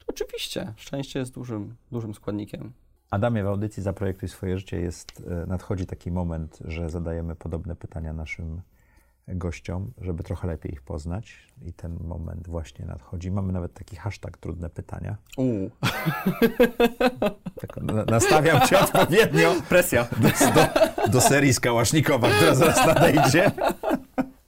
Oczywiście, 0.07 0.73
szczęście 0.77 1.19
jest 1.19 1.35
dużym, 1.35 1.77
dużym 1.93 2.15
składnikiem. 2.15 2.73
Adamie, 3.11 3.45
w 3.45 3.47
audycji 3.47 3.83
Zaprojektuj 3.83 4.29
swoje 4.29 4.59
życie 4.59 4.81
jest, 4.81 5.23
e, 5.43 5.47
nadchodzi 5.47 5.87
taki 5.87 6.11
moment, 6.11 6.59
że 6.65 6.91
zadajemy 6.91 7.37
podobne 7.37 7.77
pytania 7.77 8.13
naszym 8.13 8.61
gościom, 9.39 9.93
żeby 10.01 10.23
trochę 10.23 10.49
lepiej 10.49 10.73
ich 10.73 10.83
poznać. 10.83 11.37
I 11.63 11.73
ten 11.73 11.97
moment 12.05 12.49
właśnie 12.49 12.87
nadchodzi. 12.87 13.31
Mamy 13.31 13.53
nawet 13.53 13.75
taki 13.75 13.97
hashtag 13.97 14.37
trudne 14.37 14.71
pytania. 14.71 15.17
Uuu. 15.37 15.71
Tak, 17.61 17.77
nastawiam 18.07 18.69
cię 18.69 18.79
odpowiednio. 18.79 19.55
Presja. 19.69 20.07
Do, 20.17 20.29
do, 20.29 21.13
do 21.13 21.21
serii 21.21 21.53
z 21.53 21.61
Kałasznikowa, 21.61 22.29
która 22.29 22.55
zaraz 22.55 22.87
nadejdzie. 22.87 23.51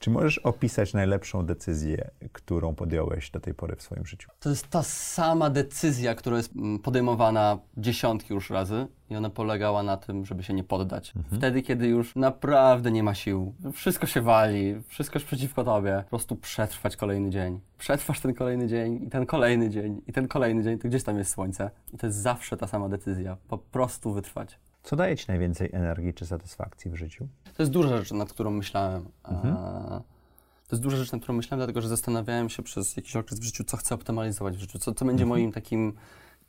Czy 0.03 0.11
możesz 0.11 0.38
opisać 0.38 0.94
najlepszą 0.94 1.46
decyzję, 1.46 2.11
którą 2.32 2.74
podjąłeś 2.74 3.30
do 3.30 3.40
tej 3.40 3.55
pory 3.55 3.76
w 3.76 3.82
swoim 3.82 4.07
życiu? 4.07 4.30
To 4.40 4.50
jest 4.50 4.68
ta 4.68 4.82
sama 4.82 5.50
decyzja, 5.50 6.14
która 6.14 6.36
jest 6.36 6.57
mm, 6.57 6.78
podejmowana 6.78 7.59
dziesiątki 7.76 8.34
już 8.34 8.50
razy 8.50 8.86
i 9.11 9.16
ona 9.16 9.30
polegała 9.30 9.82
na 9.82 9.96
tym, 9.96 10.24
żeby 10.24 10.42
się 10.42 10.55
nie 10.55 10.64
poddać. 10.64 11.12
Mhm. 11.16 11.38
Wtedy, 11.38 11.62
kiedy 11.62 11.86
już 11.86 12.16
naprawdę 12.16 12.90
nie 12.90 13.03
ma 13.03 13.14
sił, 13.14 13.55
wszystko 13.72 14.07
się 14.07 14.20
wali, 14.20 14.74
wszystko 14.86 15.18
jest 15.18 15.26
przeciwko 15.26 15.64
tobie, 15.64 16.00
po 16.05 16.11
prostu 16.11 16.36
przetrwać 16.36 16.96
kolejny 16.96 17.30
dzień. 17.30 17.61
Przetrwasz 17.78 18.20
ten 18.20 18.34
kolejny 18.34 18.66
dzień 18.66 19.05
i 19.07 19.11
ten 19.11 19.26
kolejny 19.26 19.70
dzień 19.70 20.03
i 20.07 20.12
ten 20.12 20.28
kolejny 20.28 20.62
dzień, 20.62 20.78
to 20.78 20.88
gdzieś 20.88 21.03
tam 21.03 21.18
jest 21.18 21.30
słońce. 21.30 21.70
I 21.92 21.98
to 21.98 22.07
jest 22.07 22.18
zawsze 22.18 22.57
ta 22.57 22.66
sama 22.66 22.88
decyzja, 22.88 23.36
po 23.48 23.59
prostu 23.59 24.12
wytrwać. 24.12 24.59
Co 24.83 24.97
daje 24.97 25.16
Ci 25.16 25.24
najwięcej 25.28 25.70
energii 25.72 26.14
czy 26.14 26.26
satysfakcji 26.26 26.91
w 26.91 26.95
życiu? 26.95 27.28
To 27.57 27.62
jest 27.62 27.72
duża 27.72 27.97
rzecz, 27.97 28.12
nad 28.12 28.33
którą 28.33 28.51
myślałem. 28.51 29.09
Mhm. 29.24 29.55
To 30.68 30.76
jest 30.76 30.83
duża 30.83 30.97
rzecz, 30.97 31.12
nad 31.12 31.22
którą 31.22 31.37
myślałem, 31.37 31.59
dlatego 31.59 31.80
że 31.80 31.89
zastanawiałem 31.89 32.49
się 32.49 32.62
przez 32.62 32.97
jakiś 32.97 33.16
okres 33.16 33.41
w 33.41 33.43
życiu, 33.43 33.64
co 33.64 33.76
chcę 33.76 33.95
optymalizować 33.95 34.57
w 34.57 34.61
życiu, 34.61 34.78
co, 34.78 34.95
co 34.95 35.05
będzie 35.05 35.24
mhm. 35.24 35.28
moim 35.28 35.53
takim 35.53 35.93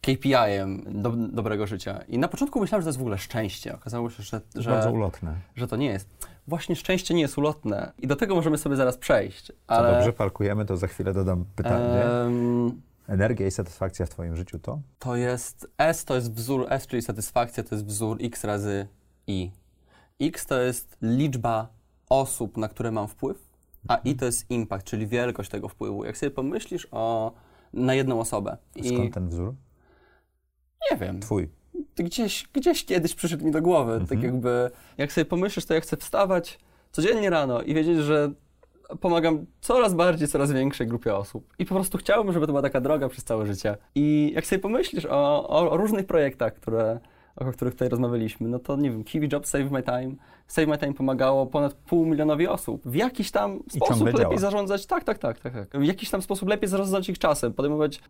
KPI-em 0.02 1.02
do, 1.02 1.10
dobrego 1.12 1.68
życia. 1.68 2.04
I 2.08 2.18
na 2.18 2.28
początku 2.28 2.60
myślałem, 2.60 2.82
że 2.82 2.86
to 2.86 2.90
jest 2.90 3.00
w 3.00 3.02
ogóle 3.02 3.18
szczęście. 3.18 3.76
Okazało 3.76 4.10
się, 4.10 4.24
że, 4.24 4.42
że, 4.56 4.70
bardzo 4.70 4.92
ulotne. 4.92 5.36
że 5.56 5.68
to 5.68 5.76
nie 5.76 5.86
jest. 5.86 6.28
Właśnie 6.48 6.76
szczęście 6.76 7.14
nie 7.14 7.22
jest 7.22 7.38
ulotne 7.38 7.92
i 8.00 8.08
do 8.08 8.16
tego 8.16 8.36
możemy 8.36 8.58
sobie 8.58 8.76
zaraz 8.76 8.98
przejść. 8.98 9.52
Ale... 9.68 9.90
Co 9.90 9.96
dobrze 9.96 10.14
parkujemy, 10.14 10.66
to 10.66 10.78
za 10.78 10.88
chwilę 10.88 11.14
dodam 11.14 11.46
pytanie. 11.56 12.02
Um... 12.24 12.82
Energia 13.08 13.48
i 13.48 13.52
satysfakcja 13.52 14.06
w 14.06 14.10
Twoim 14.10 14.36
życiu 14.36 14.60
to? 14.60 14.82
To 15.00 15.16
jest 15.16 15.68
S, 15.78 16.06
to 16.06 16.16
jest 16.16 16.34
wzór 16.34 16.68
S, 16.70 16.88
czyli 16.88 17.02
satysfakcja, 17.02 17.64
to 17.64 17.76
jest 17.76 17.88
wzór 17.88 18.18
X 18.22 18.44
razy 18.44 18.88
I. 19.28 19.52
X 20.22 20.46
to 20.46 20.62
jest 20.62 20.98
liczba 21.02 21.68
osób, 22.10 22.58
na 22.58 22.68
które 22.68 22.92
mam 22.92 23.08
wpływ, 23.08 23.54
a 23.88 23.96
I 23.96 24.16
to 24.16 24.26
jest 24.26 24.52
impact, 24.52 24.88
czyli 24.88 25.08
wielkość 25.08 25.50
tego 25.50 25.70
wpływu. 25.70 26.06
Jak 26.06 26.18
sobie 26.18 26.32
pomyślisz 26.32 26.88
o, 26.92 27.34
na 27.74 27.94
jedną 27.94 28.20
osobę. 28.20 28.58
I... 28.76 28.90
Skąd 28.90 29.14
ten 29.14 29.30
wzór? 29.30 29.54
Nie 30.92 30.98
wiem. 30.98 31.20
Twój. 31.20 31.50
Gdzieś, 31.96 32.48
gdzieś 32.54 32.86
kiedyś 32.86 33.16
przyszedł 33.16 33.46
mi 33.46 33.52
do 33.52 33.62
głowy. 33.62 33.92
Tak 33.92 34.02
mhm. 34.02 34.22
Tak 34.22 34.24
jakby, 34.24 34.72
jak 34.98 35.14
sobie 35.14 35.26
pomyślisz, 35.26 35.66
to 35.66 35.74
ja 35.74 35.82
chcę 35.82 35.98
wstawać 35.98 36.60
codziennie 36.92 37.30
rano 37.30 37.62
i 37.62 37.74
wiedzieć, 37.74 37.98
że 37.98 38.32
pomagam 39.02 39.46
coraz 39.62 39.94
bardziej, 39.94 40.28
coraz 40.28 40.52
większej 40.52 40.88
grupie 40.88 41.16
osób. 41.16 41.54
I 41.60 41.66
po 41.66 41.76
prostu 41.76 41.98
chciałbym, 41.98 42.34
żeby 42.34 42.46
to 42.48 42.52
była 42.52 42.62
taka 42.62 42.82
droga 42.82 43.10
przez 43.10 43.24
całe 43.24 43.46
życie. 43.46 43.78
I 43.96 44.32
jak 44.36 44.46
sobie 44.46 44.60
pomyślisz 44.60 45.06
o, 45.06 45.50
o, 45.50 45.72
o 45.72 45.78
różnych 45.78 46.06
projektach, 46.06 46.54
które 46.54 47.00
o 47.36 47.46
których 47.46 47.74
tutaj 47.74 47.90
rozmawialiśmy, 47.90 48.50
no 48.50 48.60
to 48.60 48.76
nie 48.76 48.92
wiem, 48.92 49.04
Kiwi 49.04 49.30
Job, 49.32 49.48
Save 49.48 49.72
My 49.72 49.84
Time. 49.84 50.16
Save 50.48 50.68
My 50.68 50.78
Time 50.78 50.94
pomagało 50.94 51.46
ponad 51.46 51.74
pół 51.74 52.06
milionowi 52.06 52.48
osób. 52.48 52.82
W 52.86 52.96
jakiś 52.96 53.32
tam 53.32 53.60
sposób 53.70 54.06
lepiej 54.06 54.22
działa. 54.22 54.38
zarządzać, 54.38 54.86
tak, 54.86 55.04
tak, 55.04 55.18
tak, 55.18 55.40
tak, 55.40 55.54
tak. 55.54 55.82
W 55.82 55.84
jakiś 55.84 56.10
tam 56.10 56.22
sposób 56.22 56.50
lepiej 56.50 56.70
zarządzać 56.70 57.10
ich 57.10 57.20
czasem, 57.20 57.54
podejmować 57.54 58.02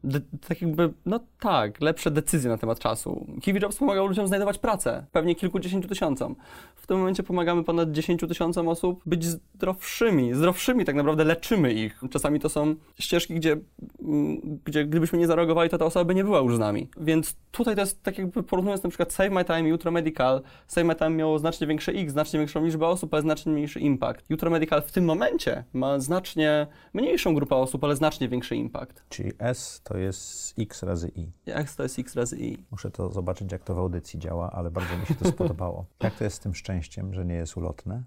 tak 0.47 0.61
jakby, 0.61 0.93
no 1.05 1.19
tak, 1.39 1.81
lepsze 1.81 2.11
decyzje 2.11 2.49
na 2.49 2.57
temat 2.57 2.79
czasu. 2.79 3.27
Kiwi 3.41 3.59
Jobs 3.61 3.77
pomagał 3.77 4.07
ludziom 4.07 4.27
znajdować 4.27 4.57
pracę, 4.57 5.05
pewnie 5.11 5.35
kilkudziesięciu 5.35 5.87
tysiącom. 5.87 6.35
W 6.75 6.87
tym 6.87 6.97
momencie 6.97 7.23
pomagamy 7.23 7.63
ponad 7.63 7.91
dziesięciu 7.91 8.27
tysiącom 8.27 8.67
osób 8.67 9.01
być 9.05 9.25
zdrowszymi, 9.25 10.33
zdrowszymi 10.33 10.85
tak 10.85 10.95
naprawdę 10.95 11.23
leczymy 11.23 11.73
ich. 11.73 12.01
Czasami 12.09 12.39
to 12.39 12.49
są 12.49 12.75
ścieżki, 12.99 13.35
gdzie, 13.35 13.57
mm, 14.01 14.59
gdzie 14.65 14.85
gdybyśmy 14.85 15.19
nie 15.19 15.27
zareagowali, 15.27 15.69
to 15.69 15.77
ta 15.77 15.85
osoba 15.85 16.05
by 16.05 16.15
nie 16.15 16.23
była 16.23 16.39
już 16.39 16.55
z 16.55 16.59
nami. 16.59 16.89
Więc 16.97 17.35
tutaj 17.51 17.75
to 17.75 17.81
jest 17.81 18.03
tak 18.03 18.17
jakby 18.17 18.43
porównując 18.43 18.83
na 18.83 18.89
przykład 18.89 19.13
Save 19.13 19.31
My 19.31 19.45
Time, 19.45 19.69
Jutro 19.69 19.91
Medical, 19.91 20.41
Save 20.67 20.87
My 20.87 20.95
Time 20.95 21.09
miało 21.09 21.39
znacznie 21.39 21.67
większe 21.67 21.91
X, 21.91 22.13
znacznie 22.23 22.39
większą 22.39 22.65
liczbę 22.65 22.87
osób, 22.87 23.13
ale 23.13 23.21
znacznie 23.21 23.51
mniejszy 23.51 23.79
impact. 23.79 24.25
Jutro 24.29 24.51
Medical 24.51 24.81
w 24.81 24.91
tym 24.91 25.05
momencie 25.05 25.63
ma 25.73 25.99
znacznie 25.99 26.67
mniejszą 26.93 27.35
grupę 27.35 27.55
osób, 27.55 27.83
ale 27.83 27.95
znacznie 27.95 28.29
większy 28.29 28.55
impact. 28.55 29.03
Czyli 29.09 29.31
S 29.39 29.81
to 29.83 29.97
jest 29.97 30.53
X 30.59 30.83
razy 30.83 31.11
I. 31.15 31.31
S 31.47 31.75
to 31.75 31.83
jest 31.83 31.99
X 31.99 32.15
razy 32.15 32.37
I. 32.37 32.57
Muszę 32.71 32.91
to 32.91 33.09
zobaczyć, 33.09 33.51
jak 33.51 33.63
to 33.63 33.75
w 33.75 33.79
audycji 33.79 34.19
działa, 34.19 34.51
ale 34.51 34.71
bardzo 34.71 34.97
mi 34.97 35.05
się 35.05 35.15
to 35.15 35.29
spodobało. 35.29 35.85
Jak 36.03 36.15
to 36.15 36.23
jest 36.23 36.35
z 36.35 36.39
tym 36.39 36.55
szczęściem, 36.55 37.13
że 37.13 37.25
nie 37.25 37.35
jest 37.35 37.57
ulotne? 37.57 38.03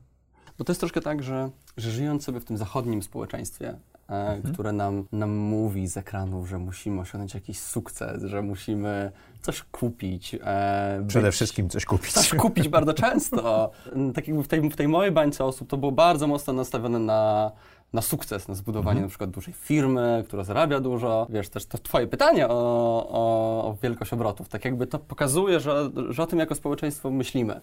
No 0.59 0.65
to 0.65 0.73
jest 0.73 0.81
troszkę 0.81 1.01
tak, 1.01 1.23
że, 1.23 1.51
że 1.77 1.91
żyjąc 1.91 2.25
sobie 2.25 2.41
w 2.41 2.45
tym 2.45 2.57
zachodnim 2.57 3.03
społeczeństwie, 3.03 3.79
mhm. 4.09 4.53
które 4.53 4.73
nam, 4.73 5.05
nam 5.13 5.31
mówi 5.31 5.89
z 5.89 5.97
ekranów, 5.97 6.49
że 6.49 6.59
musimy 6.59 7.01
osiągnąć 7.01 7.35
jakiś 7.35 7.59
sukces, 7.61 8.23
że 8.23 8.43
musimy 8.43 9.13
coś 9.43 9.63
kupić. 9.63 10.35
E, 10.35 11.05
Przede 11.09 11.27
być, 11.27 11.35
wszystkim 11.35 11.69
coś 11.69 11.85
kupić. 11.85 12.13
Coś 12.13 12.35
kupić 12.35 12.69
bardzo 12.69 12.95
często. 12.95 13.71
tak 14.15 14.29
jakby 14.29 14.43
w 14.43 14.49
tej, 14.49 14.71
w 14.71 14.77
tej 14.77 14.89
mojej 14.89 15.13
bańce 15.13 15.45
osób 15.45 15.69
to 15.69 15.77
było 15.77 15.93
bardzo 15.93 16.27
mocno 16.27 16.53
nastawione 16.53 16.99
na, 16.99 17.53
na 17.93 18.03
sukces, 18.03 18.49
na 18.49 18.55
zbudowanie 18.55 18.91
mhm. 18.91 19.03
na 19.03 19.09
przykład 19.09 19.31
dużej 19.31 19.55
firmy, 19.55 20.25
która 20.27 20.45
zarabia 20.45 20.81
dużo. 20.81 21.27
Wiesz, 21.31 21.49
też 21.49 21.67
to 21.67 21.79
twoje 21.79 22.07
pytanie 22.07 22.49
o, 22.49 22.53
o, 23.11 23.65
o 23.69 23.77
wielkość 23.83 24.13
obrotów, 24.13 24.49
tak 24.49 24.65
jakby 24.65 24.87
to 24.87 24.99
pokazuje, 24.99 25.61
że, 25.61 25.91
że 26.09 26.23
o 26.23 26.27
tym 26.27 26.39
jako 26.39 26.55
społeczeństwo 26.55 27.11
myślimy. 27.11 27.61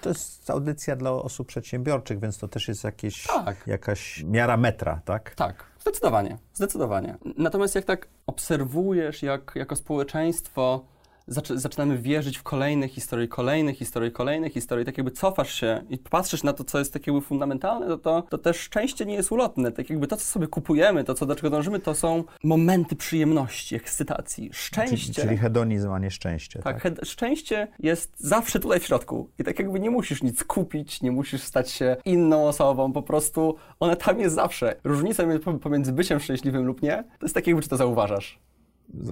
To 0.00 0.08
jest 0.08 0.50
audycja 0.50 0.96
dla 0.96 1.10
osób 1.10 1.48
przedsiębiorczych, 1.48 2.20
więc 2.20 2.38
to 2.38 2.48
też 2.48 2.68
jest 2.68 2.84
jakieś, 2.84 3.26
tak. 3.26 3.66
jakaś 3.66 4.24
miara 4.24 4.56
metra, 4.56 5.00
tak? 5.04 5.34
Tak. 5.34 5.69
Zdecydowanie, 5.80 6.38
zdecydowanie. 6.54 7.18
Natomiast 7.36 7.74
jak 7.74 7.84
tak 7.84 8.08
obserwujesz, 8.26 9.22
jak 9.22 9.52
jako 9.54 9.76
społeczeństwo 9.76 10.84
zaczynamy 11.30 11.98
wierzyć 11.98 12.38
w 12.38 12.42
kolejne 12.42 12.88
historie, 12.88 13.28
kolejne 13.28 13.74
historie, 13.74 14.10
kolejne 14.10 14.50
historie, 14.50 14.84
tak 14.84 14.98
jakby 14.98 15.10
cofasz 15.10 15.54
się 15.54 15.82
i 15.90 15.98
patrzysz 15.98 16.42
na 16.42 16.52
to, 16.52 16.64
co 16.64 16.78
jest 16.78 16.92
tak 16.92 17.06
jakby 17.06 17.22
fundamentalne, 17.22 17.86
to, 17.86 17.98
to, 17.98 18.22
to 18.22 18.38
też 18.38 18.56
szczęście 18.56 19.06
nie 19.06 19.14
jest 19.14 19.32
ulotne. 19.32 19.72
Tak 19.72 19.90
jakby 19.90 20.06
to, 20.06 20.16
co 20.16 20.24
sobie 20.24 20.46
kupujemy, 20.46 21.04
to, 21.04 21.14
co 21.14 21.26
do 21.26 21.34
czego 21.34 21.50
dążymy, 21.50 21.80
to 21.80 21.94
są 21.94 22.24
momenty 22.44 22.96
przyjemności, 22.96 23.76
ekscytacji. 23.76 24.50
Szczęście. 24.52 24.96
Czyli, 24.96 25.28
czyli 25.28 25.36
hedonizm, 25.36 25.92
a 25.92 25.98
nie 25.98 26.10
szczęście. 26.10 26.62
Tak, 26.62 26.82
tak? 26.82 27.04
szczęście 27.04 27.68
jest 27.78 28.12
zawsze 28.18 28.60
tutaj 28.60 28.80
w 28.80 28.84
środku. 28.84 29.30
I 29.38 29.44
tak 29.44 29.58
jakby 29.58 29.80
nie 29.80 29.90
musisz 29.90 30.22
nic 30.22 30.44
kupić, 30.44 31.02
nie 31.02 31.12
musisz 31.12 31.42
stać 31.42 31.70
się 31.70 31.96
inną 32.04 32.48
osobą, 32.48 32.92
po 32.92 33.02
prostu 33.02 33.56
one 33.80 33.96
tam 33.96 34.20
jest 34.20 34.34
zawsze. 34.34 34.76
Różnica 34.84 35.24
pomiędzy 35.62 35.92
byciem 35.92 36.20
szczęśliwym 36.20 36.66
lub 36.66 36.82
nie, 36.82 37.04
to 37.18 37.26
jest 37.26 37.34
tak 37.34 37.46
jakby, 37.46 37.62
czy 37.62 37.68
to 37.68 37.76
zauważasz 37.76 38.40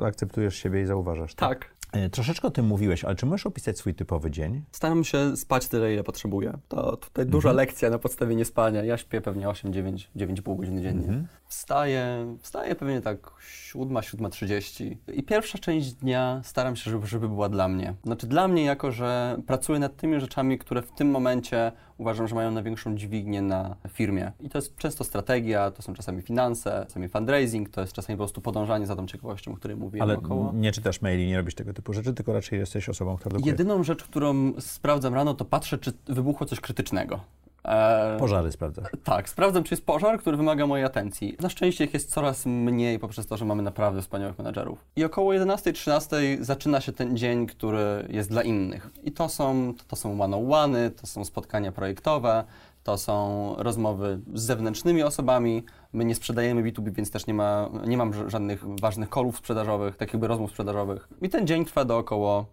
akceptujesz 0.05 0.57
siebie 0.57 0.83
i 0.83 0.87
zauważasz. 0.87 1.35
Tak. 1.35 1.59
tak. 1.59 1.78
E, 1.93 2.11
troszeczkę 2.11 2.49
o 2.49 2.51
tym 2.51 2.67
mówiłeś, 2.67 3.05
ale 3.05 3.17
czy 3.17 3.27
możesz 3.27 3.47
opisać 3.47 3.79
swój 3.79 3.95
typowy 3.95 4.31
dzień? 4.31 4.63
Staram 4.73 5.05
się 5.05 5.37
spać 5.37 5.69
tyle, 5.69 5.93
ile 5.93 6.05
potrzebuję. 6.05 6.59
To 6.69 6.97
tutaj 6.97 7.27
duża 7.27 7.49
mhm. 7.49 7.57
lekcja 7.57 7.91
na 7.91 7.99
podstawie 7.99 8.35
niespania. 8.35 8.85
Ja 8.85 8.97
śpię 8.97 9.21
pewnie 9.21 9.49
8, 9.49 9.73
9, 9.73 10.11
9,5 10.17 10.57
godziny 10.57 10.83
dziennie. 10.83 11.07
Mhm. 11.07 11.27
Wstaję, 11.47 12.37
wstaję 12.41 12.75
pewnie 12.75 13.01
tak 13.01 13.31
7, 13.41 13.89
7.30 13.89 14.97
i 15.13 15.23
pierwsza 15.23 15.59
część 15.59 15.93
dnia 15.93 16.41
staram 16.45 16.77
się, 16.77 16.91
żeby, 16.91 17.07
żeby 17.07 17.29
była 17.29 17.49
dla 17.49 17.69
mnie. 17.69 17.95
Znaczy 18.05 18.27
dla 18.27 18.49
mnie 18.49 18.65
jako, 18.65 18.93
że 18.93 19.39
pracuję 19.47 19.79
nad 19.79 19.97
tymi 19.97 20.21
rzeczami, 20.21 20.59
które 20.59 20.83
w 20.83 20.93
tym 20.93 21.11
momencie 21.11 21.73
uważam, 21.99 22.29
że 22.29 22.35
mają 22.35 22.51
największą 22.51 22.97
dźwignię 22.97 23.43
na 23.43 23.77
firmie. 23.89 24.33
I 24.41 24.49
to 24.49 24.59
jest 24.59 24.77
często 24.77 25.05
strategia, 25.05 25.71
to 25.71 25.83
są 25.83 25.95
czasami 25.95 26.23
finanse, 26.23 26.85
czasami 26.89 27.09
fundraising, 27.09 27.69
to 27.69 27.81
jest 27.81 27.93
czasami 27.93 28.17
po 28.17 28.21
prostu 28.21 28.41
podążanie 28.41 28.87
za 28.87 28.97
tą 28.97 29.07
ciekawością, 29.07 29.53
o 29.53 29.57
której 29.57 29.77
mówiłem 29.77 30.09
Ale 30.09 30.19
około. 30.19 30.53
nie 30.55 30.73
czytasz 30.73 31.03
maili, 31.03 31.27
nie 31.27 31.37
robisz 31.37 31.55
tego 31.55 31.75
typu 31.75 31.93
rzeczy, 31.93 32.15
tylko 32.15 32.33
raczej 32.33 32.59
jesteś 32.59 32.89
osobą, 32.89 33.17
która 33.17 33.33
dokuje. 33.33 33.53
Jedyną 33.53 33.83
rzecz, 33.83 34.05
którą 34.05 34.53
sprawdzam 34.61 35.15
rano, 35.15 35.35
to 35.35 35.45
patrzę, 35.45 35.79
czy 35.79 35.93
wybuchło 36.07 36.47
coś 36.47 36.61
krytycznego. 36.61 37.21
E, 37.69 38.17
Pożary 38.19 38.53
sprawdzam. 38.53 38.85
Tak, 39.05 39.29
sprawdzam, 39.29 39.65
czy 39.65 39.75
jest 39.75 39.87
pożar, 39.87 40.19
który 40.19 40.37
wymaga 40.37 40.67
mojej 40.67 40.85
atencji. 40.85 41.37
Na 41.41 41.49
szczęście 41.49 41.85
ich 41.85 41.95
jest 41.95 42.11
coraz 42.11 42.47
mniej 42.47 42.99
poprzez 42.99 43.27
to, 43.27 43.37
że 43.37 43.45
mamy 43.45 43.63
naprawdę 43.63 44.03
wspaniałych 44.03 44.39
menedżerów. 44.39 44.85
I 44.97 45.05
około 45.05 45.33
11-13 45.33 46.17
zaczyna 46.41 46.81
się 46.81 46.93
ten 46.93 47.17
dzień, 47.17 47.47
który 47.47 48.09
jest 48.11 48.31
dla 48.31 48.43
innych. 48.43 48.91
I 49.03 49.13
to 49.13 49.29
są, 49.29 49.75
to 49.89 49.97
są 49.97 50.23
one-on-one, 50.23 50.91
to 50.91 51.07
są 51.07 51.25
spotkania 51.25 51.73
projektowe, 51.73 52.45
to 52.83 52.99
są 52.99 53.55
rozmowy 53.59 54.21
z 54.35 54.43
zewnętrznymi 54.43 55.03
osobami. 55.03 55.65
My 55.93 56.05
nie 56.05 56.15
sprzedajemy 56.15 56.63
B2B, 56.63 56.93
więc 56.93 57.11
też 57.11 57.27
nie, 57.27 57.35
ma, 57.35 57.71
nie 57.87 57.97
mam 57.97 58.31
żadnych 58.31 58.65
ważnych 58.81 59.09
kolów 59.09 59.37
sprzedażowych, 59.39 59.97
tak 59.97 60.13
jakby 60.13 60.29
rozmów 60.29 60.51
sprzedażowych. 60.51 61.09
I 61.23 61.29
ten 61.29 61.47
dzień 61.47 61.65
trwa 61.65 61.85
do 61.85 61.99
około 61.99 62.47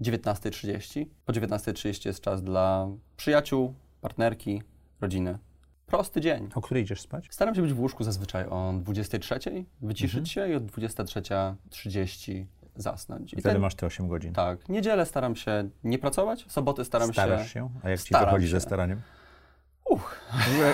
19.30. 0.00 1.06
Po 1.24 1.32
19.30 1.32 2.06
jest 2.06 2.20
czas 2.20 2.42
dla 2.42 2.88
przyjaciół, 3.16 3.74
partnerki, 4.06 4.62
rodziny. 5.00 5.38
Prosty 5.86 6.20
dzień. 6.20 6.48
O 6.54 6.60
której 6.60 6.82
idziesz 6.82 7.00
spać? 7.00 7.28
Staram 7.30 7.54
się 7.54 7.62
być 7.62 7.72
w 7.72 7.80
łóżku 7.80 8.04
zazwyczaj 8.04 8.46
o 8.46 8.72
23, 8.80 9.38
wyciszyć 9.80 10.18
mhm. 10.18 10.26
się 10.26 10.48
i 10.48 10.54
od 10.54 10.64
23.30 10.64 12.44
zasnąć. 12.76 13.32
I 13.32 13.36
wtedy 13.36 13.52
ten, 13.54 13.62
masz 13.62 13.74
te 13.74 13.86
8 13.86 14.08
godzin. 14.08 14.32
Tak. 14.32 14.68
Niedzielę 14.68 15.06
staram 15.06 15.36
się 15.36 15.68
nie 15.84 15.98
pracować, 15.98 16.44
soboty 16.48 16.84
staram 16.84 17.12
Starasz 17.12 17.42
się... 17.42 17.48
się? 17.48 17.70
A 17.82 17.90
jak 17.90 18.00
ci 18.00 18.14
to 18.14 18.26
chodzi 18.26 18.48
ze 18.48 18.60
staraniem? 18.60 19.00
Uch. 19.90 20.16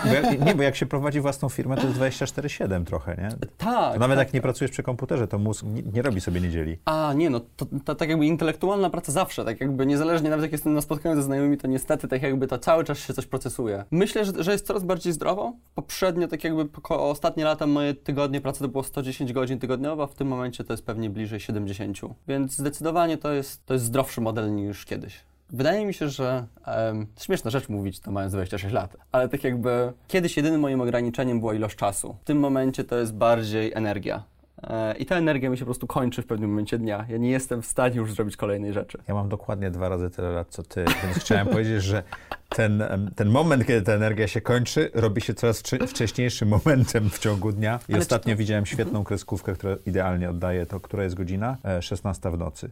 Bo 0.04 0.14
jak, 0.14 0.40
nie, 0.46 0.54
bo 0.54 0.62
jak 0.62 0.76
się 0.76 0.86
prowadzi 0.86 1.20
własną 1.20 1.48
firmę, 1.48 1.76
to 1.76 1.86
jest 1.86 1.98
24-7 1.98 2.84
trochę, 2.84 3.16
nie? 3.16 3.28
Tak. 3.58 3.94
To 3.94 3.98
nawet 3.98 4.18
tak, 4.18 4.26
jak 4.28 4.34
nie 4.34 4.40
pracujesz 4.40 4.70
przy 4.70 4.82
komputerze, 4.82 5.28
to 5.28 5.38
mózg 5.38 5.64
nie, 5.64 5.82
nie 5.82 6.02
robi 6.02 6.20
sobie 6.20 6.40
niedzieli. 6.40 6.78
A, 6.84 7.12
nie, 7.16 7.30
no 7.30 7.40
to, 7.56 7.66
to, 7.84 7.94
tak 7.94 8.08
jakby 8.08 8.26
intelektualna 8.26 8.90
praca 8.90 9.12
zawsze, 9.12 9.44
tak 9.44 9.60
jakby 9.60 9.86
niezależnie, 9.86 10.30
nawet 10.30 10.42
jak 10.42 10.52
jestem 10.52 10.74
na 10.74 10.80
spotkaniu 10.80 11.16
ze 11.16 11.22
znajomymi, 11.22 11.56
to 11.56 11.68
niestety 11.68 12.08
tak 12.08 12.22
jakby 12.22 12.46
to 12.46 12.58
cały 12.58 12.84
czas 12.84 12.98
się 12.98 13.14
coś 13.14 13.26
procesuje. 13.26 13.84
Myślę, 13.90 14.24
że, 14.24 14.32
że 14.38 14.52
jest 14.52 14.66
coraz 14.66 14.84
bardziej 14.84 15.12
zdrowo. 15.12 15.52
Poprzednio, 15.74 16.28
tak 16.28 16.44
jakby 16.44 16.68
ostatnie 16.88 17.44
lata 17.44 17.66
moje 17.66 17.94
tygodnie 17.94 18.40
pracy 18.40 18.60
to 18.60 18.68
było 18.68 18.84
110 18.84 19.32
godzin 19.32 19.58
tygodniowo, 19.58 20.02
a 20.02 20.06
w 20.06 20.14
tym 20.14 20.28
momencie 20.28 20.64
to 20.64 20.72
jest 20.72 20.86
pewnie 20.86 21.10
bliżej 21.10 21.40
70. 21.40 21.98
Więc 22.28 22.56
zdecydowanie 22.56 23.18
to 23.18 23.32
jest, 23.32 23.66
to 23.66 23.74
jest 23.74 23.86
zdrowszy 23.86 24.20
model 24.20 24.54
niż 24.54 24.84
kiedyś. 24.84 25.32
Wydaje 25.53 25.86
mi 25.86 25.94
się, 25.94 26.09
że 26.09 26.46
um, 26.66 27.07
śmieszna 27.20 27.50
rzecz 27.50 27.68
mówić 27.68 28.00
to 28.00 28.11
mając 28.11 28.32
26 28.32 28.74
lat, 28.74 28.96
ale 29.12 29.28
tak 29.28 29.44
jakby 29.44 29.92
kiedyś 30.09 30.36
jedynym 30.36 30.61
moim 30.61 30.80
ograniczeniem 30.80 31.40
była 31.40 31.55
ilość 31.55 31.76
czasu. 31.76 32.16
W 32.20 32.24
tym 32.24 32.38
momencie 32.38 32.84
to 32.84 32.96
jest 32.96 33.14
bardziej 33.14 33.72
energia. 33.74 34.22
E, 34.62 34.94
I 34.96 35.06
ta 35.06 35.16
energia 35.16 35.50
mi 35.50 35.56
się 35.56 35.64
po 35.64 35.66
prostu 35.66 35.86
kończy 35.86 36.22
w 36.22 36.26
pewnym 36.26 36.50
momencie 36.50 36.78
dnia. 36.78 37.06
Ja 37.08 37.16
nie 37.16 37.30
jestem 37.30 37.62
w 37.62 37.66
stanie 37.66 37.96
już 37.96 38.12
zrobić 38.12 38.36
kolejnej 38.36 38.72
rzeczy. 38.72 38.98
Ja 39.08 39.14
mam 39.14 39.28
dokładnie 39.28 39.70
dwa 39.70 39.88
razy 39.88 40.10
tyle 40.10 40.30
lat 40.30 40.48
co 40.50 40.62
ty, 40.62 40.84
więc 41.04 41.18
chciałem 41.18 41.46
powiedzieć, 41.56 41.82
że 41.82 42.02
ten, 42.48 42.84
ten 43.16 43.28
moment, 43.28 43.66
kiedy 43.66 43.82
ta 43.82 43.92
energia 43.92 44.28
się 44.28 44.40
kończy, 44.40 44.90
robi 44.94 45.20
się 45.20 45.34
coraz 45.34 45.62
wcześniejszym 45.86 46.48
momentem 46.48 47.10
w 47.10 47.18
ciągu 47.18 47.52
dnia. 47.52 47.78
I 47.88 47.92
Ale 47.92 48.02
ostatnio 48.02 48.34
to... 48.34 48.38
widziałem 48.38 48.66
świetną 48.66 49.04
kreskówkę, 49.04 49.52
która 49.52 49.76
idealnie 49.86 50.30
oddaje 50.30 50.66
to, 50.66 50.80
która 50.80 51.04
jest 51.04 51.14
godzina? 51.14 51.56
16 51.80 52.28
e, 52.28 52.32
w 52.32 52.38
nocy. 52.38 52.70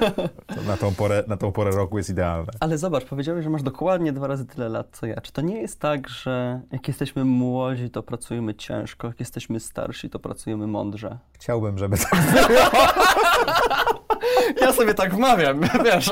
na, 0.68 0.76
tą 0.76 0.94
porę, 0.94 1.24
na 1.28 1.36
tą 1.36 1.52
porę 1.52 1.70
roku 1.70 1.98
jest 1.98 2.10
idealne. 2.10 2.52
Ale 2.60 2.78
zobacz, 2.78 3.04
powiedziałeś, 3.04 3.44
że 3.44 3.50
masz 3.50 3.62
dokładnie 3.62 4.12
dwa 4.12 4.26
razy 4.26 4.46
tyle 4.46 4.68
lat 4.68 4.88
co 4.92 5.06
ja. 5.06 5.20
Czy 5.20 5.32
to 5.32 5.40
nie 5.42 5.60
jest 5.60 5.80
tak, 5.80 6.08
że 6.08 6.60
jak 6.72 6.88
jesteśmy 6.88 7.24
młodzi, 7.24 7.90
to 7.90 8.02
pracujemy 8.02 8.54
ciężko, 8.54 9.06
jak 9.08 9.20
jesteśmy 9.20 9.60
starsi, 9.60 10.10
to 10.10 10.18
pracujemy 10.18 10.66
mądrze? 10.66 11.15
Chciałbym, 11.32 11.78
żeby 11.78 11.96
tak 11.98 12.10
Ja 14.60 14.72
sobie 14.72 14.94
tak 14.94 15.14
wmawiam, 15.14 15.60
wiesz. 15.84 16.10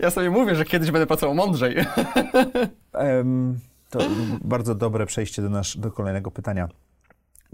Ja 0.00 0.10
sobie 0.10 0.30
mówię, 0.30 0.54
że 0.54 0.64
kiedyś 0.64 0.90
będę 0.90 1.06
pracował 1.06 1.34
mądrzej. 1.34 1.76
Um, 2.94 3.58
to 3.90 3.98
bardzo 4.40 4.74
dobre 4.74 5.06
przejście 5.06 5.42
do, 5.42 5.50
nasz, 5.50 5.76
do 5.76 5.90
kolejnego 5.90 6.30
pytania. 6.30 6.68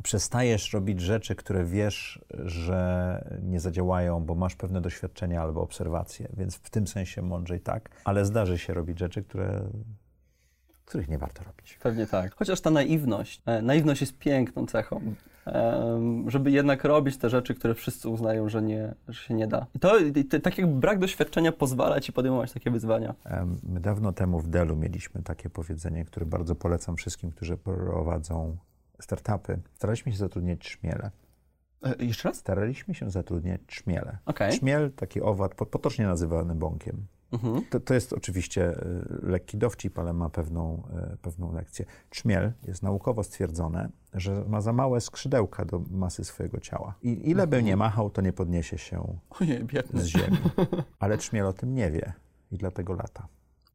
Przestajesz 0.03 0.73
robić 0.73 1.01
rzeczy, 1.01 1.35
które 1.35 1.65
wiesz, 1.65 2.25
że 2.45 3.41
nie 3.43 3.61
zadziałają, 3.61 4.21
bo 4.21 4.35
masz 4.35 4.57
pewne 4.57 4.81
doświadczenia 4.81 5.43
albo 5.43 5.61
obserwacje, 5.61 6.29
więc 6.37 6.57
w 6.57 6.71
tym 6.71 6.87
sensie 6.87 7.23
mądrzej 7.23 7.61
tak, 7.61 7.91
ale 8.05 8.25
zdarzy 8.25 8.59
się 8.59 8.75
robić 8.75 8.99
rzeczy, 8.99 9.23
które 9.23 9.63
których 10.91 11.09
nie 11.09 11.19
warto 11.19 11.45
robić. 11.45 11.79
Pewnie 11.83 12.07
tak. 12.07 12.35
Chociaż 12.35 12.61
ta 12.61 12.71
naiwność, 12.71 13.43
e, 13.47 13.63
naiwność 13.63 14.01
jest 14.01 14.19
piękną 14.19 14.67
cechą. 14.67 15.15
żeby 16.27 16.51
jednak 16.51 16.85
robić 16.85 17.17
te 17.17 17.31
rzeczy, 17.31 17.55
które 17.55 17.75
wszyscy 17.75 18.09
uznają, 18.09 18.49
że, 18.49 18.63
nie, 18.63 18.95
że 19.09 19.23
się 19.23 19.35
nie 19.35 19.47
da. 19.47 19.67
I 19.75 19.79
to, 19.79 20.41
tak 20.43 20.59
jak 20.59 20.67
brak 20.67 20.99
doświadczenia 20.99 21.53
pozwala 21.53 22.01
ci 22.01 22.13
podejmować 22.13 22.53
takie 22.53 22.71
wyzwania. 22.71 23.15
My 23.63 23.81
dawno 23.81 24.13
temu 24.13 24.41
w 24.41 24.49
Delu 24.49 24.77
mieliśmy 24.77 25.23
takie 25.23 25.51
powiedzenie, 25.51 26.05
które 26.05 26.27
bardzo 26.27 26.55
polecam 26.55 26.97
wszystkim, 26.97 27.31
którzy 27.31 27.57
prowadzą 27.57 28.57
startupy. 29.01 29.59
Staraliśmy 29.75 30.13
się 30.13 30.19
zatrudniać 30.19 30.59
trzmiele. 30.59 31.11
E, 31.83 32.05
jeszcze 32.05 32.29
raz? 32.29 32.37
Staraliśmy 32.37 32.95
się 32.95 33.11
zatrudniać 33.11 33.61
trzmiele. 33.67 34.19
Okay. 34.27 34.51
Trzmiel, 34.51 34.93
taki 34.93 35.21
owad, 35.21 35.55
potocznie 35.55 36.07
nazywany 36.07 36.55
bąkiem. 36.55 37.07
Mhm. 37.33 37.65
To, 37.71 37.81
to, 37.81 37.95
jest 37.95 38.13
oczywiście 38.13 38.71
y, 38.71 39.05
lekki 39.23 39.59
dowcip, 39.59 39.99
ale 39.99 40.13
ma 40.13 40.31
pewną, 40.31 40.83
y, 41.15 41.17
pewną 41.17 41.53
lekcję. 41.53 41.85
Trzmiel 42.11 42.53
jest 42.67 42.83
naukowo 42.83 43.23
stwierdzone, 43.23 43.89
że 44.15 44.45
ma 44.49 44.61
za 44.61 44.73
małe 44.73 45.01
skrzydełka 45.01 45.65
do 45.65 45.83
masy 45.91 46.25
swojego 46.25 46.61
ciała. 46.61 46.95
I 47.03 47.31
ile 47.31 47.47
by 47.47 47.57
nie 47.57 47.73
mhm. 47.73 47.79
machał, 47.79 48.11
to 48.11 48.23
nie 48.23 48.33
podniesie 48.33 48.79
się 48.79 49.19
Ojej, 49.41 49.67
z 49.95 50.05
ziemi. 50.05 50.37
Ale 50.99 51.19
trzmiel 51.19 51.47
o 51.47 51.53
tym 51.53 51.75
nie 51.75 51.91
wie 51.91 52.13
i 52.53 52.59
dlatego 52.59 52.93
lata. 52.93 53.29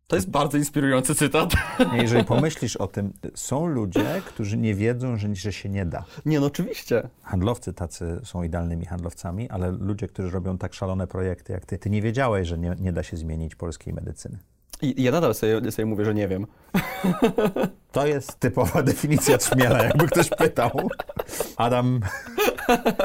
To 0.08 0.16
jest 0.16 0.30
bardzo 0.30 0.58
inspirujący 0.58 1.16
cytat. 1.16 1.52
Jeżeli 2.02 2.24
pomyślisz 2.24 2.76
o 2.76 2.88
tym, 2.88 3.14
są 3.36 3.68
ludzie, 3.68 4.22
którzy 4.26 4.58
nie 4.58 4.76
wiedzą, 4.76 5.18
że, 5.18 5.36
że 5.36 5.54
się 5.54 5.70
nie 5.70 5.86
da. 5.86 6.06
Nie, 6.26 6.40
no 6.40 6.46
oczywiście. 6.46 7.10
Handlowcy 7.24 7.74
tacy 7.74 8.22
są 8.24 8.44
idealnymi 8.44 8.86
handlowcami, 8.86 9.50
ale 9.50 9.72
ludzie, 9.72 10.08
którzy 10.08 10.30
robią 10.30 10.58
tak 10.58 10.74
szalone 10.74 11.08
projekty 11.08 11.54
jak 11.54 11.66
ty, 11.66 11.78
ty 11.78 11.90
nie 11.90 12.02
wiedziałeś, 12.02 12.48
że 12.48 12.58
nie, 12.58 12.76
nie 12.80 12.94
da 12.94 13.04
się 13.04 13.18
zmienić 13.18 13.56
polskiej 13.56 13.94
medycyny. 13.94 14.40
I 14.82 15.04
ja 15.04 15.12
nadal 15.12 15.36
sobie, 15.36 15.72
sobie 15.72 15.86
mówię, 15.86 16.06
że 16.06 16.14
nie 16.14 16.28
wiem. 16.28 16.48
To 17.92 18.08
jest 18.08 18.40
typowa 18.40 18.84
definicja 18.84 19.38
trzmiela, 19.38 19.84
jakby 19.84 20.08
ktoś 20.08 20.30
pytał. 20.30 20.72
Adam, 21.58 22.00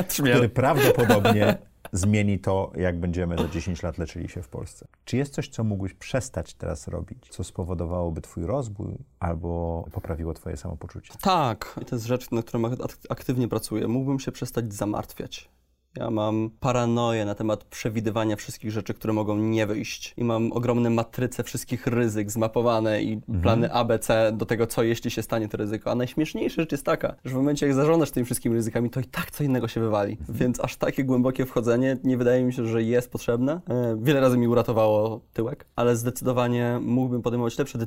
Trzmiel. 0.08 0.32
który 0.34 0.48
prawdopodobnie 0.48 1.58
zmieni 1.92 2.38
to, 2.38 2.72
jak 2.76 3.00
będziemy 3.00 3.36
za 3.38 3.48
10 3.48 3.82
lat 3.82 3.98
leczyli 3.98 4.28
się 4.28 4.42
w 4.42 4.48
Polsce. 4.48 4.86
Czy 5.04 5.16
jest 5.16 5.34
coś, 5.34 5.48
co 5.48 5.64
mógłbyś 5.64 5.94
przestać 5.94 6.54
teraz 6.54 6.88
robić, 6.88 7.28
co 7.30 7.44
spowodowałoby 7.44 8.20
twój 8.20 8.46
rozwój 8.46 8.98
albo 9.20 9.84
poprawiło 9.92 10.34
twoje 10.34 10.56
samopoczucie? 10.56 11.14
Tak, 11.22 11.80
i 11.82 11.84
to 11.84 11.96
jest 11.96 12.06
rzecz, 12.06 12.30
na 12.30 12.42
którą 12.42 12.62
aktywnie 13.08 13.48
pracuję. 13.48 13.88
Mógłbym 13.88 14.20
się 14.20 14.32
przestać 14.32 14.74
zamartwiać. 14.74 15.50
Ja 15.96 16.10
mam 16.10 16.50
paranoję 16.60 17.24
na 17.24 17.34
temat 17.34 17.64
przewidywania 17.64 18.36
wszystkich 18.36 18.70
rzeczy, 18.70 18.94
które 18.94 19.12
mogą 19.12 19.36
nie 19.36 19.66
wyjść. 19.66 20.14
I 20.16 20.24
mam 20.24 20.52
ogromne 20.52 20.90
matryce 20.90 21.44
wszystkich 21.44 21.86
ryzyk 21.86 22.30
zmapowane 22.30 23.02
i 23.02 23.12
mhm. 23.12 23.40
plany 23.40 23.72
ABC 23.72 24.32
do 24.32 24.46
tego, 24.46 24.66
co 24.66 24.82
jeśli 24.82 25.10
się 25.10 25.22
stanie 25.22 25.48
to 25.48 25.56
ryzyko. 25.56 25.90
A 25.90 25.94
najśmieszniejsza 25.94 26.62
rzecz 26.62 26.72
jest 26.72 26.84
taka, 26.84 27.14
że 27.24 27.34
w 27.34 27.36
momencie, 27.36 27.66
jak 27.66 27.74
zarządzasz 27.74 28.10
tymi 28.10 28.26
wszystkimi 28.26 28.54
ryzykami, 28.54 28.90
to 28.90 29.00
i 29.00 29.04
tak 29.04 29.30
co 29.30 29.44
innego 29.44 29.68
się 29.68 29.80
wywali. 29.80 30.12
Mhm. 30.20 30.38
Więc 30.38 30.60
aż 30.60 30.76
takie 30.76 31.04
głębokie 31.04 31.46
wchodzenie 31.46 31.96
nie 32.04 32.16
wydaje 32.16 32.44
mi 32.44 32.52
się, 32.52 32.66
że 32.66 32.82
jest 32.82 33.12
potrzebne. 33.12 33.60
E, 33.68 33.96
wiele 34.02 34.20
razy 34.20 34.38
mi 34.38 34.48
uratowało 34.48 35.20
tyłek, 35.32 35.66
ale 35.76 35.96
zdecydowanie 35.96 36.78
mógłbym 36.82 37.22
podejmować 37.22 37.58
lepsze 37.58 37.78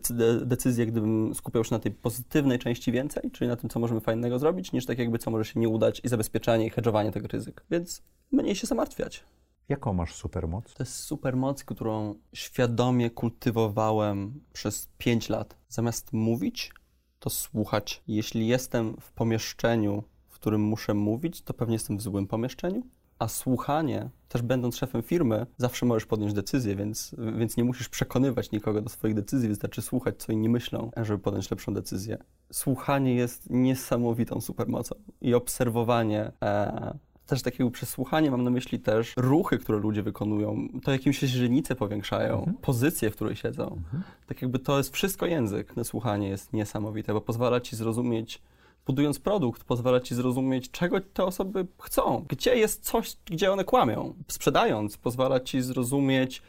decyzje, 0.46 0.86
gdybym 0.86 1.36
skupiał 1.36 1.64
się 1.64 1.76
na 1.76 1.80
tej 1.80 1.92
pozytywnej 1.92 2.60
części 2.60 2.92
więcej, 2.92 3.32
czyli 3.32 3.48
na 3.48 3.56
tym, 3.56 3.70
co 3.70 3.80
możemy 3.80 4.02
fajnego 4.02 4.40
zrobić, 4.40 4.72
niż 4.72 4.86
tak 4.86 5.00
jakby, 5.00 5.18
co 5.18 5.32
może 5.32 5.46
się 5.46 5.60
nie 5.60 5.70
udać 5.70 6.02
i 6.04 6.10
zabezpieczanie 6.10 6.66
i 6.66 6.70
hedżowanie 6.70 7.12
tego 7.12 7.28
ryzyk. 7.28 7.64
Więc 7.72 7.93
mniej 8.32 8.56
się 8.56 8.68
zamartwiać. 8.68 9.24
Jaką 9.70 9.94
masz 9.94 10.16
supermoc? 10.16 10.74
To 10.74 10.84
jest 10.84 10.96
supermoc, 10.96 11.64
którą 11.64 12.16
świadomie 12.34 13.10
kultywowałem 13.10 14.42
przez 14.54 14.90
5 14.98 15.30
lat. 15.30 15.58
Zamiast 15.70 16.14
mówić, 16.14 16.72
to 17.20 17.30
słuchać. 17.30 18.04
Jeśli 18.08 18.48
jestem 18.48 18.96
w 19.02 19.12
pomieszczeniu, 19.12 20.04
w 20.30 20.36
którym 20.36 20.62
muszę 20.62 20.94
mówić, 20.94 21.42
to 21.42 21.54
pewnie 21.54 21.76
jestem 21.76 21.98
w 21.98 22.02
złym 22.02 22.28
pomieszczeniu. 22.28 22.84
A 23.20 23.28
słuchanie, 23.28 24.10
też 24.30 24.42
będąc 24.42 24.78
szefem 24.78 25.04
firmy, 25.04 25.46
zawsze 25.58 25.86
możesz 25.86 26.06
podjąć 26.06 26.34
decyzję, 26.34 26.76
więc, 26.76 27.16
więc 27.38 27.58
nie 27.58 27.64
musisz 27.64 27.90
przekonywać 27.90 28.52
nikogo 28.52 28.82
do 28.82 28.90
swoich 28.90 29.14
decyzji, 29.14 29.50
wystarczy 29.50 29.82
słuchać, 29.82 30.16
co 30.18 30.32
inni 30.32 30.50
myślą, 30.50 30.92
żeby 30.98 31.20
podjąć 31.20 31.52
lepszą 31.52 31.74
decyzję. 31.74 32.18
Słuchanie 32.52 33.16
jest 33.16 33.50
niesamowitą 33.50 34.42
supermocą 34.42 34.96
i 35.22 35.34
obserwowanie 35.34 36.32
e, 36.42 36.98
też 37.26 37.42
takiego 37.42 37.72
przesłuchania, 37.72 38.32
mam 38.32 38.44
na 38.44 38.50
myśli 38.50 38.80
też 38.80 39.14
ruchy, 39.18 39.58
które 39.58 39.80
ludzie 39.80 40.04
wykonują, 40.04 40.68
to 40.84 40.92
jakim 40.92 41.14
się 41.14 41.28
źrenice 41.28 41.76
powiększają, 41.76 42.40
mhm. 42.40 42.58
pozycje, 42.58 43.12
w 43.12 43.16
której 43.16 43.36
siedzą. 43.36 43.64
Mhm. 43.64 44.04
Tak 44.28 44.42
jakby 44.42 44.60
to 44.60 44.78
jest 44.78 44.94
wszystko 44.94 45.26
język. 45.26 45.76
Na 45.76 45.84
słuchanie 45.84 46.30
jest 46.30 46.54
niesamowite, 46.54 47.14
bo 47.14 47.22
pozwala 47.22 47.60
ci 47.60 47.76
zrozumieć, 47.76 48.42
budując 48.86 49.20
produkt, 49.20 49.64
pozwala 49.64 50.00
ci 50.00 50.16
zrozumieć, 50.16 50.72
czego 50.72 51.02
te 51.02 51.24
osoby 51.24 51.68
chcą, 51.82 52.26
gdzie 52.30 52.56
jest 52.56 52.84
coś, 52.84 53.18
gdzie 53.26 53.52
one 53.52 53.64
kłamią. 53.64 54.14
Sprzedając, 54.28 54.98
pozwala 54.98 55.40
ci 55.40 55.62
zrozumieć, 55.62 56.42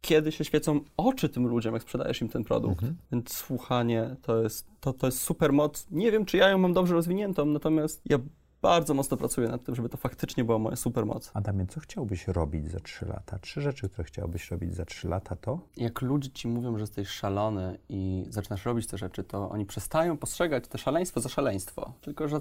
kiedy 0.00 0.32
się 0.32 0.44
świecą 0.44 0.80
oczy 0.96 1.28
tym 1.28 1.46
ludziom, 1.46 1.74
jak 1.74 1.82
sprzedajesz 1.82 2.20
im 2.20 2.28
ten 2.28 2.44
produkt. 2.44 2.82
Mhm. 2.82 2.96
Więc 3.12 3.32
słuchanie 3.32 4.16
to 4.22 4.42
jest, 4.42 4.66
to, 4.80 4.92
to 4.92 5.06
jest 5.06 5.20
super 5.20 5.52
moc. 5.52 5.86
Nie 5.90 6.12
wiem, 6.12 6.24
czy 6.24 6.36
ja 6.36 6.48
ją 6.48 6.58
mam 6.58 6.72
dobrze 6.72 6.94
rozwiniętą, 6.94 7.44
natomiast 7.44 8.02
ja 8.04 8.18
bardzo 8.62 8.94
mocno 8.94 9.16
pracuję 9.16 9.48
nad 9.48 9.64
tym, 9.64 9.74
żeby 9.74 9.88
to 9.88 9.96
faktycznie 9.96 10.44
była 10.44 10.58
moja 10.58 10.76
supermoc. 10.76 11.30
Adamie, 11.34 11.66
co 11.66 11.80
chciałbyś 11.80 12.28
robić 12.28 12.70
za 12.70 12.80
3 12.80 13.06
lata? 13.06 13.38
Trzy 13.38 13.60
rzeczy, 13.60 13.88
które 13.88 14.04
chciałbyś 14.04 14.50
robić 14.50 14.74
za 14.74 14.84
3 14.84 15.08
lata 15.08 15.36
to? 15.36 15.60
Jak 15.76 16.02
ludzie 16.02 16.30
ci 16.30 16.48
mówią, 16.48 16.76
że 16.76 16.80
jesteś 16.80 17.08
szalony 17.08 17.78
i 17.88 18.26
zaczynasz 18.28 18.64
robić 18.64 18.86
te 18.86 18.98
rzeczy, 18.98 19.24
to 19.24 19.50
oni 19.50 19.66
przestają 19.66 20.16
postrzegać 20.16 20.68
to 20.68 20.78
szaleństwo 20.78 21.20
za 21.20 21.28
szaleństwo. 21.28 21.92
Tylko, 22.00 22.28
że 22.28 22.40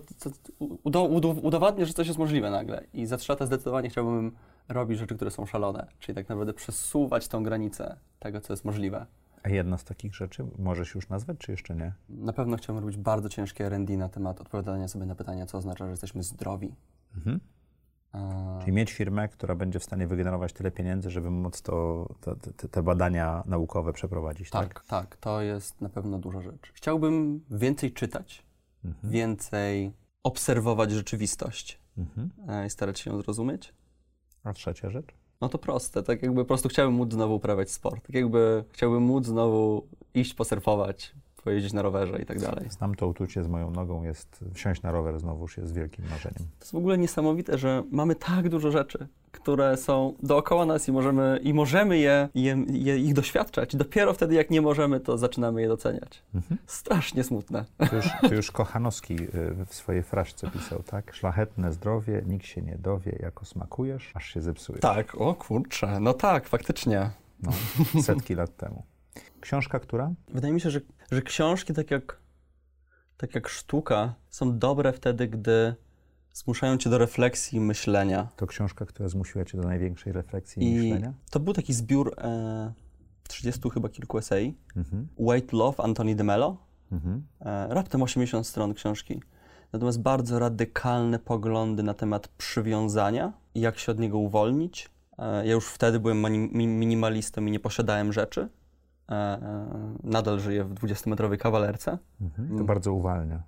udowadnia, 1.41 1.85
że 1.85 1.94
coś 1.94 2.07
jest 2.07 2.19
możliwe 2.19 2.52
nagle. 2.52 2.84
I 2.94 3.06
za 3.06 3.18
3 3.18 3.31
lata 3.31 3.45
zdecydowanie 3.45 3.89
chciałbym 3.89 4.31
robić 4.69 4.99
rzeczy, 4.99 5.15
które 5.15 5.31
są 5.31 5.45
szalone. 5.45 5.88
Czyli 5.99 6.15
tak 6.15 6.30
naprawdę 6.30 6.53
przesuwać 6.53 7.27
tą 7.27 7.44
granicę 7.44 7.98
tego, 8.19 8.41
co 8.41 8.53
jest 8.53 8.65
możliwe. 8.65 9.06
A 9.47 9.49
jedna 9.49 9.77
z 9.77 9.83
takich 9.83 10.15
rzeczy 10.15 10.45
możesz 10.57 10.95
już 10.95 11.09
nazwać, 11.09 11.37
czy 11.37 11.51
jeszcze 11.51 11.75
nie? 11.75 11.93
Na 12.09 12.33
pewno 12.33 12.57
chciałbym 12.57 12.83
robić 12.83 12.97
bardzo 12.97 13.29
ciężkie 13.29 13.65
R&D 13.65 13.97
na 13.97 14.09
temat 14.09 14.41
odpowiadania 14.41 14.87
sobie 14.87 15.05
na 15.05 15.15
pytania, 15.15 15.45
co 15.45 15.57
oznacza, 15.57 15.85
że 15.85 15.91
jesteśmy 15.91 16.23
zdrowi. 16.23 16.75
Mhm. 17.15 17.39
A... 18.11 18.59
Czyli 18.59 18.71
mieć 18.71 18.93
firmę, 18.93 19.27
która 19.27 19.55
będzie 19.55 19.79
w 19.79 19.83
stanie 19.83 20.07
wygenerować 20.07 20.53
tyle 20.53 20.71
pieniędzy, 20.71 21.09
żeby 21.09 21.29
móc 21.31 21.61
to, 21.61 22.07
to 22.21 22.35
te, 22.35 22.69
te, 22.69 22.83
badania 22.83 23.43
naukowe 23.45 23.93
przeprowadzić, 23.93 24.49
tak, 24.49 24.73
tak? 24.73 24.85
Tak, 24.85 25.17
to 25.17 25.41
jest 25.41 25.81
na 25.81 25.89
pewno 25.89 26.19
duża 26.19 26.41
rzecz. 26.41 26.71
Chciałbym 26.73 27.43
więcej 27.49 27.91
czytać, 27.91 28.43
mhm. 28.85 29.13
więcej 29.13 29.93
obserwować 30.23 30.91
rzeczywistość 30.91 31.79
mhm. 31.97 32.29
E, 32.49 32.65
i 32.65 32.69
starać 32.69 32.99
się 32.99 33.11
ją 33.11 33.21
zrozumieć. 33.21 33.73
A 34.43 34.53
trzecia 34.53 34.89
rzecz? 34.89 35.16
No 35.41 35.49
to 35.49 35.57
proste, 35.57 36.03
tak 36.03 36.22
jakby 36.22 36.41
po 36.41 36.47
prostu 36.47 36.69
chciałbym 36.69 36.95
móc 36.95 37.14
znowu 37.14 37.35
uprawiać 37.35 37.72
sport, 37.72 38.05
tak 38.05 38.15
jakby 38.15 38.64
chciałbym 38.72 39.03
móc 39.03 39.26
znowu 39.26 39.88
iść 40.14 40.34
posurfować, 40.34 41.14
pojeździć 41.47 41.73
na 41.73 41.81
rowerze 41.81 42.21
i 42.21 42.25
tak 42.25 42.39
dalej. 42.39 42.69
Znam 42.69 42.95
to 42.95 43.07
uczucie 43.07 43.43
z 43.43 43.47
moją 43.47 43.71
nogą, 43.71 44.03
jest 44.03 44.45
wsiąść 44.53 44.81
na 44.81 44.91
rower 44.91 45.19
znowuż 45.19 45.57
jest 45.57 45.73
wielkim 45.73 46.05
marzeniem. 46.09 46.37
To 46.37 46.59
jest 46.59 46.71
w 46.71 46.75
ogóle 46.75 46.97
niesamowite, 46.97 47.57
że 47.57 47.83
mamy 47.91 48.15
tak 48.15 48.49
dużo 48.49 48.71
rzeczy, 48.71 49.07
które 49.31 49.77
są 49.77 50.13
dookoła 50.23 50.65
nas 50.65 50.87
i 50.87 50.91
możemy, 50.91 51.39
i 51.43 51.53
możemy 51.53 51.97
je, 51.97 52.29
je, 52.35 52.65
je, 52.69 52.97
ich 52.97 53.13
doświadczać. 53.13 53.75
Dopiero 53.75 54.13
wtedy, 54.13 54.35
jak 54.35 54.49
nie 54.49 54.61
możemy, 54.61 54.99
to 54.99 55.17
zaczynamy 55.17 55.61
je 55.61 55.67
doceniać. 55.67 56.23
Mhm. 56.35 56.57
Strasznie 56.65 57.23
smutne. 57.23 57.65
To 57.89 57.95
już, 57.95 58.09
to 58.21 58.35
już 58.35 58.51
Kochanowski 58.51 59.13
y, 59.13 59.65
w 59.65 59.75
swojej 59.75 60.03
fraszce 60.03 60.51
pisał, 60.51 60.83
tak? 60.83 61.13
Szlachetne 61.13 61.73
zdrowie, 61.73 62.23
nikt 62.25 62.45
się 62.45 62.61
nie 62.61 62.77
dowie, 62.77 63.17
jako 63.19 63.45
smakujesz, 63.45 64.11
aż 64.13 64.33
się 64.33 64.41
zepsujesz. 64.41 64.81
Tak, 64.81 65.15
o 65.15 65.35
kurczę, 65.35 65.99
no 65.99 66.13
tak, 66.13 66.47
faktycznie. 66.47 67.09
No, 67.43 67.51
setki 68.01 68.35
lat 68.35 68.57
temu. 68.57 68.83
Książka 69.41 69.79
która? 69.79 70.11
Wydaje 70.27 70.53
mi 70.53 70.61
się, 70.61 70.69
że, 70.69 70.81
że 71.11 71.21
książki, 71.21 71.73
tak 71.73 71.91
jak, 71.91 72.19
tak 73.17 73.35
jak 73.35 73.49
sztuka, 73.49 74.15
są 74.29 74.59
dobre 74.59 74.93
wtedy, 74.93 75.27
gdy 75.27 75.75
zmuszają 76.34 76.77
cię 76.77 76.89
do 76.89 76.97
refleksji 76.97 77.57
i 77.57 77.61
myślenia. 77.61 78.27
To 78.35 78.47
książka, 78.47 78.85
która 78.85 79.09
zmusiła 79.09 79.45
cię 79.45 79.57
do 79.57 79.63
największej 79.63 80.13
refleksji 80.13 80.63
i, 80.63 80.75
myślenia? 80.75 81.13
To 81.31 81.39
był 81.39 81.53
taki 81.53 81.73
zbiór 81.73 82.13
e, 82.17 82.73
30 83.27 83.69
chyba 83.69 83.89
kilku 83.89 84.17
esei. 84.17 84.57
Mhm. 84.75 85.07
Wait 85.19 85.53
Love 85.53 85.84
Antoni 85.84 86.15
de 86.15 86.23
Mello. 86.23 86.57
Mhm. 86.91 87.23
E, 87.39 87.67
raptem 87.73 88.03
80 88.03 88.47
stron 88.47 88.73
książki. 88.73 89.21
Natomiast 89.73 90.01
bardzo 90.01 90.39
radykalne 90.39 91.19
poglądy 91.19 91.84
na 91.84 91.93
temat 91.93 92.27
przywiązania 92.27 93.34
i 93.55 93.61
jak 93.61 93.79
się 93.79 93.91
od 93.91 93.99
niego 93.99 94.17
uwolnić. 94.17 94.89
E, 95.17 95.47
ja 95.47 95.53
już 95.53 95.67
wtedy 95.67 95.99
byłem 95.99 96.21
minimalistą 96.57 97.45
i 97.45 97.51
nie 97.51 97.59
posiadałem 97.59 98.13
rzeczy. 98.13 98.49
E, 99.09 99.13
e, 99.13 99.39
nadal 100.03 100.39
żyję 100.39 100.63
w 100.63 100.73
20-metrowej 100.73 101.38
kawalerce. 101.38 101.97
Mhm. 102.21 102.57
To 102.57 102.63
bardzo 102.63 102.93
uwalnia. 102.93 103.43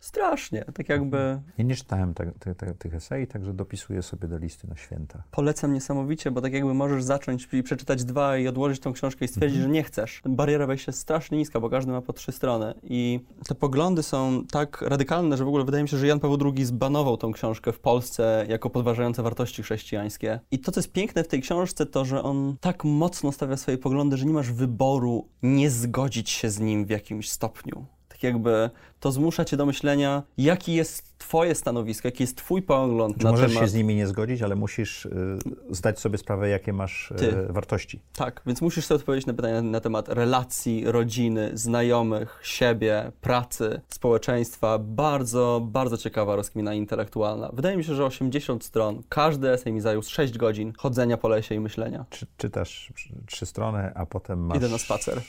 Strasznie, 0.00 0.64
tak 0.74 0.88
jakby... 0.88 1.40
Ja 1.58 1.64
nie 1.64 1.76
czytałem 1.76 2.14
te, 2.14 2.32
te, 2.38 2.54
te, 2.54 2.74
tych 2.74 2.94
esei, 2.94 3.26
także 3.26 3.54
dopisuję 3.54 4.02
sobie 4.02 4.28
do 4.28 4.38
listy 4.38 4.66
na 4.66 4.76
święta. 4.76 5.22
Polecam 5.30 5.72
niesamowicie, 5.72 6.30
bo 6.30 6.40
tak 6.40 6.52
jakby 6.52 6.74
możesz 6.74 7.02
zacząć 7.02 7.48
i 7.52 7.62
przeczytać 7.62 8.04
dwa 8.04 8.36
i 8.38 8.48
odłożyć 8.48 8.80
tą 8.80 8.92
książkę 8.92 9.24
i 9.24 9.28
stwierdzić, 9.28 9.60
że 9.60 9.68
nie 9.68 9.82
chcesz. 9.82 10.22
Bariera 10.24 10.66
wejścia 10.66 10.90
jest 10.90 10.98
strasznie 10.98 11.38
niska, 11.38 11.60
bo 11.60 11.70
każdy 11.70 11.92
ma 11.92 12.02
po 12.02 12.12
trzy 12.12 12.32
strony 12.32 12.74
i 12.82 13.20
te 13.48 13.54
poglądy 13.54 14.02
są 14.02 14.44
tak 14.50 14.82
radykalne, 14.82 15.36
że 15.36 15.44
w 15.44 15.48
ogóle 15.48 15.64
wydaje 15.64 15.82
mi 15.82 15.88
się, 15.88 15.96
że 15.96 16.06
Jan 16.06 16.20
Paweł 16.20 16.38
II 16.54 16.64
zbanował 16.64 17.16
tą 17.16 17.32
książkę 17.32 17.72
w 17.72 17.78
Polsce 17.78 18.46
jako 18.48 18.70
podważające 18.70 19.22
wartości 19.22 19.62
chrześcijańskie. 19.62 20.40
I 20.50 20.58
to, 20.58 20.72
co 20.72 20.80
jest 20.80 20.92
piękne 20.92 21.24
w 21.24 21.28
tej 21.28 21.42
książce, 21.42 21.86
to, 21.86 22.04
że 22.04 22.22
on 22.22 22.56
tak 22.60 22.84
mocno 22.84 23.32
stawia 23.32 23.56
swoje 23.56 23.78
poglądy, 23.78 24.16
że 24.16 24.24
nie 24.24 24.32
masz 24.32 24.52
wyboru 24.52 25.28
nie 25.42 25.70
zgodzić 25.70 26.30
się 26.30 26.50
z 26.50 26.60
nim 26.60 26.86
w 26.86 26.90
jakimś 26.90 27.30
stopniu. 27.30 27.86
Tak 28.08 28.22
jakby 28.22 28.70
to 29.00 29.12
zmusza 29.12 29.44
cię 29.44 29.56
do 29.56 29.66
myślenia, 29.66 30.22
jaki 30.38 30.74
jest 30.74 31.18
twoje 31.18 31.54
stanowisko, 31.54 32.08
jaki 32.08 32.22
jest 32.22 32.36
twój 32.36 32.62
pogląd 32.62 33.18
Czy 33.18 33.24
na 33.24 33.30
możesz 33.30 33.52
temat... 33.52 33.64
się 33.64 33.68
z 33.68 33.74
nimi 33.74 33.94
nie 33.94 34.06
zgodzić, 34.06 34.42
ale 34.42 34.56
musisz 34.56 35.06
y, 35.06 35.38
zdać 35.70 36.00
sobie 36.00 36.18
sprawę, 36.18 36.48
jakie 36.48 36.72
masz 36.72 37.10
y, 37.10 37.52
wartości. 37.52 38.00
Tak, 38.12 38.42
więc 38.46 38.60
musisz 38.60 38.86
sobie 38.86 38.96
odpowiedzieć 38.96 39.26
na 39.26 39.34
pytania 39.34 39.62
na 39.62 39.80
temat 39.80 40.08
relacji, 40.08 40.84
rodziny, 40.84 41.50
znajomych, 41.54 42.40
siebie, 42.42 43.12
pracy, 43.20 43.80
społeczeństwa. 43.88 44.78
Bardzo, 44.78 45.60
bardzo 45.64 45.96
ciekawa 45.98 46.36
rozkmina 46.36 46.74
intelektualna. 46.74 47.50
Wydaje 47.52 47.76
mi 47.76 47.84
się, 47.84 47.94
że 47.94 48.04
80 48.04 48.64
stron, 48.64 49.02
każdy 49.08 49.50
esej 49.50 49.72
mi 49.72 49.80
zajął 49.80 50.02
6 50.02 50.38
godzin 50.38 50.72
chodzenia 50.78 51.16
po 51.16 51.28
lesie 51.28 51.54
i 51.54 51.60
myślenia. 51.60 52.04
Czy, 52.10 52.26
czytasz 52.36 52.92
trzy 53.26 53.46
strony, 53.46 53.92
a 53.94 54.06
potem 54.06 54.46
masz... 54.46 54.58
Idę 54.58 54.68
na 54.68 54.78
spacer. 54.78 55.20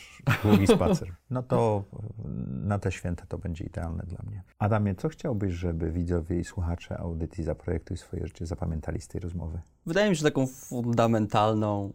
Długi 0.43 0.67
spacer. 0.67 1.15
No 1.29 1.43
to 1.43 1.83
na 2.63 2.79
te 2.79 2.91
święta 2.91 3.25
to 3.29 3.37
będzie 3.37 3.56
idealne 3.65 4.03
dla 4.03 4.19
mnie. 4.27 4.43
Adamie, 4.59 4.95
co 4.95 5.09
chciałbyś, 5.09 5.53
żeby 5.53 5.91
widzowie 5.91 6.39
i 6.39 6.43
słuchacze 6.43 6.97
audycji 6.97 7.43
Zaprojektuj 7.43 7.97
swoje 7.97 8.27
życie 8.27 8.45
zapamiętali 8.45 9.01
z 9.01 9.07
tej 9.07 9.21
rozmowy? 9.21 9.61
Wydaje 9.85 10.09
mi 10.09 10.15
się 10.15 10.23
taką 10.23 10.47
fundamentalną, 10.47 11.93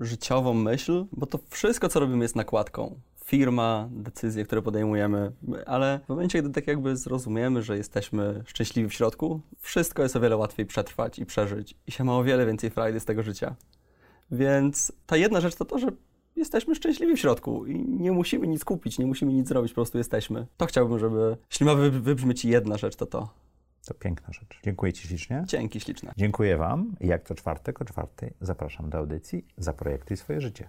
życiową 0.00 0.54
myśl, 0.54 1.06
bo 1.12 1.26
to 1.26 1.38
wszystko, 1.48 1.88
co 1.88 2.00
robimy, 2.00 2.24
jest 2.24 2.36
nakładką. 2.36 3.00
Firma, 3.24 3.88
decyzje, 3.92 4.44
które 4.44 4.62
podejmujemy, 4.62 5.32
ale 5.66 6.00
w 6.04 6.08
momencie, 6.08 6.42
gdy 6.42 6.50
tak 6.50 6.66
jakby 6.66 6.96
zrozumiemy, 6.96 7.62
że 7.62 7.76
jesteśmy 7.76 8.42
szczęśliwi 8.46 8.88
w 8.88 8.94
środku, 8.94 9.40
wszystko 9.58 10.02
jest 10.02 10.16
o 10.16 10.20
wiele 10.20 10.36
łatwiej 10.36 10.66
przetrwać 10.66 11.18
i 11.18 11.26
przeżyć 11.26 11.74
i 11.86 11.92
się 11.92 12.04
ma 12.04 12.16
o 12.16 12.24
wiele 12.24 12.46
więcej 12.46 12.70
frajdy 12.70 13.00
z 13.00 13.04
tego 13.04 13.22
życia. 13.22 13.54
Więc 14.30 14.92
ta 15.06 15.16
jedna 15.16 15.40
rzecz 15.40 15.54
to 15.54 15.64
to, 15.64 15.78
że 15.78 15.88
jesteśmy 16.38 16.74
szczęśliwi 16.74 17.16
w 17.16 17.20
środku 17.20 17.66
i 17.66 17.84
nie 17.88 18.12
musimy 18.12 18.46
nic 18.46 18.64
kupić, 18.64 18.98
nie 18.98 19.06
musimy 19.06 19.32
nic 19.32 19.48
zrobić, 19.48 19.72
po 19.72 19.74
prostu 19.74 19.98
jesteśmy. 19.98 20.46
To 20.56 20.66
chciałbym, 20.66 20.98
żeby, 20.98 21.36
jeśli 21.50 21.66
ma 21.66 21.74
wybrzmieć 21.74 22.44
jedna 22.44 22.76
rzecz, 22.76 22.96
to 22.96 23.06
to. 23.06 23.28
To 23.86 23.94
piękna 23.94 24.32
rzecz. 24.32 24.60
Dziękuję 24.64 24.92
Ci 24.92 25.08
ślicznie. 25.08 25.44
Dzięki 25.46 25.80
śliczne. 25.80 26.12
Dziękuję 26.16 26.56
Wam. 26.56 26.96
Jak 27.00 27.24
to 27.24 27.34
czwartek 27.34 27.82
o 27.82 27.84
czwartej 27.84 28.34
zapraszam 28.40 28.90
do 28.90 28.98
audycji 28.98 29.46
Zaprojektuj 29.56 30.16
swoje 30.16 30.40
życie. 30.40 30.68